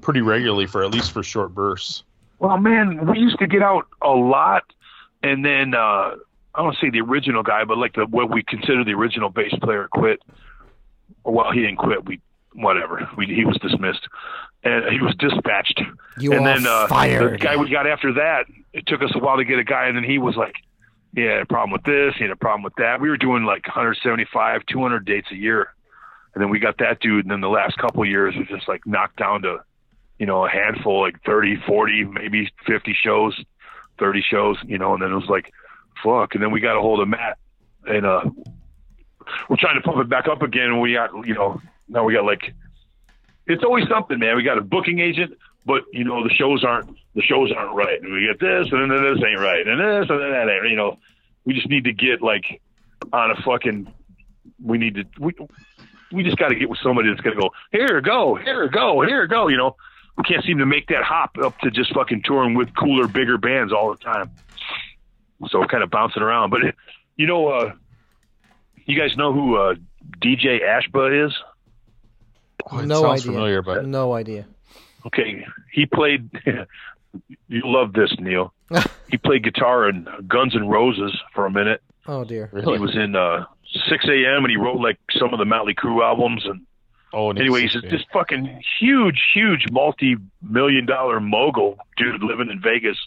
pretty 0.02 0.20
regularly 0.20 0.66
for 0.66 0.82
at 0.82 0.90
least 0.90 1.12
for 1.12 1.22
short 1.22 1.54
bursts. 1.54 2.02
Well, 2.40 2.58
man, 2.58 3.06
we 3.06 3.18
used 3.20 3.38
to 3.38 3.46
get 3.46 3.62
out 3.62 3.86
a 4.02 4.10
lot, 4.10 4.64
and 5.22 5.44
then 5.44 5.74
uh, 5.74 6.16
I 6.58 6.62
don't 6.62 6.76
say 6.80 6.90
the 6.90 7.00
original 7.00 7.44
guy, 7.44 7.64
but 7.64 7.78
like 7.78 7.94
the 7.94 8.04
what 8.06 8.30
we 8.30 8.42
consider 8.42 8.82
the 8.82 8.94
original 8.94 9.30
bass 9.30 9.54
player 9.62 9.86
quit. 9.92 10.20
Or, 11.22 11.32
Well, 11.32 11.52
he 11.52 11.60
didn't 11.60 11.76
quit. 11.76 12.04
We 12.04 12.20
whatever. 12.52 13.08
We, 13.16 13.26
he 13.26 13.44
was 13.44 13.56
dismissed, 13.58 14.08
and 14.64 14.92
he 14.92 15.00
was 15.00 15.14
dispatched. 15.20 15.80
You 16.18 16.32
and 16.32 16.40
are 16.40 16.54
then 16.54 16.66
uh, 16.66 16.88
fired. 16.88 17.34
the 17.34 17.38
guy 17.38 17.56
we 17.56 17.70
got 17.70 17.86
after 17.86 18.12
that, 18.14 18.46
it 18.72 18.88
took 18.88 19.02
us 19.02 19.12
a 19.14 19.18
while 19.20 19.36
to 19.36 19.44
get 19.44 19.60
a 19.60 19.64
guy, 19.64 19.86
and 19.86 19.96
then 19.96 20.02
he 20.02 20.18
was 20.18 20.34
like, 20.34 20.56
"He 21.14 21.22
had 21.22 21.42
a 21.42 21.46
problem 21.46 21.70
with 21.70 21.84
this. 21.84 22.14
He 22.16 22.24
had 22.24 22.32
a 22.32 22.36
problem 22.36 22.64
with 22.64 22.74
that." 22.78 23.00
We 23.00 23.08
were 23.08 23.16
doing 23.16 23.44
like 23.44 23.64
175, 23.64 24.66
200 24.66 25.04
dates 25.04 25.28
a 25.30 25.36
year, 25.36 25.72
and 26.34 26.42
then 26.42 26.50
we 26.50 26.58
got 26.58 26.78
that 26.78 26.98
dude. 26.98 27.24
And 27.24 27.30
then 27.30 27.40
the 27.40 27.48
last 27.48 27.78
couple 27.78 28.02
of 28.02 28.08
years 28.08 28.34
was 28.36 28.48
just 28.48 28.66
like 28.66 28.84
knocked 28.84 29.16
down 29.16 29.42
to, 29.42 29.58
you 30.18 30.26
know, 30.26 30.44
a 30.44 30.50
handful, 30.50 31.02
like 31.02 31.22
30, 31.24 31.62
40, 31.68 32.04
maybe 32.04 32.50
50 32.66 32.96
shows, 33.00 33.40
30 34.00 34.22
shows, 34.22 34.56
you 34.66 34.78
know. 34.78 34.94
And 34.94 35.02
then 35.02 35.12
it 35.12 35.16
was 35.16 35.28
like, 35.28 35.52
fuck. 36.02 36.34
And 36.34 36.42
then 36.42 36.50
we 36.50 36.60
got 36.60 36.76
a 36.76 36.80
hold 36.80 37.00
of 37.00 37.08
Matt, 37.08 37.38
and 37.86 38.06
uh, 38.06 38.22
we're 39.48 39.56
trying 39.56 39.76
to 39.76 39.82
pump 39.82 39.98
it 39.98 40.08
back 40.08 40.28
up 40.28 40.42
again. 40.42 40.80
We 40.80 40.94
got, 40.94 41.10
you 41.26 41.34
know, 41.34 41.60
now 41.88 42.04
we 42.04 42.14
got 42.14 42.24
like, 42.24 42.54
it's 43.46 43.64
always 43.64 43.88
something, 43.88 44.18
man. 44.18 44.36
We 44.36 44.42
got 44.42 44.58
a 44.58 44.62
booking 44.62 44.98
agent, 44.98 45.32
but 45.64 45.82
you 45.92 46.04
know 46.04 46.22
the 46.22 46.34
shows 46.34 46.64
aren't 46.64 46.88
the 47.14 47.22
shows 47.22 47.50
aren't 47.56 47.74
right. 47.74 48.00
And 48.02 48.12
we 48.12 48.26
get 48.26 48.40
this, 48.40 48.68
and 48.70 48.90
then 48.90 49.02
this 49.02 49.22
ain't 49.24 49.40
right, 49.40 49.66
and 49.66 49.80
this, 49.80 50.10
and 50.10 50.20
then 50.20 50.30
that 50.30 50.48
ain't. 50.48 50.70
You 50.70 50.76
know, 50.76 50.98
we 51.44 51.54
just 51.54 51.68
need 51.68 51.84
to 51.84 51.92
get 51.92 52.22
like 52.22 52.60
on 53.12 53.30
a 53.30 53.42
fucking. 53.42 53.92
We 54.62 54.78
need 54.78 54.94
to. 54.96 55.04
We 55.18 55.34
we 56.12 56.22
just 56.22 56.36
got 56.36 56.48
to 56.48 56.54
get 56.54 56.68
with 56.68 56.78
somebody 56.82 57.08
that's 57.08 57.20
gonna 57.20 57.40
go 57.40 57.50
here, 57.72 58.00
go 58.00 58.34
here, 58.34 58.68
go 58.68 59.02
here, 59.02 59.26
go. 59.26 59.48
You 59.48 59.56
know, 59.56 59.76
we 60.16 60.24
can't 60.24 60.44
seem 60.44 60.58
to 60.58 60.66
make 60.66 60.88
that 60.88 61.04
hop 61.04 61.36
up 61.42 61.58
to 61.60 61.70
just 61.70 61.94
fucking 61.94 62.22
touring 62.24 62.54
with 62.54 62.74
cooler, 62.74 63.08
bigger 63.08 63.38
bands 63.38 63.72
all 63.72 63.90
the 63.90 63.98
time. 63.98 64.30
So 65.48 65.60
we're 65.60 65.68
kind 65.68 65.84
of 65.84 65.90
bouncing 65.90 66.22
around, 66.22 66.50
but 66.50 66.60
you 67.16 67.26
know, 67.26 67.48
uh, 67.48 67.72
you 68.86 68.98
guys 68.98 69.16
know 69.16 69.32
who 69.32 69.56
uh, 69.56 69.74
DJ 70.20 70.60
Ashba 70.62 71.26
is? 71.26 71.34
Oh, 72.70 72.78
it 72.78 72.86
no 72.86 73.02
sounds 73.02 73.22
idea. 73.22 73.32
familiar, 73.32 73.62
but 73.62 73.86
no 73.86 74.14
idea. 74.14 74.46
Okay, 75.06 75.46
he 75.72 75.86
played. 75.86 76.28
you 77.48 77.62
love 77.64 77.92
this, 77.92 78.14
Neil. 78.18 78.52
he 79.10 79.16
played 79.16 79.44
guitar 79.44 79.88
in 79.88 80.06
Guns 80.26 80.54
N' 80.54 80.68
Roses 80.68 81.16
for 81.34 81.46
a 81.46 81.50
minute. 81.50 81.82
Oh 82.06 82.24
dear. 82.24 82.48
really, 82.52 82.74
He 82.74 82.78
was 82.78 82.96
in 82.96 83.14
uh, 83.14 83.44
Sixx:A.M. 83.88 84.44
and 84.44 84.50
he 84.50 84.56
wrote 84.56 84.80
like 84.80 84.98
some 85.18 85.32
of 85.32 85.38
the 85.38 85.44
Motley 85.44 85.74
Crue 85.74 86.02
albums. 86.02 86.44
And 86.44 86.66
oh, 87.12 87.30
and 87.30 87.38
anyway, 87.38 87.62
he's 87.62 87.72
he's 87.72 87.90
this 87.90 88.02
fucking 88.12 88.62
huge, 88.80 89.20
huge 89.34 89.66
multi-million 89.70 90.86
dollar 90.86 91.20
mogul 91.20 91.78
dude 91.96 92.22
living 92.22 92.50
in 92.50 92.60
Vegas, 92.60 92.98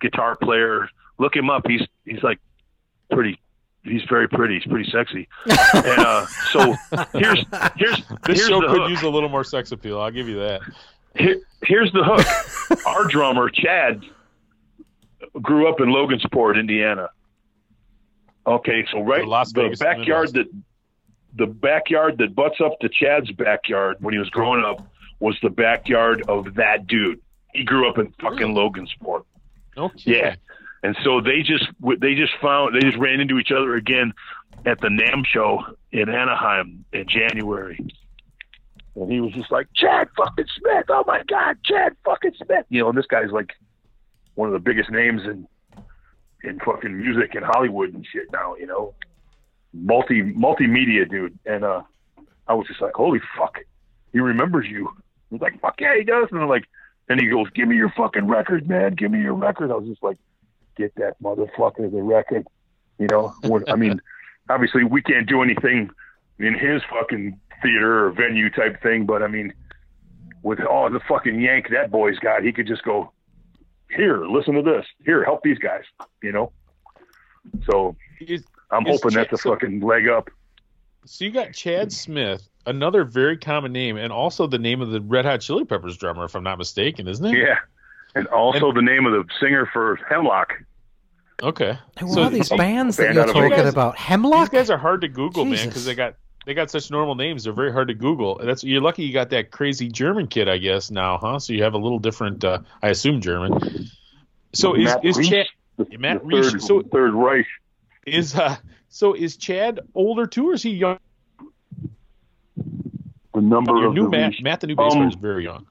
guitar 0.00 0.36
player. 0.36 0.88
Look 1.18 1.34
him 1.36 1.50
up. 1.50 1.66
He's 1.66 1.82
he's 2.04 2.22
like 2.22 2.40
pretty. 3.10 3.40
He's 3.82 4.02
very 4.08 4.28
pretty. 4.28 4.54
He's 4.54 4.64
pretty 4.64 4.90
sexy. 4.90 5.28
and 5.46 6.00
uh, 6.00 6.26
so 6.50 6.74
here's 7.12 7.44
here's 7.76 7.96
this 8.24 8.38
here's 8.38 8.46
show 8.48 8.60
could 8.60 8.80
hook. 8.80 8.90
use 8.90 9.02
a 9.02 9.08
little 9.08 9.28
more 9.28 9.44
sex 9.44 9.70
appeal. 9.72 10.00
I'll 10.00 10.10
give 10.10 10.28
you 10.28 10.40
that. 10.40 10.60
Here, 11.14 11.40
here's 11.62 11.92
the 11.92 12.02
hook. 12.04 12.86
Our 12.86 13.04
drummer 13.04 13.48
Chad 13.48 14.02
grew 15.40 15.68
up 15.68 15.80
in 15.80 15.86
Logansport, 15.88 16.58
Indiana. 16.58 17.10
Okay, 18.46 18.84
so 18.92 19.00
right 19.02 19.24
the 19.54 19.76
backyard 19.78 20.32
that 20.34 20.46
the 21.36 21.46
backyard 21.46 22.18
that 22.18 22.34
butts 22.34 22.60
up 22.64 22.78
to 22.80 22.88
Chad's 22.88 23.30
backyard 23.32 23.96
when 24.00 24.12
he 24.14 24.18
was 24.18 24.30
growing 24.30 24.64
up 24.64 24.86
was 25.20 25.36
the 25.42 25.50
backyard 25.50 26.22
of 26.28 26.54
that 26.54 26.86
dude. 26.86 27.20
he 27.52 27.64
grew 27.64 27.88
up 27.88 27.98
in 27.98 28.12
fucking 28.20 28.54
Logansport. 28.54 29.24
Okay. 29.76 30.12
Yeah. 30.18 30.34
And 30.82 30.96
so 31.02 31.20
they 31.20 31.42
just 31.42 31.66
they 32.00 32.14
just 32.14 32.32
found 32.40 32.74
they 32.74 32.80
just 32.80 32.98
ran 32.98 33.20
into 33.20 33.38
each 33.38 33.50
other 33.50 33.74
again 33.74 34.12
at 34.64 34.80
the 34.80 34.88
NAMM 34.88 35.26
show 35.26 35.60
in 35.92 36.08
Anaheim 36.08 36.84
in 36.92 37.06
January. 37.08 37.78
And 38.94 39.12
he 39.12 39.20
was 39.20 39.32
just 39.32 39.50
like, 39.50 39.68
Chad 39.74 40.08
fucking 40.16 40.46
Smith, 40.58 40.86
oh 40.88 41.04
my 41.06 41.22
God, 41.28 41.58
Chad 41.64 41.94
fucking 42.04 42.32
Smith. 42.44 42.64
You 42.70 42.80
know, 42.80 42.88
and 42.88 42.96
this 42.96 43.06
guy's 43.06 43.30
like 43.30 43.50
one 44.34 44.48
of 44.48 44.52
the 44.54 44.58
biggest 44.58 44.90
names 44.90 45.22
in 45.24 45.46
in 46.44 46.58
fucking 46.60 46.96
music 46.96 47.34
in 47.34 47.42
Hollywood 47.42 47.92
and 47.92 48.06
shit 48.10 48.30
now, 48.32 48.54
you 48.56 48.66
know. 48.66 48.94
Multi 49.72 50.22
multimedia 50.22 51.08
dude. 51.08 51.38
And 51.44 51.64
uh 51.64 51.82
I 52.48 52.54
was 52.54 52.66
just 52.66 52.80
like, 52.80 52.94
Holy 52.94 53.20
fuck. 53.36 53.58
He 54.12 54.20
remembers 54.20 54.66
you. 54.68 54.88
He's 55.30 55.40
like, 55.40 55.60
Fuck 55.60 55.80
yeah, 55.80 55.96
he 55.96 56.04
does. 56.04 56.28
And 56.30 56.40
I'm 56.40 56.48
like 56.48 56.64
and 57.08 57.20
he 57.20 57.28
goes, 57.28 57.48
Give 57.54 57.68
me 57.68 57.76
your 57.76 57.92
fucking 57.96 58.26
record, 58.26 58.68
man, 58.68 58.94
give 58.94 59.10
me 59.10 59.20
your 59.20 59.34
record. 59.34 59.70
I 59.70 59.74
was 59.74 59.88
just 59.88 60.02
like, 60.02 60.18
Get 60.76 60.94
that 60.96 61.20
motherfucker 61.22 61.90
the 61.90 62.02
record. 62.02 62.46
You 62.98 63.06
know, 63.08 63.34
When- 63.42 63.68
I 63.68 63.76
mean, 63.76 64.00
obviously 64.50 64.84
we 64.84 65.02
can't 65.02 65.28
do 65.28 65.42
anything 65.42 65.90
in 66.38 66.54
his 66.54 66.82
fucking 66.90 67.38
theater 67.62 68.06
or 68.06 68.10
venue 68.10 68.50
type 68.50 68.82
thing, 68.82 69.06
but 69.06 69.22
I 69.22 69.26
mean, 69.28 69.52
with 70.42 70.60
all 70.60 70.90
the 70.90 71.00
fucking 71.08 71.40
yank 71.40 71.68
that 71.70 71.90
boy's 71.90 72.18
got, 72.18 72.42
he 72.44 72.52
could 72.52 72.66
just 72.66 72.82
go, 72.84 73.12
here, 73.90 74.26
listen 74.26 74.54
to 74.54 74.62
this. 74.62 74.84
Here, 75.04 75.24
help 75.24 75.42
these 75.42 75.58
guys. 75.58 75.82
You 76.22 76.32
know. 76.32 76.52
So 77.70 77.96
Is- 78.20 78.44
I'm 78.70 78.86
Is 78.86 79.00
hoping 79.00 79.16
that's 79.16 79.32
a 79.32 79.36
so- 79.38 79.50
fucking 79.50 79.80
leg 79.80 80.08
up. 80.08 80.28
So 81.04 81.24
you 81.24 81.30
got 81.30 81.52
Chad 81.52 81.92
Smith, 81.92 82.48
another 82.66 83.04
very 83.04 83.36
common 83.38 83.72
name, 83.72 83.96
and 83.96 84.12
also 84.12 84.48
the 84.48 84.58
name 84.58 84.80
of 84.82 84.90
the 84.90 85.00
Red 85.00 85.24
Hot 85.24 85.40
Chili 85.40 85.64
Peppers 85.64 85.96
drummer, 85.96 86.24
if 86.24 86.34
I'm 86.34 86.42
not 86.42 86.58
mistaken, 86.58 87.06
isn't 87.06 87.24
it? 87.24 87.38
Yeah. 87.38 87.58
And 88.16 88.26
also 88.28 88.72
the 88.72 88.82
name 88.82 89.06
of 89.06 89.12
the 89.12 89.24
singer 89.38 89.66
for 89.72 89.96
Hemlock. 90.08 90.52
Okay. 91.42 91.78
Who 92.00 92.08
So 92.12 92.22
are 92.24 92.30
these 92.30 92.48
these 92.48 92.58
bands 92.58 92.96
that 92.96 93.02
band 93.04 93.14
you're 93.16 93.26
talking 93.26 93.50
Vegas. 93.50 93.70
about? 93.72 93.96
Hemlock? 93.96 94.50
guys 94.50 94.70
are 94.70 94.78
hard 94.78 95.02
to 95.02 95.08
Google, 95.08 95.44
man, 95.44 95.68
because 95.68 95.84
they 95.84 95.94
got 95.94 96.14
they 96.46 96.54
got 96.54 96.70
such 96.70 96.90
normal 96.90 97.14
names. 97.14 97.44
They're 97.44 97.52
very 97.52 97.72
hard 97.72 97.88
to 97.88 97.94
Google. 97.94 98.40
That's 98.42 98.64
you're 98.64 98.80
lucky 98.80 99.04
you 99.04 99.12
got 99.12 99.28
that 99.30 99.50
crazy 99.50 99.88
German 99.88 100.28
kid, 100.28 100.48
I 100.48 100.56
guess 100.58 100.90
now, 100.90 101.18
huh? 101.18 101.38
So 101.38 101.52
you 101.52 101.62
have 101.62 101.74
a 101.74 101.78
little 101.78 101.98
different, 101.98 102.42
uh, 102.42 102.60
I 102.82 102.88
assume 102.88 103.20
German. 103.20 103.88
So 104.54 104.74
is 104.74 104.84
Matt 104.86 105.04
is 105.04 105.18
Reich, 105.18 105.26
Chad 105.28 105.46
the, 105.76 105.98
Matt 105.98 106.20
the 106.22 106.26
Reich, 106.26 106.44
third, 106.52 106.62
so- 106.62 106.82
third 106.82 107.12
Reich. 107.12 107.46
is 108.06 108.34
uh 108.34 108.56
so 108.88 109.12
is 109.12 109.36
Chad 109.36 109.80
older 109.94 110.26
too, 110.26 110.48
or 110.50 110.54
is 110.54 110.62
he 110.62 110.70
young? 110.70 110.98
The 113.34 113.42
number 113.42 113.84
of 113.86 113.92
new 113.92 114.04
the 114.04 114.08
Matt, 114.08 114.30
Reich. 114.32 114.42
Matt, 114.42 114.60
the 114.60 114.68
new 114.68 114.76
bass 114.76 114.92
player, 114.94 115.02
Um, 115.02 115.08
is 115.10 115.14
very 115.16 115.44
young. 115.44 115.66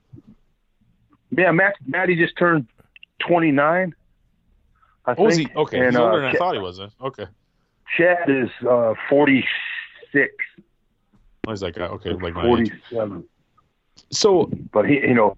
Yeah, 1.38 1.52
Matt. 1.52 1.76
Matty 1.86 2.16
just 2.16 2.38
turned 2.38 2.68
29. 3.28 3.94
I 5.08 5.16
Oh, 5.18 5.28
is 5.28 5.38
he? 5.38 5.48
Okay, 5.56 5.78
And, 5.78 5.88
he's 5.88 5.96
older 5.98 6.14
uh, 6.14 6.16
than 6.18 6.26
I 6.26 6.34
Ch- 6.34 6.38
thought 6.38 6.54
he 6.56 6.60
was. 6.62 6.80
uh, 6.80 6.90
Okay, 7.02 7.26
Chad 7.98 8.30
is 8.30 8.50
uh, 8.68 8.94
46, 9.10 10.34
I 11.48 11.52
was 11.52 11.62
like, 11.62 11.78
okay, 11.78 12.12
like 12.14 12.34
47. 12.34 13.24
So 14.12 14.50
but 14.72 14.88
he, 14.90 14.96
you 14.96 15.14
know, 15.14 15.38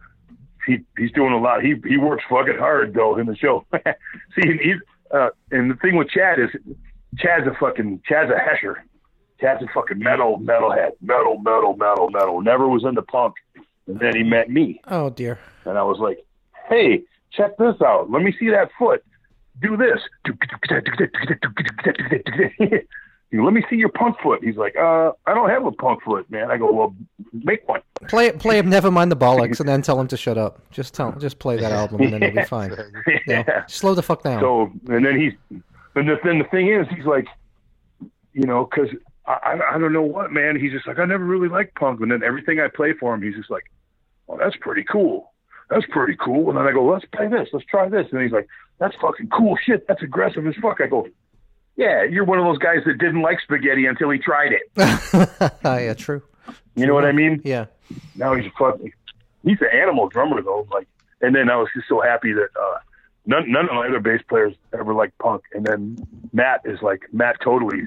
he 0.65 0.79
he's 0.97 1.11
doing 1.11 1.33
a 1.33 1.37
lot. 1.39 1.61
He 1.63 1.75
he 1.87 1.97
works 1.97 2.23
fucking 2.29 2.57
hard 2.57 2.93
though 2.93 3.17
in 3.17 3.25
the 3.27 3.35
show. 3.35 3.65
See, 4.35 4.57
he's 4.61 4.77
uh, 5.13 5.29
and 5.51 5.69
the 5.71 5.75
thing 5.75 5.95
with 5.95 6.09
Chad 6.09 6.39
is, 6.39 6.49
Chad's 7.17 7.45
a 7.47 7.53
fucking 7.59 8.01
Chad's 8.07 8.31
a 8.31 8.35
hesher. 8.35 8.75
Chad's 9.39 9.63
a 9.63 9.67
fucking 9.73 9.99
metal 9.99 10.39
metalhead, 10.39 10.91
metal 11.01 11.37
metal 11.39 11.75
metal 11.77 12.09
metal. 12.09 12.41
Never 12.41 12.67
was 12.67 12.83
into 12.83 13.01
punk, 13.03 13.35
and 13.87 13.99
then 13.99 14.15
he 14.15 14.23
met 14.23 14.49
me, 14.49 14.81
Oh 14.87 15.09
dear. 15.09 15.39
and 15.65 15.77
I 15.77 15.83
was 15.83 15.99
like, 15.99 16.25
hey, 16.69 17.03
check 17.31 17.57
this 17.57 17.75
out. 17.81 18.09
Let 18.11 18.23
me 18.23 18.33
see 18.39 18.49
that 18.49 18.69
foot. 18.77 19.03
Do 19.61 19.75
this. 19.75 19.99
Let 23.33 23.53
me 23.53 23.63
see 23.69 23.75
your 23.75 23.89
punk 23.89 24.15
foot. 24.23 24.41
He's 24.43 24.55
like, 24.55 24.75
uh, 24.77 25.11
I 25.25 25.33
don't 25.33 25.49
have 25.49 25.65
a 25.65 25.71
punk 25.71 26.01
foot, 26.03 26.29
man. 26.31 26.49
I 26.49 26.57
go, 26.57 26.71
well, 26.71 26.95
make 27.33 27.67
one. 27.67 27.81
Play 28.07 28.31
play 28.31 28.57
him. 28.59 28.69
Never 28.69 28.89
mind 28.89 29.11
the 29.11 29.17
bollocks, 29.17 29.59
and 29.59 29.67
then 29.67 29.81
tell 29.81 29.99
him 29.99 30.07
to 30.07 30.17
shut 30.17 30.37
up. 30.37 30.61
Just 30.71 30.93
tell 30.93 31.11
just 31.13 31.37
play 31.39 31.57
that 31.57 31.71
album, 31.73 32.01
and 32.01 32.13
then 32.13 32.21
he'll 32.21 32.35
be 32.35 32.43
fine. 32.47 32.73
Yeah. 33.27 33.65
slow 33.67 33.95
the 33.95 34.03
fuck 34.03 34.23
down. 34.23 34.39
So, 34.39 34.71
and 34.87 35.05
then 35.05 35.19
he's, 35.19 35.33
and 35.95 36.07
the, 36.07 36.17
then 36.23 36.37
the 36.39 36.45
thing 36.45 36.69
is, 36.69 36.87
he's 36.95 37.05
like, 37.05 37.27
you 38.33 38.45
know, 38.45 38.65
because 38.69 38.89
I, 39.25 39.33
I, 39.43 39.75
I 39.75 39.77
don't 39.77 39.91
know 39.93 40.03
what, 40.03 40.31
man. 40.31 40.57
He's 40.57 40.71
just 40.71 40.87
like, 40.87 40.99
I 40.99 41.05
never 41.05 41.25
really 41.25 41.49
liked 41.49 41.75
punk. 41.75 41.99
And 41.99 42.11
then 42.11 42.23
everything 42.23 42.59
I 42.61 42.69
play 42.69 42.93
for 42.93 43.13
him, 43.13 43.21
he's 43.21 43.35
just 43.35 43.49
like, 43.49 43.63
well, 44.27 44.37
that's 44.37 44.55
pretty 44.57 44.83
cool. 44.83 45.31
That's 45.69 45.85
pretty 45.89 46.15
cool. 46.15 46.49
And 46.49 46.57
then 46.57 46.65
I 46.67 46.71
go, 46.71 46.85
let's 46.85 47.05
play 47.05 47.27
this. 47.27 47.49
Let's 47.51 47.65
try 47.65 47.89
this. 47.89 48.07
And 48.11 48.21
he's 48.21 48.31
like, 48.31 48.47
that's 48.79 48.95
fucking 49.01 49.29
cool 49.29 49.57
shit. 49.57 49.87
That's 49.87 50.01
aggressive 50.01 50.45
as 50.47 50.55
fuck. 50.61 50.79
I 50.81 50.87
go, 50.87 51.07
yeah, 51.75 52.03
you're 52.03 52.23
one 52.23 52.39
of 52.39 52.45
those 52.45 52.57
guys 52.57 52.79
that 52.85 52.97
didn't 52.97 53.21
like 53.21 53.39
spaghetti 53.41 53.85
until 53.85 54.09
he 54.09 54.19
tried 54.19 54.51
it. 54.53 54.71
yeah, 55.63 55.93
true. 55.93 56.23
You 56.75 56.85
know 56.85 56.93
what 56.93 57.05
I 57.05 57.11
mean? 57.11 57.41
Yeah. 57.43 57.65
now 58.15 58.35
he's 58.35 58.45
a 58.45 58.51
fucking 58.57 58.93
he's 59.43 59.61
an 59.61 59.69
animal 59.73 60.09
drummer 60.09 60.41
though. 60.41 60.67
Like, 60.71 60.87
and 61.21 61.35
then 61.35 61.49
I 61.49 61.57
was 61.57 61.69
just 61.75 61.87
so 61.87 62.01
happy 62.01 62.33
that 62.33 62.49
uh, 62.59 62.79
none 63.25 63.51
none 63.51 63.65
of 63.65 63.75
my 63.75 63.87
other 63.87 63.99
bass 63.99 64.21
players 64.27 64.53
ever 64.73 64.93
liked 64.93 65.17
punk, 65.19 65.43
and 65.53 65.65
then 65.65 65.97
Matt 66.33 66.61
is 66.65 66.81
like 66.81 67.03
Matt 67.11 67.37
totally 67.41 67.83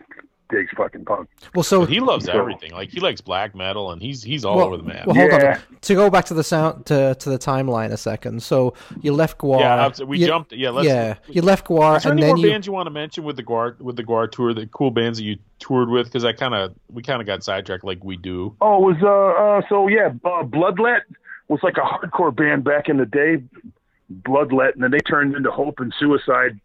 digs 0.51 0.70
fucking 0.76 1.05
punk. 1.05 1.28
Well, 1.55 1.62
so 1.62 1.84
he 1.84 2.01
loves 2.01 2.26
So- 2.26 2.32
everything. 2.32 2.72
Like 2.72 2.90
he 2.90 3.01
likes 3.01 3.20
black 3.20 3.55
metal, 3.55 3.92
and 3.92 4.01
he's 4.03 4.22
he's 4.22 4.44
all 4.44 4.57
well, 4.57 4.66
over 4.66 4.76
the 4.76 4.82
map. 4.82 5.07
well, 5.07 5.16
hold 5.16 5.30
Yeah. 5.32 5.55
on. 5.70 5.76
To 5.82 5.94
go 5.94 6.11
back 6.11 6.24
to 6.26 6.34
the 6.34 6.44
sound 6.44 6.86
to 6.86 7.14
to 7.14 7.30
the 7.30 7.38
timeline 7.38 7.90
a 7.92 7.96
second. 7.96 8.42
So 8.42 8.74
you 9.01 9.12
left 9.12 9.38
GWAR. 9.38 9.61
yeah, 9.61 9.88
abso- 9.88 10.07
we 10.07 10.18
you- 10.18 10.26
jumped. 10.26 10.53
Yeah, 10.53 10.70
let's. 10.70 10.86
yeah, 10.88 11.14
you 11.28 11.42
left 11.42 11.66
GWAR, 11.66 11.96
Is 11.96 12.03
there 12.03 12.12
and 12.12 12.20
any 12.20 12.26
then 12.28 12.36
more 12.36 12.44
you. 12.46 12.51
bands 12.53 12.66
you 12.66 12.72
want 12.72 12.86
to 12.86 12.90
mention 12.90 13.24
with 13.24 13.36
the 13.36 13.42
GWAR 13.42 13.76
with 13.80 13.96
the 13.96 14.03
GWAR 14.05 14.30
tour? 14.30 14.53
The 14.55 14.66
cool 14.66 14.90
bands 14.90 15.18
that 15.18 15.24
you 15.24 15.36
toured 15.59 15.88
with? 15.88 16.07
Because 16.07 16.24
I 16.24 16.32
kind 16.32 16.55
of 16.55 16.74
we 16.92 17.03
kind 17.03 17.20
of 17.20 17.26
got 17.26 17.42
sidetracked 17.44 17.84
like 17.84 18.05
we 18.05 18.16
do. 18.16 18.55
Oh, 18.61 18.88
it 18.90 18.94
was 18.94 19.03
uh, 19.03 19.42
uh 19.42 19.62
so 19.68 19.88
yeah, 19.88 20.09
uh, 20.24 20.42
Bloodlet 20.44 21.01
was 21.48 21.61
like 21.62 21.76
a 21.76 21.80
hardcore 21.80 22.34
band 22.34 22.64
back 22.64 22.88
in 22.88 22.96
the 22.96 23.07
day. 23.07 23.42
Bloodlet, 24.22 24.74
and 24.74 24.82
then 24.82 24.90
they 24.90 24.98
turned 24.98 25.34
into 25.36 25.51
Hope 25.51 25.78
and 25.80 25.92
Suicide. 25.98 26.59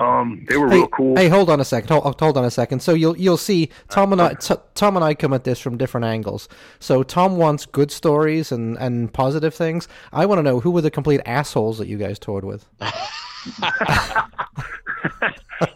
Um, 0.00 0.46
they 0.48 0.56
were 0.56 0.68
Hey, 0.68 0.76
real 0.78 0.88
cool. 0.88 1.14
hey, 1.16 1.28
hold 1.28 1.50
on 1.50 1.60
a 1.60 1.64
second. 1.64 1.90
Hold, 1.90 2.18
hold 2.18 2.36
on 2.38 2.44
a 2.44 2.50
second. 2.50 2.80
So 2.80 2.94
you'll 2.94 3.16
you'll 3.18 3.36
see 3.36 3.68
Tom 3.90 4.12
and 4.12 4.22
I 4.22 4.32
t- 4.34 4.54
Tom 4.74 4.96
and 4.96 5.04
I 5.04 5.12
come 5.14 5.32
at 5.34 5.44
this 5.44 5.58
from 5.60 5.76
different 5.76 6.06
angles. 6.06 6.48
So 6.78 7.02
Tom 7.02 7.36
wants 7.36 7.66
good 7.66 7.90
stories 7.90 8.50
and, 8.50 8.78
and 8.78 9.12
positive 9.12 9.54
things. 9.54 9.88
I 10.12 10.24
want 10.26 10.38
to 10.38 10.42
know 10.42 10.60
who 10.60 10.70
were 10.70 10.80
the 10.80 10.90
complete 10.90 11.20
assholes 11.26 11.76
that 11.78 11.86
you 11.86 11.98
guys 11.98 12.18
toured 12.18 12.44
with. 12.44 12.66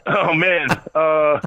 oh 0.06 0.34
man, 0.34 0.68
uh, 0.94 1.40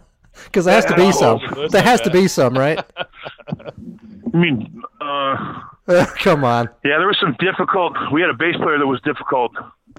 Because 0.45 0.65
there 0.65 0.75
has 0.75 0.85
to 0.85 0.95
be 0.95 1.11
some. 1.11 1.39
Assholes. 1.41 1.71
There 1.71 1.81
has 1.81 2.01
to 2.01 2.09
be 2.11 2.27
some, 2.27 2.57
right? 2.57 2.79
I 3.47 4.37
mean, 4.37 4.81
uh. 5.01 5.61
Come 6.19 6.43
on. 6.43 6.67
Yeah, 6.83 6.97
there 6.97 7.07
was 7.07 7.17
some 7.19 7.35
difficult. 7.39 7.93
We 8.11 8.19
had 8.21 8.29
a 8.29 8.33
bass 8.33 8.55
player 8.57 8.77
that 8.77 8.85
was 8.87 8.99
difficult. 9.01 9.53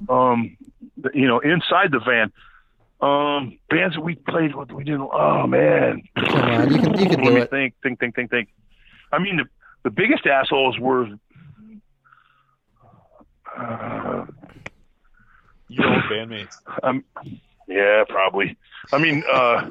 Um, 0.08 0.56
you 1.14 1.26
know, 1.26 1.38
inside 1.40 1.92
the 1.92 2.00
van. 2.00 2.30
Um, 3.00 3.58
bands 3.70 3.94
that 3.94 4.00
we 4.02 4.16
played 4.16 4.54
with, 4.56 4.72
we 4.72 4.82
didn't. 4.84 5.08
Oh 5.12 5.46
man, 5.46 6.02
Come 6.16 6.26
on. 6.40 6.72
You 6.74 6.78
can 6.80 6.98
you 6.98 7.06
can 7.08 7.20
let 7.22 7.24
do 7.24 7.34
me 7.34 7.40
it. 7.42 7.50
think, 7.50 7.74
think, 7.82 8.00
think, 8.00 8.14
think, 8.16 8.30
think. 8.30 8.48
I 9.12 9.18
mean, 9.18 9.36
the 9.36 9.44
the 9.84 9.90
biggest 9.90 10.26
assholes 10.26 10.78
were. 10.78 11.06
Uh, 13.56 14.26
Your 15.68 15.86
old 15.86 16.02
bandmates. 16.04 16.56
um, 16.82 17.04
yeah, 17.66 18.04
probably. 18.08 18.56
I 18.92 18.98
mean, 18.98 19.22
uh, 19.32 19.70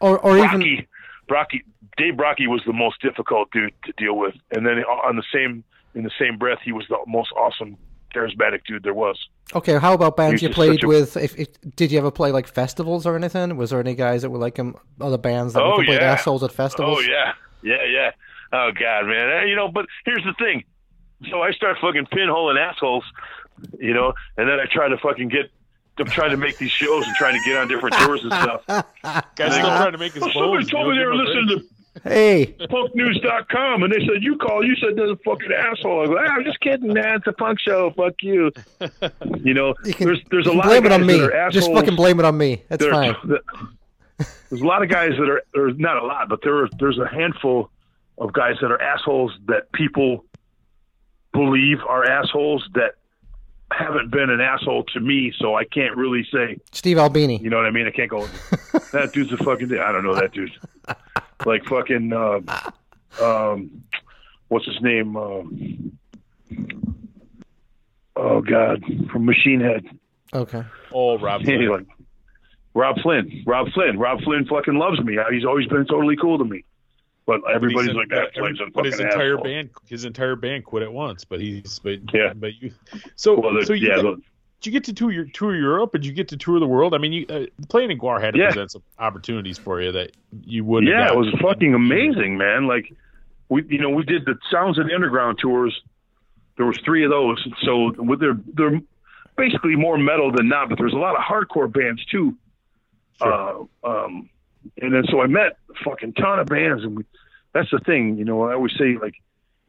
Or 0.00 0.18
or 0.18 0.36
even 0.38 0.60
Brockie, 0.60 0.86
Brockie, 1.28 1.62
Dave 1.96 2.14
Brockie 2.14 2.48
was 2.48 2.62
the 2.66 2.72
most 2.72 3.00
difficult 3.00 3.50
dude 3.52 3.72
to 3.84 3.92
deal 3.96 4.16
with, 4.16 4.34
and 4.50 4.66
then 4.66 4.78
on 4.84 5.16
the 5.16 5.22
same 5.32 5.64
in 5.94 6.02
the 6.02 6.10
same 6.18 6.36
breath, 6.38 6.58
he 6.64 6.72
was 6.72 6.84
the 6.88 6.98
most 7.06 7.30
awesome, 7.32 7.76
charismatic 8.14 8.60
dude 8.66 8.82
there 8.82 8.94
was. 8.94 9.18
okay. 9.54 9.78
How 9.78 9.92
about 9.94 10.16
bands 10.16 10.42
you 10.42 10.50
played 10.50 10.84
a- 10.84 10.86
with? 10.86 11.16
If, 11.16 11.38
if 11.38 11.48
did 11.76 11.90
you 11.92 11.98
ever 11.98 12.10
play 12.10 12.30
like 12.32 12.46
festivals 12.46 13.06
or 13.06 13.16
anything? 13.16 13.56
Was 13.56 13.70
there 13.70 13.80
any 13.80 13.94
guys 13.94 14.22
that 14.22 14.30
were 14.30 14.38
like 14.38 14.58
um, 14.58 14.76
other 15.00 15.18
bands 15.18 15.54
that 15.54 15.62
were 15.62 15.72
Oh, 15.72 15.76
complete 15.76 16.00
yeah. 16.00 16.12
assholes 16.12 16.42
at 16.42 16.52
festivals? 16.52 16.98
Oh 16.98 17.00
yeah, 17.02 17.32
yeah, 17.62 17.84
yeah. 17.90 18.10
Oh 18.52 18.70
god, 18.78 19.06
man. 19.06 19.28
Eh, 19.42 19.44
You 19.46 19.56
know, 19.56 19.68
but 19.68 19.86
here's 20.04 20.22
the 20.24 20.34
thing. 20.38 20.64
So 21.30 21.42
I 21.42 21.52
start 21.52 21.78
fucking 21.80 22.06
pinholing 22.06 22.58
assholes, 22.58 23.04
you 23.78 23.94
know, 23.94 24.12
and 24.36 24.48
then 24.48 24.60
I 24.60 24.66
try 24.66 24.88
to 24.88 24.96
fucking 24.98 25.28
get. 25.28 25.50
I'm 25.96 26.06
trying 26.06 26.30
to 26.32 26.36
make 26.36 26.58
these 26.58 26.72
shows 26.72 27.06
and 27.06 27.14
trying 27.14 27.34
to 27.40 27.44
get 27.48 27.56
on 27.56 27.68
different 27.68 27.94
tours 27.96 28.20
and 28.24 28.32
stuff. 28.32 28.62
Guy's 29.36 29.54
still 29.54 29.64
trying 29.64 29.92
to 29.92 29.98
make 29.98 30.12
his 30.12 30.22
Well, 30.22 30.32
somebody 30.32 30.64
bones. 30.64 30.70
told 30.72 30.90
me 30.90 30.98
they 30.98 31.04
were 31.06 31.14
listening 31.14 31.48
to 31.48 31.64
Hey, 32.02 32.56
punknews.com 32.58 33.84
and 33.84 33.92
they 33.92 34.00
said 34.00 34.20
you 34.22 34.36
call. 34.36 34.64
You 34.66 34.74
said 34.76 34.96
there's 34.96 35.12
a 35.12 35.16
fucking 35.24 35.52
asshole. 35.52 36.02
I 36.02 36.06
go, 36.06 36.16
ah, 36.18 36.32
I'm 36.32 36.44
just 36.44 36.58
kidding, 36.60 36.92
man. 36.92 37.16
It's 37.18 37.26
a 37.28 37.32
punk 37.32 37.60
show. 37.60 37.92
Fuck 37.96 38.14
you. 38.22 38.50
You 39.42 39.52
know, 39.54 39.74
you 39.84 39.92
can, 39.94 40.06
there's 40.06 40.20
there's 40.30 40.46
you 40.46 40.52
a 40.52 40.54
lot 40.54 40.64
blame 40.66 40.78
of 40.78 40.86
it 40.86 40.88
guys 40.90 41.00
on 41.00 41.06
me. 41.06 41.18
that 41.18 41.30
are 41.30 41.34
assholes. 41.34 41.54
Just 41.66 41.72
fucking 41.72 41.96
blame 41.96 42.18
it 42.18 42.24
on 42.24 42.36
me. 42.38 42.62
That's 42.68 42.82
that 42.84 42.92
are- 42.92 43.14
fine. 43.14 43.28
that- 43.28 44.26
there's 44.50 44.62
a 44.62 44.66
lot 44.66 44.82
of 44.82 44.88
guys 44.88 45.10
that 45.18 45.28
are, 45.28 45.42
or 45.54 45.72
not 45.72 45.96
a 45.98 46.06
lot, 46.06 46.28
but 46.28 46.40
there 46.42 46.62
are, 46.64 46.68
there's 46.78 46.98
a 46.98 47.06
handful 47.06 47.70
of 48.18 48.32
guys 48.32 48.54
that 48.62 48.70
are 48.70 48.80
assholes 48.80 49.32
that 49.46 49.70
people 49.72 50.24
believe 51.32 51.78
are 51.88 52.04
assholes 52.08 52.66
that 52.74 52.94
haven't 53.72 54.10
been 54.12 54.30
an 54.30 54.40
asshole 54.40 54.84
to 54.84 55.00
me, 55.00 55.32
so 55.38 55.56
I 55.56 55.64
can't 55.64 55.96
really 55.96 56.24
say. 56.32 56.58
Steve 56.72 56.96
Albini. 56.98 57.38
You 57.42 57.50
know 57.50 57.56
what 57.56 57.66
I 57.66 57.70
mean? 57.70 57.86
I 57.86 57.90
can't 57.90 58.10
go. 58.10 58.26
that 58.92 59.10
dude's 59.12 59.32
a 59.32 59.36
fucking. 59.36 59.72
I 59.78 59.90
don't 59.92 60.04
know 60.04 60.14
that 60.14 60.32
dude. 60.32 60.52
Like 61.44 61.64
fucking. 61.66 62.12
Uh, 62.12 62.40
um, 63.22 63.82
what's 64.48 64.66
his 64.66 64.80
name? 64.80 65.16
Um, 65.16 65.98
oh 68.16 68.40
God, 68.40 68.82
from 69.10 69.24
Machine 69.24 69.60
Head. 69.60 69.84
Okay. 70.32 70.62
Oh, 70.92 71.18
Rob. 71.18 71.40
Hey, 71.44 71.56
Flynn. 71.56 71.70
like 71.70 71.86
Robb 72.74 72.96
Flynn. 73.02 73.44
Robb 73.46 73.68
Flynn. 73.72 73.98
Robb 73.98 74.20
Flynn 74.22 74.46
fucking 74.46 74.74
loves 74.74 75.00
me. 75.00 75.16
He's 75.30 75.44
always 75.44 75.66
been 75.68 75.86
totally 75.86 76.16
cool 76.16 76.38
to 76.38 76.44
me. 76.44 76.64
But 77.26 77.40
But 77.42 77.54
everybody's 77.54 77.90
in- 77.90 77.96
like 77.96 78.08
that. 78.08 78.30
but 78.34 78.40
Flynn's 78.40 78.60
a 78.60 78.66
but 78.74 78.84
his 78.84 78.98
entire 79.00 79.34
asshole. 79.34 79.44
band, 79.44 79.70
his 79.86 80.04
entire 80.04 80.36
band 80.36 80.64
quit 80.64 80.82
at 80.82 80.92
once. 80.92 81.24
But 81.24 81.40
he's, 81.40 81.78
but 81.78 82.00
Yeah. 82.12 82.32
but 82.34 82.50
you. 82.60 82.72
So, 83.16 83.38
Well, 83.40 83.54
the- 83.54 83.64
so 83.64 83.72
you 83.74 83.88
yeah, 83.88 84.02
got- 84.02 84.16
the- 84.16 84.22
did 84.64 84.72
you 84.72 84.80
get 84.80 84.84
to 84.84 84.94
tour 84.94 85.12
your 85.12 85.26
tour 85.26 85.54
Europe? 85.54 85.92
Did 85.92 86.06
you 86.06 86.12
get 86.12 86.28
to 86.28 86.38
tour 86.38 86.58
the 86.58 86.66
world? 86.66 86.94
I 86.94 86.98
mean, 86.98 87.12
you 87.12 87.26
uh, 87.28 87.44
playing 87.68 87.90
in 87.90 87.98
GWAR 87.98 88.18
had 88.18 88.32
to 88.32 88.40
Yeah. 88.40 88.46
present 88.46 88.70
some 88.70 88.82
opportunities 88.98 89.58
for 89.58 89.78
you 89.82 89.92
that 89.92 90.12
you 90.42 90.64
wouldn't. 90.64 90.90
Have 90.90 91.08
Yeah, 91.08 91.12
it 91.12 91.16
was 91.16 91.28
fucking 91.42 91.74
amazing, 91.74 92.38
man. 92.38 92.66
Like 92.66 92.90
we, 93.50 93.62
you 93.68 93.78
know, 93.78 93.90
we 93.90 94.04
did 94.04 94.24
the 94.24 94.36
Sounds 94.50 94.78
of 94.78 94.86
the 94.86 94.94
Underground 94.94 95.38
tours. 95.38 95.78
There 96.56 96.64
was 96.64 96.78
three 96.82 97.04
of 97.04 97.10
those. 97.10 97.46
So 97.62 97.92
with 97.98 98.20
their, 98.20 98.38
they're 98.54 98.80
basically 99.36 99.76
more 99.76 99.98
metal 99.98 100.32
than 100.32 100.48
not, 100.48 100.70
but 100.70 100.78
there's 100.78 100.94
a 100.94 100.96
lot 100.96 101.14
of 101.14 101.20
hardcore 101.22 101.70
bands 101.70 102.02
too. 102.06 102.34
Uh, 103.20 103.64
um, 103.84 104.30
and 104.80 104.94
then 104.94 105.04
so 105.10 105.20
I 105.20 105.26
met 105.26 105.58
a 105.70 105.84
fucking 105.84 106.14
ton 106.14 106.38
of 106.38 106.46
bands, 106.46 106.84
and 106.84 106.96
we, 106.96 107.04
that's 107.52 107.70
the 107.70 107.80
thing, 107.80 108.16
you 108.16 108.24
know. 108.24 108.44
I 108.44 108.54
always 108.54 108.72
say 108.78 108.96
like, 108.96 109.14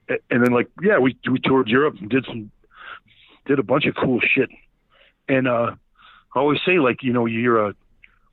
and 0.08 0.42
then 0.42 0.54
like, 0.54 0.70
yeah, 0.82 1.00
we 1.00 1.18
we 1.30 1.40
toured 1.40 1.68
Europe 1.68 1.98
and 2.00 2.10
did 2.10 2.26
some, 2.26 2.50
did 3.46 3.60
a 3.60 3.64
bunch 3.64 3.86
of 3.88 3.96
cool 3.96 4.22
shit, 4.22 4.50
and 5.28 5.48
uh, 5.48 5.76
I 6.36 6.40
always 6.40 6.60
say 6.66 6.80
like, 6.80 7.04
you 7.04 7.14
know, 7.14 7.26
you're 7.26 7.68
a 7.70 7.76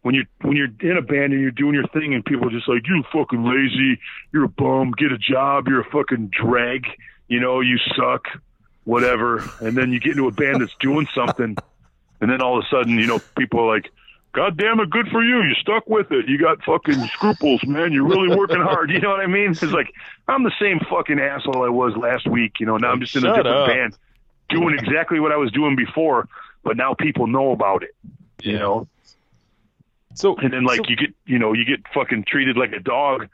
when 0.02 0.14
you're 0.14 0.24
when 0.42 0.56
you're 0.56 0.68
in 0.80 0.96
a 0.96 1.02
band 1.02 1.32
and 1.32 1.40
you're 1.40 1.50
doing 1.50 1.74
your 1.74 1.86
thing 1.88 2.14
and 2.14 2.24
people 2.24 2.48
are 2.48 2.50
just 2.50 2.68
like 2.68 2.82
you 2.86 3.02
fucking 3.12 3.44
lazy, 3.44 4.00
you're 4.32 4.44
a 4.44 4.48
bum, 4.48 4.92
get 4.92 5.12
a 5.12 5.18
job, 5.18 5.68
you're 5.68 5.80
a 5.80 5.90
fucking 5.90 6.28
drag, 6.32 6.86
you 7.28 7.40
know, 7.40 7.60
you 7.60 7.78
suck, 7.96 8.24
whatever. 8.84 9.48
And 9.60 9.76
then 9.76 9.92
you 9.92 10.00
get 10.00 10.12
into 10.12 10.26
a 10.26 10.32
band 10.32 10.60
that's 10.60 10.74
doing 10.80 11.06
something, 11.14 11.56
and 12.20 12.30
then 12.30 12.42
all 12.42 12.58
of 12.58 12.64
a 12.64 12.68
sudden, 12.68 12.98
you 12.98 13.06
know, 13.06 13.20
people 13.38 13.60
are 13.60 13.74
like, 13.76 13.90
God 14.32 14.56
damn 14.56 14.80
it, 14.80 14.90
good 14.90 15.08
for 15.08 15.22
you, 15.22 15.42
you 15.42 15.54
stuck 15.60 15.86
with 15.88 16.10
it, 16.10 16.26
you 16.26 16.38
got 16.38 16.64
fucking 16.64 17.06
scruples, 17.08 17.62
man, 17.66 17.92
you're 17.92 18.06
really 18.06 18.34
working 18.34 18.60
hard. 18.60 18.90
You 18.92 19.00
know 19.00 19.10
what 19.10 19.20
I 19.20 19.26
mean? 19.26 19.50
It's 19.50 19.62
like 19.62 19.92
I'm 20.26 20.42
the 20.42 20.52
same 20.60 20.80
fucking 20.90 21.20
asshole 21.20 21.62
I 21.64 21.68
was 21.68 21.96
last 21.96 22.26
week. 22.28 22.54
You 22.58 22.66
know, 22.66 22.76
now 22.76 22.90
I'm 22.90 23.00
just 23.00 23.14
in 23.14 23.24
a 23.24 23.28
Shut 23.28 23.36
different 23.36 23.56
up. 23.56 23.68
band, 23.68 23.96
doing 24.48 24.74
exactly 24.78 25.20
what 25.20 25.32
I 25.32 25.36
was 25.36 25.52
doing 25.52 25.76
before, 25.76 26.28
but 26.64 26.76
now 26.76 26.94
people 26.94 27.26
know 27.26 27.52
about 27.52 27.82
it. 27.82 27.94
You 28.42 28.52
Yeah. 28.52 28.58
know. 28.58 28.88
So 30.14 30.36
And 30.36 30.52
then 30.52 30.64
like 30.64 30.78
so- 30.78 30.84
you 30.88 30.96
get 30.96 31.14
you 31.26 31.38
know 31.38 31.52
you 31.52 31.64
get 31.64 31.80
fucking 31.94 32.24
treated 32.24 32.56
like 32.56 32.72
a 32.72 32.80
dog, 32.80 33.28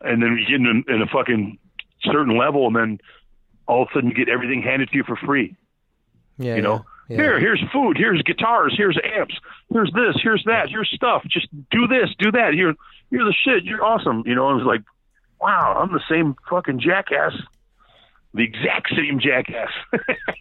and 0.00 0.22
then 0.22 0.36
you 0.38 0.46
get 0.46 0.54
in, 0.66 0.84
in 0.88 1.02
a 1.02 1.06
fucking 1.06 1.58
certain 2.02 2.36
level, 2.36 2.66
and 2.66 2.76
then 2.76 2.98
all 3.66 3.82
of 3.82 3.88
a 3.90 3.94
sudden 3.94 4.10
you 4.10 4.14
get 4.14 4.28
everything 4.28 4.62
handed 4.62 4.90
to 4.90 4.96
you 4.96 5.04
for 5.04 5.16
free. 5.16 5.56
Yeah. 6.38 6.56
You 6.56 6.62
know, 6.62 6.84
yeah. 7.08 7.16
here 7.16 7.40
here's 7.40 7.62
food, 7.72 7.96
here's 7.96 8.22
guitars, 8.22 8.74
here's 8.76 8.98
amps, 9.02 9.34
here's 9.72 9.90
this, 9.92 10.16
here's 10.22 10.44
that, 10.44 10.68
here's 10.68 10.90
stuff. 10.94 11.22
Just 11.26 11.48
do 11.70 11.86
this, 11.88 12.10
do 12.18 12.30
that. 12.32 12.54
Here 12.54 12.74
you're 13.10 13.24
the 13.24 13.34
shit. 13.44 13.64
You're 13.64 13.84
awesome. 13.84 14.22
You 14.26 14.34
know, 14.34 14.48
I 14.48 14.54
was 14.54 14.64
like, 14.64 14.82
wow, 15.40 15.78
I'm 15.80 15.92
the 15.92 16.02
same 16.08 16.34
fucking 16.48 16.80
jackass, 16.80 17.32
the 18.34 18.42
exact 18.42 18.88
same 18.94 19.18
jackass. 19.20 19.70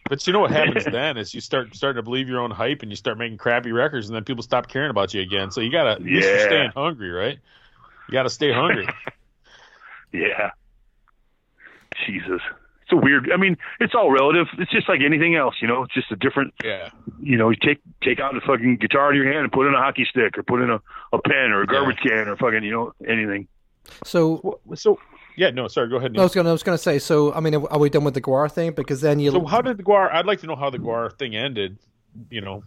But 0.10 0.28
you 0.28 0.34
know 0.34 0.42
what 0.42 0.52
happens 0.52 0.86
then 0.92 1.18
is 1.18 1.34
you 1.34 1.42
start 1.42 1.74
starting 1.76 1.98
to 2.00 2.04
believe 2.04 2.28
your 2.30 2.40
own 2.40 2.52
hype 2.52 2.82
and 2.84 2.92
you 2.92 2.96
start 2.96 3.18
making 3.18 3.38
crappy 3.38 3.72
records 3.72 4.08
and 4.10 4.16
then 4.16 4.24
people 4.24 4.44
stop 4.44 4.68
caring 4.68 4.92
about 4.92 5.14
you 5.14 5.22
again. 5.22 5.50
So 5.50 5.62
you 5.62 5.72
gotta 5.72 5.92
at 5.92 6.02
least 6.04 6.28
you're 6.28 6.38
Yeah. 6.38 6.46
staying 6.46 6.72
hungry, 6.76 7.10
right? 7.10 7.40
You 8.08 8.12
gotta 8.12 8.30
stay 8.30 8.52
hungry. 8.52 8.88
Yeah. 10.12 10.52
Jesus. 12.06 12.42
It's 12.84 12.92
a 12.92 12.96
weird. 12.98 13.32
I 13.32 13.38
mean, 13.38 13.58
it's 13.80 13.96
all 13.96 14.12
relative. 14.12 14.48
It's 14.60 14.72
just 14.72 14.88
like 14.90 15.02
anything 15.02 15.36
else, 15.36 15.56
you 15.62 15.68
know. 15.68 15.84
It's 15.84 15.94
just 15.94 16.12
a 16.12 16.16
different. 16.16 16.54
yeah. 16.64 16.90
You 17.22 17.38
know, 17.38 17.50
you 17.50 17.56
take 17.60 17.80
take 18.04 18.20
out 18.20 18.34
the 18.34 18.42
fucking 18.42 18.78
guitar 18.78 19.12
in 19.12 19.16
your 19.16 19.26
hand 19.26 19.40
and 19.46 19.52
put 19.52 19.68
in 19.68 19.74
a 19.74 19.78
hockey 19.78 20.06
stick, 20.06 20.38
or 20.38 20.44
put 20.44 20.62
in 20.62 20.70
a, 20.70 20.80
a 21.14 21.20
pen, 21.22 21.52
or 21.52 21.62
a 21.62 21.66
garbage 21.68 21.98
can, 21.98 22.28
or 22.28 22.36
fucking 22.36 22.64
you 22.64 22.72
know 22.72 22.94
anything. 23.08 23.48
So 24.04 24.60
So 24.76 25.00
yeah, 25.36 25.50
no, 25.50 25.68
sorry, 25.68 25.90
go 25.90 25.98
ahead. 25.98 26.18
I 26.18 26.22
was 26.22 26.34
gonna, 26.34 26.50
I 26.50 26.52
was 26.52 26.64
gonna 26.64 26.78
say. 26.78 27.00
So 27.00 27.34
I 27.34 27.40
mean, 27.40 27.56
are 27.56 27.80
we 27.80 27.90
done 27.90 28.04
with 28.04 28.14
the 28.14 28.22
GWAR 28.22 28.52
thing? 28.52 28.72
Because 28.72 29.02
then 29.02 29.20
you. 29.20 29.32
So 29.32 29.46
how 29.46 29.62
did 29.62 29.78
the 29.78 29.84
GWAR? 29.84 30.14
I'd 30.14 30.26
like 30.26 30.40
to 30.42 30.48
know 30.48 30.56
how 30.56 30.70
the 30.70 30.80
GWAR 30.80 31.18
thing 31.18 31.36
ended. 31.36 31.78
You 32.30 32.42
know, 32.42 32.64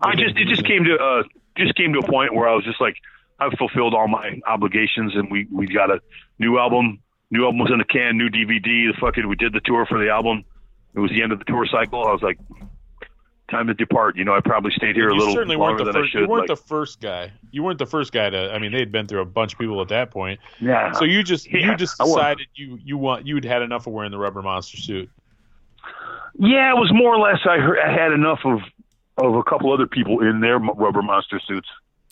I 0.00 0.14
just 0.14 0.36
it 0.36 0.48
just 0.48 0.64
came 0.66 0.84
to 0.84 0.96
uh 0.96 1.22
just 1.56 1.74
came 1.76 1.92
to 1.92 2.00
a 2.00 2.06
point 2.06 2.34
where 2.34 2.48
I 2.48 2.54
was 2.54 2.64
just 2.64 2.80
like 2.80 2.96
I've 3.38 3.52
fulfilled 3.58 3.94
all 3.94 4.08
my 4.08 4.40
obligations, 4.46 5.14
and 5.14 5.30
we 5.30 5.46
we 5.50 5.66
got 5.66 5.90
a 5.90 6.00
new 6.38 6.58
album. 6.58 7.00
New 7.30 7.44
album 7.44 7.58
was 7.58 7.70
in 7.72 7.78
the 7.78 7.84
can, 7.84 8.16
new 8.16 8.28
DVD. 8.28 8.92
The 8.92 8.94
fucking 9.00 9.28
we 9.28 9.36
did 9.36 9.52
the 9.52 9.60
tour 9.64 9.86
for 9.86 10.02
the 10.02 10.10
album. 10.10 10.44
It 10.94 11.00
was 11.00 11.10
the 11.10 11.22
end 11.22 11.32
of 11.32 11.38
the 11.38 11.44
tour 11.44 11.66
cycle. 11.70 12.04
I 12.04 12.12
was 12.12 12.22
like, 12.22 12.38
time 13.50 13.66
to 13.68 13.74
depart. 13.74 14.16
You 14.16 14.24
know, 14.24 14.34
I 14.34 14.40
probably 14.40 14.72
stayed 14.72 14.96
here 14.96 15.08
a 15.08 15.14
little 15.14 15.32
certainly 15.32 15.56
weren't 15.56 15.78
longer 15.78 15.84
the 15.84 15.92
than 15.92 16.02
I 16.02 16.04
first. 16.04 16.12
should. 16.12 16.20
You 16.22 16.28
weren't 16.28 16.48
like- 16.48 16.58
the 16.58 16.64
first 16.64 17.00
guy. 17.00 17.32
You 17.52 17.62
weren't 17.62 17.78
the 17.78 17.86
first 17.86 18.12
guy 18.12 18.28
to. 18.30 18.52
I 18.52 18.58
mean, 18.58 18.72
they 18.72 18.78
had 18.80 18.90
been 18.92 19.06
through 19.06 19.20
a 19.20 19.24
bunch 19.26 19.52
of 19.52 19.58
people 19.58 19.80
at 19.80 19.88
that 19.88 20.10
point. 20.10 20.40
yeah. 20.60 20.92
So 20.92 21.04
you 21.04 21.22
just 21.22 21.50
Yeah, 21.50 21.70
you 21.70 21.76
just 21.76 21.98
decided 21.98 22.46
you 22.54 22.78
you 22.84 22.98
want 22.98 23.26
you'd 23.26 23.44
had 23.44 23.62
enough 23.62 23.86
of 23.86 23.92
wearing 23.92 24.10
the 24.10 24.18
rubber 24.18 24.42
monster 24.42 24.76
suit. 24.76 25.08
Yeah, 26.38 26.70
it 26.70 26.76
was 26.76 26.90
more 26.92 27.14
or 27.14 27.18
less. 27.18 27.38
I, 27.48 27.58
heard, 27.58 27.78
I 27.78 27.90
had 27.92 28.12
enough 28.12 28.40
of 28.44 28.60
of 29.18 29.34
a 29.34 29.42
couple 29.44 29.72
other 29.72 29.86
people 29.86 30.20
in 30.20 30.40
their 30.40 30.58
rubber 30.58 31.00
monster 31.02 31.40
suits. 31.40 31.68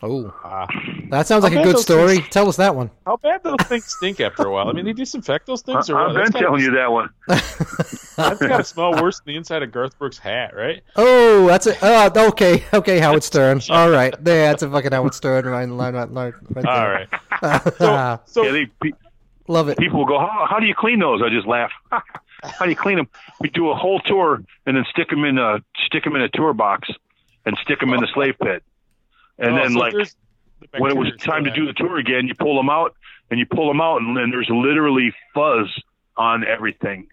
Oh, 0.07 0.35
Ah. 0.45 0.67
that 1.09 1.27
sounds 1.27 1.43
like 1.45 1.55
a 1.55 1.63
good 1.63 1.79
story. 1.79 2.17
things- 2.17 2.29
Tell 2.29 2.47
us 2.49 2.57
that 2.57 2.75
one. 2.75 2.91
How 3.07 3.17
bad 3.17 3.43
do 3.43 3.57
those 3.57 3.67
things 3.69 3.87
stink 3.87 4.21
after 4.21 4.43
a 4.43 4.51
while? 4.53 4.69
I 4.69 4.73
mean, 4.73 4.85
they 4.85 4.93
disinfect 4.93 5.47
those 5.47 5.63
things. 5.63 5.89
or 5.89 5.99
I've 5.99 6.09
been 6.09 6.17
That's 6.17 6.31
gotta- 6.31 6.45
telling 6.45 6.63
you 6.63 6.73
that 6.73 6.93
one. 6.93 7.09
That's 7.29 8.39
got 8.41 8.59
to 8.59 8.65
smell 8.65 8.93
worse 9.03 9.21
than 9.21 9.33
the 9.33 9.37
inside 9.37 9.63
of 9.63 9.73
Garth 9.73 9.99
Brooks' 9.99 10.19
hat, 10.19 10.55
right? 10.55 10.83
Oh, 10.97 11.47
that's 11.47 11.67
it. 11.67 11.79
Oh, 11.83 12.11
okay, 12.29 12.63
okay, 12.75 12.99
Howard 13.01 13.25
Stern. 13.25 13.61
All 13.71 13.91
right, 13.91 14.15
there, 14.23 14.51
that's 14.51 14.63
a 14.63 14.71
fucking 14.71 14.93
Howard 14.93 15.15
Stern 15.15 15.47
line, 15.51 15.77
line, 15.77 15.95
line, 15.95 16.13
line 16.13 16.35
right 16.51 16.65
All 16.67 16.81
there. 16.81 17.09
right. 17.43 17.63
So, 17.79 18.21
so 18.27 18.43
Yeah, 18.45 18.53
they, 18.53 18.67
pe- 18.83 18.97
Love 19.49 19.69
it. 19.69 19.79
people 19.79 19.99
will 20.01 20.07
go, 20.07 20.19
how, 20.19 20.47
how 20.49 20.59
do 20.61 20.67
you 20.67 20.75
clean 20.77 20.99
those? 21.01 21.23
I 21.23 21.29
just 21.29 21.47
laugh. 21.47 21.71
how 21.91 22.65
do 22.65 22.71
you 22.71 22.77
clean 22.77 22.97
them? 22.97 23.09
We 23.41 23.49
do 23.51 23.71
a 23.71 23.75
whole 23.75 24.01
tour 24.01 24.43
and 24.67 24.77
then 24.77 24.85
stick 24.91 25.09
them 25.11 25.25
in 25.25 25.39
a 25.39 25.59
stick 25.87 26.05
them 26.05 26.15
in 26.17 26.23
a 26.23 26.29
tour 26.29 26.53
box 26.53 26.89
and 27.47 27.57
stick 27.63 27.81
them 27.81 27.93
in 27.93 28.01
the 28.01 28.09
slave 28.15 28.35
pit. 28.43 28.63
And 29.39 29.55
oh, 29.55 29.57
then 29.57 29.73
so 29.73 29.79
like 29.79 29.93
the 29.93 30.11
when 30.79 30.91
it 30.91 30.97
was 30.97 31.13
time 31.19 31.45
to 31.45 31.51
do 31.51 31.67
the 31.67 31.73
tour 31.73 31.99
again, 31.99 32.27
you 32.27 32.35
pull 32.35 32.57
them 32.57 32.71
out 32.71 32.95
and 33.31 33.39
you 33.39 33.47
pull 33.47 33.69
them 33.69 33.81
out, 33.81 34.01
and 34.01 34.17
then 34.17 34.31
there's 34.31 34.49
literally 34.49 35.13
fuzz 35.35 35.69
on 36.17 36.45
everything. 36.47 37.09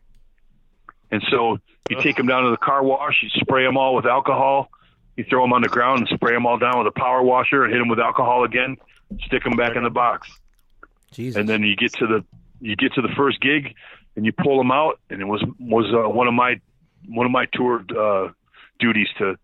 And 1.10 1.24
so 1.30 1.58
you 1.90 2.00
take 2.02 2.16
them 2.16 2.28
down 2.28 2.44
to 2.44 2.52
the 2.52 2.58
car 2.58 2.84
wash, 2.84 3.22
you 3.22 3.30
spray 3.30 3.66
them 3.66 3.78
all 3.78 3.96
with 3.96 4.06
alcohol, 4.06 4.70
you 5.18 5.26
throw 5.30 5.44
them 5.44 5.54
on 5.54 5.62
the 5.62 5.68
ground 5.68 6.00
and 6.00 6.08
spray 6.08 6.34
them 6.34 6.46
all 6.46 6.58
down 6.58 6.78
with 6.78 6.88
a 6.88 7.00
power 7.00 7.22
washer 7.22 7.64
and 7.64 7.74
hit 7.74 7.80
them 7.80 7.90
with 7.90 8.00
alcohol 8.00 8.44
again, 8.44 8.78
stick 9.26 9.44
them 9.44 9.58
back 9.58 9.76
in 9.76 9.84
the 9.84 9.90
box, 9.90 10.30
Jesus. 11.12 11.38
and 11.38 11.50
then 11.50 11.64
you 11.64 11.76
get 11.76 11.94
to 11.94 12.08
the 12.08 12.26
you 12.62 12.76
get 12.76 12.94
to 12.94 13.02
the 13.02 13.10
first 13.18 13.42
gig 13.42 13.76
and 14.16 14.26
you 14.26 14.32
pull 14.32 14.58
them 14.58 14.72
out, 14.72 15.00
and 15.10 15.22
it 15.22 15.26
was 15.26 15.44
was 15.60 15.86
uh, 15.94 16.08
one 16.08 16.28
of 16.28 16.34
my 16.34 16.60
one 17.08 17.26
of 17.26 17.32
my 17.32 17.46
tour 17.54 17.84
uh, 17.98 18.30
duties 18.80 19.08
to 19.18 19.38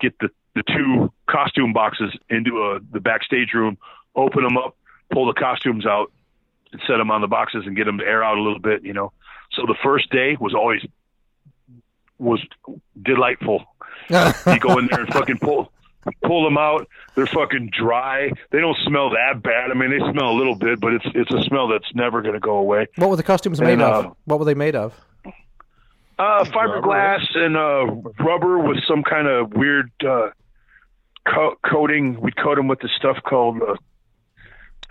get 0.00 0.18
the 0.18 0.30
the 0.54 0.62
two 0.62 1.12
costume 1.28 1.72
boxes 1.72 2.12
into 2.28 2.62
uh, 2.62 2.78
the 2.92 3.00
backstage 3.00 3.52
room, 3.54 3.78
open 4.14 4.42
them 4.42 4.56
up, 4.56 4.76
pull 5.10 5.26
the 5.26 5.32
costumes 5.32 5.86
out, 5.86 6.12
and 6.72 6.80
set 6.86 6.96
them 6.96 7.10
on 7.10 7.20
the 7.20 7.26
boxes 7.26 7.64
and 7.66 7.76
get 7.76 7.84
them 7.84 7.98
to 7.98 8.04
air 8.04 8.22
out 8.22 8.38
a 8.38 8.42
little 8.42 8.58
bit, 8.58 8.84
you 8.84 8.92
know. 8.92 9.12
So 9.52 9.62
the 9.66 9.76
first 9.82 10.10
day 10.10 10.36
was 10.38 10.54
always 10.54 10.82
was 12.18 12.40
delightful. 13.00 13.64
You 14.10 14.58
go 14.58 14.78
in 14.78 14.88
there 14.90 15.00
and 15.00 15.12
fucking 15.12 15.38
pull 15.38 15.72
pull 16.22 16.44
them 16.44 16.58
out. 16.58 16.88
They're 17.14 17.26
fucking 17.26 17.70
dry. 17.72 18.32
They 18.50 18.60
don't 18.60 18.76
smell 18.84 19.10
that 19.10 19.42
bad. 19.42 19.70
I 19.70 19.74
mean, 19.74 19.90
they 19.90 19.98
smell 20.12 20.30
a 20.30 20.36
little 20.36 20.54
bit, 20.54 20.80
but 20.80 20.94
it's 20.94 21.06
it's 21.14 21.32
a 21.32 21.42
smell 21.44 21.68
that's 21.68 21.94
never 21.94 22.22
going 22.22 22.34
to 22.34 22.40
go 22.40 22.56
away. 22.56 22.88
what 22.96 23.10
were 23.10 23.16
the 23.16 23.22
costumes 23.22 23.60
and, 23.60 23.68
made 23.68 23.80
uh, 23.80 23.98
of? 23.98 24.16
What 24.24 24.38
were 24.38 24.44
they 24.44 24.54
made 24.54 24.74
of? 24.74 24.94
Uh, 26.18 26.44
fiberglass 26.44 27.36
and 27.36 27.56
uh, 27.56 27.86
rubber 28.22 28.58
with 28.58 28.78
some 28.86 29.02
kind 29.02 29.26
of 29.26 29.52
weird 29.54 29.90
uh, 30.06 30.30
co- 31.26 31.56
coating. 31.64 32.20
We'd 32.20 32.36
coat 32.36 32.56
them 32.56 32.68
with 32.68 32.80
this 32.80 32.90
stuff 32.96 33.16
called 33.22 33.60
uh, 33.62 33.74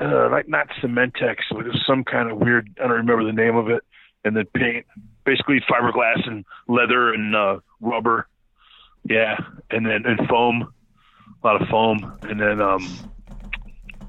uh, 0.03 0.29
like 0.29 0.47
not 0.47 0.67
Cementex, 0.81 1.37
but 1.51 1.65
it 1.65 1.67
was 1.67 1.83
some 1.85 2.03
kind 2.03 2.29
of 2.29 2.37
weird. 2.37 2.69
I 2.79 2.87
don't 2.87 2.97
remember 2.97 3.23
the 3.25 3.33
name 3.33 3.55
of 3.55 3.69
it. 3.69 3.83
And 4.23 4.35
then 4.35 4.45
paint, 4.53 4.85
basically 5.25 5.61
fiberglass 5.61 6.27
and 6.27 6.45
leather 6.67 7.13
and 7.13 7.35
uh, 7.35 7.59
rubber. 7.79 8.27
Yeah, 9.03 9.35
and 9.71 9.85
then 9.85 10.05
and 10.05 10.27
foam, 10.27 10.71
a 11.43 11.47
lot 11.47 11.59
of 11.59 11.67
foam, 11.69 12.19
and 12.21 12.39
then 12.39 12.61
um, 12.61 12.87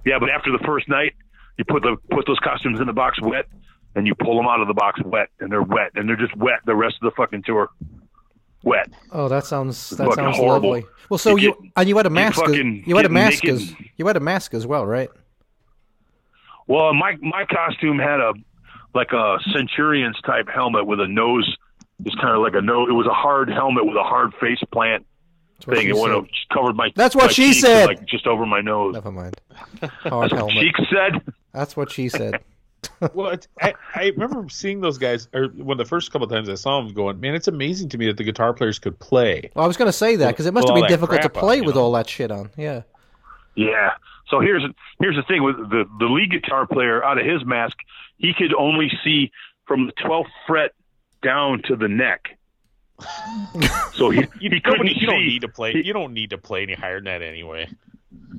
yeah. 0.04 0.18
But 0.18 0.28
after 0.28 0.52
the 0.52 0.62
first 0.66 0.86
night, 0.86 1.14
you 1.56 1.64
put 1.64 1.82
the 1.82 1.96
put 2.10 2.26
those 2.26 2.38
costumes 2.40 2.78
in 2.78 2.86
the 2.86 2.92
box 2.92 3.18
wet, 3.22 3.46
and 3.94 4.06
you 4.06 4.14
pull 4.14 4.36
them 4.36 4.46
out 4.46 4.60
of 4.60 4.68
the 4.68 4.74
box 4.74 5.00
wet, 5.02 5.28
and 5.40 5.50
they're 5.50 5.62
wet, 5.62 5.92
and 5.94 6.06
they're 6.06 6.16
just 6.16 6.36
wet 6.36 6.60
the 6.66 6.74
rest 6.76 6.96
of 7.00 7.10
the 7.10 7.16
fucking 7.16 7.42
tour. 7.42 7.70
Wet. 8.64 8.88
Oh, 9.10 9.28
that 9.28 9.44
sounds 9.44 9.90
that 9.90 9.98
fucking 9.98 10.14
sounds 10.14 10.36
horrible. 10.36 10.70
lovely. 10.70 10.86
Well, 11.08 11.18
so 11.18 11.36
You 11.36 11.48
you 11.48 11.54
get- 11.62 11.72
and 11.76 11.88
you 11.88 11.96
had 11.96 12.06
a 12.06 12.10
mask. 12.10 12.40
as- 12.42 12.48
fucking 12.48 12.84
You 12.86 12.96
had 12.96 13.06
a 13.06 13.10
mask 13.10 13.44
as 13.44 13.72
you 13.96 14.06
had 14.06 14.16
a 14.16 14.20
mask 14.20 14.54
as 14.54 14.66
well, 14.66 14.86
right? 14.86 15.10
Well, 16.66 16.94
my 16.94 17.16
my 17.20 17.44
costume 17.44 17.98
had 17.98 18.20
a 18.20 18.32
like 18.94 19.12
a 19.12 19.38
centurion's 19.52 20.20
type 20.22 20.48
helmet 20.48 20.86
with 20.86 21.00
a 21.00 21.08
nose. 21.08 21.56
It's 22.04 22.14
kind 22.16 22.30
of 22.34 22.42
like 22.42 22.54
a 22.54 22.60
nose. 22.62 22.88
It 22.88 22.92
was 22.94 23.06
a 23.06 23.14
hard 23.14 23.48
helmet 23.48 23.84
with 23.86 23.96
a 23.96 24.02
hard 24.02 24.32
face 24.40 24.60
plant 24.72 25.06
thing. 25.60 25.80
she 25.82 25.88
It 25.88 25.96
went 25.96 26.28
just 26.28 26.48
covered 26.52 26.76
my. 26.76 26.90
That's 26.96 27.14
what 27.14 27.26
my 27.26 27.32
she 27.32 27.52
said. 27.52 27.86
Like 27.86 28.04
just 28.06 28.26
over 28.26 28.46
my 28.46 28.60
nose. 28.60 28.94
Never 28.94 29.12
mind. 29.12 29.40
Hard 30.04 30.32
helmet. 30.32 30.54
Cheek 30.56 30.76
said. 30.90 31.20
That's 31.52 31.76
what 31.76 31.90
she 31.90 32.08
said. 32.08 32.40
well, 33.14 33.28
it's, 33.28 33.48
I, 33.60 33.74
I 33.94 34.06
remember 34.16 34.48
seeing 34.48 34.80
those 34.80 34.98
guys, 34.98 35.28
or 35.32 35.46
when 35.48 35.78
the 35.78 35.84
first 35.84 36.10
couple 36.12 36.24
of 36.26 36.30
times 36.32 36.48
I 36.48 36.54
saw 36.54 36.80
them, 36.82 36.92
going, 36.92 37.20
man, 37.20 37.34
it's 37.34 37.48
amazing 37.48 37.88
to 37.90 37.98
me 37.98 38.06
that 38.06 38.16
the 38.16 38.24
guitar 38.24 38.52
players 38.52 38.78
could 38.78 38.98
play. 38.98 39.50
Well, 39.54 39.64
I 39.64 39.68
was 39.68 39.76
going 39.76 39.88
to 39.88 39.92
say 39.92 40.16
that 40.16 40.28
because 40.28 40.46
it 40.46 40.54
must 40.54 40.68
have 40.68 40.74
been 40.74 40.86
difficult 40.88 41.22
to 41.22 41.28
play 41.30 41.56
you 41.58 41.64
with 41.64 41.74
know? 41.76 41.82
all 41.82 41.92
that 41.92 42.08
shit 42.08 42.30
on. 42.30 42.50
Yeah. 42.56 42.82
Yeah. 43.54 43.90
So 44.28 44.40
here's 44.40 44.62
here's 44.98 45.16
the 45.16 45.22
thing 45.24 45.42
with 45.42 45.56
the 45.56 45.84
the 45.98 46.06
lead 46.06 46.30
guitar 46.30 46.66
player 46.66 47.04
out 47.04 47.18
of 47.18 47.26
his 47.26 47.44
mask, 47.44 47.76
he 48.16 48.32
could 48.32 48.54
only 48.54 48.90
see 49.04 49.30
from 49.66 49.86
the 49.86 49.92
12th 49.92 50.26
fret 50.46 50.72
down 51.22 51.60
to 51.66 51.76
the 51.76 51.88
neck. 51.88 52.38
So 53.94 54.08
he 54.10 54.20
You, 54.40 54.50
he 54.50 54.60
couldn't 54.60 54.86
nobody- 54.86 54.98
you 54.98 55.06
don't 55.06 55.26
need 55.26 55.42
to 55.42 55.48
play. 55.48 55.72
he- 55.72 55.82
You 55.86 55.92
don't 55.92 56.14
need 56.14 56.30
to 56.30 56.38
play 56.38 56.62
any 56.62 56.74
higher 56.74 56.96
than 56.96 57.04
that 57.04 57.20
anyway. 57.22 57.68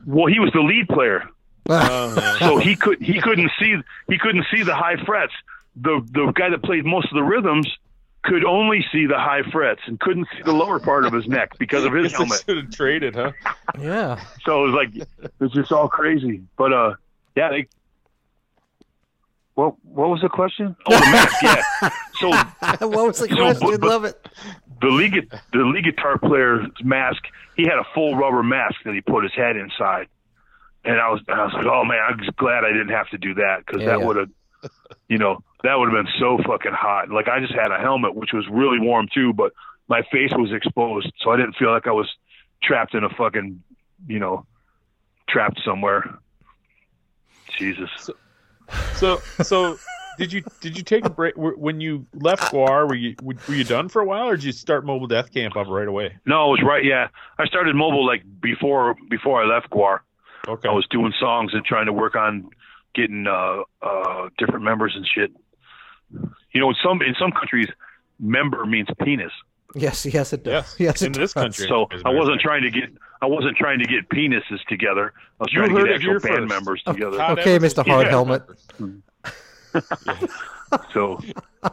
Well, 0.05 0.25
he 0.25 0.39
was 0.39 0.51
the 0.53 0.61
lead 0.61 0.87
player, 0.87 1.29
Uh, 1.69 2.40
so 2.40 2.57
he 2.57 2.76
could 2.76 3.02
he 3.02 3.22
couldn't 3.22 3.49
see 3.60 3.76
he 4.10 4.18
couldn't 4.18 4.45
see 4.52 4.64
the 4.64 4.76
high 4.76 4.98
frets. 5.06 5.34
The 5.76 6.02
the 6.11 6.31
guy 6.35 6.49
that 6.49 6.61
played 6.64 6.85
most 6.85 7.07
of 7.11 7.15
the 7.15 7.23
rhythms 7.23 7.68
could 8.23 8.45
only 8.45 8.85
see 8.91 9.06
the 9.06 9.18
high 9.18 9.44
frets 9.52 9.81
and 9.85 9.99
couldn't 9.99 10.27
see 10.35 10.44
the 10.44 10.53
lower 10.53 10.80
part 10.80 11.06
of 11.06 11.11
his 11.14 11.27
neck 11.27 11.57
because 11.60 11.84
of 11.84 11.91
his 11.94 12.11
guess 12.11 12.18
helmet. 12.18 12.44
should 12.45 12.57
have 12.57 12.72
traded, 12.72 13.15
huh? 13.15 13.31
Yeah. 13.80 14.23
So 14.45 14.64
it 14.65 14.72
was 14.72 14.76
like 14.76 15.07
it's 15.41 15.53
just 15.53 15.72
all 15.72 15.88
crazy. 15.90 16.41
But 16.57 16.73
uh, 16.73 16.94
yeah, 17.35 17.49
they. 17.49 17.68
What 19.56 19.76
what 19.84 20.10
was 20.10 20.22
the 20.22 20.30
question? 20.30 20.76
Oh, 20.88 20.91
the 20.99 21.06
mask. 21.11 21.44
Yeah. 21.44 21.90
So 22.19 22.30
what 22.88 23.07
was 23.07 23.19
the 23.19 23.27
So, 23.27 23.35
question? 23.35 23.80
but- 23.80 23.81
Love 23.90 24.06
it. 24.06 24.27
the 24.81 24.88
lead 24.88 25.14
the 25.52 25.60
lead 25.60 25.84
guitar 25.84 26.18
player's 26.18 26.68
mask, 26.84 27.22
he 27.56 27.64
had 27.64 27.77
a 27.77 27.85
full 27.94 28.15
rubber 28.15 28.41
mask 28.44 28.76
that 28.85 28.94
he 28.94 29.02
put 29.02 29.23
his 29.23 29.34
head 29.34 29.56
inside, 29.56 30.07
and 30.85 30.99
I 30.99 31.10
was 31.10 31.22
I 31.27 31.43
was 31.45 31.53
like, 31.53 31.65
oh 31.65 31.84
man, 31.84 31.99
I'm 32.10 32.19
just 32.19 32.35
glad 32.35 32.64
I 32.64 32.72
didn't 32.72 32.89
have 32.89 33.10
to 33.10 33.18
do 33.18 33.34
that 33.35 33.65
because 33.65 33.81
Yeah, 33.81 33.88
that 33.91 33.99
yeah. 33.99 34.05
would 34.05 34.15
have, 34.18 34.30
you 35.10 35.18
know, 35.18 35.43
that 35.64 35.76
would 35.76 35.91
have 35.93 36.05
been 36.05 36.14
so 36.19 36.38
fucking 36.45 36.73
hot. 36.73 37.10
Like 37.10 37.27
I 37.27 37.39
just 37.39 37.53
had 37.53 37.72
a 37.72 37.80
helmet 37.80 38.15
which 38.15 38.34
was 38.34 38.45
really 38.49 38.80
warm 38.80 39.07
too, 39.14 39.34
but 39.34 39.53
my 39.88 40.01
face 40.11 40.31
was 40.34 40.51
exposed, 40.53 41.11
so 41.19 41.31
I 41.31 41.38
didn't 41.38 41.55
feel 41.57 41.72
like 41.72 41.88
I 41.88 41.91
was 41.91 42.10
trapped 42.61 42.95
in 42.95 43.03
a 43.03 43.10
fucking, 43.10 43.61
you 44.07 44.19
know, 44.19 44.45
trapped 45.27 45.61
somewhere. 45.64 46.18
Jesus. 47.57 48.10
So, 48.95 49.19
so 49.41 49.77
did 50.18 50.31
you 50.31 50.43
did 50.61 50.77
you 50.77 50.84
take 50.84 51.05
a 51.05 51.10
break 51.10 51.35
when 51.35 51.81
you 51.81 52.05
left 52.14 52.43
GWAR? 52.51 52.88
Were 52.88 52.95
you 52.95 53.15
were 53.22 53.53
you 53.53 53.64
done 53.64 53.89
for 53.89 54.01
a 54.01 54.05
while, 54.05 54.30
or 54.30 54.35
did 54.35 54.45
you 54.45 54.51
start 54.51 54.85
Mobile 54.85 55.07
Death 55.07 55.31
Camp 55.34 55.55
up 55.55 55.68
right 55.68 55.88
away? 55.88 56.18
No, 56.26 56.47
it 56.47 56.61
was 56.61 56.64
right. 56.65 56.84
Yeah, 56.84 57.10
I 57.38 57.45
started 57.45 57.76
mobile 57.76 58.05
like 58.05 58.23
before 58.41 58.95
before 59.10 59.43
I 59.43 59.45
left 59.45 59.69
GWAR. 59.69 59.99
Okay. 60.47 60.67
I 60.67 60.71
was 60.73 60.85
doing 60.89 61.13
songs 61.19 61.53
and 61.53 61.63
trying 61.65 61.85
to 61.85 61.93
work 61.93 62.15
on 62.15 62.49
getting 62.95 63.25
uh, 63.27 63.61
uh, 63.81 64.29
different 64.37 64.63
members 64.63 64.93
and 64.95 65.07
shit. 65.07 65.31
You 66.53 66.59
know, 66.61 66.69
in 66.69 66.75
some 66.83 67.01
in 67.01 67.15
some 67.19 67.31
countries, 67.31 67.69
member 68.19 68.65
means 68.65 68.87
penis. 69.03 69.31
Yes, 69.75 70.05
yes, 70.05 70.33
it 70.33 70.43
does. 70.43 70.53
Yes, 70.53 70.75
Yes, 70.79 71.01
it 71.01 71.05
in 71.07 71.11
this 71.13 71.33
does. 71.33 71.43
country. 71.43 71.67
So 71.67 71.87
As 71.91 72.01
a 72.01 72.07
I 72.07 72.09
matter 72.09 72.09
of 72.09 72.15
wasn't 72.19 72.35
fact. 72.35 72.43
trying 72.43 72.61
to 72.63 72.69
get 72.71 72.89
I 73.21 73.25
wasn't 73.25 73.57
trying 73.57 73.79
to 73.79 73.85
get 73.85 74.09
penises 74.09 74.63
together. 74.67 75.13
I 75.39 75.43
was 75.43 75.53
You 75.53 75.59
trying 75.59 75.75
to 75.75 75.81
get 75.83 75.91
it 75.91 75.95
actual 75.95 76.19
band 76.19 76.23
first. 76.35 76.49
members 76.49 76.83
together. 76.83 77.17
Todd 77.17 77.39
Okay, 77.39 77.55
Evans 77.55 77.73
Mr. 77.73 77.87
Hard 77.87 78.05
yeah. 78.05 78.11
Helmet. 78.11 78.43
So 80.91 81.19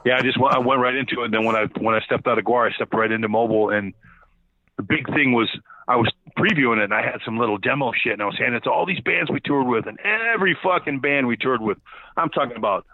yeah, 0.04 0.18
I 0.18 0.22
just 0.22 0.38
went, 0.38 0.54
I 0.54 0.58
went 0.58 0.78
right 0.80 0.94
into 0.94 1.22
it. 1.22 1.26
And 1.26 1.34
then 1.34 1.44
when 1.44 1.56
I 1.56 1.64
when 1.80 1.94
I 1.94 2.00
stepped 2.00 2.26
out 2.26 2.38
of 2.38 2.44
GWAR, 2.44 2.70
I 2.70 2.74
stepped 2.74 2.92
right 2.94 3.10
into 3.10 3.28
mobile. 3.28 3.70
And 3.70 3.94
the 4.80 4.86
big 4.86 5.06
thing 5.14 5.32
was 5.32 5.48
I 5.86 5.96
was 5.96 6.10
previewing 6.38 6.78
it, 6.78 6.84
and 6.84 6.94
I 6.94 7.02
had 7.02 7.20
some 7.24 7.38
little 7.38 7.58
demo 7.58 7.92
shit, 7.92 8.14
and 8.14 8.22
I 8.22 8.26
was 8.26 8.36
handing 8.38 8.56
it 8.56 8.64
to 8.64 8.70
all 8.70 8.86
these 8.86 9.00
bands 9.00 9.30
we 9.30 9.40
toured 9.40 9.66
with, 9.66 9.86
and 9.86 9.98
every 10.00 10.56
fucking 10.62 11.00
band 11.00 11.26
we 11.26 11.36
toured 11.36 11.60
with. 11.60 11.78
I'm 12.16 12.30
talking 12.30 12.56
about 12.56 12.86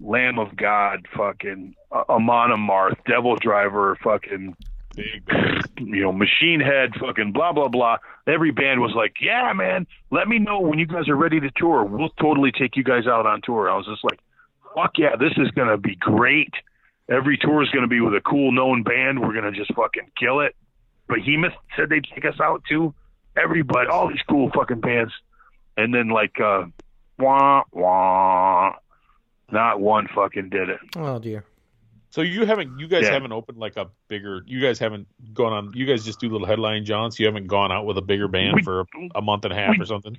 Lamb 0.00 0.38
of 0.38 0.56
God, 0.56 1.06
fucking 1.16 1.74
uh, 1.92 2.04
Amon 2.08 2.50
Amarth, 2.50 2.96
Devil 3.06 3.36
Driver, 3.36 3.98
fucking 4.02 4.56
you 4.96 6.02
know, 6.02 6.12
Machine 6.12 6.60
Head, 6.60 6.92
fucking 6.98 7.32
blah 7.32 7.52
blah 7.52 7.68
blah. 7.68 7.96
Every 8.26 8.52
band 8.52 8.80
was 8.80 8.92
like, 8.96 9.14
"Yeah, 9.20 9.52
man, 9.52 9.86
let 10.10 10.28
me 10.28 10.38
know 10.38 10.60
when 10.60 10.78
you 10.78 10.86
guys 10.86 11.08
are 11.08 11.16
ready 11.16 11.40
to 11.40 11.50
tour. 11.56 11.84
We'll 11.84 12.10
totally 12.20 12.52
take 12.52 12.76
you 12.76 12.84
guys 12.84 13.06
out 13.06 13.26
on 13.26 13.40
tour." 13.42 13.68
I 13.68 13.76
was 13.76 13.86
just 13.86 14.04
like, 14.04 14.20
"Fuck 14.74 14.92
yeah, 14.96 15.16
this 15.16 15.32
is 15.36 15.50
gonna 15.50 15.76
be 15.76 15.96
great. 15.96 16.54
Every 17.10 17.36
tour 17.36 17.62
is 17.62 17.70
gonna 17.70 17.88
be 17.88 18.00
with 18.00 18.14
a 18.14 18.20
cool 18.20 18.52
known 18.52 18.82
band. 18.84 19.20
We're 19.20 19.34
gonna 19.34 19.52
just 19.52 19.74
fucking 19.74 20.12
kill 20.16 20.40
it." 20.40 20.54
Behemoth 21.08 21.52
said 21.76 21.88
they'd 21.88 22.04
take 22.14 22.24
us 22.24 22.38
out 22.40 22.62
too. 22.68 22.94
Everybody, 23.36 23.88
all 23.88 24.08
these 24.08 24.22
cool 24.28 24.50
fucking 24.54 24.80
bands, 24.80 25.12
and 25.76 25.92
then 25.94 26.08
like, 26.08 26.38
uh, 26.40 26.64
wah 27.18 27.62
wah, 27.72 28.74
not 29.50 29.80
one 29.80 30.08
fucking 30.14 30.50
did 30.50 30.68
it. 30.70 30.80
Oh 30.96 31.18
dear. 31.18 31.44
So 32.10 32.20
you 32.22 32.46
haven't, 32.46 32.78
you 32.78 32.86
guys 32.86 33.02
Yeah. 33.02 33.10
haven't 33.12 33.32
opened 33.32 33.58
like 33.58 33.76
a 33.76 33.88
bigger. 34.06 34.42
You 34.46 34.60
guys 34.60 34.78
haven't 34.78 35.08
gone 35.34 35.52
on. 35.52 35.72
You 35.74 35.84
guys 35.84 36.04
just 36.04 36.20
do 36.20 36.28
little 36.28 36.46
headline 36.46 36.84
jaunts. 36.84 37.18
You 37.18 37.26
haven't 37.26 37.48
gone 37.48 37.72
out 37.72 37.86
with 37.86 37.98
a 37.98 38.02
bigger 38.02 38.28
band 38.28 38.54
We- 38.56 38.62
for 38.62 38.80
a, 38.82 38.84
a 39.16 39.20
month 39.22 39.44
and 39.44 39.52
a 39.52 39.56
half 39.56 39.76
we- 39.76 39.82
or 39.82 39.86
something. 39.86 40.16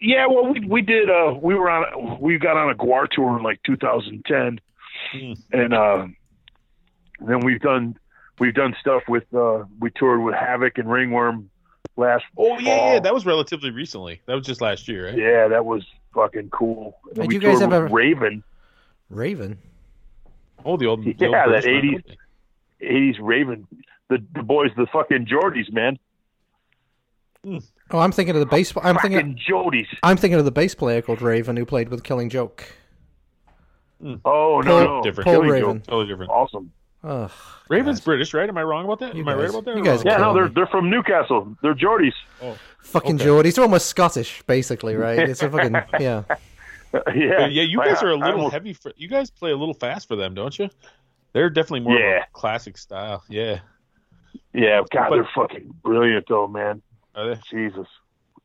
Yeah, 0.00 0.26
well, 0.28 0.46
we 0.52 0.60
we 0.60 0.80
did. 0.82 1.10
Uh, 1.10 1.34
we 1.40 1.54
were 1.54 1.68
on. 1.70 2.18
We 2.20 2.38
got 2.38 2.56
on 2.56 2.70
a 2.70 2.74
GWAR 2.74 3.06
tour 3.10 3.36
in 3.36 3.42
like 3.44 3.62
2010, 3.64 4.60
Hmm. 5.12 5.32
and 5.52 5.74
uh, 5.74 6.06
then 7.20 7.40
we've 7.40 7.60
done 7.60 7.96
we've 8.42 8.54
done 8.54 8.74
stuff 8.80 9.02
with. 9.08 9.24
Uh, 9.32 9.64
we 9.80 9.90
toured 9.90 10.22
with 10.22 10.34
Havok 10.34 10.78
and 10.78 10.90
Ringworm 10.90 11.48
last. 11.96 12.24
Oh 12.36 12.58
yeah, 12.58 12.76
fall. 12.76 12.92
yeah. 12.94 13.00
That 13.00 13.14
was 13.14 13.24
relatively 13.24 13.70
recently. 13.70 14.20
That 14.26 14.34
was 14.34 14.44
just 14.44 14.60
last 14.60 14.88
year, 14.88 15.06
right? 15.08 15.16
yeah, 15.16 15.48
that 15.48 15.64
was 15.64 15.84
fucking 16.14 16.50
cool. 16.50 16.96
And 17.08 17.16
then 17.16 17.22
Did 17.22 17.28
we 17.28 17.34
you 17.36 17.40
guys 17.40 17.58
toured 17.60 17.70
with 17.70 17.76
ever- 17.84 17.94
Raven, 17.94 18.44
Raven. 19.08 19.58
Oh, 20.64 20.76
the 20.76 20.86
old, 20.86 21.04
the 21.04 21.14
Yeah, 21.18 21.26
old 21.44 21.54
that 21.54 21.64
80s. 21.64 21.92
company. 21.94 22.18
80s 22.82 23.16
Raven, 23.20 23.66
the 24.08 24.18
the 24.34 24.42
boys, 24.42 24.70
the 24.76 24.86
fucking 24.92 25.26
Geordies, 25.26 25.72
man, 25.72 25.98
Oh, 27.90 27.98
I'm 27.98 28.12
thinking 28.12 28.34
of 28.36 28.40
the 28.40 28.46
bass. 28.46 28.72
I'm 28.82 28.96
thinking. 28.98 29.18
fucking 29.18 29.40
Geordies. 29.48 29.86
I'm 30.02 30.16
thinking 30.16 30.38
of 30.38 30.44
the 30.44 30.52
bass 30.52 30.74
player 30.74 31.02
called 31.02 31.20
Raven 31.22 31.56
who 31.56 31.66
played 31.66 31.88
with 31.88 32.02
Killing 32.04 32.28
Joke. 32.30 32.64
Oh 34.04 34.60
no, 34.60 34.62
Paul- 34.62 34.62
no, 34.84 35.02
Different. 35.02 35.24
Paul 35.26 35.34
Killing 35.34 35.50
Raven. 35.50 35.78
Joke. 35.78 35.86
Totally 35.86 36.06
different. 36.08 36.30
awesome. 36.30 36.72
Ugh. 37.04 37.30
Raven's 37.68 37.98
guys. 37.98 38.04
British, 38.04 38.34
right? 38.34 38.48
Am 38.48 38.56
I 38.56 38.62
wrong 38.62 38.84
about 38.84 39.00
that? 39.00 39.14
You 39.14 39.22
Am 39.22 39.28
I 39.28 39.34
right 39.34 39.48
about 39.50 39.64
that? 39.64 39.76
you 39.76 39.82
guys? 39.84 40.04
Yeah, 40.04 40.18
no, 40.18 40.34
they're 40.34 40.46
me. 40.48 40.52
they're 40.54 40.66
from 40.66 40.88
Newcastle. 40.90 41.56
They're 41.62 41.74
Geordies. 41.74 42.12
Oh, 42.40 42.56
fucking 42.80 43.16
Okay. 43.16 43.24
Geordies. 43.26 43.54
They're 43.56 43.64
almost 43.64 43.86
Scottish, 43.86 44.42
basically, 44.46 44.94
right? 44.94 45.18
It's 45.28 45.42
a 45.42 45.50
fucking 45.50 45.74
yeah. 46.00 46.22
yeah, 47.14 47.46
yeah, 47.46 47.62
you 47.62 47.78
guys 47.78 48.02
are 48.02 48.10
a 48.10 48.16
little 48.16 48.50
heavy. 48.50 48.72
For, 48.74 48.92
you 48.96 49.08
guys 49.08 49.30
play 49.30 49.50
a 49.50 49.56
little 49.56 49.74
fast 49.74 50.06
for 50.08 50.14
them, 50.16 50.34
don't 50.34 50.56
you? 50.58 50.68
They're 51.32 51.50
definitely 51.50 51.80
more 51.80 51.94
of 51.96 52.00
Yeah. 52.00 52.22
a 52.24 52.26
classic 52.32 52.76
style. 52.76 53.24
Yeah. 53.28 53.60
Yeah, 54.52 54.82
God, 54.90 55.08
But- 55.08 55.16
they're 55.16 55.28
fucking 55.34 55.74
brilliant 55.82 56.26
though, 56.28 56.46
man. 56.46 56.82
Are 57.14 57.34
they? 57.34 57.40
Jesus. 57.50 57.86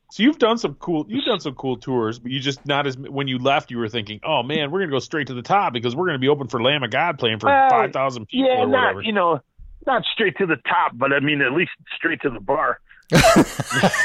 So 0.10 0.24
you've 0.24 0.40
done 0.40 0.58
some 0.58 0.76
cool. 0.76 1.06
You've 1.10 1.26
done 1.26 1.40
some 1.42 1.54
cool 1.56 1.76
tours, 1.78 2.18
but 2.20 2.32
you 2.32 2.40
just 2.40 2.66
not 2.66 2.88
as 2.88 2.98
when 2.98 3.28
you 3.28 3.40
left, 3.40 3.72
you 3.72 3.78
were 3.78 3.90
thinking, 3.90 4.20
"Oh 4.24 4.42
man, 4.42 4.72
we're 4.72 4.80
gonna 4.80 4.92
go 4.92 5.00
straight 5.00 5.28
to 5.28 5.34
the 5.34 5.42
top 5.42 5.74
because 5.74 5.96
we're 5.96 6.06
gonna 6.06 6.18
be 6.20 6.30
open 6.30 6.48
for 6.48 6.62
Lamb 6.62 6.84
of 6.84 6.92
God 6.92 7.20
playing 7.20 7.40
for 7.40 7.48
Well, 7.48 7.70
five 7.70 7.92
thousand 7.92 8.28
people 8.28 8.48
Yeah, 8.50 8.62
or 8.64 8.68
whatever." 8.70 8.94
not 8.96 9.06
you 9.06 9.12
know, 9.12 9.42
not 9.86 10.04
straight 10.14 10.38
to 10.38 10.46
the 10.46 10.56
top, 10.68 10.92
but 10.94 11.12
I 11.12 11.20
mean 11.20 11.42
at 11.42 11.52
least 11.52 11.72
straight 11.96 12.22
to 12.22 12.30
the 12.30 12.40
bar. 12.40 12.80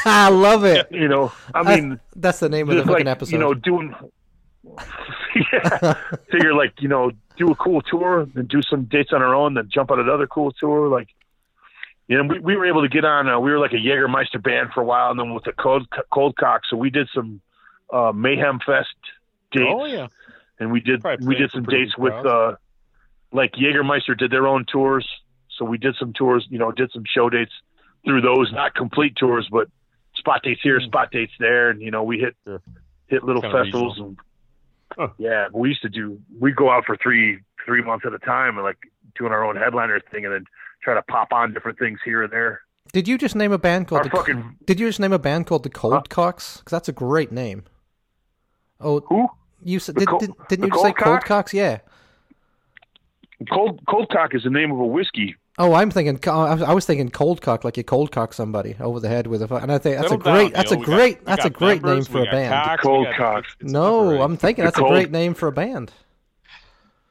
I 0.04 0.28
love 0.30 0.64
it. 0.64 0.88
You 0.90 1.06
know, 1.08 1.32
I 1.54 1.60
I- 1.60 1.76
mean, 1.80 2.00
That's 2.16 2.40
the 2.40 2.48
name 2.48 2.68
of 2.68 2.76
the 2.76 2.82
fucking 2.82 3.06
like 3.06 3.06
episode. 3.06 3.32
you 3.32 3.38
know, 3.38 3.54
doing. 3.54 3.94
yeah, 5.52 5.94
figure 6.30 6.54
like 6.54 6.72
you 6.80 6.88
know, 6.88 7.10
do 7.36 7.50
a 7.50 7.54
cool 7.56 7.80
tour, 7.82 8.26
then 8.34 8.46
do 8.46 8.60
some 8.62 8.84
dates 8.84 9.12
on 9.12 9.22
our 9.22 9.34
own, 9.34 9.54
then 9.54 9.68
jump 9.72 9.90
on 9.90 9.98
another 10.00 10.26
cool 10.26 10.52
tour. 10.52 10.88
Like, 10.88 11.08
you 12.12 12.18
know, 12.22 12.24
we, 12.34 12.40
we 12.40 12.56
were 12.56 12.66
able 12.66 12.82
to 12.82 12.88
get 12.88 13.06
on. 13.06 13.26
Uh, 13.26 13.40
we 13.40 13.50
were 13.50 13.58
like 13.58 13.72
a 13.72 13.76
Jägermeister 13.76 14.42
band 14.42 14.68
for 14.74 14.82
a 14.82 14.84
while, 14.84 15.10
and 15.10 15.18
then 15.18 15.32
with 15.32 15.44
the 15.44 15.52
cold 15.52 15.86
cold 16.12 16.36
cock, 16.36 16.60
so 16.68 16.76
we 16.76 16.90
did 16.90 17.08
some 17.14 17.40
uh, 17.90 18.12
Mayhem 18.14 18.58
Fest 18.58 18.88
dates. 19.50 19.64
oh 19.70 19.86
yeah, 19.86 20.08
and 20.58 20.70
we 20.70 20.80
did 20.80 21.00
Probably 21.00 21.26
we 21.26 21.34
did 21.36 21.50
some 21.52 21.64
dates 21.64 21.96
with 21.96 22.12
uh 22.26 22.56
like 23.32 23.52
Jägermeister 23.52 24.16
did 24.18 24.30
their 24.30 24.46
own 24.46 24.66
tours 24.70 25.08
so 25.56 25.64
we 25.64 25.78
did 25.78 25.96
some 25.98 26.12
tours 26.12 26.46
you 26.50 26.58
know 26.58 26.70
did 26.70 26.90
some 26.92 27.04
show 27.06 27.30
dates 27.30 27.52
through 28.04 28.20
those 28.20 28.52
not 28.52 28.74
complete 28.74 29.16
tours 29.16 29.48
but 29.50 29.68
spot 30.16 30.42
dates 30.42 30.60
here 30.62 30.80
spot 30.80 31.10
dates 31.10 31.32
there 31.38 31.70
and 31.70 31.80
you 31.80 31.90
know 31.90 32.02
we 32.02 32.18
hit. 32.18 32.36
Sure. 32.44 32.60
hit 33.06 33.24
little 33.24 33.40
Kinda 33.42 33.64
festivals 33.64 33.98
and 33.98 34.18
Huh. 34.94 35.08
yeah 35.16 35.46
we 35.54 35.70
used 35.70 35.80
to 35.82 35.88
do 35.88 36.20
we 36.38 36.52
go 36.52 36.70
out 36.70 36.84
for 36.84 36.96
three 36.98 37.38
three 37.64 37.82
months 37.82 38.04
at 38.06 38.12
a 38.12 38.18
time 38.18 38.56
and 38.58 38.64
like 38.64 38.76
doing 39.18 39.32
our 39.32 39.42
own 39.42 39.56
headliner 39.56 39.98
thing 40.10 40.26
and 40.26 40.34
then 40.34 40.44
try 40.82 40.94
to 40.94 41.02
pop 41.02 41.32
on 41.32 41.52
different 41.52 41.78
things 41.78 41.98
here 42.04 42.22
and 42.24 42.32
there. 42.32 42.62
Did 42.92 43.08
you 43.08 43.16
just 43.16 43.34
name 43.36 43.52
a 43.52 43.58
band 43.58 43.88
called 43.88 44.00
Our 44.00 44.04
the? 44.04 44.10
Co- 44.10 44.16
fucking 44.18 44.56
Did 44.66 44.78
you 44.80 44.88
just 44.88 45.00
name 45.00 45.12
a 45.12 45.18
band 45.18 45.46
called 45.46 45.62
the 45.62 45.70
Cold 45.70 46.08
Cocks? 46.10 46.58
Because 46.58 46.70
that's 46.72 46.88
a 46.88 46.92
great 46.92 47.32
name. 47.32 47.64
Oh, 48.80 49.00
who? 49.08 49.28
you 49.62 49.78
said 49.78 49.94
did, 49.94 50.08
Col- 50.08 50.18
did, 50.18 50.30
didn't 50.48 50.64
you 50.66 50.70
just 50.70 50.82
say 50.82 50.92
Cold 50.92 50.96
Cold 50.96 51.16
Cock? 51.20 51.24
Cocks? 51.26 51.54
Yeah. 51.54 51.78
Cold 53.50 53.80
Cold 53.88 54.08
Cock 54.10 54.34
is 54.34 54.44
the 54.44 54.50
name 54.50 54.70
of 54.72 54.78
a 54.78 54.86
whiskey. 54.86 55.36
Oh, 55.58 55.74
I'm 55.74 55.90
thinking. 55.90 56.18
I 56.28 56.72
was- 56.72 56.86
thinking 56.86 57.10
cold 57.10 57.42
cock, 57.42 57.62
like 57.64 57.76
you 57.76 57.84
cold 57.84 58.10
cock 58.10 58.32
somebody 58.32 58.74
over 58.80 59.00
the 59.00 59.08
head 59.08 59.26
with 59.26 59.42
a. 59.42 59.54
And 59.56 59.70
I 59.70 59.78
think 59.78 59.96
that's 59.96 60.06
a 60.06 60.10
Settle 60.10 60.18
down, 60.24 60.34
great. 60.34 60.54
That's 60.54 60.72
a 60.72 60.76
Neil. 60.76 60.80
We 60.80 60.86
got- 60.86 60.96
great. 60.96 61.18
we 61.20 61.24
That's 61.26 61.44
a 61.44 61.50
great 61.50 61.82
members, 61.82 62.08
name 62.08 62.12
for 62.24 62.28
a 62.28 62.30
band. 62.32 62.52
cocks, 62.52 62.82
Cold 62.82 62.98
we 63.00 63.04
got- 63.06 63.16
cock. 63.16 63.38
it's- 63.40 63.56
it's 63.60 63.72
No. 63.72 64.22
I'm 64.22 64.36
thinking 64.36 64.64
The 64.64 64.70
that's 64.70 64.78
a 64.78 64.88
great 64.88 65.10
name 65.10 65.34
for 65.34 65.48
a 65.48 65.52
band. 65.52 65.92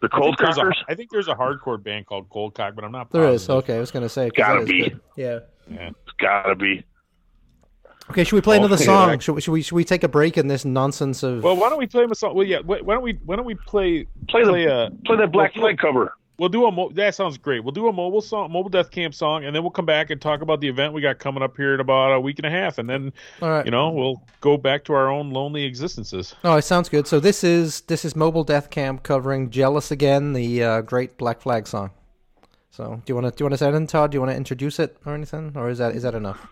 The 0.01 0.09
I 0.11 0.17
Cold 0.17 0.23
think, 0.23 0.39
there's 0.39 0.57
a, 0.57 0.61
Cockers. 0.61 0.83
I 0.89 0.95
think 0.95 1.11
there's 1.11 1.27
a 1.27 1.35
hardcore 1.35 1.81
band 1.81 2.07
called 2.07 2.27
Cold 2.29 2.55
Cock, 2.55 2.73
but 2.75 2.83
I'm 2.83 2.91
not. 2.91 3.11
There 3.11 3.29
is. 3.29 3.45
positive. 3.45 3.63
Okay, 3.63 3.75
I 3.77 3.79
was 3.79 3.91
going 3.91 4.03
to 4.03 4.09
say. 4.09 4.31
Gotta 4.35 4.59
that 4.59 4.63
is 4.63 4.69
be. 4.69 4.89
good. 4.89 4.99
Yeah. 5.15 5.39
It's 5.69 6.11
gotta 6.17 6.55
be. 6.55 6.83
Okay, 8.09 8.23
should 8.25 8.35
we 8.35 8.41
play 8.41 8.57
another 8.57 8.77
song? 8.77 9.19
Should 9.19 9.35
we, 9.35 9.41
should 9.41 9.51
we 9.51 9.61
should 9.61 9.75
we 9.75 9.85
take 9.85 10.03
a 10.03 10.07
break 10.09 10.37
in 10.37 10.47
this 10.47 10.65
nonsense 10.65 11.23
of? 11.23 11.43
Well, 11.43 11.55
why 11.55 11.69
don't 11.69 11.77
we 11.77 11.87
play 11.87 12.03
him 12.03 12.11
a 12.11 12.15
song? 12.15 12.35
Well, 12.35 12.45
yeah. 12.45 12.59
Why 12.65 12.81
why 12.81 12.95
don't 12.95 13.03
we? 13.03 13.17
Why 13.23 13.37
don't 13.37 13.45
we 13.45 13.55
play? 13.55 14.05
Play 14.27 14.43
the 14.43 14.49
play 14.49 14.65
a. 14.65 14.89
play 15.05 15.17
that 15.17 15.31
Black 15.31 15.53
Flag 15.53 15.77
cover. 15.77 16.13
We'll 16.37 16.49
do 16.49 16.65
a. 16.65 16.71
Mo- 16.71 16.89
that 16.93 17.13
sounds 17.13 17.37
great. 17.37 17.63
We'll 17.63 17.71
do 17.73 17.87
a 17.87 17.93
mobile 17.93 18.21
song, 18.21 18.51
mobile 18.51 18.69
death 18.69 18.89
camp 18.89 19.13
song, 19.13 19.45
and 19.45 19.55
then 19.55 19.61
we'll 19.61 19.69
come 19.71 19.85
back 19.85 20.09
and 20.09 20.19
talk 20.19 20.41
about 20.41 20.59
the 20.59 20.67
event 20.67 20.93
we 20.93 21.01
got 21.01 21.19
coming 21.19 21.43
up 21.43 21.55
here 21.55 21.75
in 21.75 21.79
about 21.79 22.13
a 22.13 22.19
week 22.19 22.39
and 22.39 22.45
a 22.45 22.49
half, 22.49 22.77
and 22.79 22.89
then 22.89 23.13
All 23.41 23.49
right. 23.49 23.63
you 23.65 23.69
know 23.71 23.89
we'll 23.91 24.23
go 24.39 24.57
back 24.57 24.83
to 24.85 24.93
our 24.93 25.09
own 25.11 25.29
lonely 25.31 25.63
existences. 25.65 26.33
Oh, 26.43 26.55
it 26.55 26.63
sounds 26.63 26.89
good. 26.89 27.05
So 27.05 27.19
this 27.19 27.43
is 27.43 27.81
this 27.81 28.03
is 28.03 28.15
Mobile 28.15 28.43
Death 28.43 28.69
Camp 28.71 29.03
covering 29.03 29.51
"Jealous 29.51 29.91
Again," 29.91 30.33
the 30.33 30.63
uh, 30.63 30.81
great 30.81 31.17
Black 31.17 31.41
Flag 31.41 31.67
song. 31.67 31.91
So 32.71 33.01
do 33.05 33.11
you 33.11 33.15
want 33.15 33.27
to 33.27 33.31
do 33.37 33.43
you 33.43 33.45
want 33.45 33.53
to 33.53 33.57
say 33.59 33.67
anything, 33.67 33.85
Todd? 33.87 34.11
Do 34.11 34.15
you 34.15 34.21
want 34.21 34.31
to 34.31 34.37
introduce 34.37 34.79
it 34.79 34.97
or 35.05 35.13
anything, 35.13 35.51
or 35.55 35.69
is 35.69 35.77
that 35.77 35.95
is 35.95 36.01
that 36.03 36.15
enough? 36.15 36.47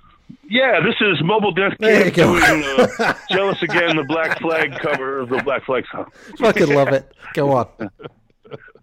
Yeah, 0.48 0.80
this 0.82 0.96
is 1.02 1.24
Mobile 1.24 1.52
Death 1.52 1.74
There 1.80 2.06
you 2.06 2.12
Camp 2.12 2.16
go. 2.16 2.40
doing 2.40 2.90
uh, 3.00 3.14
Jealous 3.32 3.64
Again, 3.64 3.96
the 3.96 4.04
Black 4.04 4.40
Flag 4.40 4.78
cover 4.80 5.20
of 5.22 5.30
the 5.30 5.42
Black 5.42 5.66
Flag 5.66 5.86
song. 5.92 6.12
Fucking 6.38 6.68
love 6.76 6.90
it. 6.90 7.12
Go 7.34 7.52
on. 7.54 7.68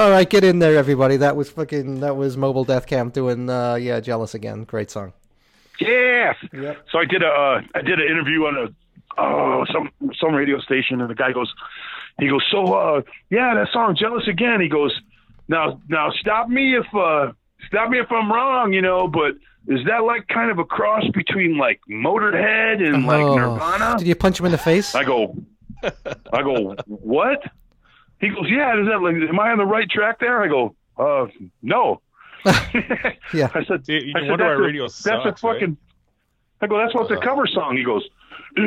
All 0.00 0.08
right, 0.10 0.28
get 0.28 0.44
in 0.44 0.60
there, 0.60 0.78
everybody. 0.78 1.18
That 1.18 1.36
was 1.36 1.50
fucking. 1.50 2.00
That 2.00 2.16
was 2.16 2.34
Mobile 2.34 2.64
Death 2.64 2.86
Camp 2.86 3.12
doing. 3.12 3.50
Uh, 3.50 3.74
yeah, 3.74 4.00
jealous 4.00 4.34
again. 4.34 4.64
Great 4.64 4.90
song. 4.90 5.12
Yes. 5.78 6.36
Yep. 6.54 6.86
So 6.90 6.98
I 7.00 7.04
did 7.04 7.22
a 7.22 7.26
uh, 7.26 7.60
I 7.74 7.82
did 7.82 8.00
an 8.00 8.06
interview 8.10 8.46
on 8.46 8.56
a 8.56 9.20
oh 9.20 9.66
some 9.70 9.90
some 10.18 10.34
radio 10.34 10.58
station, 10.60 11.02
and 11.02 11.10
the 11.10 11.14
guy 11.14 11.32
goes, 11.32 11.52
he 12.18 12.28
goes, 12.30 12.42
so 12.50 12.72
uh 12.72 13.02
yeah, 13.28 13.54
that 13.54 13.68
song 13.74 13.94
"Jealous 13.94 14.26
Again." 14.26 14.62
He 14.62 14.68
goes, 14.70 14.98
now 15.48 15.78
now 15.88 16.10
stop 16.18 16.48
me 16.48 16.76
if 16.76 16.86
uh 16.94 17.32
stop 17.66 17.90
me 17.90 17.98
if 17.98 18.10
I'm 18.10 18.32
wrong, 18.32 18.72
you 18.72 18.80
know, 18.80 19.06
but 19.06 19.32
is 19.68 19.84
that 19.86 20.04
like 20.04 20.28
kind 20.28 20.50
of 20.50 20.58
a 20.58 20.64
cross 20.64 21.04
between 21.12 21.58
like 21.58 21.78
Motorhead 21.90 22.82
and 22.82 23.04
like 23.04 23.20
Oh. 23.20 23.36
Nirvana? 23.36 23.98
Did 23.98 24.06
you 24.06 24.14
punch 24.14 24.40
him 24.40 24.46
in 24.46 24.52
the 24.52 24.56
face? 24.58 24.94
I 24.94 25.04
go, 25.04 25.36
I 25.82 26.42
go, 26.42 26.74
what? 26.86 27.42
He 28.20 28.28
goes, 28.28 28.46
yeah. 28.48 28.78
Is 28.80 28.86
that 28.88 29.00
like, 29.02 29.14
am 29.16 29.40
I 29.40 29.50
on 29.50 29.58
the 29.58 29.64
right 29.66 29.88
track 29.88 30.18
there? 30.20 30.42
I 30.42 30.48
go, 30.48 30.74
uh, 30.98 31.26
no. 31.62 32.00
Yeah. 33.32 33.48
I 33.54 33.64
said, 33.64 33.84
See, 33.86 33.92
you 34.04 34.12
I 34.16 34.20
said, 34.20 34.30
wonder 34.30 34.44
why 34.44 34.50
that's 34.50 34.58
a- 34.58 34.62
radio 34.62 34.82
That's 34.84 34.94
sucks, 35.02 35.24
a 35.42 35.46
right? 35.46 35.54
fucking. 35.54 35.76
I 36.62 36.66
go, 36.66 36.78
that's 36.78 36.94
what 36.94 37.08
the 37.08 37.16
cover 37.16 37.46
song. 37.46 37.76
He 37.76 37.84
goes, 37.84 38.04
it 38.56 38.60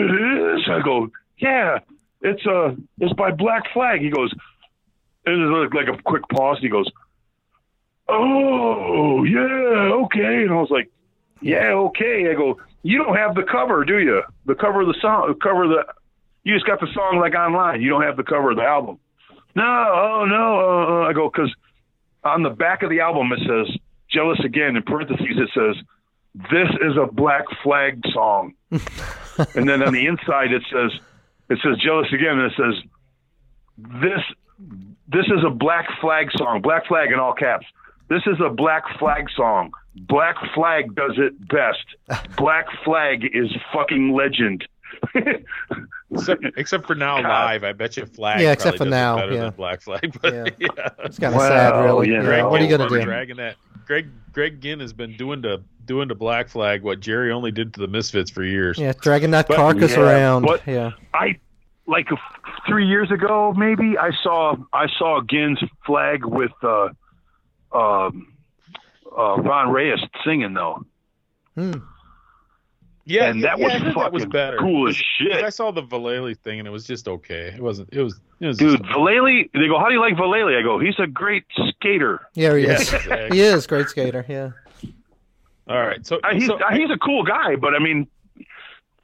is. 0.58 0.68
I 0.70 0.82
go, 0.84 1.10
yeah. 1.38 1.80
It's 2.22 2.46
uh, 2.48 2.76
it's 3.00 3.14
by 3.14 3.32
Black 3.32 3.72
Flag. 3.74 4.00
He 4.02 4.10
goes, 4.10 4.32
and 5.26 5.42
there's 5.54 5.70
like, 5.74 5.88
like 5.88 6.00
a 6.00 6.02
quick 6.04 6.24
pause. 6.30 6.58
He 6.62 6.70
goes, 6.70 6.90
oh 8.08 9.24
yeah, 9.24 9.94
okay. 10.06 10.44
And 10.44 10.52
I 10.52 10.56
was 10.56 10.70
like, 10.70 10.90
yeah, 11.42 11.72
okay. 11.74 12.30
I 12.32 12.34
go, 12.34 12.60
you 12.84 12.98
don't 13.04 13.16
have 13.16 13.36
the 13.36 13.44
cover, 13.44 13.84
do 13.86 14.00
you? 14.00 14.22
The 14.46 14.56
cover 14.56 14.82
of 14.82 14.88
the 14.88 14.96
song, 15.02 15.28
the 15.28 15.36
cover 15.36 15.64
of 15.66 15.70
the. 15.72 15.86
You 16.44 16.54
just 16.56 16.66
got 16.66 16.80
the 16.80 16.88
song 16.94 17.20
like 17.20 17.34
online. 17.36 17.82
You 17.82 17.90
don't 17.90 18.02
have 18.04 18.18
the 18.18 18.24
cover 18.24 18.52
of 18.52 18.58
the 18.58 18.64
album. 18.64 19.00
No, 19.56 19.64
oh 19.64 20.26
no. 20.26 20.60
Uh, 20.60 21.04
uh, 21.04 21.10
I 21.10 21.14
go 21.14 21.30
because 21.30 21.54
on 22.24 22.44
the 22.44 22.50
back 22.50 22.84
of 22.84 22.90
the 22.90 23.02
album 23.02 23.32
it 23.32 23.40
says 23.40 23.78
"Jealous 24.10 24.40
Again." 24.44 24.76
In 24.76 24.84
parentheses 24.84 25.38
it 25.38 25.50
says, 25.54 25.84
"This 26.52 26.70
is 26.82 26.98
a 26.98 27.06
Black 27.12 27.46
Flag 27.62 28.02
song," 28.12 28.54
and 28.72 29.70
then 29.70 29.84
on 29.84 29.94
the 29.94 30.08
inside 30.08 30.52
it 30.52 30.64
says, 30.72 30.92
"It 31.50 31.60
says 31.64 31.78
Jealous 31.84 32.08
Again," 32.12 32.40
and 32.40 32.52
it 32.52 32.58
says, 32.58 32.84
"This 34.02 34.22
this 35.08 35.26
is 35.28 35.44
a 35.46 35.52
Black 35.52 35.88
Flag 36.02 36.30
song." 36.36 36.62
Black 36.62 36.88
Flag 36.88 37.12
in 37.12 37.20
all 37.20 37.34
caps. 37.34 37.66
This 38.10 38.24
is 38.26 38.40
a 38.44 38.50
Black 38.50 38.84
Flag 39.00 39.28
song. 39.36 39.72
Black 39.96 40.36
Flag 40.54 40.96
does 40.96 41.18
it 41.18 41.34
best. 41.48 41.86
Black 42.38 42.66
Flag 42.84 43.24
is 43.34 43.52
fucking 43.72 44.14
legend. 44.14 44.68
Except, 46.12 46.46
except 46.58 46.86
for 46.86 46.94
now 46.96 47.22
God. 47.22 47.28
live, 47.30 47.64
I 47.64 47.74
bet 47.74 47.98
you 47.98 48.06
Flag. 48.06 48.40
Yeah, 48.42 48.52
except 48.52 48.78
for 48.78 48.86
now, 48.86 49.16
better 49.16 49.34
yeah. 49.34 49.42
than 49.42 49.54
Black 49.54 49.82
Flag. 49.82 50.16
But 50.22 50.34
Yeah. 50.34 50.44
yeah, 50.60 50.90
It's 51.00 51.18
kind 51.18 51.34
of 51.34 51.40
Well, 51.40 51.50
sad, 51.50 51.84
really. 51.84 52.08
you 52.08 52.14
Yeah, 52.14 52.20
know. 52.20 52.26
Greg 52.26 52.44
What 52.46 52.62
are 52.62 52.64
you 52.66 52.78
gonna 52.78 52.90
do? 52.90 53.02
Dragging 53.04 53.38
that. 53.38 53.56
Greg 53.86 54.08
Greg 54.32 54.62
Ginn 54.62 54.80
has 54.80 54.94
been 54.94 55.18
doing 55.18 55.42
to 55.42 55.62
doing 55.86 56.08
to 56.10 56.16
Black 56.16 56.50
Flag 56.50 56.84
what 56.84 57.00
Jerry 57.00 57.32
Only 57.32 57.52
did 57.52 57.74
to 57.74 57.80
the 57.80 57.88
Misfits 57.88 58.30
for 58.32 58.44
years. 58.44 58.78
Yeah, 58.78 58.94
dragging 59.02 59.32
that 59.32 59.48
But- 59.48 59.58
carcass 59.58 59.92
yeah, 59.96 60.02
around. 60.02 60.44
but- 60.44 60.62
yeah. 60.68 60.92
I 61.14 61.40
like 61.88 62.08
three 62.68 62.86
years 62.88 63.10
ago, 63.12 63.54
maybe 63.58 63.98
I 63.98 64.12
saw 64.22 64.56
I 64.72 64.88
saw 64.98 65.20
Ginn's 65.22 65.60
flag 65.86 66.26
with 66.26 66.52
uh, 66.64 66.90
um 67.72 68.28
uh, 69.18 69.36
Ron 69.38 69.72
Reyes 69.72 70.00
singing 70.24 70.54
though. 70.54 70.86
Hmm. 71.56 71.74
Yeah, 73.06 73.26
and 73.30 73.44
that 73.44 73.58
yeah, 73.60 73.66
was 73.66 73.74
fucking 73.74 73.94
that 74.02 74.14
was 74.14 74.26
better. 74.26 74.58
cool 74.58 74.88
as 74.88 74.96
'Cause 74.96 75.04
shit. 75.18 75.44
I 75.44 75.50
saw 75.50 75.72
the 75.72 75.84
Vallely 75.84 76.38
thing 76.38 76.60
and 76.60 76.68
it 76.68 76.72
was 76.72 76.86
just 76.88 77.08
okay. 77.08 77.54
It 77.56 77.62
wasn't. 77.62 77.90
It 77.92 78.02
was. 78.02 78.20
It 78.40 78.48
was 78.48 78.58
Dude, 78.58 78.80
just- 78.80 78.92
Vallely, 78.92 79.50
they 79.54 79.68
go, 79.68 79.78
how 79.80 79.88
do 79.88 79.94
you 79.94 80.00
like 80.00 80.16
Vallely? 80.16 80.58
I 80.58 80.62
go, 80.62 80.80
he's 80.80 80.98
a 81.00 81.08
great 81.08 81.44
skater. 81.70 82.22
Yeah, 82.34 82.56
he 82.56 82.64
is. 82.64 82.94
exactly. 82.94 83.38
He 83.38 83.42
is 83.44 83.68
great 83.68 83.90
skater. 83.90 84.26
Yeah. 84.28 84.52
All 85.68 85.80
right. 85.82 86.06
So, 86.06 86.20
Uh, 86.24 86.34
he's 86.34 86.48
so 86.48 86.56
uh, 86.56 86.72
he's 86.74 86.90
a 86.90 86.98
cool 86.98 87.24
guy, 87.24 87.56
but 87.56 87.74
I 87.74 87.80
mean, 87.80 88.08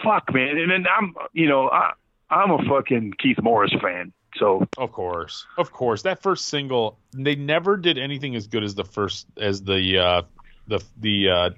fuck, 0.03 0.33
man. 0.33 0.57
And 0.57 0.71
then 0.71 0.85
I'm, 0.87 1.13
you 1.33 1.47
know, 1.47 1.69
I 1.69 1.91
I'm 2.29 2.51
a 2.51 2.63
fucking 2.67 3.13
Keith 3.19 3.41
Morris 3.41 3.73
fan. 3.81 4.13
So 4.37 4.65
Of 4.77 4.91
course, 4.91 5.45
of 5.57 5.71
course. 5.71 6.03
That 6.03 6.21
first 6.21 6.45
single, 6.47 6.99
they 7.13 7.35
never 7.35 7.75
did 7.77 7.97
anything 7.97 8.35
as 8.35 8.47
good 8.47 8.63
as 8.63 8.75
the 8.75 8.83
first 8.85 9.25
as 9.37 9.63
the 9.63 9.97
uh, 9.97 10.21
the 10.67 10.83
the 10.99 11.29
uh, 11.29 11.49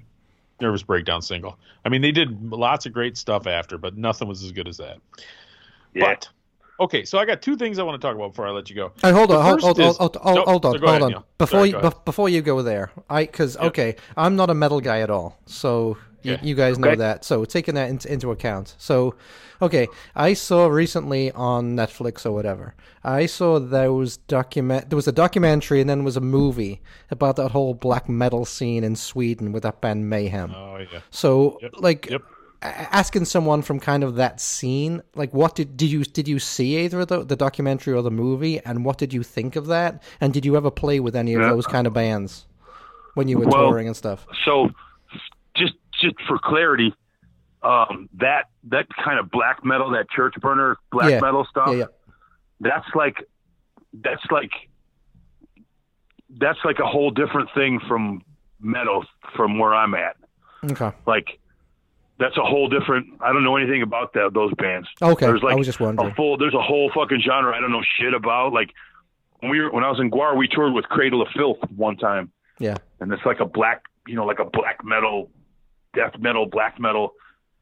nervous 0.62 0.82
breakdown 0.82 1.20
single. 1.20 1.58
I 1.84 1.88
mean, 1.90 2.00
they 2.00 2.12
did 2.12 2.50
lots 2.50 2.86
of 2.86 2.92
great 2.92 3.16
stuff 3.18 3.46
after, 3.46 3.76
but 3.76 3.96
nothing 3.96 4.28
was 4.28 4.42
as 4.42 4.52
good 4.52 4.68
as 4.68 4.78
that. 4.78 4.98
yeah, 5.94 6.04
But 6.14 6.28
okay, 6.80 7.04
so 7.04 7.18
I 7.18 7.24
got 7.26 7.42
two 7.42 7.56
things 7.56 7.78
I 7.78 7.82
want 7.82 8.00
to 8.00 8.06
talk 8.06 8.14
about 8.16 8.28
before 8.30 8.46
I 8.46 8.50
let 8.50 8.70
you 8.70 8.76
go. 8.76 8.92
Hey, 9.02 9.10
hold 9.12 9.30
on, 9.30 9.42
hold, 9.44 9.54
first 9.54 9.64
hold, 9.64 9.78
is- 9.80 9.96
hold, 9.98 10.16
hold, 10.16 10.36
Nope, 10.36 10.46
hold 10.46 10.66
on, 10.66 10.72
so 10.72 10.78
hold 10.78 10.88
ahead, 10.88 11.02
on. 11.02 11.10
Neil. 11.10 11.26
Before 11.38 11.58
Sorry, 11.58 11.68
you, 11.70 11.80
go 11.80 11.90
before 12.04 12.28
you 12.28 12.40
go 12.42 12.62
there, 12.62 12.92
I 13.10 13.24
because 13.26 13.56
Yep. 13.56 13.64
okay, 13.64 13.96
I'm 14.16 14.36
not 14.36 14.48
a 14.48 14.54
metal 14.54 14.80
guy 14.80 15.00
at 15.00 15.10
all, 15.10 15.38
so 15.46 15.98
you, 16.22 16.38
you 16.42 16.54
guys 16.54 16.78
know 16.78 16.94
that. 16.96 17.24
So 17.24 17.44
taking 17.44 17.74
that 17.74 17.88
into, 17.90 18.12
into 18.12 18.30
account, 18.30 18.74
so 18.78 19.14
okay, 19.60 19.86
I 20.16 20.34
saw 20.34 20.66
recently 20.66 21.30
on 21.32 21.76
Netflix 21.76 22.26
or 22.26 22.32
whatever, 22.32 22.74
I 23.04 23.26
saw 23.26 23.58
those 23.60 24.16
document. 24.16 24.90
There 24.90 24.96
was 24.96 25.08
a 25.08 25.12
documentary 25.12 25.80
and 25.80 25.88
then 25.90 25.98
there 25.98 26.04
was 26.04 26.16
a 26.16 26.20
movie 26.20 26.80
about 27.10 27.36
that 27.36 27.50
whole 27.50 27.74
black 27.74 28.08
metal 28.08 28.44
scene 28.44 28.82
in 28.84 28.96
Sweden 28.96 29.52
with 29.52 29.62
that 29.64 29.80
band 29.80 30.08
Mayhem. 30.10 30.52
Oh 30.54 30.78
yeah. 30.78 31.00
So, 31.10 31.58
Yep. 31.62 31.70
like, 31.78 32.10
Yep. 32.10 32.22
asking 32.62 33.24
someone 33.24 33.62
from 33.62 33.80
kind 33.80 34.04
of 34.04 34.14
that 34.16 34.40
scene, 34.40 35.02
like, 35.14 35.32
what 35.34 35.54
did 35.54 35.76
did 35.76 35.90
you 35.90 36.04
did 36.04 36.28
you 36.28 36.38
see 36.38 36.78
either 36.84 37.04
the 37.04 37.24
the 37.24 37.36
documentary 37.36 37.92
or 37.94 38.02
the 38.02 38.10
movie, 38.10 38.60
and 38.60 38.84
what 38.84 38.98
did 38.98 39.12
you 39.12 39.22
think 39.22 39.56
of 39.56 39.66
that? 39.66 40.02
And 40.20 40.32
did 40.32 40.44
you 40.44 40.56
ever 40.56 40.70
play 40.70 41.00
with 41.00 41.16
any 41.16 41.34
of 41.34 41.42
Yeah. 41.42 41.50
those 41.50 41.66
kind 41.66 41.86
of 41.86 41.92
bands 41.92 42.46
when 43.14 43.28
you 43.28 43.38
were 43.38 43.46
Well, 43.46 43.68
touring 43.68 43.86
and 43.88 43.96
stuff? 43.96 44.26
so 44.44 44.70
just 46.02 46.16
for 46.28 46.38
clarity, 46.38 46.92
um, 47.62 48.08
that 48.14 48.46
that 48.64 48.86
kind 49.04 49.18
of 49.18 49.30
black 49.30 49.64
metal, 49.64 49.90
that 49.92 50.10
church 50.10 50.34
burner 50.40 50.76
black 50.90 51.10
Yeah. 51.10 51.20
metal 51.20 51.46
stuff, 51.48 51.68
Yeah, 51.70 51.74
yeah. 51.76 51.84
that's 52.60 52.86
like 52.94 53.16
that's 53.94 54.22
like 54.30 54.50
that's 56.38 56.58
like 56.64 56.78
a 56.78 56.86
whole 56.86 57.10
different 57.10 57.50
thing 57.54 57.80
from 57.88 58.22
metal 58.60 59.04
from 59.36 59.58
where 59.58 59.74
I'm 59.74 59.94
at. 59.94 60.16
Okay. 60.64 60.90
Like 61.06 61.38
that's 62.18 62.36
a 62.36 62.42
whole 62.42 62.68
different. 62.68 63.06
I 63.20 63.32
don't 63.32 63.44
know 63.44 63.56
anything 63.56 63.82
about 63.82 64.12
that 64.14 64.30
those 64.32 64.52
bands. 64.54 64.88
Okay, 65.00 65.26
there's 65.26 65.42
like 65.42 65.52
I 65.54 65.56
was 65.56 65.66
just 65.66 65.80
wondering. 65.80 66.10
a 66.10 66.14
full. 66.14 66.36
There's 66.38 66.54
a 66.54 66.62
whole 66.62 66.90
fucking 66.94 67.20
genre 67.26 67.54
I 67.56 67.60
don't 67.60 67.72
know 67.72 67.82
shit 67.98 68.14
about. 68.14 68.52
Like 68.52 68.70
when 69.40 69.50
we 69.50 69.60
were 69.60 69.70
when 69.72 69.84
I 69.84 69.90
was 69.90 69.98
in 70.00 70.10
GWAR, 70.10 70.36
we 70.36 70.48
toured 70.48 70.72
with 70.72 70.84
Cradle 70.86 71.20
of 71.22 71.28
Filth 71.34 71.58
one 71.74 71.96
time, 71.96 72.30
Yeah. 72.60 72.76
and 73.00 73.12
it's 73.12 73.24
like 73.26 73.40
a 73.40 73.44
black, 73.44 73.82
you 74.06 74.14
know, 74.14 74.24
like 74.24 74.38
a 74.38 74.44
black 74.44 74.84
metal, 74.84 75.30
death 75.94 76.18
metal, 76.18 76.46
black 76.46 76.78
metal, 76.80 77.14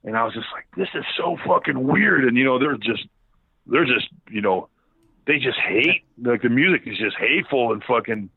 and 0.05 0.17
I 0.17 0.25
was 0.25 0.35
just 0.35 0.47
like, 0.53 0.67
this 0.77 0.89
is 0.95 1.05
so 1.17 1.37
fucking 1.47 1.83
weird. 1.83 2.25
And 2.25 2.37
you 2.37 2.45
know, 2.45 2.59
they're 2.59 2.77
just, 2.77 3.07
they're 3.67 3.85
just, 3.85 4.09
you 4.31 4.41
know, 4.41 4.69
they 5.27 5.39
just 5.39 5.59
hate 5.59 6.05
like 6.23 6.43
the 6.43 6.49
music 6.49 6.83
is 6.87 6.99
just 6.99 7.17
hateful 7.17 7.73
and 7.73 7.83
fucking 7.85 8.31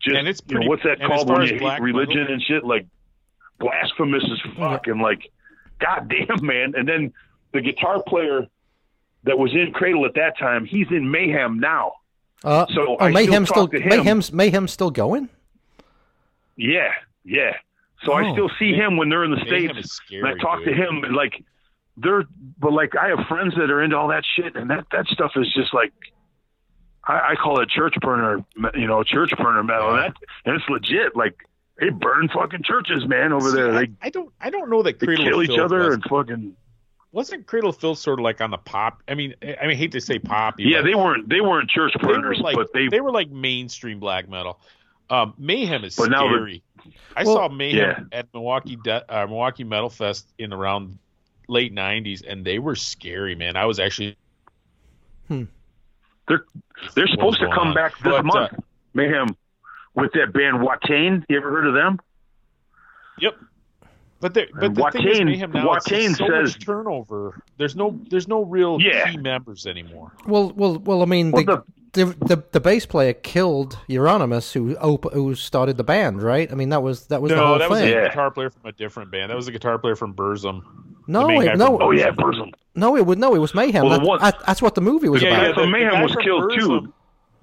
just. 0.00 0.16
And 0.16 0.28
it's 0.28 0.42
you 0.46 0.58
know, 0.58 0.66
what's 0.68 0.82
that 0.82 1.00
called 1.00 1.30
when 1.30 1.42
you 1.42 1.48
hate 1.48 1.60
black 1.60 1.80
religion 1.80 2.18
metal- 2.22 2.34
and 2.34 2.42
shit? 2.42 2.64
Like 2.64 2.86
blasphemous 3.58 4.24
as 4.24 4.52
fuck 4.56 4.86
and 4.86 5.00
like, 5.00 5.30
goddamn 5.80 6.44
man. 6.44 6.74
And 6.76 6.88
then 6.88 7.12
the 7.52 7.60
guitar 7.60 8.02
player 8.02 8.46
that 9.24 9.38
was 9.38 9.52
in 9.54 9.72
Cradle 9.72 10.04
at 10.06 10.14
that 10.14 10.36
time, 10.38 10.64
he's 10.64 10.88
in 10.90 11.10
Mayhem 11.10 11.60
now. 11.60 11.92
Uh, 12.42 12.66
So 12.74 12.88
oh, 12.88 12.96
I 13.00 13.10
still 13.10 13.12
Mayhem 13.12 13.46
talk 13.46 13.54
still, 13.54 13.68
to 13.68 13.80
him. 13.80 13.88
Mayhem's 13.88 14.32
Mayhem 14.32 14.68
still 14.68 14.90
going? 14.90 15.28
Yeah, 16.56 16.90
yeah. 17.24 17.56
So 18.04 18.12
I 18.12 18.28
Oh. 18.28 18.32
still 18.32 18.50
see 18.58 18.72
him 18.72 18.96
when 18.96 19.08
they're 19.08 19.24
in 19.24 19.30
the 19.30 19.40
states, 19.46 19.92
scary, 19.92 20.20
and 20.22 20.28
I 20.28 20.42
talk 20.42 20.58
dude. 20.64 20.68
to 20.68 20.74
him, 20.74 21.04
and 21.04 21.14
like 21.16 21.42
they're, 21.96 22.24
but 22.58 22.72
like 22.72 22.96
I 22.96 23.08
have 23.08 23.26
friends 23.28 23.54
that 23.56 23.70
are 23.70 23.82
into 23.82 23.96
all 23.96 24.08
that 24.08 24.24
shit, 24.36 24.56
and 24.56 24.68
that 24.70 24.86
that 24.92 25.06
stuff 25.08 25.32
is 25.36 25.52
just 25.54 25.72
like. 25.74 25.92
I, 27.06 27.32
I 27.32 27.34
call 27.34 27.60
it 27.60 27.68
church 27.68 27.94
burner, 28.00 28.42
you 28.74 28.86
know, 28.86 29.02
church 29.02 29.30
burner 29.36 29.62
metal, 29.62 29.90
and 29.90 29.98
that 29.98 30.14
and 30.46 30.56
it's 30.56 30.64
legit. 30.70 31.14
Like 31.14 31.34
they 31.78 31.90
burn 31.90 32.28
fucking 32.32 32.62
churches, 32.64 33.06
man, 33.06 33.30
over 33.32 33.50
See, 33.50 33.56
there. 33.56 33.74
I, 33.74 33.84
They, 33.84 33.92
I 34.00 34.08
don't. 34.10 34.32
I 34.40 34.48
don't 34.50 34.70
know 34.70 34.82
that 34.82 34.98
they 35.00 35.06
Cradle 35.06 35.24
kill 35.26 35.42
each 35.42 35.58
other 35.58 35.80
was- 35.80 35.94
and 35.96 36.04
fucking. 36.04 36.56
wasn't 37.12 37.46
Cradle 37.46 37.68
of 37.70 37.76
Filth 37.76 37.98
sort 37.98 38.18
of 38.20 38.24
like 38.24 38.40
on 38.40 38.50
the 38.50 38.56
pop? 38.56 39.02
I 39.06 39.14
mean, 39.14 39.34
I 39.42 39.56
I 39.62 39.66
mean, 39.66 39.76
hate 39.76 39.92
to 39.92 40.00
say 40.00 40.18
pop. 40.18 40.54
Yeah, 40.58 40.80
they 40.80 40.94
weren't 40.94 41.28
they 41.28 41.42
weren't 41.42 41.68
church 41.68 41.92
they 42.00 42.06
burners, 42.08 42.40
like 42.40 42.56
but 42.56 42.72
they, 42.72 42.88
they 42.88 43.02
were 43.02 43.12
like 43.12 43.30
mainstream 43.30 44.00
black 44.00 44.26
metal. 44.26 44.58
Um, 45.10 45.34
Mayhem 45.38 45.84
is 45.84 45.96
But 45.96 46.10
now 46.10 46.26
scary. 46.28 46.62
I 47.16 47.24
Well- 47.24 47.34
saw 47.34 47.48
Mayhem 47.48 48.08
Yeah. 48.12 48.18
at 48.18 48.28
Milwaukee 48.32 48.76
De- 48.82 49.04
uh, 49.14 49.26
Milwaukee 49.26 49.64
Metal 49.64 49.90
Fest 49.90 50.32
in 50.38 50.52
around 50.52 50.98
late 51.48 51.72
'90s, 51.74 52.22
and 52.26 52.44
they 52.44 52.58
were 52.58 52.74
scary, 52.74 53.34
man. 53.34 53.56
I 53.56 53.66
was 53.66 53.78
actually 53.78 54.16
they're 55.28 56.44
they're 56.94 57.06
supposed 57.08 57.38
to 57.40 57.48
come 57.54 57.68
on? 57.68 57.74
back 57.74 57.92
this 57.98 58.04
But, 58.12 58.20
uh, 58.20 58.22
month. 58.22 58.52
Mayhem 58.94 59.28
with 59.94 60.12
that 60.12 60.32
band 60.32 60.58
Watain. 60.58 61.24
You 61.28 61.36
ever 61.36 61.50
heard 61.50 61.66
of 61.66 61.74
them? 61.74 61.98
Yep. 63.18 63.36
But 64.20 64.32
there, 64.34 64.46
but 64.54 64.64
And 64.64 64.76
the 64.76 64.90
thing 64.90 65.06
is, 65.08 65.20
Mayhem 65.20 65.52
now 65.52 65.74
it's 65.74 65.86
Watain 65.86 66.06
just 66.08 66.18
so 66.18 66.26
says- 66.28 66.54
much 66.56 66.64
turnover. 66.64 67.42
There's 67.58 67.76
no, 67.76 67.98
there's 68.08 68.26
no 68.26 68.42
real 68.44 68.80
Yeah. 68.80 69.10
key 69.10 69.18
members 69.18 69.66
anymore. 69.66 70.12
Well, 70.26 70.50
well, 70.56 70.78
well. 70.78 71.02
I 71.02 71.04
mean, 71.04 71.30
Well, 71.30 71.44
the, 71.44 71.56
the, 71.56 71.62
the 71.94 72.42
the 72.52 72.60
bass 72.60 72.84
player 72.86 73.12
killed 73.12 73.78
Euronymous, 73.88 74.52
who 74.52 74.74
op- 74.76 75.12
who 75.12 75.34
started 75.34 75.76
the 75.76 75.84
band, 75.84 76.22
right? 76.22 76.50
I 76.50 76.54
mean, 76.54 76.68
that 76.70 76.82
was 76.82 77.06
that 77.06 77.22
was 77.22 77.30
the 77.30 77.36
no, 77.36 77.46
whole 77.46 77.58
that 77.58 77.70
was 77.70 77.80
thing. 77.80 77.96
a 77.96 78.08
guitar 78.08 78.30
player 78.30 78.50
from 78.50 78.66
a 78.66 78.72
different 78.72 79.10
band. 79.10 79.30
That 79.30 79.36
was 79.36 79.48
a 79.48 79.52
guitar 79.52 79.78
player 79.78 79.96
from 79.96 80.14
Burzum. 80.14 80.62
No, 81.06 81.28
it, 81.40 81.56
no, 81.56 81.78
Oh 81.80 81.90
yeah, 81.90 82.10
Burzum. 82.10 82.50
no, 82.74 82.96
it 82.96 83.04
would 83.06 83.18
no, 83.18 83.34
it 83.34 83.38
was 83.38 83.54
Mayhem. 83.54 83.82
Well, 83.86 83.98
That- 83.98 84.06
one- 84.06 84.20
that- 84.20 84.38
that's 84.46 84.62
what 84.62 84.74
the 84.74 84.80
movie 84.80 85.08
was 85.08 85.22
Yeah, 85.22 85.28
about. 85.30 85.46
yeah, 85.48 85.54
from 85.54 85.70
Mayhem 85.70 86.02
was 86.02 86.12
from 86.12 86.22
killed, 86.22 86.52
too. 86.58 86.92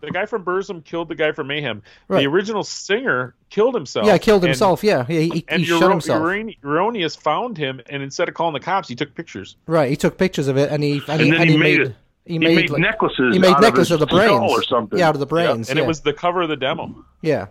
The 0.02 0.10
guy 0.10 0.26
from 0.26 0.44
Burzum 0.44 0.84
killed 0.84 1.10
the 1.10 1.16
guy 1.16 1.32
from 1.32 1.46
Mayhem. 1.46 1.84
Right. 2.08 2.22
The 2.22 2.26
original 2.28 2.64
singer 2.64 3.36
killed 3.52 3.76
himself. 3.76 4.08
Yeah, 4.08 4.18
killed 4.18 4.42
and- 4.44 4.50
himself. 4.50 4.84
yeah, 4.84 5.06
he, 5.06 5.30
he, 5.30 5.46
And 5.48 5.60
he 5.62 5.68
shot 5.68 5.92
himself. 5.92 6.24
Euron- 6.24 6.58
Euronymous 6.64 7.16
found 7.16 7.56
him, 7.56 7.82
and 7.88 8.02
instead 8.02 8.28
of 8.28 8.34
calling 8.34 8.54
the 8.54 8.60
cops, 8.60 8.88
he 8.90 8.96
took 8.96 9.14
pictures. 9.14 9.58
Right, 9.68 9.92
he 9.92 9.96
took 9.96 10.18
pictures 10.18 10.48
of 10.48 10.58
it, 10.58 10.72
and 10.72 10.82
he 10.84 11.04
and, 11.08 11.22
he, 11.22 11.30
And 11.30 11.34
then 11.34 11.42
and 11.42 11.50
he 11.52 11.56
he 11.56 11.58
made 11.62 11.78
made 11.80 11.88
it- 11.90 11.96
he 12.26 12.34
He 12.34 12.40
made, 12.40 12.56
made, 12.56 12.70
like- 12.70 12.82
necklaces. 12.82 13.34
he 13.34 13.40
made 13.40 13.50
out 13.50 13.58
of 13.58 13.62
necklaces 13.64 13.90
his 13.90 13.92
of 13.94 14.00
the 14.00 14.06
brains 14.08 14.52
or 14.52 14.64
something. 14.64 15.00
Yeah, 15.00 15.10
out 15.10 15.16
of 15.16 15.20
the 15.20 15.26
brains. 15.26 15.70
and 15.70 15.78
yeah. 15.78 15.84
it 15.84 15.88
was 15.88 16.02
the 16.02 16.14
cover 16.14 16.42
of 16.42 16.50
the 16.50 16.56
demo. 16.58 17.04
yeah. 17.22 17.48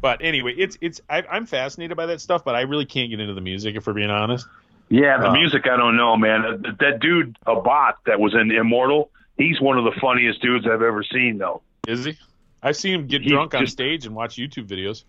But 0.00 0.20
anyway, 0.20 0.52
it's 0.58 0.76
it's 0.80 1.00
I, 1.08 1.22
I'm 1.30 1.46
fascinated 1.46 1.96
by 1.96 2.06
that 2.06 2.20
stuff, 2.20 2.44
but 2.44 2.56
I 2.56 2.62
really 2.62 2.86
can't 2.86 3.08
get 3.10 3.20
into 3.20 3.34
the 3.34 3.40
music 3.40 3.76
if 3.76 3.86
we're 3.86 3.92
being 3.92 4.10
honest. 4.10 4.48
Yeah, 4.88 5.18
the 5.18 5.28
Uh, 5.28 5.32
music 5.32 5.62
I 5.72 5.76
don't 5.76 5.96
know, 5.96 6.16
man. 6.16 6.44
Uh, 6.44 6.56
That, 6.56 6.78
that 6.80 6.98
dude, 7.00 7.38
Abbath 7.46 7.94
that 8.06 8.18
was 8.18 8.34
in 8.34 8.50
Immortal, 8.50 9.10
he's 9.38 9.60
one 9.60 9.78
of 9.78 9.84
the 9.84 9.92
funniest 10.00 10.42
dudes 10.42 10.66
I've 10.66 10.82
ever 10.82 11.04
seen, 11.04 11.38
though. 11.38 11.62
Is 11.86 12.04
he? 12.04 12.18
I've 12.64 12.76
seen 12.76 12.94
him 12.96 13.06
get 13.06 13.22
He's 13.22 13.30
drunk 13.30 13.54
on 13.54 13.66
stage 13.68 14.04
and 14.04 14.14
watch 14.16 14.34
YouTube 14.36 14.66
videos 14.66 15.04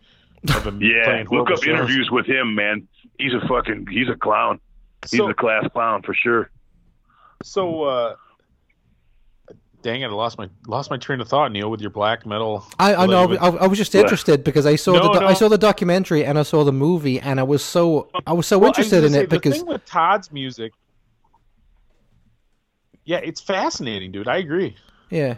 of 0.55 0.63
him 0.67 0.79
Yeah, 0.81 1.23
look 1.31 1.49
up 1.49 1.63
shows. 1.63 1.67
interviews 1.73 2.09
with 2.11 2.27
him, 2.27 2.53
man. 2.53 2.87
He's 3.17 3.33
a 3.33 3.41
fucking, 3.47 3.87
he's 3.89 4.09
a 4.09 4.15
clown. 4.15 4.59
He's 5.09 5.17
So, 5.19 5.27
a 5.29 5.33
class 5.33 5.65
clown 5.73 6.03
for 6.03 6.13
sure. 6.13 6.51
so 7.43 7.83
uh, 7.83 8.15
dang 9.83 10.01
it, 10.01 10.05
I 10.07 10.09
lost 10.09 10.39
my 10.39 10.49
lost 10.65 10.89
my 10.89 10.97
train 10.97 11.21
of 11.21 11.27
thought, 11.27 11.51
Neil, 11.51 11.69
with 11.69 11.79
your 11.81 11.91
black 11.91 12.25
metal. 12.25 12.65
I, 12.79 12.95
I 12.95 13.05
know. 13.05 13.27
with- 13.27 13.39
I, 13.41 13.49
I 13.49 13.67
was 13.67 13.77
just 13.77 13.93
interested 13.93 14.43
because 14.43 14.65
I 14.65 14.75
saw 14.75 14.93
No, 14.93 15.03
the 15.03 15.13
do- 15.13 15.19
no. 15.19 15.27
I 15.27 15.33
saw 15.33 15.47
the 15.49 15.57
documentary 15.59 16.25
and 16.25 16.39
I 16.39 16.43
saw 16.43 16.63
the 16.63 16.73
movie 16.73 17.19
and 17.19 17.39
I 17.39 17.43
was 17.43 17.63
so 17.63 18.09
I 18.25 18.33
was 18.33 18.47
so 18.47 18.57
Well, 18.57 18.67
I 18.67 18.69
was 18.69 18.77
interested 18.79 19.03
in 19.03 19.11
say, 19.11 19.19
it 19.23 19.29
because 19.29 19.53
the 19.53 19.59
thing 19.59 19.67
with 19.67 19.85
Todd's 19.85 20.31
music, 20.31 20.73
yeah, 23.05 23.17
it's 23.17 23.41
fascinating, 23.41 24.11
dude. 24.11 24.27
I 24.27 24.37
agree. 24.37 24.75
yeah, 25.09 25.35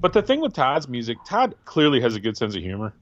But 0.00 0.12
the 0.12 0.22
thing 0.22 0.40
with 0.40 0.54
Todd's 0.54 0.88
music, 0.88 1.18
Todd 1.26 1.54
clearly 1.64 2.00
has 2.00 2.16
a 2.16 2.20
good 2.20 2.36
sense 2.36 2.56
of 2.56 2.62
humor. 2.62 2.94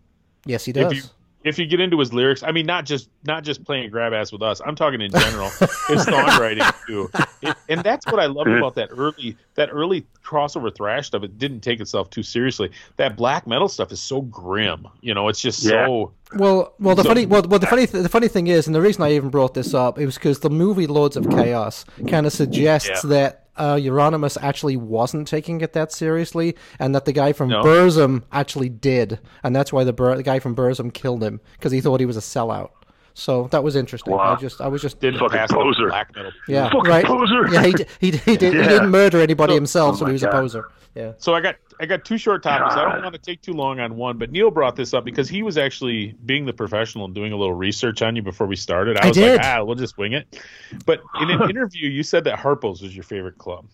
yes, 0.44 0.65
he 0.65 0.70
If 0.73 0.74
does. 0.77 0.93
you 0.97 1.02
if 1.44 1.58
you 1.58 1.66
get 1.66 1.78
into 1.78 1.98
his 1.98 2.12
lyrics, 2.12 2.42
I 2.42 2.50
mean, 2.52 2.66
not 2.66 2.84
just 2.86 3.08
not 3.24 3.44
just 3.44 3.62
playing 3.64 3.90
grab 3.90 4.12
ass 4.12 4.32
with 4.32 4.42
us. 4.42 4.60
I'm 4.64 4.74
talking 4.74 5.00
in 5.00 5.10
general. 5.10 5.48
his 5.50 6.04
songwriting 6.06 6.74
too, 6.86 7.10
It- 7.42 7.56
and 7.68 7.82
that's 7.82 8.06
what 8.06 8.18
I 8.18 8.26
love 8.26 8.46
about 8.46 8.74
that 8.76 8.88
early 8.90 9.36
that 9.54 9.68
early 9.70 10.06
crossover 10.24 10.74
thrash 10.74 11.06
stuff. 11.08 11.22
It 11.22 11.38
didn't 11.38 11.60
take 11.60 11.80
itself 11.80 12.10
too 12.10 12.22
seriously. 12.22 12.70
That 12.96 13.16
black 13.16 13.46
metal 13.46 13.68
stuff 13.68 13.92
is 13.92 14.00
so 14.00 14.22
grim. 14.22 14.88
You 15.02 15.14
know, 15.14 15.28
it's 15.28 15.40
just 15.40 15.62
Yeah. 15.62 15.86
so. 15.86 16.12
Well, 16.36 16.74
well, 16.80 16.96
the 16.96 17.02
So- 17.04 17.10
funny, 17.10 17.26
well, 17.26 17.42
well, 17.42 17.60
the 17.60 17.66
funny, 17.66 17.86
th- 17.86 18.02
the 18.02 18.08
funny 18.08 18.26
thing 18.28 18.48
is, 18.48 18.66
and 18.66 18.74
the 18.74 18.80
reason 18.80 19.02
I 19.04 19.12
even 19.12 19.28
brought 19.28 19.54
this 19.54 19.72
up, 19.74 19.98
it 20.00 20.06
was 20.06 20.14
because 20.16 20.40
the 20.40 20.50
movie 20.50 20.86
Lords 20.88 21.16
of 21.16 21.28
Chaos 21.30 21.84
kind 22.08 22.26
of 22.26 22.32
suggests 22.32 22.88
Yeah. 23.04 23.10
that 23.10 23.43
uh, 23.56 23.74
Euronymous 23.76 24.36
actually 24.40 24.76
wasn't 24.76 25.28
taking 25.28 25.60
it 25.60 25.72
that 25.72 25.93
seriously, 25.93 26.56
and 26.78 26.94
that 26.94 27.05
the 27.05 27.12
guy 27.12 27.32
from 27.32 27.48
No. 27.48 27.62
Burzum 27.62 28.22
actually 28.32 28.68
did, 28.68 29.20
and 29.43 29.55
that's 29.55 29.72
why 29.72 29.85
the, 29.85 29.93
Bur- 29.93 30.16
the 30.16 30.22
guy 30.22 30.39
from 30.39 30.55
Burzum 30.56 30.93
killed 30.93 31.22
him 31.22 31.40
because 31.52 31.72
he 31.72 31.81
thought 31.81 32.01
he 32.01 32.06
was 32.06 32.16
a 32.16 32.20
sellout. 32.20 32.70
So 33.16 33.46
that 33.52 33.62
was 33.62 33.76
interesting. 33.76 34.12
Wow. 34.12 34.34
I 34.34 34.40
just 34.40 34.60
I 34.60 34.66
was 34.66 34.82
just 34.82 34.98
Didn't 35.00 35.20
Fucking 35.20 35.46
poser. 35.48 35.88
black 35.88 36.14
metal. 36.16 36.32
yeah 36.48 36.64
Fucking 36.70 36.90
right 36.90 37.04
poser. 37.04 37.46
yeah 37.52 37.62
he 37.64 37.72
d- 37.72 37.84
he 38.00 38.10
d- 38.10 38.16
he, 38.18 38.36
did, 38.36 38.52
he 38.54 38.58
Yeah. 38.58 38.68
didn't 38.68 38.90
murder 38.90 39.20
anybody 39.20 39.52
So- 39.52 39.56
himself, 39.56 39.94
Oh 39.94 39.98
so 40.00 40.06
he 40.06 40.12
was 40.12 40.22
a 40.24 40.30
poser. 40.30 40.64
Yeah. 40.96 41.12
So 41.18 41.32
I 41.34 41.40
got 41.40 41.56
I 41.80 41.86
got 41.86 42.04
two 42.04 42.18
short 42.18 42.42
topics. 42.42 42.74
I 42.74 42.82
don't 42.92 43.02
want 43.02 43.14
to 43.14 43.20
take 43.20 43.40
too 43.42 43.52
long 43.52 43.78
on 43.80 43.96
one, 43.96 44.16
but 44.18 44.30
Neil 44.32 44.50
brought 44.50 44.74
this 44.76 44.94
up 44.94 45.04
because 45.04 45.28
he 45.28 45.42
was 45.44 45.56
actually 45.58 46.14
being 46.24 46.44
the 46.44 46.52
professional 46.52 47.04
and 47.04 47.14
doing 47.14 47.32
a 47.32 47.36
little 47.36 47.54
research 47.54 48.02
on 48.02 48.14
you 48.16 48.22
before 48.22 48.46
we 48.48 48.54
started. 48.56 48.96
I 48.98 49.04
I 49.04 49.08
was 49.08 49.16
did. 49.16 49.36
like, 49.38 49.46
ah, 49.46 49.62
we'll 49.64 49.74
just 49.74 49.96
wing 49.98 50.12
it. 50.12 50.40
But 50.86 51.00
in 51.20 51.30
an 51.30 51.42
interview, 51.50 51.88
you 51.88 52.02
said 52.04 52.24
that 52.24 52.38
Harpo's 52.38 52.80
was 52.82 52.94
your 52.94 53.02
favorite 53.04 53.38
club, 53.38 53.66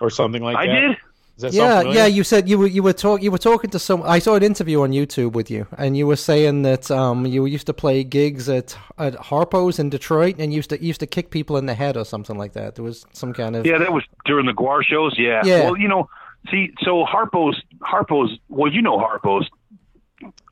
or 0.00 0.10
something 0.10 0.42
like 0.42 0.56
I 0.56 0.66
that. 0.66 0.76
I 0.76 0.80
did. 0.88 0.96
Does 1.38 1.42
that 1.42 1.52
Yeah, 1.54 1.82
yeah. 1.82 2.06
You 2.06 2.24
said 2.24 2.48
you 2.48 2.58
were 2.58 2.66
you 2.66 2.82
were 2.82 2.92
talk 2.92 3.22
you 3.22 3.30
were 3.30 3.38
talking 3.38 3.70
to 3.70 3.78
some. 3.78 4.02
I 4.02 4.18
saw 4.18 4.34
an 4.34 4.42
interview 4.42 4.82
on 4.82 4.90
YouTube 4.92 5.32
with 5.32 5.50
you, 5.50 5.66
and 5.78 5.96
you 5.96 6.06
were 6.06 6.16
saying 6.16 6.62
that 6.62 6.90
um 6.90 7.26
you 7.26 7.46
used 7.46 7.66
to 7.66 7.74
play 7.74 8.04
gigs 8.04 8.48
at 8.48 8.76
at 8.98 9.14
Harpo's 9.14 9.78
in 9.78 9.88
Detroit, 9.90 10.36
and 10.38 10.52
used 10.52 10.70
to 10.70 10.82
used 10.82 11.00
to 11.00 11.06
kick 11.06 11.30
people 11.30 11.56
in 11.56 11.66
the 11.66 11.74
head 11.74 11.96
or 11.96 12.04
something 12.04 12.36
like 12.36 12.52
that. 12.52 12.74
There 12.76 12.84
was 12.84 13.06
some 13.12 13.32
kind 13.32 13.56
of 13.56 13.64
Yeah, 13.66 13.78
that 13.78 13.92
was 13.92 14.04
during 14.26 14.46
the 14.46 14.52
GWAR 14.52 14.84
shows. 14.84 15.14
Yeah. 15.18 15.40
Yeah. 15.44 15.64
Well, 15.64 15.76
you 15.78 15.88
know, 15.88 16.08
see, 16.50 16.72
so 16.82 17.04
Harpo's, 17.04 17.60
Harpo's. 17.80 18.38
Well, 18.48 18.70
you 18.70 18.82
know 18.82 18.98
Harpo's. 18.98 19.48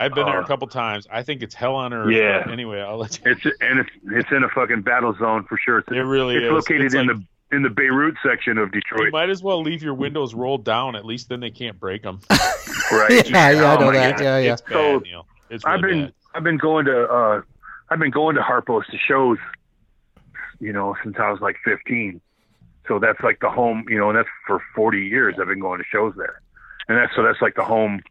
I've 0.00 0.14
been 0.14 0.26
there 0.26 0.40
a 0.40 0.42
Uh, 0.44 0.46
couple 0.46 0.66
times. 0.66 1.06
I 1.12 1.22
think 1.22 1.42
it's 1.42 1.54
hell 1.54 1.76
on 1.76 1.92
earth. 1.92 2.10
Yeah. 2.12 2.42
but 2.44 2.52
Anyway, 2.52 2.80
I'll 2.80 2.96
let 2.98 3.18
you. 3.18 3.30
It's 3.30 3.44
and 3.60 3.78
it's 3.78 3.90
it's 4.06 4.30
in 4.32 4.42
a 4.42 4.48
fucking 4.48 4.82
battle 4.82 5.14
zone 5.16 5.44
for 5.44 5.56
sure. 5.58 5.78
It's, 5.78 5.88
It 5.92 5.98
really 6.00 6.36
it's 6.36 6.46
is. 6.46 6.50
located 6.50 6.86
It's 6.86 6.94
in 6.94 7.06
like- 7.06 7.16
the 7.18 7.24
in 7.52 7.62
the 7.62 7.70
Beirut 7.70 8.14
section 8.24 8.58
of 8.58 8.70
Detroit. 8.72 9.06
You 9.06 9.10
might 9.12 9.30
as 9.30 9.42
well 9.42 9.60
leave 9.62 9.82
your 9.82 9.94
windows 9.94 10.34
rolled 10.34 10.64
down. 10.64 10.94
At 10.96 11.04
least 11.04 11.28
then 11.28 11.40
they 11.40 11.50
can't 11.50 11.78
break 11.78 12.02
them. 12.02 12.20
Right. 12.92 13.28
yeah, 13.30 13.50
yeah. 13.50 13.64
I 13.72 13.76
Oh 13.76 13.80
know 13.80 13.86
my 13.86 13.92
that. 13.92 14.16
God. 14.16 14.24
Yeah, 14.24 14.38
yeah. 14.38 14.52
It's 14.54 14.62
bad, 14.62 14.72
So, 14.72 14.98
Neil. 14.98 15.26
It's 15.48 15.64
I've 15.64 15.80
been 15.80 16.04
bad. 16.06 16.14
I've 16.34 16.42
been 16.42 16.56
going 16.56 16.86
to 16.86 17.04
uh 17.08 17.42
I've 17.88 17.98
been 18.00 18.10
going 18.10 18.34
to 18.34 18.42
Harpo's 18.42 18.84
to 18.88 18.98
shows, 18.98 19.38
you 20.60 20.72
know, 20.72 20.96
since 21.04 21.16
I 21.18 21.30
was 21.30 21.40
like 21.40 21.56
15. 21.64 22.20
So 22.88 22.98
that's 22.98 23.20
like 23.22 23.38
the 23.40 23.48
home, 23.50 23.84
you 23.88 23.96
know, 23.98 24.10
and 24.10 24.18
that's 24.18 24.28
for 24.46 24.60
40 24.74 25.06
years 25.06 25.36
I've 25.40 25.46
been 25.46 25.60
going 25.60 25.78
to 25.78 25.84
shows 25.92 26.14
there, 26.16 26.40
and 26.88 26.98
that's 26.98 27.14
so 27.14 27.22
that's 27.22 27.40
like 27.40 27.54
the 27.54 27.62
home, 27.64 28.02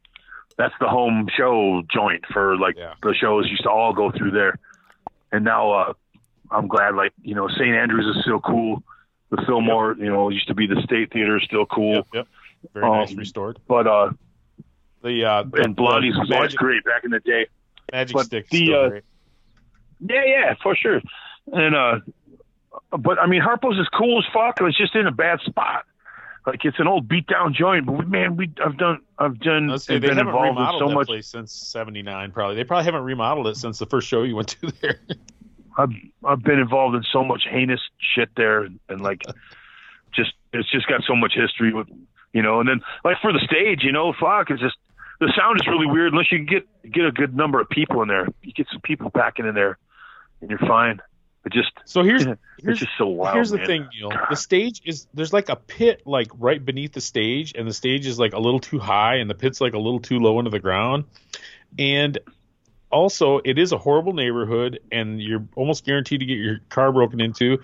that's 0.57 0.73
the 0.79 0.87
home 0.87 1.27
show 1.35 1.81
joint 1.93 2.23
for 2.31 2.55
like 2.57 2.77
Yeah. 2.77 2.93
the 3.03 3.13
shows 3.13 3.47
used 3.49 3.63
to 3.63 3.69
all 3.69 3.91
go 3.93 4.11
through 4.11 4.31
there, 4.31 4.57
and 5.33 5.43
now 5.43 5.71
uh 5.71 5.93
I'm 6.51 6.67
glad 6.67 6.95
like 6.95 7.11
you 7.21 7.35
know 7.35 7.49
St 7.49 7.75
Andrews 7.75 8.15
is 8.15 8.21
still 8.23 8.39
cool, 8.39 8.81
the 9.31 9.43
Fillmore 9.45 9.95
you 9.97 10.09
know 10.09 10.29
used 10.29 10.47
to 10.47 10.53
be 10.55 10.67
the 10.67 10.81
State 10.83 11.11
Theater 11.13 11.37
is 11.37 11.43
still 11.43 11.65
cool, 11.65 11.95
Yep, 11.95 12.07
yep. 12.13 12.27
Very 12.73 12.89
nice 12.89 13.11
Um, 13.11 13.17
restored. 13.17 13.59
but 13.67 13.87
uh 13.87 14.11
The 15.03 15.25
uh, 15.25 15.43
and 15.63 15.75
Blondie's 15.75 16.15
was 16.17 16.29
always 16.31 16.53
great 16.55 16.83
back 16.83 17.03
in 17.03 17.11
the 17.11 17.19
day. 17.21 17.47
magic 17.91 18.13
but 18.15 18.25
stick. 18.25 18.49
the, 18.49 18.73
uh. 18.73 18.89
Yeah, 20.01 20.23
yeah, 20.25 20.53
for 20.63 20.75
sure. 20.75 21.01
And 21.51 21.75
uh 21.75 21.99
but 22.97 23.19
I 23.19 23.27
mean 23.27 23.41
Harpo's 23.41 23.77
is 23.79 23.87
cool 23.97 24.19
as 24.19 24.25
fuck. 24.33 24.57
It's 24.61 24.77
just 24.77 24.95
in 24.95 25.07
a 25.07 25.11
bad 25.11 25.39
spot. 25.41 25.85
Like 26.47 26.63
it's 26.65 26.79
an 26.79 26.87
old 26.87 27.07
beat 27.07 27.27
down 27.27 27.53
joint, 27.53 27.85
but 27.85 27.93
we, 27.93 28.05
man, 28.05 28.35
we 28.37 28.51
I've 28.63 28.77
done 28.77 28.99
I've 29.17 29.39
done 29.39 29.67
Let's 29.67 29.85
see, 29.85 29.93
they 29.99 30.07
been 30.07 30.17
haven't 30.17 30.33
remodeled 30.33 30.79
so 30.79 30.87
that 30.87 30.95
much. 30.95 31.07
place 31.07 31.27
since 31.27 31.51
'79. 31.53 32.31
Probably 32.31 32.55
they 32.55 32.63
probably 32.63 32.85
haven't 32.85 33.03
remodeled 33.03 33.47
it 33.47 33.57
since 33.57 33.77
the 33.77 33.85
first 33.85 34.07
show 34.07 34.23
you 34.23 34.35
went 34.35 34.49
to 34.49 34.71
there. 34.81 34.99
I've 35.79 35.93
I've 36.23 36.43
been 36.43 36.59
involved 36.59 36.95
in 36.95 37.03
so 37.11 37.23
much 37.23 37.43
heinous 37.49 37.79
shit 38.15 38.29
there, 38.35 38.63
and, 38.63 38.79
and 38.89 39.01
like 39.01 39.23
just 40.13 40.33
it's 40.53 40.69
just 40.69 40.87
got 40.87 41.01
so 41.07 41.15
much 41.15 41.33
history 41.35 41.73
with 41.73 41.87
you 42.33 42.41
know. 42.41 42.59
And 42.59 42.67
then 42.67 42.81
like 43.03 43.17
for 43.21 43.31
the 43.31 43.39
stage, 43.39 43.83
you 43.83 43.91
know, 43.91 44.13
fuck, 44.13 44.49
it's 44.49 44.61
just 44.61 44.75
the 45.19 45.31
sound 45.37 45.59
is 45.61 45.67
really 45.67 45.87
weird 45.87 46.11
unless 46.11 46.31
you 46.31 46.39
can 46.39 46.47
get 46.47 46.91
get 46.91 47.05
a 47.05 47.11
good 47.11 47.35
number 47.35 47.61
of 47.61 47.69
people 47.69 48.01
in 48.01 48.07
there. 48.07 48.27
You 48.41 48.51
get 48.53 48.67
some 48.71 48.81
people 48.81 49.09
packing 49.09 49.45
in 49.45 49.55
there, 49.55 49.77
and 50.41 50.49
you're 50.49 50.59
fine. 50.59 50.99
It 51.45 51.53
just 51.53 51.71
So 51.85 52.03
here's 52.03 52.25
it's 52.25 52.39
here's 52.61 52.79
just 52.79 52.91
so 52.97 53.07
wild. 53.07 53.35
here's 53.35 53.49
the 53.49 53.57
man. 53.57 53.67
thing, 53.67 53.87
Neil. 53.93 54.11
The 54.29 54.35
stage 54.35 54.81
is 54.85 55.07
there's 55.13 55.31
like 55.31 55.47
a 55.47 55.55
pit 55.55 56.01
like 56.05 56.27
right 56.37 56.63
beneath 56.63 56.93
the 56.93 57.01
stage, 57.01 57.53
and 57.55 57.67
the 57.67 57.73
stage 57.73 58.05
is 58.05 58.19
like 58.19 58.33
a 58.33 58.39
little 58.39 58.59
too 58.59 58.79
high, 58.79 59.15
and 59.15 59.29
the 59.29 59.35
pit's 59.35 59.61
like 59.61 59.73
a 59.73 59.79
little 59.79 60.01
too 60.01 60.19
low 60.19 60.39
into 60.39 60.51
the 60.51 60.59
ground. 60.59 61.05
And 61.77 62.17
also, 62.91 63.39
it 63.43 63.57
is 63.59 63.71
a 63.71 63.77
horrible 63.77 64.13
neighborhood, 64.13 64.79
and 64.91 65.21
you're 65.21 65.45
almost 65.55 65.85
guaranteed 65.85 66.19
to 66.21 66.25
get 66.25 66.37
your 66.37 66.59
car 66.69 66.91
broken 66.91 67.21
into. 67.21 67.59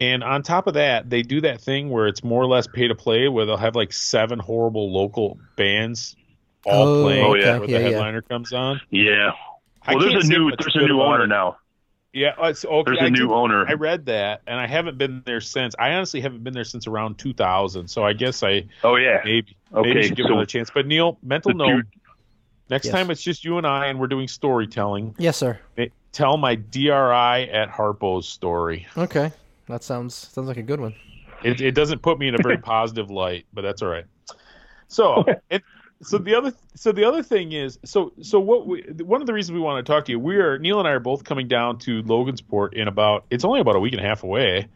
And 0.00 0.22
on 0.22 0.42
top 0.42 0.66
of 0.68 0.74
that, 0.74 1.10
they 1.10 1.22
do 1.22 1.40
that 1.40 1.60
thing 1.60 1.90
where 1.90 2.06
it's 2.06 2.22
more 2.22 2.42
or 2.42 2.46
less 2.46 2.66
pay 2.66 2.86
to 2.88 2.94
play, 2.94 3.28
where 3.28 3.46
they'll 3.46 3.56
have 3.56 3.74
like 3.74 3.92
seven 3.92 4.38
horrible 4.38 4.92
local 4.92 5.38
bands 5.56 6.14
all 6.64 6.86
Oh, 6.86 7.02
playing 7.04 7.24
Oh, 7.24 7.34
yeah. 7.34 7.58
where 7.58 7.66
the 7.66 7.72
Yeah, 7.72 7.78
yeah. 7.80 7.84
headliner 7.90 8.22
comes 8.22 8.52
on. 8.52 8.80
Yeah. 8.90 9.32
Well, 9.86 9.98
there's 10.00 10.26
a 10.26 10.28
new 10.28 10.52
there's 10.58 10.76
a 10.76 10.86
new 10.86 11.00
owner 11.00 11.24
it. 11.24 11.28
now. 11.28 11.56
Yeah, 12.12 12.34
uh, 12.42 12.46
it's, 12.48 12.64
okay. 12.64 12.82
There's 12.86 12.98
a 13.00 13.04
I 13.04 13.08
new 13.10 13.26
did- 13.28 13.30
owner. 13.30 13.66
I 13.68 13.72
read 13.74 14.06
that, 14.06 14.42
and 14.46 14.58
I 14.58 14.66
haven't 14.66 14.98
been 14.98 15.22
there 15.26 15.40
since. 15.40 15.74
I 15.78 15.92
honestly 15.92 16.20
haven't 16.20 16.42
been 16.44 16.54
there 16.54 16.64
since 16.64 16.86
around 16.86 17.18
2000. 17.18 17.88
So 17.88 18.02
I 18.04 18.12
guess 18.12 18.42
I 18.42 18.64
Oh 18.84 18.96
yeah. 18.96 19.20
maybe 19.24 19.56
maybe 19.72 19.90
Okay, 19.90 20.02
should 20.08 20.16
give 20.16 20.24
so 20.26 20.32
another 20.32 20.46
chance. 20.46 20.70
But 20.72 20.86
Neil, 20.86 21.18
mental 21.22 21.54
note: 21.54 21.68
dude- 21.68 21.86
next 22.70 22.86
Yes. 22.86 22.94
time 22.94 23.10
it's 23.10 23.22
just 23.22 23.44
you 23.44 23.58
and 23.58 23.66
I, 23.66 23.86
and 23.86 23.98
we're 23.98 24.06
doing 24.06 24.28
storytelling. 24.28 25.14
Yes, 25.18 25.36
sir. 25.36 25.58
Tell 26.12 26.36
my 26.36 26.54
DRI 26.54 27.48
at 27.50 27.68
Harpo's 27.68 28.28
story. 28.28 28.86
Okay, 28.96 29.30
that 29.68 29.84
sounds 29.84 30.14
sounds 30.14 30.48
like 30.48 30.56
a 30.56 30.62
good 30.62 30.80
one. 30.80 30.94
It, 31.44 31.60
it 31.60 31.72
doesn't 31.72 32.02
put 32.02 32.18
me 32.18 32.28
in 32.28 32.34
a 32.34 32.38
very 32.42 32.58
positive 32.62 33.10
light, 33.10 33.46
but 33.52 33.62
that's 33.62 33.82
all 33.82 33.88
right. 33.88 34.06
So, 34.88 35.24
it, 35.50 35.62
so 36.02 36.18
the 36.18 36.34
other, 36.34 36.52
so 36.74 36.92
the 36.92 37.04
other 37.04 37.22
thing 37.22 37.52
is, 37.52 37.78
so 37.84 38.12
so 38.22 38.40
what 38.40 38.66
we, 38.66 38.82
one 39.04 39.20
of 39.20 39.26
the 39.26 39.34
reasons 39.34 39.52
we 39.54 39.60
want 39.60 39.84
to 39.84 39.92
talk 39.92 40.06
to 40.06 40.12
you, 40.12 40.18
we 40.18 40.36
are 40.36 40.58
Neil 40.58 40.78
and 40.78 40.88
I 40.88 40.92
are 40.92 41.00
both 41.00 41.24
coming 41.24 41.46
down 41.46 41.78
to 41.80 42.02
Logansport 42.04 42.72
in 42.72 42.88
about, 42.88 43.26
it's 43.30 43.44
only 43.44 43.60
about 43.60 43.76
a 43.76 43.80
week 43.80 43.92
and 43.92 44.00
a 44.04 44.08
half 44.08 44.22
away. 44.24 44.66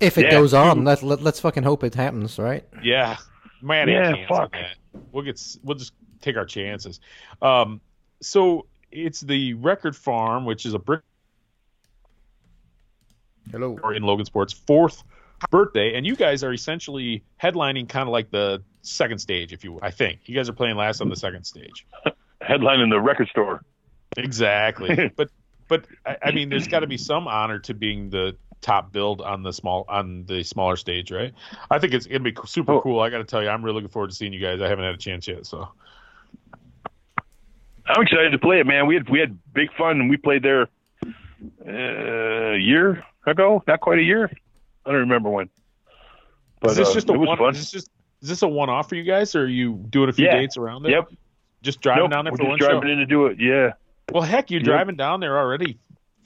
If 0.00 0.16
it 0.16 0.24
Yeah, 0.24 0.30
goes 0.30 0.54
on, 0.54 0.82
let, 0.84 1.02
let 1.02 1.20
let's 1.22 1.40
fucking 1.40 1.62
hope 1.62 1.84
it 1.84 1.94
happens, 1.94 2.38
right? 2.38 2.64
Yeah, 2.82 3.18
man, 3.60 3.88
Yeah, 3.88 4.26
fuck. 4.26 4.40
on 4.40 4.48
that. 4.52 4.76
We'll 5.12 5.24
get, 5.24 5.40
we'll 5.62 5.76
just 5.76 5.92
take 6.20 6.36
our 6.36 6.44
chances. 6.44 7.00
Um, 7.42 7.80
so 8.20 8.66
it's 8.92 9.20
the 9.20 9.54
Record 9.54 9.96
Farm, 9.96 10.44
which 10.44 10.66
is 10.66 10.74
a 10.74 10.78
brick 10.78 11.00
Hello. 13.50 13.76
store 13.78 13.94
in 13.94 14.02
Logansport, 14.02 14.54
fourth 14.66 15.02
birthday, 15.50 15.94
and 15.96 16.06
you 16.06 16.14
guys 16.16 16.44
are 16.44 16.52
essentially 16.52 17.24
headlining 17.42 17.88
kind 17.88 18.08
of 18.08 18.12
like 18.12 18.30
the 18.30 18.62
second 18.82 19.18
stage, 19.18 19.52
if 19.52 19.64
you 19.64 19.72
will. 19.72 19.80
I 19.82 19.90
think 19.90 20.20
you 20.26 20.34
guys 20.34 20.48
are 20.48 20.52
playing 20.52 20.76
last 20.76 21.00
on 21.00 21.08
the 21.08 21.16
second 21.16 21.44
stage. 21.44 21.86
Headline 22.42 22.80
in 22.80 22.88
the 22.90 23.00
record 23.00 23.28
store. 23.28 23.62
Exactly, 24.16 25.10
but 25.16 25.30
but 25.68 25.86
I, 26.06 26.16
I 26.24 26.30
mean, 26.32 26.48
there's 26.48 26.68
got 26.68 26.80
to 26.80 26.86
be 26.86 26.96
some 26.96 27.28
honor 27.28 27.58
to 27.60 27.74
being 27.74 28.10
the 28.10 28.36
top 28.60 28.92
build 28.92 29.20
on 29.20 29.42
the 29.42 29.52
small 29.52 29.84
on 29.88 30.24
the 30.26 30.42
smaller 30.42 30.76
stage, 30.76 31.10
right? 31.10 31.32
I 31.70 31.78
think 31.78 31.94
it's 31.94 32.06
gonna 32.06 32.20
be 32.20 32.34
super 32.46 32.72
Oh. 32.74 32.80
cool. 32.80 33.00
I 33.00 33.10
got 33.10 33.18
to 33.18 33.24
tell 33.24 33.42
you, 33.42 33.48
I'm 33.48 33.62
really 33.64 33.76
looking 33.76 33.90
forward 33.90 34.10
to 34.10 34.16
seeing 34.16 34.32
you 34.32 34.40
guys. 34.40 34.60
I 34.60 34.68
haven't 34.68 34.84
had 34.84 34.94
a 34.94 34.98
chance 34.98 35.26
yet, 35.28 35.46
so 35.46 35.68
I'm 37.96 38.02
excited 38.02 38.30
to 38.32 38.38
play 38.38 38.60
it, 38.60 38.66
man. 38.66 38.86
We 38.86 38.94
had 38.94 39.08
we 39.08 39.18
had 39.20 39.38
big 39.52 39.72
fun 39.76 40.00
and 40.00 40.10
we 40.10 40.16
played 40.16 40.42
there 40.42 40.68
uh, 41.66 41.70
a 41.70 42.58
year 42.58 43.04
ago, 43.26 43.62
not 43.66 43.80
quite 43.80 43.98
a 43.98 44.02
year. 44.02 44.30
I 44.84 44.90
don't 44.90 45.00
remember 45.00 45.30
when. 45.30 45.48
But 46.60 46.72
is 46.72 46.76
this 46.78 46.88
uh, 46.90 46.94
just 46.94 47.08
a 47.10 47.12
one? 47.12 47.36
fun. 47.38 47.54
Is 47.54 47.60
this 47.60 47.70
just 47.70 47.90
is 48.22 48.28
this 48.28 48.42
a 48.42 48.48
one 48.48 48.68
off 48.70 48.88
for 48.88 48.94
you 48.96 49.02
guys, 49.04 49.34
or 49.34 49.42
are 49.42 49.46
you 49.46 49.74
doing 49.90 50.08
a 50.08 50.12
few 50.12 50.26
Yeah. 50.26 50.36
dates 50.38 50.56
around 50.56 50.82
there? 50.82 50.92
Yep. 50.92 51.08
Just 51.62 51.80
driving 51.80 52.04
Nope, 52.04 52.10
down 52.12 52.24
there 52.24 52.32
we're 52.32 52.38
for 52.38 52.48
one 52.48 52.58
driving 52.58 52.82
show. 52.82 52.88
in 52.88 52.98
to 52.98 53.06
do 53.06 53.26
it. 53.26 53.38
Yeah. 53.40 53.72
Well, 54.12 54.22
heck, 54.22 54.50
you're 54.50 54.60
Yep. 54.60 54.66
driving 54.66 54.96
down 54.96 55.20
there 55.20 55.38
already 55.38 55.78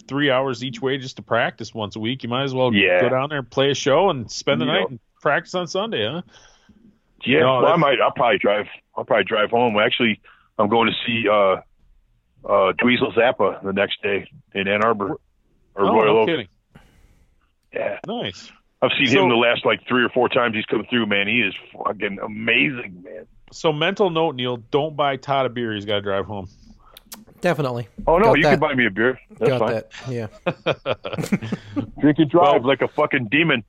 three 0.07 0.31
hours 0.31 0.63
each 0.63 0.81
way 0.83 0.99
just 0.99 1.17
to 1.17 1.23
practice 1.23 1.75
once 1.75 1.97
a 1.97 2.01
week. 2.01 2.23
You 2.23 2.29
might 2.29 2.45
as 2.45 2.55
well 2.55 2.73
Yeah. 2.73 3.01
go 3.01 3.09
down 3.09 3.29
there 3.31 3.39
and 3.39 3.51
play 3.51 3.71
a 3.71 3.75
show 3.75 4.11
and 4.11 4.31
spend 4.31 4.61
the 4.61 4.67
night 4.67 4.89
and 4.91 4.99
practice 5.21 5.55
on 5.55 5.67
Sunday, 5.67 6.07
huh? 6.07 6.23
Yeah. 7.25 7.41
No, 7.41 7.63
well, 7.63 7.73
I 7.73 7.77
might. 7.77 8.01
I'll 8.01 8.11
probably 8.13 8.39
drive. 8.39 8.67
I'll 8.97 9.05
probably 9.05 9.25
drive 9.25 9.51
home. 9.51 9.79
Actually, 9.79 10.21
I'm 10.59 10.69
going 10.69 10.89
to 10.91 10.95
see 11.07 11.29
uh, 11.29 11.57
uh, 12.49 12.73
Dweezil 12.75 13.15
Zappa 13.17 13.63
the 13.63 13.73
next 13.73 14.01
day 14.03 14.29
in 14.55 14.69
Ann 14.69 14.85
Arbor 14.85 15.13
or 15.75 15.85
oh, 15.85 15.93
Royal 15.93 16.15
no 16.15 16.21
Oak. 16.21 16.29
kidding. 16.29 16.49
Yeah. 17.73 17.99
Nice. 18.07 18.53
I've 18.83 18.93
seen 18.99 19.09
So- 19.09 19.23
him 19.23 19.29
the 19.31 19.35
last 19.37 19.65
like 19.65 19.81
three 19.89 20.05
or 20.05 20.09
four 20.11 20.29
times 20.29 20.55
he's 20.55 20.65
come 20.67 20.85
through. 20.89 21.07
Man, 21.07 21.27
he 21.27 21.41
is 21.41 21.55
fucking 21.77 22.19
amazing, 22.23 23.03
man. 23.03 23.27
So, 23.53 23.73
mental 23.73 24.11
note, 24.11 24.35
Neil, 24.35 24.57
don't 24.57 24.97
buy 24.97 25.17
Todd 25.17 25.47
a 25.47 25.49
beer. 25.49 25.73
He's 25.75 25.85
got 25.85 25.97
to 25.97 26.01
drive 26.03 26.27
home. 26.27 26.49
Definitely. 27.41 27.89
Oh 28.07 28.17
no, 28.19 28.27
Got 28.27 28.37
you 28.39 28.43
that. 28.45 28.51
can 28.53 28.59
buy 28.61 28.75
me 28.75 28.87
a 28.87 28.91
beer. 28.91 29.19
That's 29.39 29.49
Got 29.51 29.59
fine. 29.61 29.75
that. 29.75 29.93
Yeah. 30.09 31.85
Drink 32.01 32.19
and 32.19 32.31
drive 32.31 32.63
Well- 32.63 32.69
like 32.69 32.81
a 32.83 32.89
fucking 32.89 33.29
demon. 33.31 33.65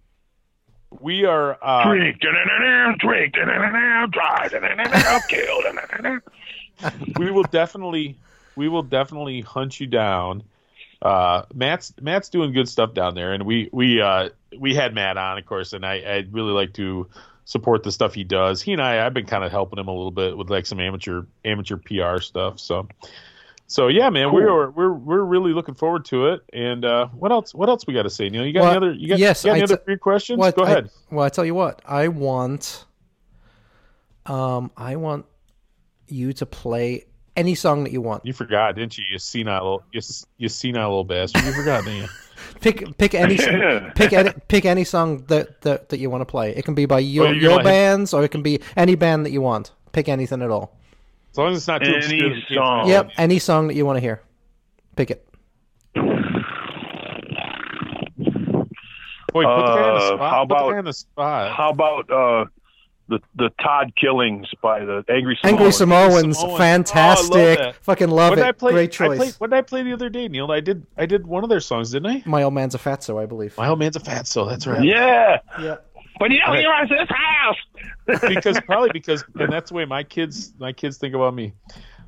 We 1.01 1.25
are. 1.25 1.57
Uh, 1.61 1.83
drink, 1.89 2.19
drink, 2.21 3.33
drive, 3.33 4.51
kill. 5.29 5.61
we 7.17 7.31
will 7.31 7.43
definitely 7.43 8.17
we 8.55 8.69
will 8.69 8.83
definitely 8.83 9.41
hunt 9.41 9.79
you 9.79 9.87
down. 9.87 10.43
Uh, 11.01 11.43
Matt's 11.53 11.93
Matt's 12.01 12.29
doing 12.29 12.53
good 12.53 12.67
stuff 12.69 12.93
down 12.93 13.15
there, 13.15 13.33
and 13.33 13.43
we 13.45 13.69
we 13.71 14.01
uh, 14.01 14.29
we 14.57 14.73
had 14.73 14.93
Matt 14.95 15.17
on, 15.17 15.37
of 15.37 15.45
course, 15.45 15.73
and 15.73 15.85
I 15.85 15.95
I 15.95 16.25
really 16.31 16.51
like 16.53 16.73
to 16.75 17.07
support 17.43 17.83
the 17.83 17.91
stuff 17.91 18.13
he 18.13 18.23
does. 18.23 18.61
He 18.61 18.71
and 18.73 18.81
I 18.81 19.05
I've 19.05 19.13
been 19.13 19.25
kind 19.27 19.43
of 19.43 19.51
helping 19.51 19.77
him 19.77 19.87
a 19.87 19.91
little 19.91 20.09
bit 20.11 20.37
with 20.37 20.49
like 20.49 20.65
some 20.65 20.79
amateur 20.79 21.23
amateur 21.43 21.77
PR 21.77 22.19
stuff. 22.21 22.59
So, 22.59 22.87
So 23.67 23.87
yeah, 23.87 24.09
man, 24.09 24.31
we're 24.33 24.69
we're 24.69 24.93
we're 24.93 25.21
really 25.23 25.51
looking 25.53 25.75
forward 25.75 26.05
to 26.05 26.27
it. 26.29 26.41
And 26.53 26.83
uh, 26.85 27.07
what 27.09 27.31
else? 27.31 27.53
What 27.53 27.69
else 27.69 27.85
we 27.85 27.93
got 27.93 28.03
to 28.03 28.09
say, 28.09 28.29
Neil? 28.29 28.45
You 28.45 28.53
got 28.53 28.61
Well, 28.61 28.69
any 28.71 28.77
other? 28.77 28.93
You 28.93 29.07
got, 29.09 29.19
yes, 29.19 29.43
you 29.43 29.49
got 29.49 29.53
any 29.53 29.61
I 29.61 29.63
other 29.65 29.77
t- 29.77 29.83
free 29.83 29.97
questions? 29.97 30.39
Go 30.55 30.63
I- 30.63 30.71
ahead. 30.71 30.89
well, 31.11 31.25
I 31.25 31.29
tell 31.29 31.45
you 31.45 31.53
what, 31.55 31.81
I 31.85 32.07
want, 32.07 32.85
um, 34.25 34.71
I 34.77 34.95
want 34.95 35.25
you 36.07 36.33
to 36.33 36.45
play 36.45 37.05
any 37.35 37.55
song 37.55 37.83
that 37.83 37.91
you 37.91 38.01
want. 38.01 38.25
You 38.25 38.33
forgot, 38.33 38.75
didn't 38.75 38.97
you? 38.97 39.03
You 39.11 39.19
senile, 39.19 39.83
you, 39.91 40.01
you 40.37 40.47
senile 40.49 40.89
little 40.89 41.03
bastard. 41.03 41.43
You 41.43 41.51
forgot, 41.53 41.83
didn't 41.85 42.03
you? 42.03 42.07
Pick 42.61 42.97
pick 42.97 43.15
any 43.15 43.37
pick 43.95 44.13
any 44.13 44.31
pick 44.47 44.65
any 44.65 44.83
song 44.83 45.23
that 45.27 45.61
that, 45.61 45.89
that 45.89 45.99
you 45.99 46.09
want 46.09 46.21
to 46.21 46.25
play. 46.25 46.55
It 46.55 46.63
can 46.63 46.75
be 46.75 46.85
by 46.85 46.99
your 46.99 47.27
you're 47.27 47.35
your 47.35 47.51
gonna- 47.53 47.63
bands 47.63 48.13
or 48.13 48.23
it 48.23 48.29
can 48.29 48.43
be 48.43 48.59
any 48.75 48.95
band 48.95 49.25
that 49.25 49.31
you 49.31 49.41
want. 49.41 49.71
Pick 49.93 50.07
anything 50.09 50.41
at 50.41 50.51
all. 50.51 50.77
As 51.31 51.37
long 51.37 51.51
as 51.51 51.57
it's 51.57 51.67
not 51.67 51.79
too 51.81 51.87
Any 51.87 51.97
obscure 51.97 52.29
that 52.29 52.35
the 52.35 52.41
kids 52.41 52.55
song. 52.55 52.87
Yep, 52.89 53.11
any 53.17 53.39
song 53.39 53.67
that 53.67 53.73
you 53.75 53.85
want 53.85 53.97
to 53.97 54.01
hear. 54.01 54.21
Pick 54.95 55.11
it. 55.11 55.27
Boy, 59.33 59.43
put 59.43 59.65
the 59.65 59.75
guy 59.75 59.81
on 59.81 59.95
the 59.97 60.05
Uh, 60.05 60.07
spot. 60.15 60.19
how 60.19 60.45
put 60.45 60.49
the 60.49 60.55
about- 60.55 60.71
guy 60.73 60.81
the 60.81 60.93
spot. 60.93 61.51
How 61.55 61.69
about 61.71 62.09
uh, 62.11 62.45
the 63.07 63.19
the 63.35 63.49
Todd 63.61 63.93
Killings 63.99 64.47
by 64.61 64.79
the 64.85 65.03
Angry 65.09 65.37
Samoans? 65.41 65.59
Angry 65.59 65.71
Samoans, 65.71 66.39
Samoans. 66.39 66.57
fantastic. 66.57 67.59
Oh, 67.59 67.63
I 67.63 67.65
love. 67.67 67.75
Fucking 67.81 68.09
love 68.09 68.29
what 68.31 68.39
it. 68.39 68.45
I 68.45 68.51
play? 68.51 68.71
Great 68.71 68.89
I 69.01 69.07
choice. 69.07 69.17
played, 69.17 69.33
what 69.35 69.49
did 69.51 69.57
I 69.57 69.61
play 69.61 69.83
the 69.83 69.93
other 69.93 70.09
day, 70.09 70.27
Neil? 70.27 70.51
I 70.51 70.59
did. 70.59 70.85
I 70.97 71.05
did 71.05 71.25
one 71.27 71.43
of 71.43 71.49
their 71.49 71.59
songs, 71.59 71.91
didn't 71.91 72.07
I? 72.11 72.23
My 72.25 72.43
old 72.43 72.53
man's 72.53 72.75
a 72.75 72.79
fatso, 72.79 73.21
I 73.21 73.25
believe. 73.25 73.57
My 73.57 73.67
old 73.67 73.79
man's 73.79 73.95
a 73.95 73.99
fatso. 73.99 74.49
That's 74.49 74.65
right. 74.67 74.83
Yeah, 74.83 75.39
Yeah. 75.59 75.75
but 76.19 76.31
you 76.31 76.39
know 76.39 76.53
Okay. 76.53 76.61
you're 76.63 76.87
this 76.87 77.09
house. 77.09 77.57
because 78.33 78.59
probably 78.61 78.89
because 78.93 79.23
and 79.35 79.51
that's 79.51 79.69
the 79.71 79.75
way 79.75 79.85
my 79.85 80.03
kids 80.03 80.53
my 80.59 80.71
kids 80.73 80.97
think 80.97 81.13
about 81.15 81.33
me. 81.33 81.53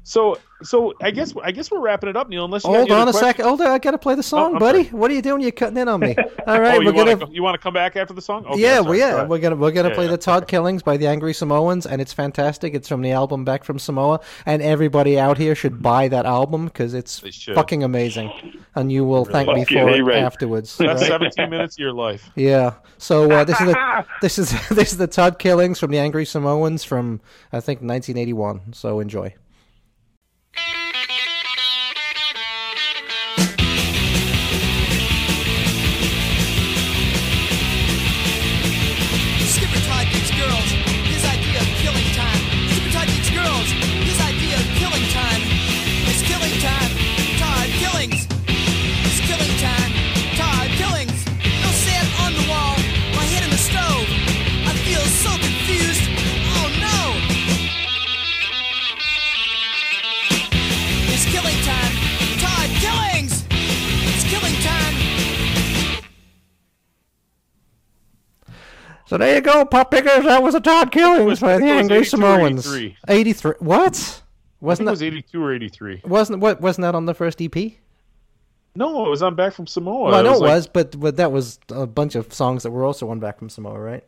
So 0.10 0.38
so 0.64 0.94
I 1.02 1.12
guess 1.12 1.34
I 1.44 1.52
guess 1.52 1.70
we're 1.70 1.82
wrapping 1.82 2.08
it 2.08 2.16
up, 2.16 2.30
Neil. 2.30 2.46
Unless 2.46 2.64
you 2.64 2.70
Hold 2.70 2.90
on 2.94 3.10
a 3.10 3.12
questions. 3.12 3.20
second. 3.20 3.46
Hold 3.46 3.60
on, 3.60 3.68
I 3.68 3.78
gotta 3.78 3.98
play 3.98 4.16
the 4.16 4.24
song, 4.24 4.54
I'm 4.54 4.60
buddy. 4.60 4.86
sorry. 4.86 4.98
What 4.98 5.12
are 5.12 5.14
you 5.14 5.22
doing? 5.22 5.42
You're 5.42 5.52
cutting 5.52 5.76
in 5.76 5.90
on 5.90 6.00
me. 6.00 6.16
All 6.48 6.62
right, 6.62 6.78
Oh, 6.78 6.80
you 6.80 6.86
we're 6.86 6.94
want 6.94 7.10
gonna. 7.20 7.26
to 7.26 7.34
you 7.34 7.44
want 7.44 7.56
to 7.56 7.58
come 7.58 7.74
back 7.74 7.98
after 7.98 8.14
the 8.14 8.22
song? 8.22 8.46
Okay, 8.46 8.62
yeah, 8.62 8.76
well, 8.76 8.86
sorry. 8.86 9.00
Yeah, 9.00 9.16
ahead. 9.16 9.30
we're 9.30 9.40
gonna 9.40 9.58
we're 9.58 9.72
gonna 9.72 9.90
Yeah, 9.90 9.96
play 9.96 10.06
yeah. 10.06 10.12
the 10.12 10.18
Todd 10.18 10.48
Killings 10.48 10.82
by 10.82 10.96
the 10.96 11.08
Angry 11.08 11.34
Samoans, 11.34 11.86
and 11.86 12.00
it's 12.02 12.14
fantastic. 12.14 12.74
It's 12.74 12.88
from 12.88 13.02
the 13.02 13.12
album 13.12 13.44
Back 13.44 13.66
from 13.66 13.80
Samoa, 13.80 14.22
and 14.46 14.62
everybody 14.62 15.20
out 15.20 15.38
here 15.38 15.56
should 15.56 15.82
buy 15.82 16.08
that 16.08 16.26
album 16.26 16.68
because 16.68 16.94
it's 16.94 17.20
fucking 17.54 17.84
amazing, 17.84 18.32
and 18.76 18.90
you 18.90 19.04
will 19.04 19.26
thank 19.26 19.50
me 19.50 19.66
for 19.66 19.90
it 19.90 20.00
A-right. 20.00 20.20
afterwards. 20.24 20.78
That's 20.78 21.02
right? 21.02 21.34
17 21.34 21.50
minutes 21.50 21.76
of 21.76 21.80
your 21.80 21.92
life. 21.92 22.32
Yeah. 22.38 22.76
So 22.98 23.30
uh, 23.30 23.44
this 23.44 23.60
is 23.60 23.68
the 23.68 24.06
this 24.22 24.40
is 24.40 24.70
this 24.70 24.94
is 24.94 24.98
the 24.98 25.08
Todd 25.08 25.38
Killings 25.38 25.82
from 25.82 25.92
the 25.92 26.00
Angry 26.00 26.24
Samoans 26.24 26.86
from 26.86 27.20
I 27.52 27.60
think 27.60 27.82
1981. 27.82 28.72
So 28.72 29.02
enjoy. 29.02 29.36
So 69.08 69.18
there 69.18 69.36
you 69.36 69.42
go, 69.42 69.64
pop 69.66 69.90
pickers. 69.92 70.26
That 70.26 70.44
was 70.44 70.54
a 70.56 70.60
Todd 70.60 70.92
Killings 70.92 71.40
by 71.40 71.58
the 71.58 71.64
was 71.64 71.72
Angry 71.72 71.98
82 71.98 72.10
Samoans. 72.10 72.68
83. 72.76 72.98
83. 73.08 73.52
What? 73.60 73.84
I 73.86 73.90
think 73.90 74.24
Wasn't 74.62 74.88
it 74.88 74.92
was 74.92 75.00
that 75.00 75.06
82 75.06 75.44
or 75.44 75.54
83. 75.54 76.02
wasn't 76.06 76.40
what 76.40 76.60
wasn't 76.62 76.84
that 76.84 76.96
on 76.96 77.06
the 77.06 77.14
first 77.14 77.42
EP? 77.42 77.56
No, 78.76 79.06
it 79.06 79.10
was 79.10 79.24
on 79.24 79.36
Back 79.36 79.54
from 79.54 79.66
Samoa. 79.66 80.04
Well, 80.12 80.16
I 80.16 80.22
know 80.22 80.34
it 80.34 80.40
like- 80.42 80.50
was, 80.50 80.68
but 80.68 81.00
but 81.00 81.18
that 81.18 81.32
was 81.32 81.60
a 81.70 81.88
bunch 81.88 82.16
of 82.16 82.34
songs 82.34 82.64
that 82.64 82.72
were 82.72 82.84
also 82.86 83.10
on 83.10 83.20
Back 83.20 83.40
from 83.40 83.50
Samoa, 83.50 83.80
right? 83.80 84.04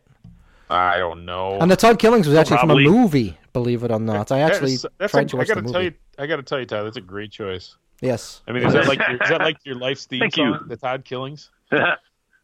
I 0.69 0.97
don't 0.97 1.25
know. 1.25 1.57
And 1.59 1.71
the 1.71 1.75
Todd 1.75 1.97
Killings 1.97 2.27
was 2.27 2.35
actually 2.37 2.57
Probably. 2.57 2.85
from 2.85 2.93
a 2.93 2.97
movie, 2.97 3.37
believe 3.53 3.83
it 3.83 3.89
or 3.91 3.99
not. 3.99 4.31
I 4.31 4.41
actually 4.41 4.75
that's, 4.75 4.85
that's 4.99 5.11
tried 5.11 5.25
a, 5.25 5.29
to 5.29 5.37
I 5.37 5.39
watch 5.39 5.47
gotta 5.47 5.61
the 5.61 5.71
tell 5.71 5.81
movie. 5.81 5.95
you, 6.17 6.23
I 6.23 6.27
gotta 6.27 6.43
tell 6.43 6.59
you, 6.59 6.65
Todd, 6.65 6.85
that's 6.85 6.97
a 6.97 7.01
great 7.01 7.31
choice. 7.31 7.75
Yes. 8.01 8.41
I 8.47 8.51
mean, 8.51 8.63
is 8.63 8.73
that 8.73 8.87
like 8.87 8.99
your, 8.99 9.13
is 9.23 9.29
that 9.29 9.39
like 9.41 9.57
your 9.63 9.75
life's 9.87 10.05
theme 10.05 10.19
Thank 10.19 10.35
song, 10.35 10.59
you. 10.61 10.67
the 10.67 10.77
Todd 10.77 11.05
Killings? 11.05 11.49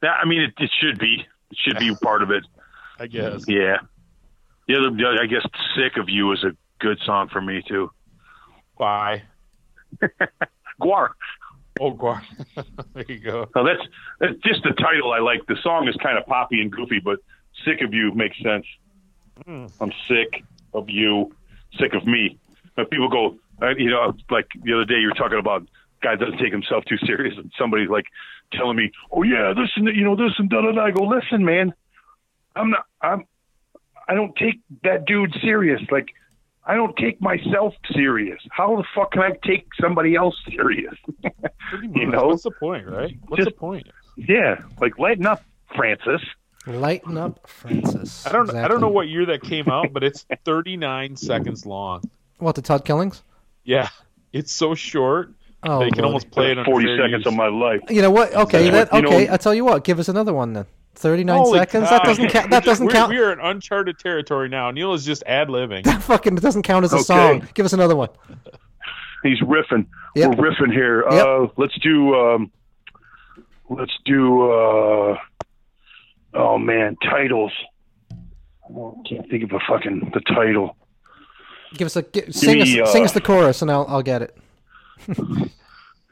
Yeah, 0.03 0.11
I 0.11 0.25
mean 0.25 0.41
it, 0.41 0.53
it 0.59 0.69
should 0.79 0.99
be. 0.99 1.25
Should 1.53 1.77
be 1.79 1.93
part 2.01 2.21
of 2.21 2.31
it. 2.31 2.43
I 2.99 3.07
guess. 3.07 3.43
Yeah. 3.47 3.77
The 4.67 4.75
other, 4.77 4.89
the 4.95 5.07
other- 5.07 5.21
I 5.21 5.25
guess, 5.27 5.45
"Sick 5.75 5.97
of 5.97 6.09
You" 6.09 6.31
is 6.31 6.43
a 6.43 6.55
good 6.79 6.99
song 7.05 7.29
for 7.29 7.41
me 7.41 7.61
too. 7.67 7.91
Why? 8.77 9.23
GWAR. 10.81 11.09
Oh, 11.79 11.91
GWAR. 11.93 12.21
there 12.93 13.05
you 13.07 13.19
go. 13.19 13.47
Now 13.55 13.63
that's 13.63 13.81
that's 14.19 14.37
just 14.43 14.63
the 14.63 14.71
title 14.71 15.11
I 15.13 15.19
like. 15.19 15.45
The 15.47 15.57
song 15.61 15.87
is 15.87 15.95
kind 15.97 16.17
of 16.17 16.25
poppy 16.25 16.61
and 16.61 16.71
goofy, 16.71 16.99
but 16.99 17.19
"Sick 17.65 17.81
of 17.81 17.93
You" 17.93 18.13
makes 18.13 18.37
sense. 18.41 18.65
I'm 19.47 19.91
sick 20.07 20.43
of 20.73 20.89
you, 20.89 21.35
sick 21.77 21.93
of 21.93 22.05
me. 22.07 22.37
But 22.75 22.89
people 22.89 23.09
go, 23.09 23.37
uh, 23.61 23.75
you 23.77 23.89
know, 23.89 24.13
like 24.29 24.47
the 24.63 24.73
other 24.73 24.85
day 24.85 24.95
you 24.95 25.07
were 25.07 25.13
talking 25.13 25.39
about 25.39 25.67
guy 26.01 26.15
doesn't 26.15 26.37
take 26.37 26.51
himself 26.53 26.85
too 26.85 26.97
serious, 27.05 27.37
and 27.37 27.51
somebody's 27.57 27.89
like 27.89 28.05
telling 28.53 28.77
me, 28.77 28.91
"Oh 29.11 29.23
yeah, 29.23 29.53
this 29.55 29.69
and 29.75 29.87
you 29.87 30.03
know 30.03 30.15
this 30.15 30.33
and 30.37 30.49
da 30.49 30.61
da 30.61 30.71
da." 30.71 30.83
I 30.85 30.91
go, 30.91 31.03
"Listen, 31.05 31.43
man, 31.45 31.73
I'm 32.55 32.69
not. 32.71 32.85
I'm. 33.01 33.25
I 34.07 34.13
don't 34.13 34.35
take 34.35 34.59
that 34.83 35.05
dude 35.05 35.33
serious. 35.41 35.81
Like." 35.91 36.09
I 36.67 36.73
don't 36.73 36.97
take 36.97 37.21
myself 37.21 37.75
serious. 37.93 38.39
How 38.49 38.75
the 38.75 38.83
fuck 38.95 39.11
can 39.11 39.21
I 39.21 39.33
take 39.45 39.67
somebody 39.79 40.15
else 40.15 40.33
serious? 40.49 40.95
You 41.93 42.07
know? 42.07 42.25
What's 42.25 42.41
the 42.41 42.49
point, 42.49 42.87
right? 42.87 43.15
What's 43.27 43.43
Just- 43.43 43.53
the 43.53 43.59
point? 43.59 43.87
yeah, 44.17 44.63
like 44.81 44.97
lighten 44.97 45.27
up, 45.27 45.43
Francis. 45.75 46.23
Lighten 46.65 47.19
up, 47.19 47.47
Francis. 47.47 48.25
I 48.25 48.31
don't. 48.31 48.49
I 48.49 48.67
don't 48.67 48.81
know 48.81 48.87
what 48.89 49.07
year 49.07 49.27
that 49.27 49.43
came 49.43 49.69
out, 49.69 49.93
but 49.93 50.03
it's 50.03 50.25
39 50.45 51.17
seconds 51.17 51.67
long. 51.67 52.01
What 52.39 52.55
the 52.55 52.63
Todd 52.63 52.83
Killings? 52.83 53.21
Yeah, 53.63 53.89
it's 54.33 54.51
so 54.51 54.73
short. 54.73 55.33
Oh, 55.67 55.79
that 55.79 55.85
you 55.85 55.91
can 55.91 56.01
Lordy. 56.03 56.07
almost 56.07 56.31
play 56.31 56.51
it 56.51 56.57
on 56.59 56.65
Forty 56.65 56.87
seconds 56.95 57.11
use. 57.11 57.25
of 57.25 57.33
my 57.33 57.47
life. 57.47 57.81
You 57.89 58.01
know 58.01 58.11
what? 58.11 58.33
Okay, 58.35 58.65
Yeah. 58.65 58.71
that, 58.71 58.93
You 58.93 59.01
know- 59.01 59.07
okay. 59.09 59.29
I 59.29 59.37
tell 59.37 59.53
you 59.53 59.65
what. 59.65 59.83
Give 59.83 59.97
us 59.99 60.07
another 60.09 60.33
one 60.33 60.53
then. 60.53 60.65
Thirty-nine 60.95 61.37
Holy 61.37 61.59
seconds. 61.59 61.89
cow. 61.89 61.97
That 61.97 62.03
doesn't 62.05 62.29
count. 62.29 62.51
That 62.51 62.63
doesn't 62.63 62.85
We're- 62.85 62.97
count. 62.97 63.09
We 63.11 63.17
are 63.17 63.33
in 63.33 63.39
uncharted 63.39 63.99
territory 63.99 64.47
now. 64.47 64.71
Neil 64.71 64.93
is 64.93 65.03
just 65.05 65.23
ad 65.27 65.47
libbing. 65.49 65.83
That 65.83 66.01
fucking 66.03 66.35
doesn't 66.35 66.63
count 66.63 66.85
as 66.85 66.93
a 66.93 66.97
Okay. 66.97 67.03
song. 67.03 67.47
Give 67.53 67.65
us 67.65 67.73
another 67.73 67.95
one. 67.95 68.09
He's 69.23 69.39
riffing. 69.41 69.87
Yep. 70.15 70.35
We're 70.37 70.51
riffing 70.51 70.71
here. 70.71 71.03
Yep. 71.09 71.25
Uh, 71.25 71.47
let's 71.57 71.77
do. 71.79 72.13
Um, 72.15 72.51
let's 73.69 73.91
do. 74.05 74.51
Uh, 74.51 75.17
oh 76.35 76.57
man, 76.57 76.95
titles. 77.03 77.51
I 78.67 78.91
can't 79.09 79.29
think 79.29 79.43
of 79.43 79.51
a 79.51 79.59
fucking 79.67 80.11
the 80.13 80.21
title. 80.33 80.77
Give 81.73 81.87
us 81.87 81.95
a 81.97 82.03
gi- 82.03 82.31
sing 82.31 82.59
me, 82.59 82.79
us 82.81 82.87
uh, 82.89 82.91
sing 82.91 83.03
us 83.03 83.11
the 83.11 83.21
chorus 83.21 83.61
and 83.61 83.69
I'll 83.69 83.85
I'll 83.89 84.01
get 84.03 84.21
it. 84.21 84.37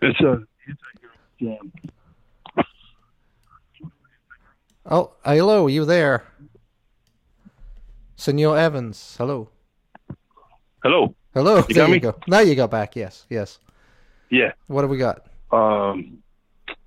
It's 0.05 0.19
a. 0.19 0.34
It's 0.68 0.81
a 1.39 1.43
jam. 1.45 1.72
Oh, 4.85 5.14
hello, 5.23 5.68
you 5.68 5.85
there? 5.85 6.23
Senor 8.18 8.57
Evans. 8.57 9.15
Hello. 9.18 9.49
Hello. 10.84 11.15
Hello. 11.34 11.57
You 11.57 11.61
there 11.73 11.76
got 11.84 11.88
you 11.88 11.93
me? 11.93 11.99
go. 11.99 12.15
Now 12.27 12.39
you 12.39 12.53
got 12.55 12.69
back. 12.69 12.95
Yes. 12.97 13.26
Yes. 13.30 13.60
Yeah. 14.30 14.51
What 14.68 14.81
have 14.81 14.89
we 14.89 14.97
got? 14.97 15.26
Um, 15.51 16.22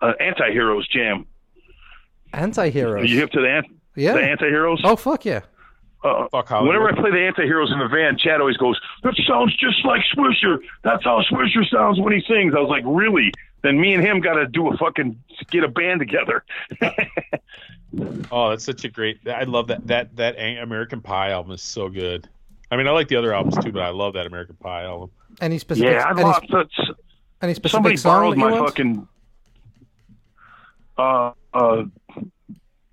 uh, 0.03 0.13
anti-heroes 0.21 0.87
jam. 0.89 1.27
Anti-heroes. 2.35 3.11
You 3.11 3.19
hip 3.19 3.31
to 3.31 3.41
the, 3.41 3.49
an- 3.49 3.79
yeah. 3.95 4.13
the 4.13 4.23
anti-heroes? 4.23 4.83
oh 4.85 4.97
fuck 4.97 5.25
yeah. 5.25 5.41
Uh, 6.07 6.29
Fuck 6.31 6.51
Whenever 6.51 6.89
I 6.89 6.93
play 6.95 7.11
the 7.11 7.27
anti-heroes 7.27 7.73
in 7.73 7.79
the 7.79 7.89
van, 7.89 8.17
Chad 8.17 8.41
always 8.41 8.57
goes, 8.57 8.79
"That 9.03 9.15
sounds 9.27 9.57
just 9.57 9.85
like 9.85 10.03
Swisher. 10.15 10.59
That's 10.85 11.03
how 11.03 11.23
Swisher 11.23 11.69
sounds 11.69 11.99
when 11.99 12.13
he 12.13 12.23
sings." 12.29 12.55
I 12.55 12.61
was 12.61 12.71
like, 12.71 12.85
"Really?" 12.87 13.33
Then 13.63 13.81
me 13.81 13.95
and 13.95 14.05
him 14.05 14.21
got 14.21 14.35
to 14.35 14.47
do 14.47 14.69
a 14.69 14.77
fucking 14.77 15.21
get 15.51 15.65
a 15.65 15.69
band 15.69 16.01
together. 16.01 16.45
Oh, 18.31 18.51
that's 18.51 18.65
such 18.65 18.85
a 18.85 18.89
great. 18.89 19.27
I 19.27 19.45
love 19.45 19.69
that. 19.69 19.87
That 19.87 20.17
that 20.17 20.37
American 20.39 21.01
Pie 21.01 21.31
album 21.31 21.53
is 21.53 21.63
so 21.63 21.89
good. 21.89 22.29
I 22.71 22.77
mean, 22.77 22.87
I 22.89 22.91
like 22.91 23.09
the 23.09 23.17
other 23.17 23.33
albums 23.33 23.57
too, 23.65 23.73
but 23.73 23.83
I 23.83 23.91
love 23.91 24.15
that 24.15 24.27
American 24.27 24.57
Pie 24.57 24.85
album. 24.85 25.11
Any 25.41 25.59
specific 25.59 25.93
yeah, 25.93 26.05
I 26.05 26.11
any, 26.11 26.23
lost. 26.23 26.45
That's, 26.51 26.91
any 27.41 27.55
specific 27.55 27.71
somebody 27.71 27.97
song 27.97 28.13
borrowed 28.13 28.33
that 28.33 28.39
you 28.39 28.45
my 28.45 28.53
want? 28.53 28.69
fucking 28.69 29.09
uh 30.99 31.33
uh 31.55 31.85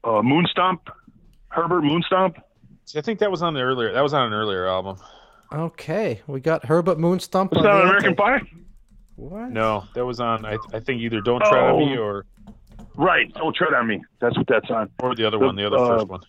uh 0.03 0.22
Moonstomp, 0.22 0.80
Herbert 1.49 1.81
Moonstomp. 1.81 2.41
See, 2.85 2.99
I 2.99 3.01
think 3.01 3.19
that 3.19 3.31
was 3.31 3.41
on 3.41 3.53
the 3.53 3.61
earlier. 3.61 3.91
That 3.93 4.01
was 4.01 4.14
on 4.14 4.27
an 4.27 4.34
earlier 4.34 4.68
album. 4.68 4.97
Okay, 5.51 6.22
we 6.27 6.39
got 6.39 6.65
Herbert 6.65 6.97
Moonstomp. 6.97 7.51
Is 7.53 7.57
on 7.60 7.64
that 7.64 7.72
the 7.72 7.81
American 7.84 8.15
Pie? 8.15 8.41
What? 9.15 9.51
No, 9.51 9.84
that 9.93 10.05
was 10.05 10.19
on. 10.19 10.45
I, 10.45 10.57
I 10.73 10.80
think 10.80 11.01
either 11.01 11.22
"Don't 11.22 11.39
Tread 11.41 11.64
on 11.64 11.77
Me" 11.80 11.97
Oh. 11.97 12.01
or 12.03 12.26
Right. 12.95 13.31
Don't 13.34 13.55
tread 13.55 13.73
on 13.73 13.88
me. 13.88 14.03
That's 14.19 14.35
what 14.38 14.47
that's 14.47 14.69
on. 14.69 14.89
or 15.01 15.15
the 15.15 15.26
other 15.26 15.38
The- 15.39 15.45
one, 15.45 15.55
the 15.55 15.65
other 15.68 15.77
uh, 15.77 15.97
first 15.99 16.07
one. 16.07 16.22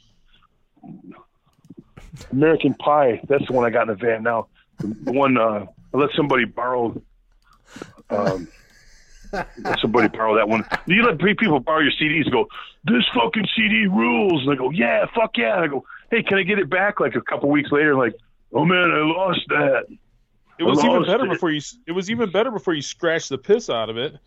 American 2.33 2.75
Pie. 2.75 3.21
That's 3.29 3.47
the 3.47 3.53
one 3.53 3.65
I 3.65 3.71
got 3.71 3.83
in 3.83 3.89
the 3.89 3.95
van 3.95 4.23
now. 4.23 4.47
The 4.79 5.13
one 5.13 5.37
uh, 5.37 5.67
I 5.93 5.97
let 5.97 6.11
somebody 6.17 6.45
borrow. 6.45 7.01
Um, 8.11 8.49
let 9.33 9.79
somebody 9.81 10.09
borrow 10.09 10.37
that 10.37 10.49
one. 10.49 10.65
You 10.87 11.03
let 11.05 11.19
pe- 11.19 11.35
people 11.35 11.59
borrow 11.61 11.81
your 11.81 11.93
CDs. 11.93 12.25
and 12.25 12.33
Go, 12.33 12.47
this 12.85 13.03
fucking 13.15 13.47
CD 13.57 13.87
rules. 13.87 14.43
And 14.43 14.53
I 14.53 14.55
go, 14.57 14.71
yeah, 14.71 15.07
fuck 15.15 15.33
yeah. 15.37 15.55
And 15.57 15.65
I 15.65 15.67
go, 15.69 15.85
hey, 16.15 16.23
can 16.23 16.39
I 16.39 16.43
get 16.43 16.59
it 16.59 16.71
back? 16.71 17.01
Like 17.01 17.15
a 17.15 17.21
couple 17.21 17.49
weeks 17.51 17.71
later, 17.73 17.95
like, 17.97 18.15
oh 18.53 18.65
man, 18.65 18.91
I 18.91 18.99
lost 19.05 19.41
that. 19.49 19.87
It 20.59 20.63
was 20.65 20.85
even 20.85 21.03
better 21.05 21.25
it. 21.27 21.31
before 21.31 21.51
you. 21.51 21.61
It 21.87 21.93
was 21.93 22.11
even 22.11 22.31
better 22.31 22.51
before 22.51 22.75
you 22.75 22.83
scratched 22.83 23.29
the 23.29 23.39
piss 23.39 23.69
out 23.71 23.91
of 23.91 23.97
it. 23.99 24.17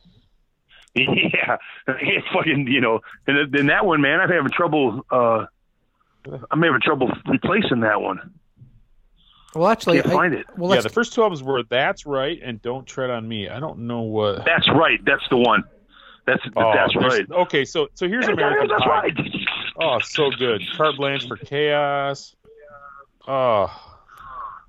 Yeah, 0.96 1.58
it's 1.88 2.28
fucking, 2.34 2.66
you 2.68 2.82
know, 2.82 3.02
and 3.28 3.54
then 3.54 3.68
that 3.68 3.86
one, 3.86 4.02
man, 4.02 4.20
I'm 4.20 4.30
having 4.30 4.50
trouble. 4.50 5.06
Uh, 5.12 5.46
I'm 6.50 6.62
having 6.64 6.82
trouble 6.82 7.12
replacing 7.28 7.82
that 7.82 8.02
one. 8.02 8.34
Well, 9.54 9.68
actually, 9.68 9.98
Can't 10.02 10.08
I- 10.14 10.16
find 10.16 10.34
it. 10.34 10.48
Well, 10.58 10.74
yeah, 10.74 10.82
the 10.82 10.90
first 10.90 11.14
two 11.14 11.22
albums 11.22 11.44
were 11.44 11.62
"That's 11.70 12.08
Right" 12.08 12.40
and 12.44 12.60
"Don't 12.64 12.88
Tread 12.88 13.12
on 13.12 13.28
Me." 13.28 13.48
I 13.48 13.60
don't 13.60 13.80
know 13.86 14.02
what. 14.02 14.44
That's 14.46 14.68
right. 14.70 15.00
That's 15.06 15.22
the 15.30 15.38
one. 15.38 15.64
That's 16.26 16.42
Oh, 16.56 16.72
that's 16.74 16.96
right. 16.96 17.30
Okay, 17.32 17.64
so 17.64 17.88
so 17.94 18.08
here's 18.08 18.28
American 18.28 18.68
that's 18.68 18.82
Pie. 18.84 18.90
right. 18.90 19.14
Oh, 19.80 20.00
so 20.00 20.30
good. 20.32 20.62
Carte 20.76 20.98
blanche 20.98 21.28
for 21.28 21.38
chaos. 21.38 22.36
Oh, 23.28 23.68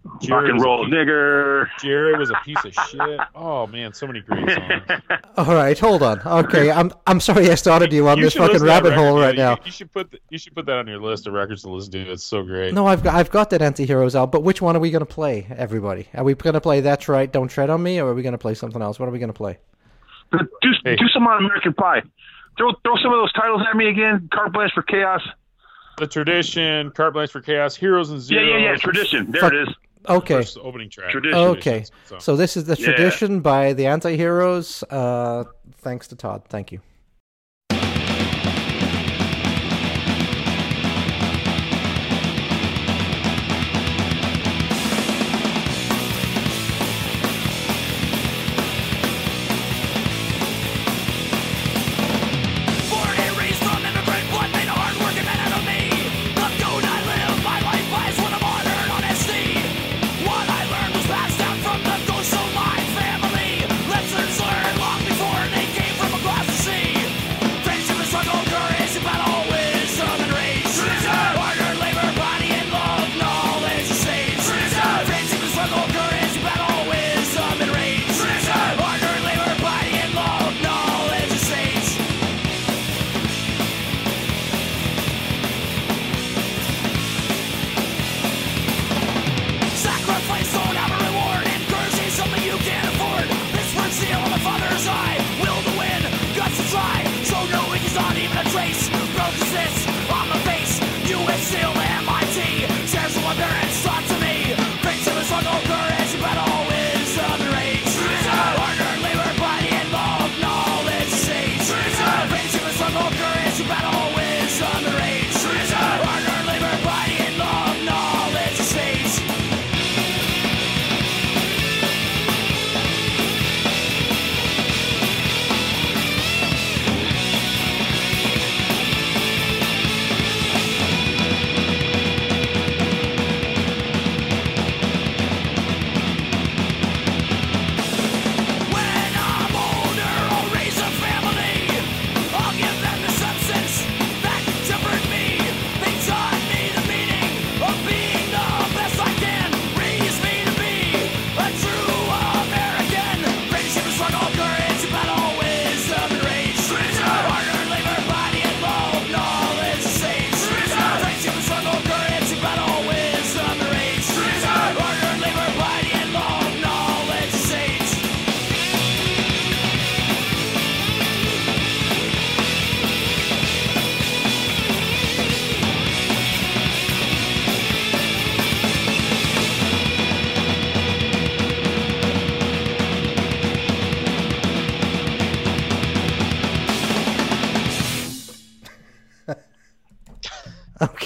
Rock 0.04 0.20
Jerry 0.22 0.50
and 0.50 0.60
roll, 0.62 0.84
piece- 0.84 0.94
nigger. 0.94 1.66
Jerry 1.82 2.16
was 2.18 2.30
a 2.30 2.34
piece 2.44 2.64
of 2.64 2.72
shit. 2.88 3.20
Oh 3.34 3.66
man, 3.66 3.92
so 3.92 4.06
many 4.06 4.20
great 4.20 4.48
songs. 4.50 4.82
all 5.36 5.54
right, 5.54 5.78
hold 5.78 6.02
on. 6.02 6.20
Okay, 6.20 6.70
I'm 6.70 6.90
I'm 7.06 7.20
sorry 7.20 7.50
I 7.50 7.54
started 7.56 7.92
you 7.92 8.08
on 8.08 8.18
You 8.18 8.24
this 8.24 8.34
fucking 8.34 8.54
listen 8.54 8.60
to 8.60 8.64
that 8.66 8.82
rabbit 8.84 8.90
record, 8.90 9.02
hole 9.04 9.18
right 9.20 9.34
you- 9.34 9.38
now. 9.40 9.58
You, 9.64 9.70
should 9.72 9.92
put 9.92 10.10
the, 10.10 10.18
you 10.30 10.38
should 10.38 10.54
put 10.54 10.66
that 10.66 10.76
on 10.78 10.86
your 10.86 11.00
list 11.00 11.26
of 11.26 11.34
records 11.34 11.62
to 11.62 11.70
listen 11.70 11.92
to. 11.92 12.10
It's 12.12 12.24
so 12.24 12.42
great. 12.42 12.72
No, 12.74 12.86
I've 12.86 13.02
got 13.02 13.14
I've 13.16 13.30
got 13.30 13.50
that 13.50 13.60
anti-heroes 13.62 14.16
out, 14.16 14.32
but 14.32 14.42
which 14.42 14.62
one 14.62 14.76
are 14.76 14.80
we 14.80 14.90
going 14.90 15.00
to 15.00 15.06
play, 15.06 15.46
everybody? 15.54 16.08
Are 16.14 16.24
we 16.24 16.34
going 16.34 16.54
to 16.54 16.60
play 16.60 16.80
That's 16.80 17.08
Right, 17.08 17.30
Don't 17.30 17.48
Tread 17.48 17.68
on 17.70 17.82
Me, 17.82 18.00
or 18.00 18.08
are 18.08 18.14
we 18.14 18.22
going 18.22 18.32
to 18.32 18.38
play 18.38 18.54
something 18.54 18.80
else? 18.82 18.98
What 18.98 19.08
are 19.08 19.12
we 19.12 19.18
going 19.18 19.28
to 19.32 19.34
play? 19.34 19.58
do 20.32 20.38
Hey. 20.84 20.96
do 20.96 21.08
some 21.08 21.26
on 21.26 21.44
American 21.44 21.74
Pie. 21.74 22.02
Throw 22.58 22.72
throw 22.84 22.96
some 22.96 23.12
of 23.12 23.20
those 23.20 23.32
titles 23.32 23.62
at 23.68 23.76
me 23.76 23.88
again. 23.88 24.28
Carte 24.32 24.52
blanche 24.52 24.72
for 24.74 24.82
chaos. 24.82 25.22
The 25.98 26.06
tradition, 26.06 26.90
Carte 26.92 27.12
Blanche 27.14 27.30
for 27.32 27.40
Chaos, 27.40 27.74
Heroes 27.74 28.10
and 28.10 28.20
Yeah, 28.20 28.26
Zeros. 28.38 28.48
yeah, 28.50 28.58
yeah. 28.70 28.76
Tradition. 28.76 29.30
There 29.32 29.40
Fuck. 29.40 29.52
it 29.52 29.62
is. 29.62 29.68
Okay. 30.08 30.34
First 30.34 30.58
opening 30.62 30.90
track. 30.90 31.10
Tradition. 31.10 31.36
Okay. 31.38 31.84
So- 32.04 32.18
So 32.20 32.36
this 32.36 32.56
is 32.56 32.64
the 32.66 32.76
Yeah. 32.78 32.84
tradition 32.86 33.40
by 33.40 33.72
the 33.72 33.86
anti-heroes. 33.86 34.84
Uh, 34.90 35.42
thanks 35.78 36.06
to 36.08 36.16
Todd. 36.16 36.42
Thank 36.48 36.70
you. 36.70 36.80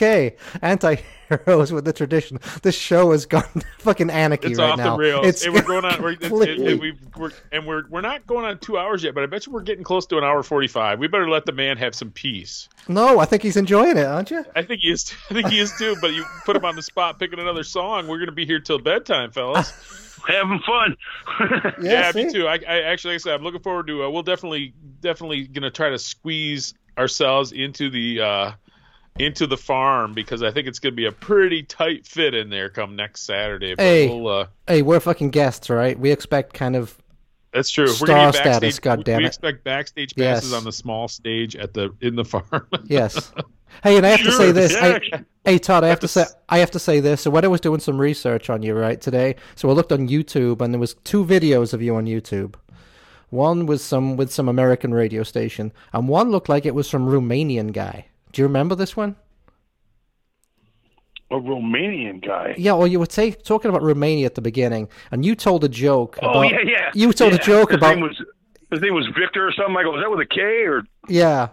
Okay, 0.03 0.35
anti-heroes 0.63 1.71
with 1.73 1.85
the 1.85 1.93
tradition. 1.93 2.41
This 2.63 2.75
show 2.77 3.13
has 3.13 3.25
gone 3.25 3.45
fucking 3.79 4.11
anarchy 4.11 4.49
It's 4.49 4.59
right 4.59 4.71
off 4.73 4.79
now. 4.79 4.97
the 4.97 5.03
rails. 5.03 5.27
It's 5.29 5.45
and 5.45 5.55
we're 5.55 5.63
going 5.63 5.85
on. 5.85 6.03
We're, 6.03 6.11
it's, 6.11 6.25
it, 6.25 6.29
completely- 6.29 6.73
and 6.73 6.81
we've, 6.81 7.17
we're 7.17 7.31
and 7.53 7.65
we're 7.65 7.85
we're 7.89 8.01
not 8.01 8.27
going 8.27 8.45
on 8.45 8.59
two 8.59 8.77
hours 8.77 9.05
yet, 9.05 9.15
but 9.15 9.23
I 9.23 9.27
bet 9.27 9.47
you 9.47 9.53
we're 9.53 9.61
getting 9.63 9.85
close 9.85 10.05
to 10.07 10.19
an 10.19 10.25
hour 10.25 10.43
forty-five. 10.43 10.99
We 10.99 11.07
better 11.07 11.31
let 11.31 11.47
the 11.47 11.53
man 11.53 11.77
have 11.77 11.95
some 11.95 12.11
peace. 12.11 12.69
No, 12.89 13.21
I 13.21 13.27
think 13.27 13.45
he's 13.45 13.57
enjoying 13.57 13.97
it, 13.97 14.05
aren't 14.05 14.33
you? 14.33 14.45
I 14.57 14.63
think 14.63 14.81
he 14.81 14.91
is. 14.91 15.15
I 15.31 15.35
think 15.35 15.47
he 15.51 15.61
is 15.61 15.73
too. 15.79 15.95
But 16.01 16.15
you 16.15 16.25
put 16.45 16.57
him 16.57 16.65
on 16.65 16.75
the 16.75 16.83
spot, 16.83 17.21
picking 17.21 17.39
another 17.39 17.63
song. 17.63 18.09
We're 18.09 18.19
going 18.19 18.27
to 18.27 18.33
be 18.33 18.45
here 18.45 18.59
till 18.59 18.81
bedtime, 18.81 19.31
fellas. 19.31 19.71
Having 20.27 20.61
fun. 20.67 20.97
yeah, 21.81 22.11
see? 22.11 22.25
me 22.25 22.33
too. 22.33 22.49
I, 22.49 22.55
I 22.69 22.81
actually, 22.83 23.15
like 23.15 23.21
I 23.21 23.23
said, 23.23 23.35
I'm 23.35 23.43
looking 23.45 23.63
forward 23.63 23.87
to. 23.87 24.03
Uh, 24.05 24.11
we'll 24.11 24.23
definitely, 24.25 24.75
definitely 25.01 25.47
going 25.47 25.63
to 25.63 25.71
try 25.71 25.91
to 25.91 25.99
squeeze 25.99 26.75
ourselves 26.99 27.53
into 27.53 27.89
the 27.91 28.21
uh, 28.21 28.53
into 29.19 29.47
the 29.47 29.57
farm 29.57 30.15
because 30.15 30.43
I 30.43 30.51
think 30.51 30.67
it's 30.69 30.79
going 30.79 30.93
to 30.93 30.97
be 30.97 31.05
a 31.07 31.13
pretty 31.13 31.63
tight 31.63 32.07
fit 32.07 32.35
in 32.35 32.49
there 32.51 32.69
come 32.71 32.97
next 32.97 33.23
Saturday. 33.23 33.75
But 33.75 33.83
Hey. 33.83 34.09
we'll, 34.09 34.27
uh, 34.29 34.47
Hey, 34.67 34.83
we're 34.83 35.01
fucking 35.01 35.31
guests, 35.31 35.69
right? 35.69 35.99
We 35.99 36.11
expect 36.11 36.55
kind 36.55 36.75
of 36.77 36.97
That's 37.53 37.71
true. 37.71 37.89
Star 37.89 38.07
We're 38.09 38.15
gonna 38.15 38.33
status, 38.33 38.81
goddammit. 38.81 39.19
We 39.19 39.27
expect 39.27 39.65
backstage 39.65 40.15
passes 40.17 40.51
Yes. 40.51 40.59
on 40.59 40.65
the 40.65 40.73
small 40.73 41.09
stage 41.09 41.55
at 41.57 41.75
the 41.75 41.91
in 42.01 42.17
the 42.17 42.25
farm. 42.25 42.67
yes. 42.87 43.31
Hey, 43.83 43.97
and 43.99 44.07
I 44.07 44.11
have 44.11 44.23
to 44.23 44.33
say 44.33 44.53
this. 44.53 44.73
yeah. 44.73 44.99
I, 45.13 45.25
hey, 45.45 45.59
Todd, 45.59 45.85
I 45.85 45.89
have 45.89 45.99
to 46.01 46.07
to 46.07 46.09
say 46.09 46.23
s- 46.23 46.35
I 46.49 46.59
have 46.59 46.71
to 46.71 46.79
say 46.79 47.01
this. 47.01 47.21
So 47.21 47.31
when 47.31 47.45
I 47.45 47.49
was 47.49 47.61
doing 47.61 47.81
some 47.81 48.01
research 48.01 48.49
on 48.49 48.63
you 48.63 48.75
right 48.75 48.99
today, 49.01 49.37
so 49.55 49.69
I 49.69 49.73
looked 49.73 49.93
on 49.93 50.09
YouTube 50.09 50.61
and 50.63 50.73
there 50.73 50.81
was 50.81 50.95
two 51.05 51.23
videos 51.25 51.75
of 51.75 51.83
you 51.83 51.95
on 51.97 52.07
YouTube. 52.07 52.55
One 53.31 53.67
was 53.67 53.83
some 53.83 54.17
with 54.17 54.33
some 54.33 54.49
American 54.49 54.93
radio 54.95 55.23
station, 55.23 55.73
and 55.93 56.09
one 56.09 56.31
looked 56.31 56.49
like 56.49 56.65
it 56.67 56.75
was 56.75 56.89
some 56.89 57.07
Romanian 57.07 57.73
guy. 57.73 58.07
Do 58.33 58.43
you 58.43 58.47
remember 58.47 58.75
this 58.75 58.97
one? 58.97 59.17
A 61.31 61.35
Romanian 61.35 62.25
guy. 62.25 62.55
Yeah, 62.59 62.73
well, 62.73 62.87
you 62.87 62.99
were 62.99 63.07
ta- 63.07 63.31
talking 63.45 63.71
about 63.71 63.83
Romania 63.83 64.27
at 64.27 64.35
the 64.35 64.43
beginning, 64.43 64.89
and 65.11 65.25
you 65.25 65.35
told 65.35 65.65
a 65.65 65.69
joke. 65.69 66.19
Oh 66.21 66.31
about, 66.31 66.43
yeah, 66.43 66.59
yeah. 66.65 66.91
You 66.95 67.13
told 67.13 67.33
yeah. 67.33 67.39
a 67.39 67.43
joke 67.43 67.71
his 67.71 67.79
about 67.79 67.97
Name 67.97 68.05
was, 68.05 68.23
his 68.71 68.83
name 68.83 68.95
was 68.95 69.07
Victor 69.19 69.47
or 69.47 69.53
something. 69.53 69.77
I 69.77 69.83
go, 69.83 69.97
is 69.97 70.03
that 70.03 70.11
with 70.11 70.21
a 70.21 70.27
K 70.27 70.41
or? 70.41 70.83
yeah, 71.09 71.49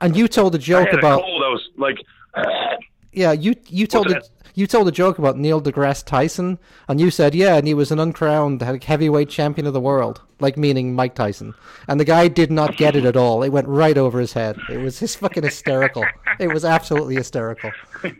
and 0.00 0.16
you 0.16 0.28
told 0.28 0.54
a 0.54 0.58
joke 0.58 0.88
had 0.88 0.98
about 0.98 1.20
a 1.20 1.22
cold. 1.22 1.42
I 1.42 1.48
was 1.48 1.68
like, 1.76 1.98
yeah. 3.12 3.32
You 3.32 3.54
you 3.66 3.86
told 3.86 4.10
a? 4.10 4.22
You 4.58 4.66
told 4.66 4.88
a 4.88 4.92
joke 4.92 5.18
about 5.18 5.38
Neil 5.38 5.60
deGrasse 5.62 6.04
Tyson, 6.04 6.58
and 6.88 7.00
you 7.00 7.10
said 7.10 7.34
yeah, 7.34 7.56
and 7.56 7.66
he 7.66 7.74
was 7.74 7.90
an 7.92 7.98
uncrowned 7.98 8.60
heavyweight 8.62 9.28
champion 9.28 9.66
of 9.66 9.72
the 9.72 9.80
world, 9.80 10.20
like 10.40 10.56
meaning 10.56 10.94
Mike 10.94 11.14
Tyson, 11.14 11.54
and 11.86 12.00
the 12.00 12.04
guy 12.04 12.28
did 12.28 12.50
not 12.50 12.76
get 12.76 12.96
it 12.96 13.04
at 13.04 13.16
all. 13.16 13.42
It 13.42 13.50
went 13.50 13.68
right 13.68 13.96
over 13.96 14.18
his 14.18 14.32
head. 14.32 14.58
It 14.70 14.78
was 14.78 14.98
his 14.98 15.14
fucking 15.14 15.42
hysterical. 15.44 16.04
It 16.38 16.48
was 16.52 16.64
absolutely 16.64 17.14
hysterical. 17.14 17.70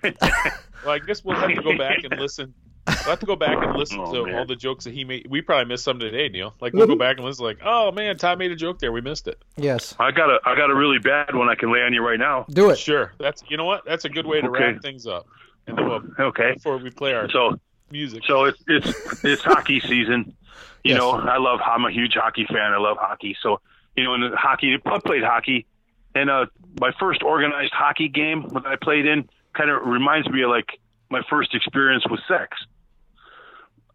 Well, 0.85 0.95
I 0.95 1.01
guess 1.01 1.25
we'll 1.25 1.35
have 1.37 1.49
to 1.51 1.61
go 1.61 1.77
back 1.77 1.99
and 2.05 2.19
listen. 2.21 2.55
We'll 2.87 2.97
have 2.97 3.19
to 3.19 3.27
go 3.27 3.35
back 3.35 3.59
and 3.63 3.77
listen 3.77 3.99
Oh, 4.01 4.15
to 4.15 4.25
man. 4.27 4.37
all 4.37 4.47
the 4.47 4.55
jokes 4.55 4.85
that 4.85 4.95
he 4.95 5.03
made. 5.05 5.27
We 5.29 5.43
probably 5.43 5.65
missed 5.67 5.83
some 5.85 5.99
today, 5.99 6.29
Neil. 6.29 6.55
Like 6.61 6.73
we'll 6.73 6.87
go 6.87 6.95
back 6.95 7.17
and 7.17 7.27
listen. 7.27 7.45
Like, 7.45 7.59
oh 7.65 7.91
man, 7.91 8.17
Tom 8.17 8.39
made 8.39 8.53
a 8.53 8.57
joke 8.57 8.79
there. 8.79 8.93
We 8.93 9.01
missed 9.01 9.27
it. 9.27 9.43
Yes, 9.57 9.95
I 9.99 10.13
got 10.13 10.31
a, 10.31 10.39
I 10.47 10.55
got 10.55 10.71
a 10.71 10.75
really 10.75 10.99
bad 11.01 11.35
one 11.35 11.49
I 11.49 11.57
can 11.57 11.73
lay 11.73 11.81
on 11.83 11.93
you 11.93 12.01
right 12.07 12.19
now. 12.19 12.47
do 12.49 12.71
it. 12.71 12.79
Sure. 12.79 13.13
That's 13.19 13.43
you 13.49 13.57
know 13.57 13.65
what? 13.65 13.85
That's 13.87 14.05
a 14.05 14.09
good 14.09 14.25
way 14.25 14.41
to 14.41 14.47
Okay. 14.49 14.63
wrap 14.65 14.81
things 14.81 15.05
up. 15.07 15.27
And 15.69 15.79
then 15.79 15.87
we'll 15.87 16.01
Okay. 16.29 16.55
before 16.55 16.79
we 16.79 16.91
play 16.91 17.13
our 17.13 17.29
So, 17.31 17.61
music. 17.91 18.23
so 18.27 18.45
it's 18.45 18.59
it's 18.67 18.87
it's 19.23 19.43
hockey 19.45 19.81
season. 19.89 20.35
You 20.83 20.95
Yes. 20.95 20.99
know, 20.99 21.11
I 21.11 21.39
love. 21.39 21.61
I'm 21.65 21.85
a 21.85 21.91
huge 21.93 22.15
hockey 22.15 22.47
fan. 22.49 22.73
I 22.73 22.79
love 22.79 22.97
hockey. 22.99 23.37
So, 23.43 23.61
you 23.97 24.05
know, 24.05 24.15
in 24.15 24.23
the 24.23 24.37
hockey, 24.37 24.75
I 24.87 24.99
played 25.05 25.23
hockey, 25.23 25.67
and 26.15 26.31
uh, 26.31 26.47
my 26.81 26.91
first 26.99 27.23
organized 27.23 27.73
hockey 27.75 28.09
game 28.09 28.49
that 28.55 28.65
I 28.67 28.77
played 28.81 29.05
in 29.07 29.29
kind 29.57 29.71
of 29.71 29.83
reminds 29.85 30.29
me 30.29 30.43
of 30.43 30.51
like 30.51 30.69
my 31.11 31.21
first 31.29 31.55
experience 31.55 32.05
with 32.09 32.21
sex. 32.29 32.57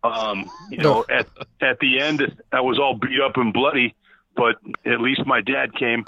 Um, 0.04 0.52
you 0.70 0.78
know, 0.80 1.06
at 1.10 1.28
at 1.62 1.80
the 1.80 2.00
end, 2.00 2.22
I 2.52 2.62
was 2.62 2.78
all 2.80 2.96
beat 2.96 3.22
up 3.26 3.38
and 3.38 3.54
bloody, 3.54 3.96
but 4.36 4.56
at 4.86 5.00
least 5.00 5.22
my 5.26 5.42
dad 5.42 5.74
came. 5.74 6.06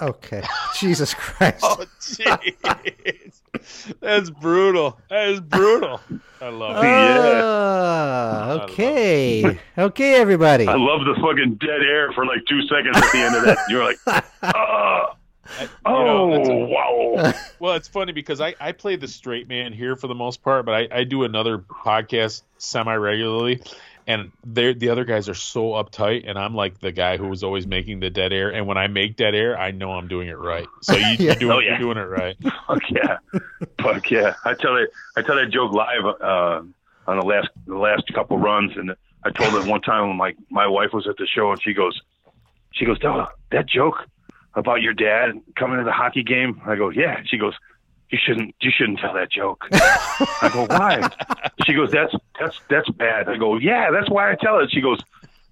Okay, 0.00 0.42
Jesus 0.78 1.14
Christ. 1.14 1.60
Oh 1.62 1.84
jeez. 2.00 3.40
That's 4.00 4.30
brutal. 4.30 4.98
That 5.10 5.28
is 5.28 5.40
brutal. 5.40 6.00
I 6.40 6.48
love 6.48 6.76
it. 6.82 6.88
Ah, 6.88 8.62
okay. 8.62 9.58
Okay, 9.76 10.14
everybody. 10.14 10.66
I 10.66 10.74
love 10.76 11.00
the 11.04 11.14
fucking 11.20 11.56
dead 11.56 11.82
air 11.82 12.12
for 12.12 12.24
like 12.24 12.44
two 12.48 12.62
seconds 12.62 12.96
at 12.96 13.12
the 13.12 13.18
end 13.18 13.34
of 13.36 13.44
that. 13.44 13.58
You're 13.68 13.84
like, 13.84 13.98
oh, 14.42 15.06
oh, 15.84 16.30
that's 16.36 16.48
a- 16.48 16.54
wow. 16.54 17.32
Well, 17.58 17.74
it's 17.74 17.88
funny 17.88 18.12
because 18.12 18.40
I, 18.40 18.54
I 18.60 18.72
play 18.72 18.96
the 18.96 19.08
straight 19.08 19.48
man 19.48 19.72
here 19.72 19.96
for 19.96 20.06
the 20.06 20.14
most 20.14 20.42
part, 20.42 20.64
but 20.64 20.74
I, 20.74 20.88
I 21.00 21.04
do 21.04 21.24
another 21.24 21.58
podcast 21.58 22.42
semi 22.58 22.94
regularly, 22.94 23.60
and 24.10 24.32
they 24.44 24.72
the 24.74 24.88
other 24.90 25.04
guys 25.04 25.28
are 25.28 25.34
so 25.34 25.70
uptight, 25.80 26.24
and 26.28 26.38
I'm 26.38 26.54
like 26.54 26.80
the 26.80 26.92
guy 26.92 27.16
who 27.16 27.28
was 27.28 27.42
always 27.44 27.66
making 27.66 28.00
the 28.00 28.10
dead 28.10 28.32
air. 28.32 28.50
And 28.50 28.66
when 28.66 28.76
I 28.78 28.86
make 28.86 29.16
dead 29.16 29.34
air, 29.34 29.58
I 29.58 29.70
know 29.70 29.92
I'm 29.92 30.08
doing 30.08 30.28
it 30.28 30.38
right. 30.38 30.66
So 30.82 30.96
you, 30.96 31.06
Yeah. 31.06 31.16
you're 31.18 31.34
doing 31.36 31.52
Oh, 31.56 31.58
yeah. 31.60 31.68
you're 31.70 31.78
doing 31.78 31.98
it 31.98 32.08
right. 32.08 32.36
Fuck 32.66 32.82
yeah, 32.90 33.16
fuck 33.82 34.10
yeah. 34.10 34.34
I 34.44 34.54
tell 34.54 34.74
that 34.74 34.88
I 35.16 35.22
tell 35.22 35.36
that 35.36 35.50
joke 35.50 35.72
live 35.72 36.04
uh, 36.04 36.62
on 37.06 37.18
the 37.18 37.24
last 37.26 37.48
the 37.66 37.76
last 37.76 38.04
couple 38.14 38.38
runs, 38.38 38.76
and 38.76 38.94
I 39.24 39.30
told 39.30 39.54
it 39.54 39.68
one 39.68 39.80
time 39.80 40.08
when 40.08 40.16
my 40.16 40.34
my 40.50 40.66
wife 40.66 40.92
was 40.92 41.06
at 41.08 41.16
the 41.16 41.26
show, 41.26 41.50
and 41.52 41.60
she 41.62 41.72
goes, 41.74 42.00
she 42.72 42.84
goes, 42.84 42.98
"Della, 43.00 43.28
that 43.52 43.66
joke 43.68 44.06
about 44.54 44.82
your 44.82 44.92
dad 44.94 45.30
coming 45.56 45.78
to 45.78 45.84
the 45.84 45.92
hockey 45.92 46.22
game. 46.24 46.60
I 46.66 46.74
go, 46.76 46.88
yeah. 46.90 47.20
She 47.24 47.38
goes, 47.38 47.54
you 48.10 48.18
shouldn't 48.24 48.54
you 48.60 48.70
shouldn't 48.76 48.98
tell 48.98 49.14
that 49.14 49.30
joke. 49.30 49.66
I 49.72 50.50
go, 50.52 50.66
why? 50.66 51.08
She 51.66 51.74
goes, 51.74 51.90
that's 51.92 52.14
that's 52.38 52.58
that's 52.68 52.88
bad. 52.90 53.28
I 53.28 53.36
go, 53.36 53.56
yeah, 53.58 53.90
that's 53.90 54.10
why 54.10 54.30
I 54.32 54.34
tell 54.34 54.58
it. 54.60 54.70
She 54.72 54.80
goes, 54.80 54.98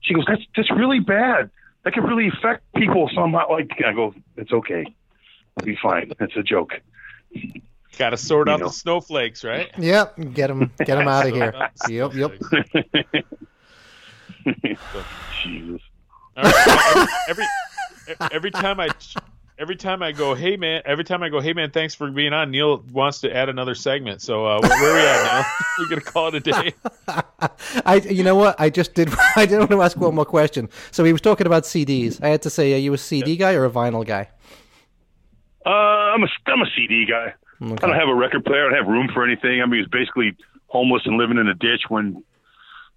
she 0.00 0.14
goes, 0.14 0.24
that's 0.26 0.42
that's 0.56 0.70
really 0.72 1.00
bad. 1.00 1.50
That 1.84 1.94
could 1.94 2.04
really 2.04 2.28
affect 2.28 2.64
people 2.74 3.08
somehow. 3.14 3.50
Like 3.50 3.70
I 3.86 3.92
go, 3.92 4.14
it's 4.36 4.52
okay. 4.52 4.84
I'll 5.58 5.64
be 5.64 5.76
fine. 5.80 6.12
It's 6.20 6.36
a 6.36 6.42
joke. 6.42 6.72
Got 7.98 8.10
to 8.10 8.16
sort 8.16 8.48
You 8.48 8.54
out 8.54 8.60
know. 8.60 8.66
the 8.68 8.72
snowflakes, 8.72 9.42
right? 9.44 9.70
Yep, 9.78 10.16
get 10.34 10.48
them 10.48 10.70
get 10.78 10.96
them 10.96 11.08
out 11.08 11.26
of 11.26 11.34
here. 11.34 11.52
Sort 11.52 11.62
out 11.62 11.72
the 11.86 11.94
Yep, 11.94 12.14
yep. 12.14 12.32
snowflakes. 12.38 13.28
Jesus. 15.42 15.80
All 16.36 16.44
right. 16.44 17.06
every 17.28 17.44
every 18.32 18.50
time 18.50 18.80
I 18.80 18.88
every 19.58 19.76
time 19.76 20.02
I 20.02 20.12
go, 20.12 20.34
hey 20.34 20.56
man, 20.56 20.82
every 20.84 21.04
time 21.04 21.22
I 21.22 21.28
go, 21.28 21.40
hey 21.40 21.52
man, 21.52 21.70
thanks 21.70 21.94
for 21.94 22.10
being 22.10 22.32
on. 22.32 22.50
Neil 22.50 22.84
wants 22.92 23.20
to 23.22 23.34
add 23.34 23.48
another 23.48 23.74
segment, 23.74 24.22
so 24.22 24.46
uh, 24.46 24.60
where, 24.60 24.70
where 24.70 24.92
are 24.92 24.94
we 24.94 25.00
at 25.00 25.24
now? 25.24 25.44
We're 25.78 25.88
gonna 25.88 26.00
call 26.00 26.28
it 26.28 26.34
a 26.36 26.40
day. 26.40 26.74
I, 27.84 27.96
you 27.96 28.22
know 28.22 28.36
what? 28.36 28.58
I 28.60 28.70
just 28.70 28.94
did. 28.94 29.10
I 29.36 29.46
did 29.46 29.58
want 29.58 29.70
to 29.70 29.82
ask 29.82 29.96
one 29.96 30.14
more 30.14 30.24
question. 30.24 30.68
So 30.90 31.04
he 31.04 31.12
was 31.12 31.20
talking 31.20 31.46
about 31.46 31.64
CDs. 31.64 32.22
I 32.22 32.28
had 32.28 32.42
to 32.42 32.50
say, 32.50 32.74
are 32.74 32.78
you 32.78 32.92
a 32.92 32.98
CD 32.98 33.36
guy 33.36 33.54
or 33.54 33.64
a 33.64 33.70
vinyl 33.70 34.06
guy? 34.06 34.28
Uh, 35.66 35.70
I'm 35.70 36.22
a 36.22 36.28
I'm 36.46 36.62
a 36.62 36.70
CD 36.76 37.04
guy. 37.06 37.34
I 37.60 37.74
don't 37.74 37.96
have 37.96 38.08
a 38.08 38.14
record 38.14 38.44
player. 38.44 38.66
I 38.66 38.68
don't 38.70 38.84
have 38.84 38.86
room 38.86 39.08
for 39.12 39.24
anything. 39.24 39.60
I 39.60 39.66
mean, 39.66 39.80
it's 39.80 39.90
basically 39.90 40.36
homeless 40.68 41.02
and 41.06 41.16
living 41.16 41.38
in 41.38 41.48
a 41.48 41.54
ditch 41.54 41.82
when, 41.88 42.22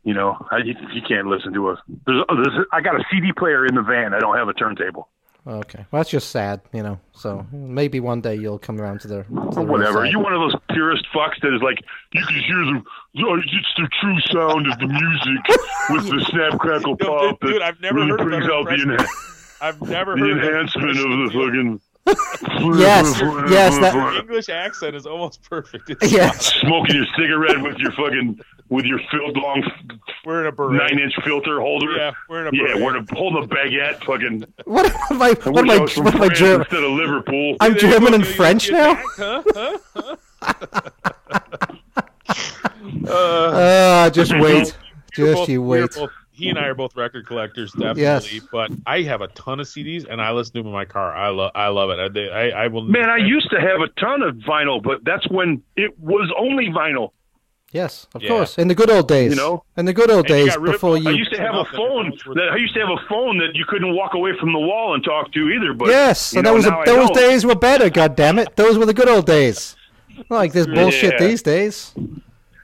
you 0.04 0.14
know, 0.14 0.38
I, 0.52 0.58
you, 0.58 0.76
you 0.94 1.02
can't 1.02 1.26
listen 1.26 1.52
to 1.54 1.70
a. 1.72 1.82
There's, 2.06 2.24
there's, 2.30 2.66
I 2.72 2.82
got 2.82 2.96
a 2.96 3.04
CD 3.12 3.32
player 3.34 3.66
in 3.66 3.74
the 3.74 3.82
van. 3.82 4.14
I 4.14 4.20
don't 4.20 4.38
have 4.38 4.50
a 4.50 4.54
turntable. 4.54 5.10
Okay, 5.48 5.86
well 5.92 6.00
that's 6.02 6.12
just 6.12 6.30
sad, 6.30 6.62
you 6.72 6.84
know. 6.84 7.00
So 7.14 7.46
maybe 7.52 8.00
one 8.00 8.22
day 8.22 8.36
you'll 8.36 8.60
come 8.60 8.80
around 8.80 9.02
to 9.02 9.08
the, 9.08 9.24
to 9.24 9.30
the 9.56 9.62
Whatever. 9.64 10.00
Are 10.00 10.06
You 10.06 10.20
one 10.20 10.34
of 10.34 10.40
those 10.40 10.56
purist 10.72 11.06
fucks 11.16 11.42
that 11.42 11.54
is 11.56 11.62
like, 11.64 11.80
you 12.14 12.24
can 12.24 12.36
hear 12.36 12.58
the, 12.58 12.82
it's 13.16 13.74
the 13.76 13.90
true 14.00 14.20
sound 14.32 14.68
of 14.72 14.78
the 14.78 14.86
music 14.88 15.48
with 15.90 16.10
the 16.10 16.26
snap 16.30 16.60
crackle 16.60 16.96
pop. 16.96 17.40
dude, 17.40 17.54
dude, 17.54 17.62
that 17.62 17.64
I've 17.64 17.82
never 17.82 17.96
really 17.96 18.10
heard 18.12 18.20
brings 18.24 18.46
out 18.46 18.66
the, 18.66 18.74
impression. 18.76 18.90
enha- 18.98 19.58
I've 19.62 19.82
never 19.82 20.14
the 20.16 20.20
heard 20.22 20.32
of 20.32 20.38
that 20.38 20.48
enhancement 20.48 20.90
of 20.92 20.96
the 20.98 21.12
impression. 21.12 21.80
fucking. 21.80 21.82
Yes, 22.08 23.22
yes, 23.50 23.78
that- 23.80 23.94
Your 23.94 24.14
English 24.22 24.50
accent 24.50 24.96
is 24.96 25.06
almost 25.06 25.42
perfect. 25.50 25.90
It's 25.90 26.12
Yes. 26.12 26.54
Smoking 26.56 26.96
your 26.96 27.06
cigarette 27.18 27.62
with 27.62 27.78
your 27.78 27.92
fucking 27.92 28.40
with 28.70 28.86
your 28.86 29.00
filled 29.12 29.36
long 29.38 29.64
We're 30.26 30.42
in 30.42 30.48
a 30.48 30.52
beret. 30.52 30.74
nine 30.74 31.00
inch 31.00 31.14
filter 31.24 31.60
holder. 31.60 31.92
Yeah, 31.98 32.12
we're 32.30 32.48
in 32.48 32.56
a 32.56 32.58
Yeah, 32.58 32.84
we're 32.84 33.00
to 33.00 33.16
hold 33.16 33.44
a 33.44 33.48
baguette. 33.48 34.04
Fucking. 34.04 34.46
What 34.66 34.86
am 35.12 35.22
I? 35.22 35.30
I 35.30 35.34
What 35.50 35.64
am 35.64 35.70
I? 35.70 35.76
I 35.76 35.80
was 35.80 35.94
from 35.94 36.06
What 36.06 36.16
am 36.16 36.22
I 36.22 36.26
France 36.28 36.40
German? 36.40 36.62
instead 36.62 36.84
of 36.84 36.92
Liverpool. 36.92 37.58
I'm 37.60 37.76
German 37.78 38.10
go, 38.10 38.16
and 38.16 38.24
Neil, 38.24 38.32
you 38.32 38.38
French 38.38 38.72
now. 38.72 38.94
back, 38.94 39.06
huh? 39.18 39.44
Huh? 39.94 40.16
uh, 43.08 43.12
Uh, 43.12 44.10
just 44.10 44.34
wait, 44.38 44.76
just 45.14 45.50
you 45.50 45.62
we're 45.62 45.82
wait. 45.82 45.98
Both- 46.42 46.44
he 46.44 46.50
and 46.50 46.60
I 46.60 46.66
are 46.68 46.76
both 46.76 46.96
record 46.96 47.26
collectors, 47.28 47.72
definitely. 47.74 48.02
Yes. 48.04 48.40
But 48.52 48.72
I 48.86 49.02
have 49.04 49.22
a 49.22 49.28
ton 49.30 49.60
of 49.60 49.68
CDs, 49.68 50.06
and 50.10 50.22
I 50.22 50.32
listen 50.32 50.54
to 50.54 50.60
them 50.60 50.68
in 50.68 50.74
my 50.74 50.86
car. 50.86 51.16
I 51.16 51.30
love, 51.30 51.52
I 51.56 51.68
love 51.68 51.90
it. 51.92 52.00
I, 52.00 52.08
they- 52.10 52.30
I, 52.30 52.64
I 52.64 52.68
will. 52.68 52.82
Man, 52.84 53.10
I 53.10 53.18
used 53.18 53.50
to 53.52 53.60
have 53.60 53.82
a 53.82 53.88
ton 54.00 54.22
of 54.24 54.36
vinyl, 54.38 54.82
but 54.82 55.04
that's 55.04 55.28
when 55.30 55.62
it 55.76 55.98
was 56.00 56.32
only 56.38 56.68
vinyl. 56.68 57.12
Yes, 57.74 58.06
of 58.14 58.22
Yeah. 58.22 58.28
course. 58.30 58.58
In 58.58 58.68
the 58.68 58.76
good 58.76 58.90
old 58.92 59.08
days, 59.08 59.30
You 59.32 59.38
know? 59.38 59.64
in 59.78 59.86
the 59.86 59.94
good 59.94 60.12
old 60.12 60.26
And 60.30 60.38
you 60.40 60.46
days 60.46 60.56
got 60.56 60.62
rid 60.62 60.70
of 60.72 60.74
before 60.76 60.98
you. 60.98 61.08
I 61.10 61.14
used 61.14 61.34
to 61.34 61.40
have 61.42 61.56
a 61.56 61.64
phone. 61.74 62.12
That 62.36 62.50
I 62.52 62.58
used 62.58 62.74
to 62.74 62.82
have 62.82 62.90
a 62.90 63.00
phone 63.08 63.38
that 63.38 63.56
you 63.56 63.64
couldn't 63.66 63.96
walk 63.96 64.14
away 64.14 64.32
from 64.38 64.52
the 64.52 64.60
wall 64.60 64.94
and 64.94 65.02
talk 65.02 65.32
to 65.32 65.50
either. 65.50 65.74
But 65.74 65.88
Yes, 65.88 66.34
and 66.34 66.44
know, 66.44 66.56
those 66.56 66.66
now 66.66 66.84
those 66.84 67.10
days 67.12 67.46
were 67.46 67.56
better. 67.56 67.90
God 67.90 68.18
damn 68.18 68.40
it, 68.40 68.58
those 68.58 68.78
were 68.78 68.86
the 68.86 68.94
good 68.94 69.08
old 69.08 69.26
days. 69.26 69.78
Like 70.30 70.52
this 70.52 70.68
bullshit 70.68 71.14
Yeah. 71.14 71.28
these 71.28 71.42
days. 71.42 71.94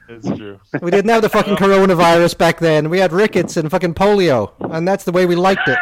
It's 0.08 0.26
true. 0.38 0.58
We 0.80 0.90
didn't 0.90 1.10
have 1.10 1.22
the 1.22 1.28
fucking 1.28 1.56
coronavirus 1.56 2.38
back 2.38 2.58
then. 2.60 2.88
We 2.90 2.98
had 2.98 3.12
rickets 3.12 3.56
and 3.56 3.70
fucking 3.70 3.94
polio, 3.94 4.52
and 4.74 4.86
that's 4.88 5.04
the 5.04 5.12
way 5.12 5.26
we 5.26 5.36
liked 5.36 5.66
it. 5.68 5.78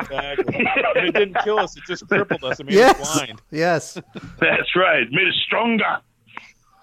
Exactly. 0.00 0.66
and 0.96 1.08
it 1.08 1.12
didn't 1.14 1.36
kill 1.44 1.58
us; 1.58 1.76
it 1.76 1.82
just 1.86 2.08
crippled 2.08 2.42
us 2.44 2.58
and 2.60 2.68
made 2.68 2.78
us 2.78 2.96
Yes, 2.98 3.14
blind. 3.16 3.42
yes. 3.50 3.94
That's 4.38 4.74
right. 4.76 5.06
Made 5.10 5.28
us 5.28 5.34
stronger. 5.46 5.98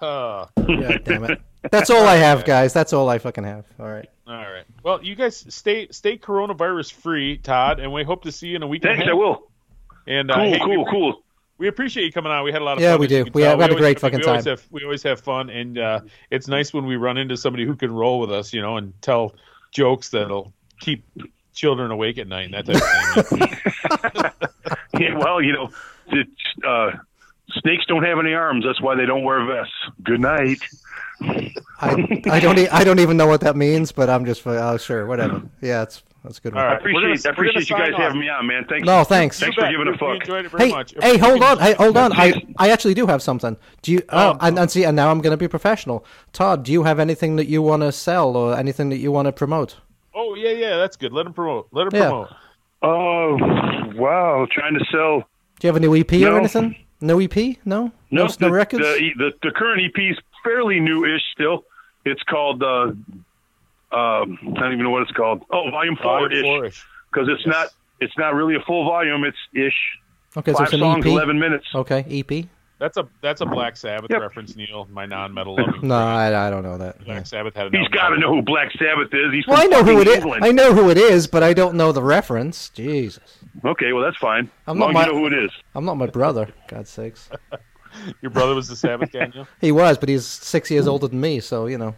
Oh. 0.00 0.48
God 0.56 1.00
damn 1.04 1.24
it. 1.24 1.40
That's 1.72 1.90
all 1.90 2.06
I 2.06 2.14
have, 2.16 2.44
guys. 2.44 2.72
That's 2.72 2.92
all 2.92 3.08
I 3.08 3.18
fucking 3.18 3.42
have. 3.44 3.64
All 3.80 3.88
right. 3.88 4.08
all 4.28 4.34
right. 4.36 4.64
Well, 4.84 5.02
you 5.02 5.16
guys 5.16 5.44
stay 5.48 5.88
stay 5.90 6.16
coronavirus 6.16 6.92
free, 6.92 7.38
Todd, 7.38 7.80
and 7.80 7.92
we 7.92 8.04
hope 8.04 8.22
to 8.22 8.30
see 8.32 8.48
you 8.48 8.56
in 8.56 8.62
a 8.62 8.66
week. 8.68 8.84
and 8.84 8.92
a 8.92 8.96
Thanks. 8.96 9.04
half. 9.06 9.10
I 9.12 9.14
will. 9.16 9.50
And 10.06 10.30
uh, 10.30 10.34
Cool. 10.36 10.44
hey, 10.44 10.58
cool. 10.60 10.84
we, 10.84 10.90
Cool. 10.90 11.22
We 11.58 11.66
appreciate 11.68 12.04
you 12.04 12.12
coming 12.12 12.30
on. 12.32 12.44
We 12.44 12.52
had 12.52 12.62
a 12.62 12.64
lot 12.64 12.76
of 12.78 12.82
Yeah, 12.82 12.92
fun. 12.92 13.00
we 13.00 13.06
do. 13.08 13.24
We 13.34 13.42
tell. 13.42 13.50
had- 13.50 13.58
we 13.58 13.62
had 13.62 13.70
a 13.70 13.74
always- 13.74 13.76
great 13.82 13.96
we 13.96 14.00
fucking 14.00 14.24
always 14.28 14.44
time. 14.44 14.50
Have, 14.52 14.66
we 14.70 14.84
always 14.84 15.02
have 15.02 15.20
fun, 15.20 15.50
and 15.50 15.78
uh, 15.78 16.00
it's 16.30 16.46
nice 16.48 16.72
when 16.72 16.86
we 16.86 16.96
run 16.96 17.18
into 17.18 17.36
somebody 17.36 17.64
who 17.66 17.74
can 17.74 17.92
roll 17.92 18.20
with 18.20 18.30
us, 18.32 18.52
you 18.52 18.62
know, 18.62 18.76
and 18.76 18.92
tell 19.02 19.34
jokes 19.72 20.10
that'll 20.10 20.52
keep 20.80 21.04
children 21.54 21.90
awake 21.90 22.18
at 22.18 22.28
night 22.28 22.52
and 22.52 22.54
that 22.54 22.66
type 22.66 23.16
of 23.16 23.26
thing. 23.28 24.30
Yeah. 25.00 25.16
Well, 25.16 25.40
you 25.42 25.52
know, 25.52 25.70
it's, 26.08 26.30
uh, 26.66 26.90
snakes 27.50 27.84
don't 27.86 28.02
have 28.04 28.18
any 28.18 28.32
arms. 28.34 28.64
That's 28.64 28.80
why 28.80 28.94
they 28.96 29.06
don't 29.06 29.22
wear 29.22 29.44
vests. 29.44 29.72
Good 30.02 30.20
night. 30.20 30.58
I, 31.20 32.22
I 32.30 32.40
don't 32.40 32.58
e- 32.58 32.68
I 32.68 32.84
don't 32.84 32.98
even 32.98 33.16
know 33.16 33.26
what 33.26 33.40
that 33.42 33.54
means, 33.56 33.92
but 33.92 34.08
I'm 34.10 34.24
just 34.24 34.44
oh, 34.46 34.76
sure, 34.76 35.06
whatever. 35.06 35.42
Yeah, 35.60 35.82
it's 35.82 36.02
That's 36.24 36.38
a 36.38 36.40
good 36.42 36.52
All 36.54 36.58
one. 36.58 36.66
I 36.66 36.72
right. 36.74 36.82
We're 36.84 36.92
gonna- 36.92 37.06
appreciate 37.06 37.26
I 37.26 37.30
appreciate 37.32 37.70
you 37.70 37.76
guys 37.76 37.92
off. 37.94 38.00
having 38.00 38.20
me 38.20 38.28
on, 38.28 38.46
man. 38.46 38.64
Thanks. 38.68 38.84
No, 38.86 39.04
thanks. 39.04 39.38
Thanks 39.40 39.54
for 39.56 39.70
giving 39.70 39.88
a 39.88 39.96
fuck. 39.96 40.20
enjoyed 40.20 40.44
it 40.46 40.50
very 40.50 40.68
Hey, 40.68 40.72
much. 40.74 40.94
hey, 41.00 41.16
hold 41.16 41.42
on, 41.42 41.58
hey, 41.58 41.74
hold 41.74 41.96
on. 41.96 42.12
I, 42.12 42.42
I 42.58 42.70
actually 42.70 42.94
do 42.94 43.06
have 43.06 43.22
something. 43.22 43.56
Do 43.82 43.92
you? 43.92 44.02
Oh, 44.10 44.36
and, 44.40 44.58
and 44.58 44.70
see, 44.70 44.84
and 44.84 44.96
now 44.96 45.10
I'm 45.10 45.20
going 45.20 45.30
to 45.30 45.36
be 45.36 45.46
professional. 45.48 46.04
Todd, 46.32 46.64
do 46.64 46.72
you 46.72 46.82
have 46.82 46.98
anything 46.98 47.36
that 47.36 47.46
you 47.46 47.62
want 47.62 47.82
to 47.82 47.92
sell 47.92 48.36
or 48.36 48.56
anything 48.56 48.88
that 48.90 48.98
you 48.98 49.12
want 49.12 49.26
to 49.26 49.32
promote? 49.32 49.76
Oh 50.14 50.34
yeah, 50.34 50.50
yeah, 50.50 50.76
that's 50.76 50.96
good. 50.96 51.12
Let 51.12 51.24
him 51.26 51.32
promote. 51.32 51.68
Let 51.72 51.86
him 51.86 51.90
Yeah. 52.00 52.08
promote. 52.08 52.28
Oh, 52.82 53.36
wow! 53.96 54.46
Trying 54.50 54.74
to 54.78 54.84
sell. 54.90 55.18
Do 55.60 55.66
you 55.66 55.68
have 55.68 55.76
a 55.76 55.80
new 55.80 55.94
EP 55.96 56.12
or 56.22 56.36
anything? 56.38 56.76
No 57.00 57.18
EP? 57.20 57.36
No, 57.64 57.92
no, 58.10 58.26
the, 58.26 58.36
no 58.40 58.48
records. 58.50 58.82
The, 58.84 59.10
the 59.16 59.32
the 59.42 59.50
current 59.52 59.82
EP 59.84 60.00
is 60.12 60.16
fairly 60.44 60.80
new-ish 60.80 61.22
still. 61.32 61.64
It's 62.04 62.22
called. 62.24 62.62
Uh, 62.62 62.92
um, 63.92 64.38
I 64.56 64.60
don't 64.60 64.72
even 64.72 64.84
know 64.84 64.90
what 64.90 65.02
it's 65.02 65.12
called. 65.12 65.44
Oh, 65.50 65.70
Volume 65.70 65.96
four 66.02 66.30
ish. 66.66 66.84
because 67.12 67.28
it's 67.28 67.46
not 67.46 67.68
it's 68.00 68.16
not 68.18 68.34
really 68.34 68.54
a 68.54 68.60
full 68.66 68.84
volume. 68.84 69.24
It's 69.24 69.36
ish. 69.54 69.98
okay, 70.36 70.52
so 70.52 70.58
Five 70.58 70.66
it's 70.66 70.74
an 70.74 70.80
songs, 70.80 71.04
EP. 71.06 71.10
eleven 71.12 71.38
minutes. 71.38 71.66
Okay, 71.74 72.04
EP. 72.10 72.46
That's 72.78 72.96
a 72.96 73.08
that's 73.22 73.40
a 73.40 73.46
Black 73.46 73.76
Sabbath 73.76 74.08
Yep. 74.10 74.20
reference, 74.20 74.54
Neil. 74.54 74.86
My 74.92 75.04
non-metal 75.04 75.56
loving. 75.56 75.80
No, 75.88 75.96
I, 75.96 76.46
I 76.46 76.48
don't 76.48 76.62
know 76.62 76.78
that. 76.78 77.04
Black 77.04 77.26
Sabbath 77.26 77.54
had 77.56 77.66
an 77.66 77.72
He's 77.72 77.86
album 77.86 77.92
got 77.92 78.08
to 78.10 78.18
know 78.20 78.32
who 78.32 78.42
Black 78.42 78.70
Sabbath 78.78 79.08
is. 79.12 79.32
He's 79.32 79.44
Well, 79.48 79.60
I 79.60 79.64
know 79.64 79.82
who 79.82 80.00
it 80.00 80.06
fucking 80.06 80.28
is. 80.34 80.38
I 80.42 80.52
know 80.52 80.72
who 80.72 80.88
it 80.90 80.96
is, 80.96 81.26
but 81.26 81.42
I 81.42 81.54
don't 81.54 81.74
know 81.74 81.90
the 81.90 82.02
reference. 82.04 82.68
Jesus, 82.68 83.38
Okay, 83.64 83.92
well 83.92 84.04
that's 84.04 84.16
fine. 84.18 84.48
I'm 84.68 84.76
as 84.76 84.80
not 84.80 84.92
my- 84.92 85.06
you 85.06 85.12
know 85.12 85.18
who 85.18 85.26
it 85.26 85.32
is. 85.44 85.50
I'm 85.74 85.84
not 85.84 85.96
my 85.96 86.06
brother. 86.06 86.50
God's 86.68 86.90
sakes. 86.90 87.28
Your 88.20 88.30
brother 88.30 88.54
was 88.54 88.68
the 88.68 88.76
Sabbath 88.76 89.10
Daniel. 89.10 89.48
He 89.60 89.72
was, 89.72 89.98
but 89.98 90.08
he's 90.08 90.24
six 90.24 90.70
years 90.70 90.86
older 90.86 91.08
than 91.08 91.20
me, 91.20 91.40
so 91.40 91.66
you 91.66 91.78
know. 91.78 91.96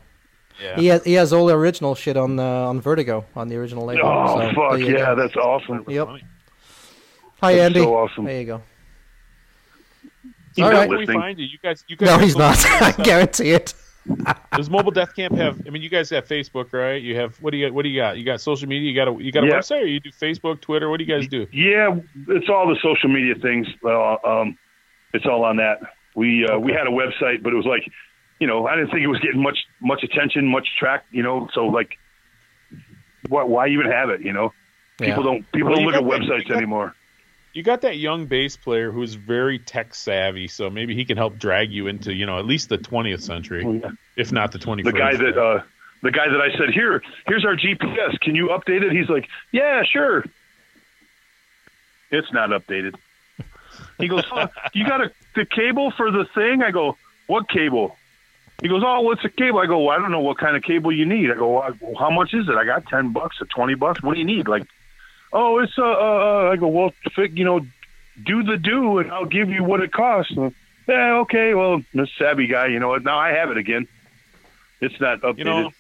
Yeah. 0.60 0.76
He 0.76 0.86
has 0.88 1.04
he 1.04 1.12
has 1.14 1.32
all 1.32 1.46
the 1.46 1.54
original 1.56 1.94
shit 1.94 2.16
on 2.16 2.38
uh, 2.38 2.42
on 2.44 2.80
Vertigo 2.80 3.24
on 3.34 3.48
the 3.48 3.56
original 3.56 3.84
label. 3.86 4.02
Oh 4.04 4.38
so 4.40 4.54
fuck 4.54 4.80
yeah, 4.80 5.14
go. 5.14 5.16
that's 5.16 5.36
awesome. 5.36 5.84
Yep. 5.88 6.06
Funny. 6.06 6.24
Hi 7.40 7.54
That's 7.54 7.62
Andy. 7.66 7.80
so 7.80 7.94
awesome. 7.96 8.24
There 8.26 8.40
you 8.40 8.46
go. 8.46 8.62
He's 10.56 10.64
All 10.64 10.72
not 10.72 10.78
right. 10.78 10.90
We 10.90 10.96
listening. 10.98 11.20
find 11.20 11.38
you? 11.38 11.46
You 11.46 11.58
guys, 11.62 11.84
you 11.88 11.96
guys. 11.96 12.08
No, 12.08 12.18
he's 12.18 12.36
not. 12.36 12.56
I 12.66 12.92
guarantee 13.02 13.50
it. 13.52 13.72
Does 14.56 14.68
Mobile 14.68 14.90
Death 14.90 15.14
Camp 15.14 15.36
have? 15.36 15.60
I 15.66 15.70
mean, 15.70 15.82
you 15.82 15.88
guys 15.88 16.10
have 16.10 16.26
Facebook, 16.26 16.72
right? 16.72 17.00
You 17.00 17.16
have 17.16 17.36
what 17.40 17.50
do 17.52 17.58
you 17.58 17.72
what 17.72 17.82
do 17.82 17.88
you 17.88 18.00
got? 18.00 18.18
You 18.18 18.24
got 18.24 18.40
social 18.40 18.68
media. 18.68 18.90
You 18.90 18.94
got 18.96 19.08
a 19.08 19.22
you 19.22 19.30
got 19.30 19.44
a 19.44 19.46
Yeah. 19.46 19.58
website, 19.58 19.82
or 19.82 19.86
you 19.86 20.00
do 20.00 20.10
Facebook, 20.10 20.60
Twitter? 20.60 20.90
What 20.90 20.98
do 20.98 21.04
you 21.04 21.14
guys 21.14 21.28
do? 21.28 21.46
Yeah, 21.52 21.96
it's 22.28 22.48
all 22.48 22.66
the 22.68 22.76
social 22.82 23.08
media 23.08 23.34
things. 23.36 23.66
Uh, 23.84 24.16
um, 24.24 24.58
it's 25.14 25.26
all 25.26 25.44
on 25.44 25.56
that. 25.56 25.78
We 26.16 26.46
uh, 26.46 26.58
we 26.58 26.72
had 26.72 26.86
a 26.86 26.90
website, 26.90 27.42
but 27.42 27.52
it 27.52 27.56
was 27.56 27.66
like, 27.66 27.82
you 28.40 28.46
know, 28.48 28.66
I 28.66 28.74
didn't 28.74 28.90
think 28.90 29.02
it 29.02 29.06
was 29.06 29.20
getting 29.20 29.42
much 29.42 29.58
much 29.80 30.02
attention, 30.02 30.46
much 30.48 30.68
track. 30.76 31.04
You 31.12 31.22
know, 31.22 31.48
so 31.52 31.66
like, 31.66 31.98
why, 33.28 33.44
why 33.44 33.68
even 33.68 33.86
have 33.86 34.10
it? 34.10 34.22
You 34.22 34.32
know, 34.32 34.52
people 34.98 35.22
Yeah. 35.24 35.30
don't 35.30 35.52
people 35.52 35.68
Well, 35.70 35.76
don't 35.78 35.86
look 35.86 35.94
at 35.94 36.02
got 36.02 36.10
that- 36.10 36.20
websites 36.22 36.42
you 36.44 36.48
got- 36.48 36.56
anymore. 36.56 36.94
You 37.52 37.64
got 37.64 37.80
that 37.80 37.96
young 37.98 38.26
bass 38.26 38.56
player 38.56 38.92
who's 38.92 39.14
very 39.14 39.58
tech 39.58 39.92
savvy, 39.92 40.46
so 40.46 40.70
maybe 40.70 40.94
he 40.94 41.04
can 41.04 41.16
help 41.16 41.36
drag 41.36 41.72
you 41.72 41.88
into 41.88 42.14
you 42.14 42.24
know 42.24 42.38
at 42.38 42.46
least 42.46 42.68
the 42.68 42.78
20th 42.78 43.22
century, 43.22 43.64
Oh, 43.66 43.72
yeah. 43.72 43.90
if 44.16 44.30
not 44.32 44.52
the 44.52 44.58
21st. 44.60 44.84
The 44.84 44.92
guy 44.92 45.16
that 45.16 45.36
uh, 45.36 45.62
the 46.02 46.12
guy 46.12 46.28
that 46.28 46.40
I 46.40 46.56
said 46.56 46.70
here, 46.72 47.02
here's 47.26 47.44
our 47.44 47.56
GPS. 47.56 48.18
Can 48.20 48.36
you 48.36 48.48
update 48.48 48.82
it? 48.82 48.92
He's 48.92 49.08
like, 49.08 49.28
yeah, 49.52 49.82
sure. 49.82 50.24
It's 52.12 52.32
not 52.32 52.50
updated. 52.50 52.94
He 53.98 54.08
goes, 54.08 54.24
oh, 54.32 54.48
you 54.72 54.86
got 54.86 55.00
a 55.00 55.10
the 55.34 55.44
cable 55.44 55.90
for 55.90 56.10
the 56.10 56.24
thing? 56.34 56.62
I 56.62 56.70
go, 56.70 56.96
what 57.26 57.48
cable? 57.48 57.96
He 58.62 58.68
goes, 58.68 58.82
oh, 58.84 59.00
what's 59.00 59.22
the 59.22 59.30
cable? 59.30 59.58
I 59.58 59.66
go, 59.66 59.78
well, 59.84 59.96
I 59.96 60.00
don't 60.00 60.10
know 60.10 60.20
what 60.20 60.38
kind 60.38 60.56
of 60.56 60.62
cable 60.62 60.92
you 60.92 61.06
need. 61.06 61.30
I 61.30 61.34
go, 61.34 61.48
well, 61.80 61.94
how 61.98 62.10
much 62.10 62.34
is 62.34 62.48
it? 62.48 62.54
I 62.54 62.64
got 62.64 62.86
ten 62.86 63.12
bucks 63.12 63.40
or 63.40 63.46
twenty 63.46 63.74
bucks. 63.74 64.02
What 64.02 64.14
do 64.14 64.18
you 64.20 64.26
need? 64.26 64.48
Like, 64.48 64.66
oh, 65.32 65.58
it's 65.60 65.78
uh, 65.78 65.82
uh, 65.82 65.86
uh 65.86 66.50
I 66.52 66.56
go, 66.56 66.68
well, 66.68 66.92
you 67.16 67.44
know, 67.44 67.60
do 68.22 68.42
the 68.42 68.56
do, 68.58 68.98
and 68.98 69.10
I'll 69.10 69.24
give 69.24 69.48
you 69.48 69.64
what 69.64 69.80
it 69.80 69.92
costs. 69.92 70.32
Yeah, 70.86 71.18
okay. 71.20 71.54
Well, 71.54 71.82
this 71.94 72.10
savvy 72.18 72.46
guy, 72.48 72.66
you 72.66 72.80
know 72.80 72.88
what? 72.88 73.04
Now 73.04 73.18
I 73.18 73.30
have 73.30 73.50
it 73.50 73.56
again. 73.56 73.86
It's 74.80 75.00
not 75.00 75.20
updated. 75.20 75.38
You 75.38 75.44
know, 75.44 75.70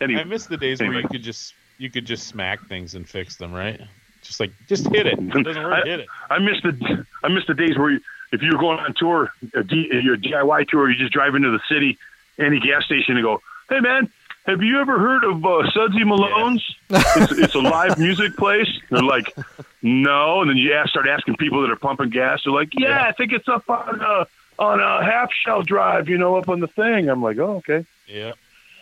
Anyway, 0.00 0.20
I 0.20 0.24
miss 0.24 0.46
the 0.46 0.56
days 0.56 0.80
where 0.80 0.92
you 0.92 1.08
could 1.08 1.22
just 1.22 1.54
you 1.78 1.90
could 1.90 2.04
just 2.04 2.26
smack 2.26 2.66
things 2.66 2.94
and 2.94 3.08
fix 3.08 3.36
them, 3.36 3.52
right? 3.52 3.80
Just 4.22 4.40
like 4.40 4.52
just 4.68 4.88
hit 4.88 5.06
it. 5.06 5.18
If 5.18 5.34
it 5.36 5.42
doesn't 5.42 5.62
work, 5.62 5.72
I- 5.84 5.88
hit 5.88 6.00
it. 6.00 6.08
I 6.30 6.38
miss 6.38 6.60
the 6.62 7.06
I 7.22 7.28
miss 7.28 7.46
the 7.46 7.54
days 7.54 7.76
where 7.78 7.90
you, 7.92 8.00
if 8.32 8.42
you 8.42 8.52
were 8.52 8.58
going 8.58 8.78
on 8.80 8.94
tour, 8.94 9.32
a 9.54 9.62
D, 9.62 9.88
your 10.02 10.16
DIY 10.16 10.68
tour, 10.68 10.90
you 10.90 10.96
just 10.96 11.12
drive 11.12 11.34
into 11.34 11.50
the 11.50 11.60
city, 11.68 11.98
any 12.38 12.60
gas 12.60 12.84
station, 12.84 13.16
and 13.16 13.24
go, 13.24 13.40
"Hey 13.68 13.80
man, 13.80 14.10
have 14.46 14.62
you 14.62 14.80
ever 14.80 14.98
heard 14.98 15.24
of 15.24 15.44
uh, 15.44 15.70
Sudsy 15.72 16.04
Malone's? 16.04 16.62
it's, 16.90 17.32
it's 17.32 17.54
a 17.54 17.60
live 17.60 17.98
music 17.98 18.36
place." 18.36 18.68
They're 18.90 19.02
like, 19.02 19.34
"No," 19.82 20.40
and 20.40 20.50
then 20.50 20.56
you 20.56 20.72
ask, 20.74 20.90
start 20.90 21.08
asking 21.08 21.36
people 21.36 21.62
that 21.62 21.70
are 21.70 21.76
pumping 21.76 22.10
gas. 22.10 22.40
They're 22.44 22.52
like, 22.52 22.68
"Yeah, 22.72 22.88
Yeah. 22.88 23.02
I 23.08 23.12
think 23.12 23.32
it's 23.32 23.48
up 23.48 23.68
on 23.68 24.00
uh, 24.00 24.24
on 24.58 24.80
a 24.80 25.04
half 25.04 25.30
shell 25.44 25.62
drive, 25.62 26.08
you 26.08 26.18
know, 26.18 26.36
up 26.36 26.48
on 26.48 26.60
the 26.60 26.68
thing." 26.68 27.08
I'm 27.08 27.22
like, 27.22 27.38
"Oh, 27.38 27.56
okay." 27.56 27.84
Yeah. 28.06 28.32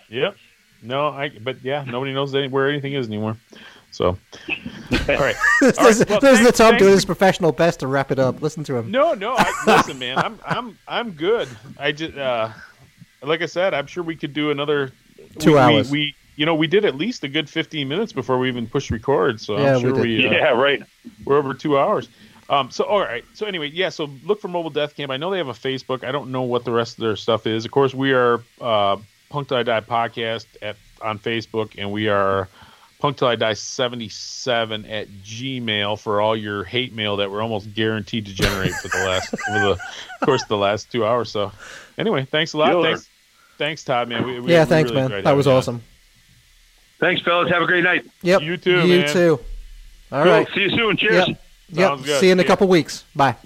Yep. 0.09 0.37
No, 0.83 1.09
I. 1.09 1.29
But 1.31 1.63
yeah, 1.63 1.85
nobody 1.85 2.13
knows 2.13 2.35
any, 2.35 2.49
where 2.49 2.69
anything 2.69 2.93
is 2.95 3.07
anymore. 3.07 3.37
So, 3.93 4.07
all 4.09 4.17
right. 5.07 5.37
There's, 5.61 5.79
All 5.79 5.85
right, 5.85 6.09
well, 6.09 6.21
there's 6.21 6.39
the 6.39 6.45
thanks- 6.45 6.59
Tom 6.59 6.77
doing 6.79 6.93
his 6.93 7.05
professional 7.05 7.53
best 7.53 7.81
to 7.81 7.87
wrap 7.87 8.11
it 8.11 8.19
up. 8.19 8.41
Listen 8.41 8.65
to 8.65 8.77
him. 8.77 8.91
No, 8.91 9.13
no. 9.13 9.35
I, 9.37 9.53
listen, 9.67 9.99
man. 9.99 10.17
I'm, 10.25 10.41
I'm, 10.47 10.79
I'm 10.89 11.11
good. 11.11 11.47
I 11.79 11.93
just, 11.93 12.17
uh, 12.17 12.49
like 13.23 13.43
I 13.43 13.47
said, 13.47 13.75
I'm 13.75 13.87
sure 13.87 14.03
we 14.03 14.17
could 14.17 14.33
do 14.33 14.51
another 14.51 14.93
Two 15.39 15.53
we, 15.53 15.59
hours. 15.59 15.91
We, 15.91 15.99
we, 15.99 16.15
you 16.37 16.47
know, 16.47 16.55
we 16.55 16.67
did 16.67 16.85
at 16.85 16.95
least 16.97 17.25
a 17.25 17.29
good 17.29 17.49
15 17.49 17.87
minutes 17.89 18.13
before 18.13 18.39
we 18.39 18.49
even 18.49 18.67
pushed 18.67 18.91
record. 18.91 19.41
So 19.41 19.59
Yeah, 19.59 19.77
I'm 19.77 19.77
we 19.77 19.81
sure 19.81 19.93
did. 19.93 20.03
we, 20.03 20.27
uh, 20.27 20.33
Yeah, 20.33 20.49
right. 20.51 20.83
we're 21.25 21.37
over 21.37 21.55
two 21.55 21.79
hours. 21.79 22.09
Um, 22.49 22.71
so 22.71 22.85
all 22.85 23.01
right. 23.01 23.25
So 23.35 23.47
anyway, 23.47 23.71
yeah. 23.71 23.89
So 23.89 24.11
look 24.25 24.41
for 24.41 24.49
Mobile 24.49 24.71
Death 24.71 24.95
Camp. 24.97 25.11
I 25.11 25.17
know 25.17 25.31
they 25.31 25.39
have 25.39 25.49
a 25.49 25.53
Facebook. 25.53 26.05
I 26.05 26.13
don't 26.13 26.31
know 26.33 26.43
what 26.43 26.65
the 26.65 26.73
rest 26.73 26.99
of 26.99 27.03
their 27.03 27.17
stuff 27.17 27.47
is. 27.47 27.65
Of 27.65 27.71
course, 27.71 27.95
we 27.95 28.13
are 28.13 28.43
uh, 28.61 28.97
Punk 29.31 29.49
Till 29.49 29.57
I 29.57 29.63
Die 29.63 29.81
podcast 29.81 30.47
at 30.61 30.77
on 31.01 31.19
Facebook, 31.19 31.75
and 31.79 31.91
we 31.93 32.09
are 32.09 32.49
Punk 32.99 33.17
Till 33.17 33.29
I 33.29 33.37
Die 33.37 33.55
seventy 33.55 34.11
seven 34.11 34.85
at 34.85 35.09
Gmail 35.09 35.99
for 35.99 36.21
all 36.21 36.37
your 36.37 36.63
hate 36.65 36.93
mail 36.93 37.17
that 37.19 37.31
we're 37.31 37.41
almost 37.41 37.73
guaranteed 37.73 38.27
to 38.27 38.35
generate 38.35 38.73
for 38.75 38.89
the 38.89 38.99
last 38.99 39.35
over 39.49 39.59
the 39.61 39.81
course 40.27 40.43
of 40.43 40.49
the 40.49 40.59
last 40.59 40.93
two 40.93 41.07
hours. 41.07 41.31
So 41.31 41.53
anyway, 41.97 42.27
thanks 42.31 42.53
a 42.53 42.59
lot. 42.59 42.71
Killer. 42.71 42.89
Thanks, 42.89 43.09
thanks, 43.63 43.85
Todd. 43.85 44.09
Man. 44.09 44.25
We, 44.27 44.41
we, 44.41 44.53
yeah, 44.53 44.65
we 44.65 44.69
thanks, 44.69 44.91
really 44.91 45.03
man. 45.03 45.11
enjoyed 45.13 45.25
That 45.25 45.37
was 45.37 45.47
having 45.47 45.53
on. 45.55 45.59
awesome. 45.59 45.83
Thanks, 46.99 47.23
fellas. 47.23 47.51
Have 47.51 47.63
a 47.63 47.67
great 47.67 47.85
night. 47.85 48.05
Yep. 48.23 48.43
You 48.43 48.57
too, 48.57 48.87
You 48.89 48.99
man. 49.01 49.13
too. 49.13 49.41
All 50.11 50.23
Cool. 50.25 50.33
right. 50.33 50.49
See 50.55 50.63
you 50.63 50.71
soon. 50.71 50.97
Cheers. 50.97 51.29
Yep. 51.29 51.39
Yep. 51.71 51.99
Good. 52.05 52.21
See 52.21 52.27
you 52.27 52.33
in 52.33 52.41
a 52.41 52.43
Yeah. 52.43 52.47
couple 52.49 52.67
weeks. 52.69 53.05
Bye. 53.15 53.37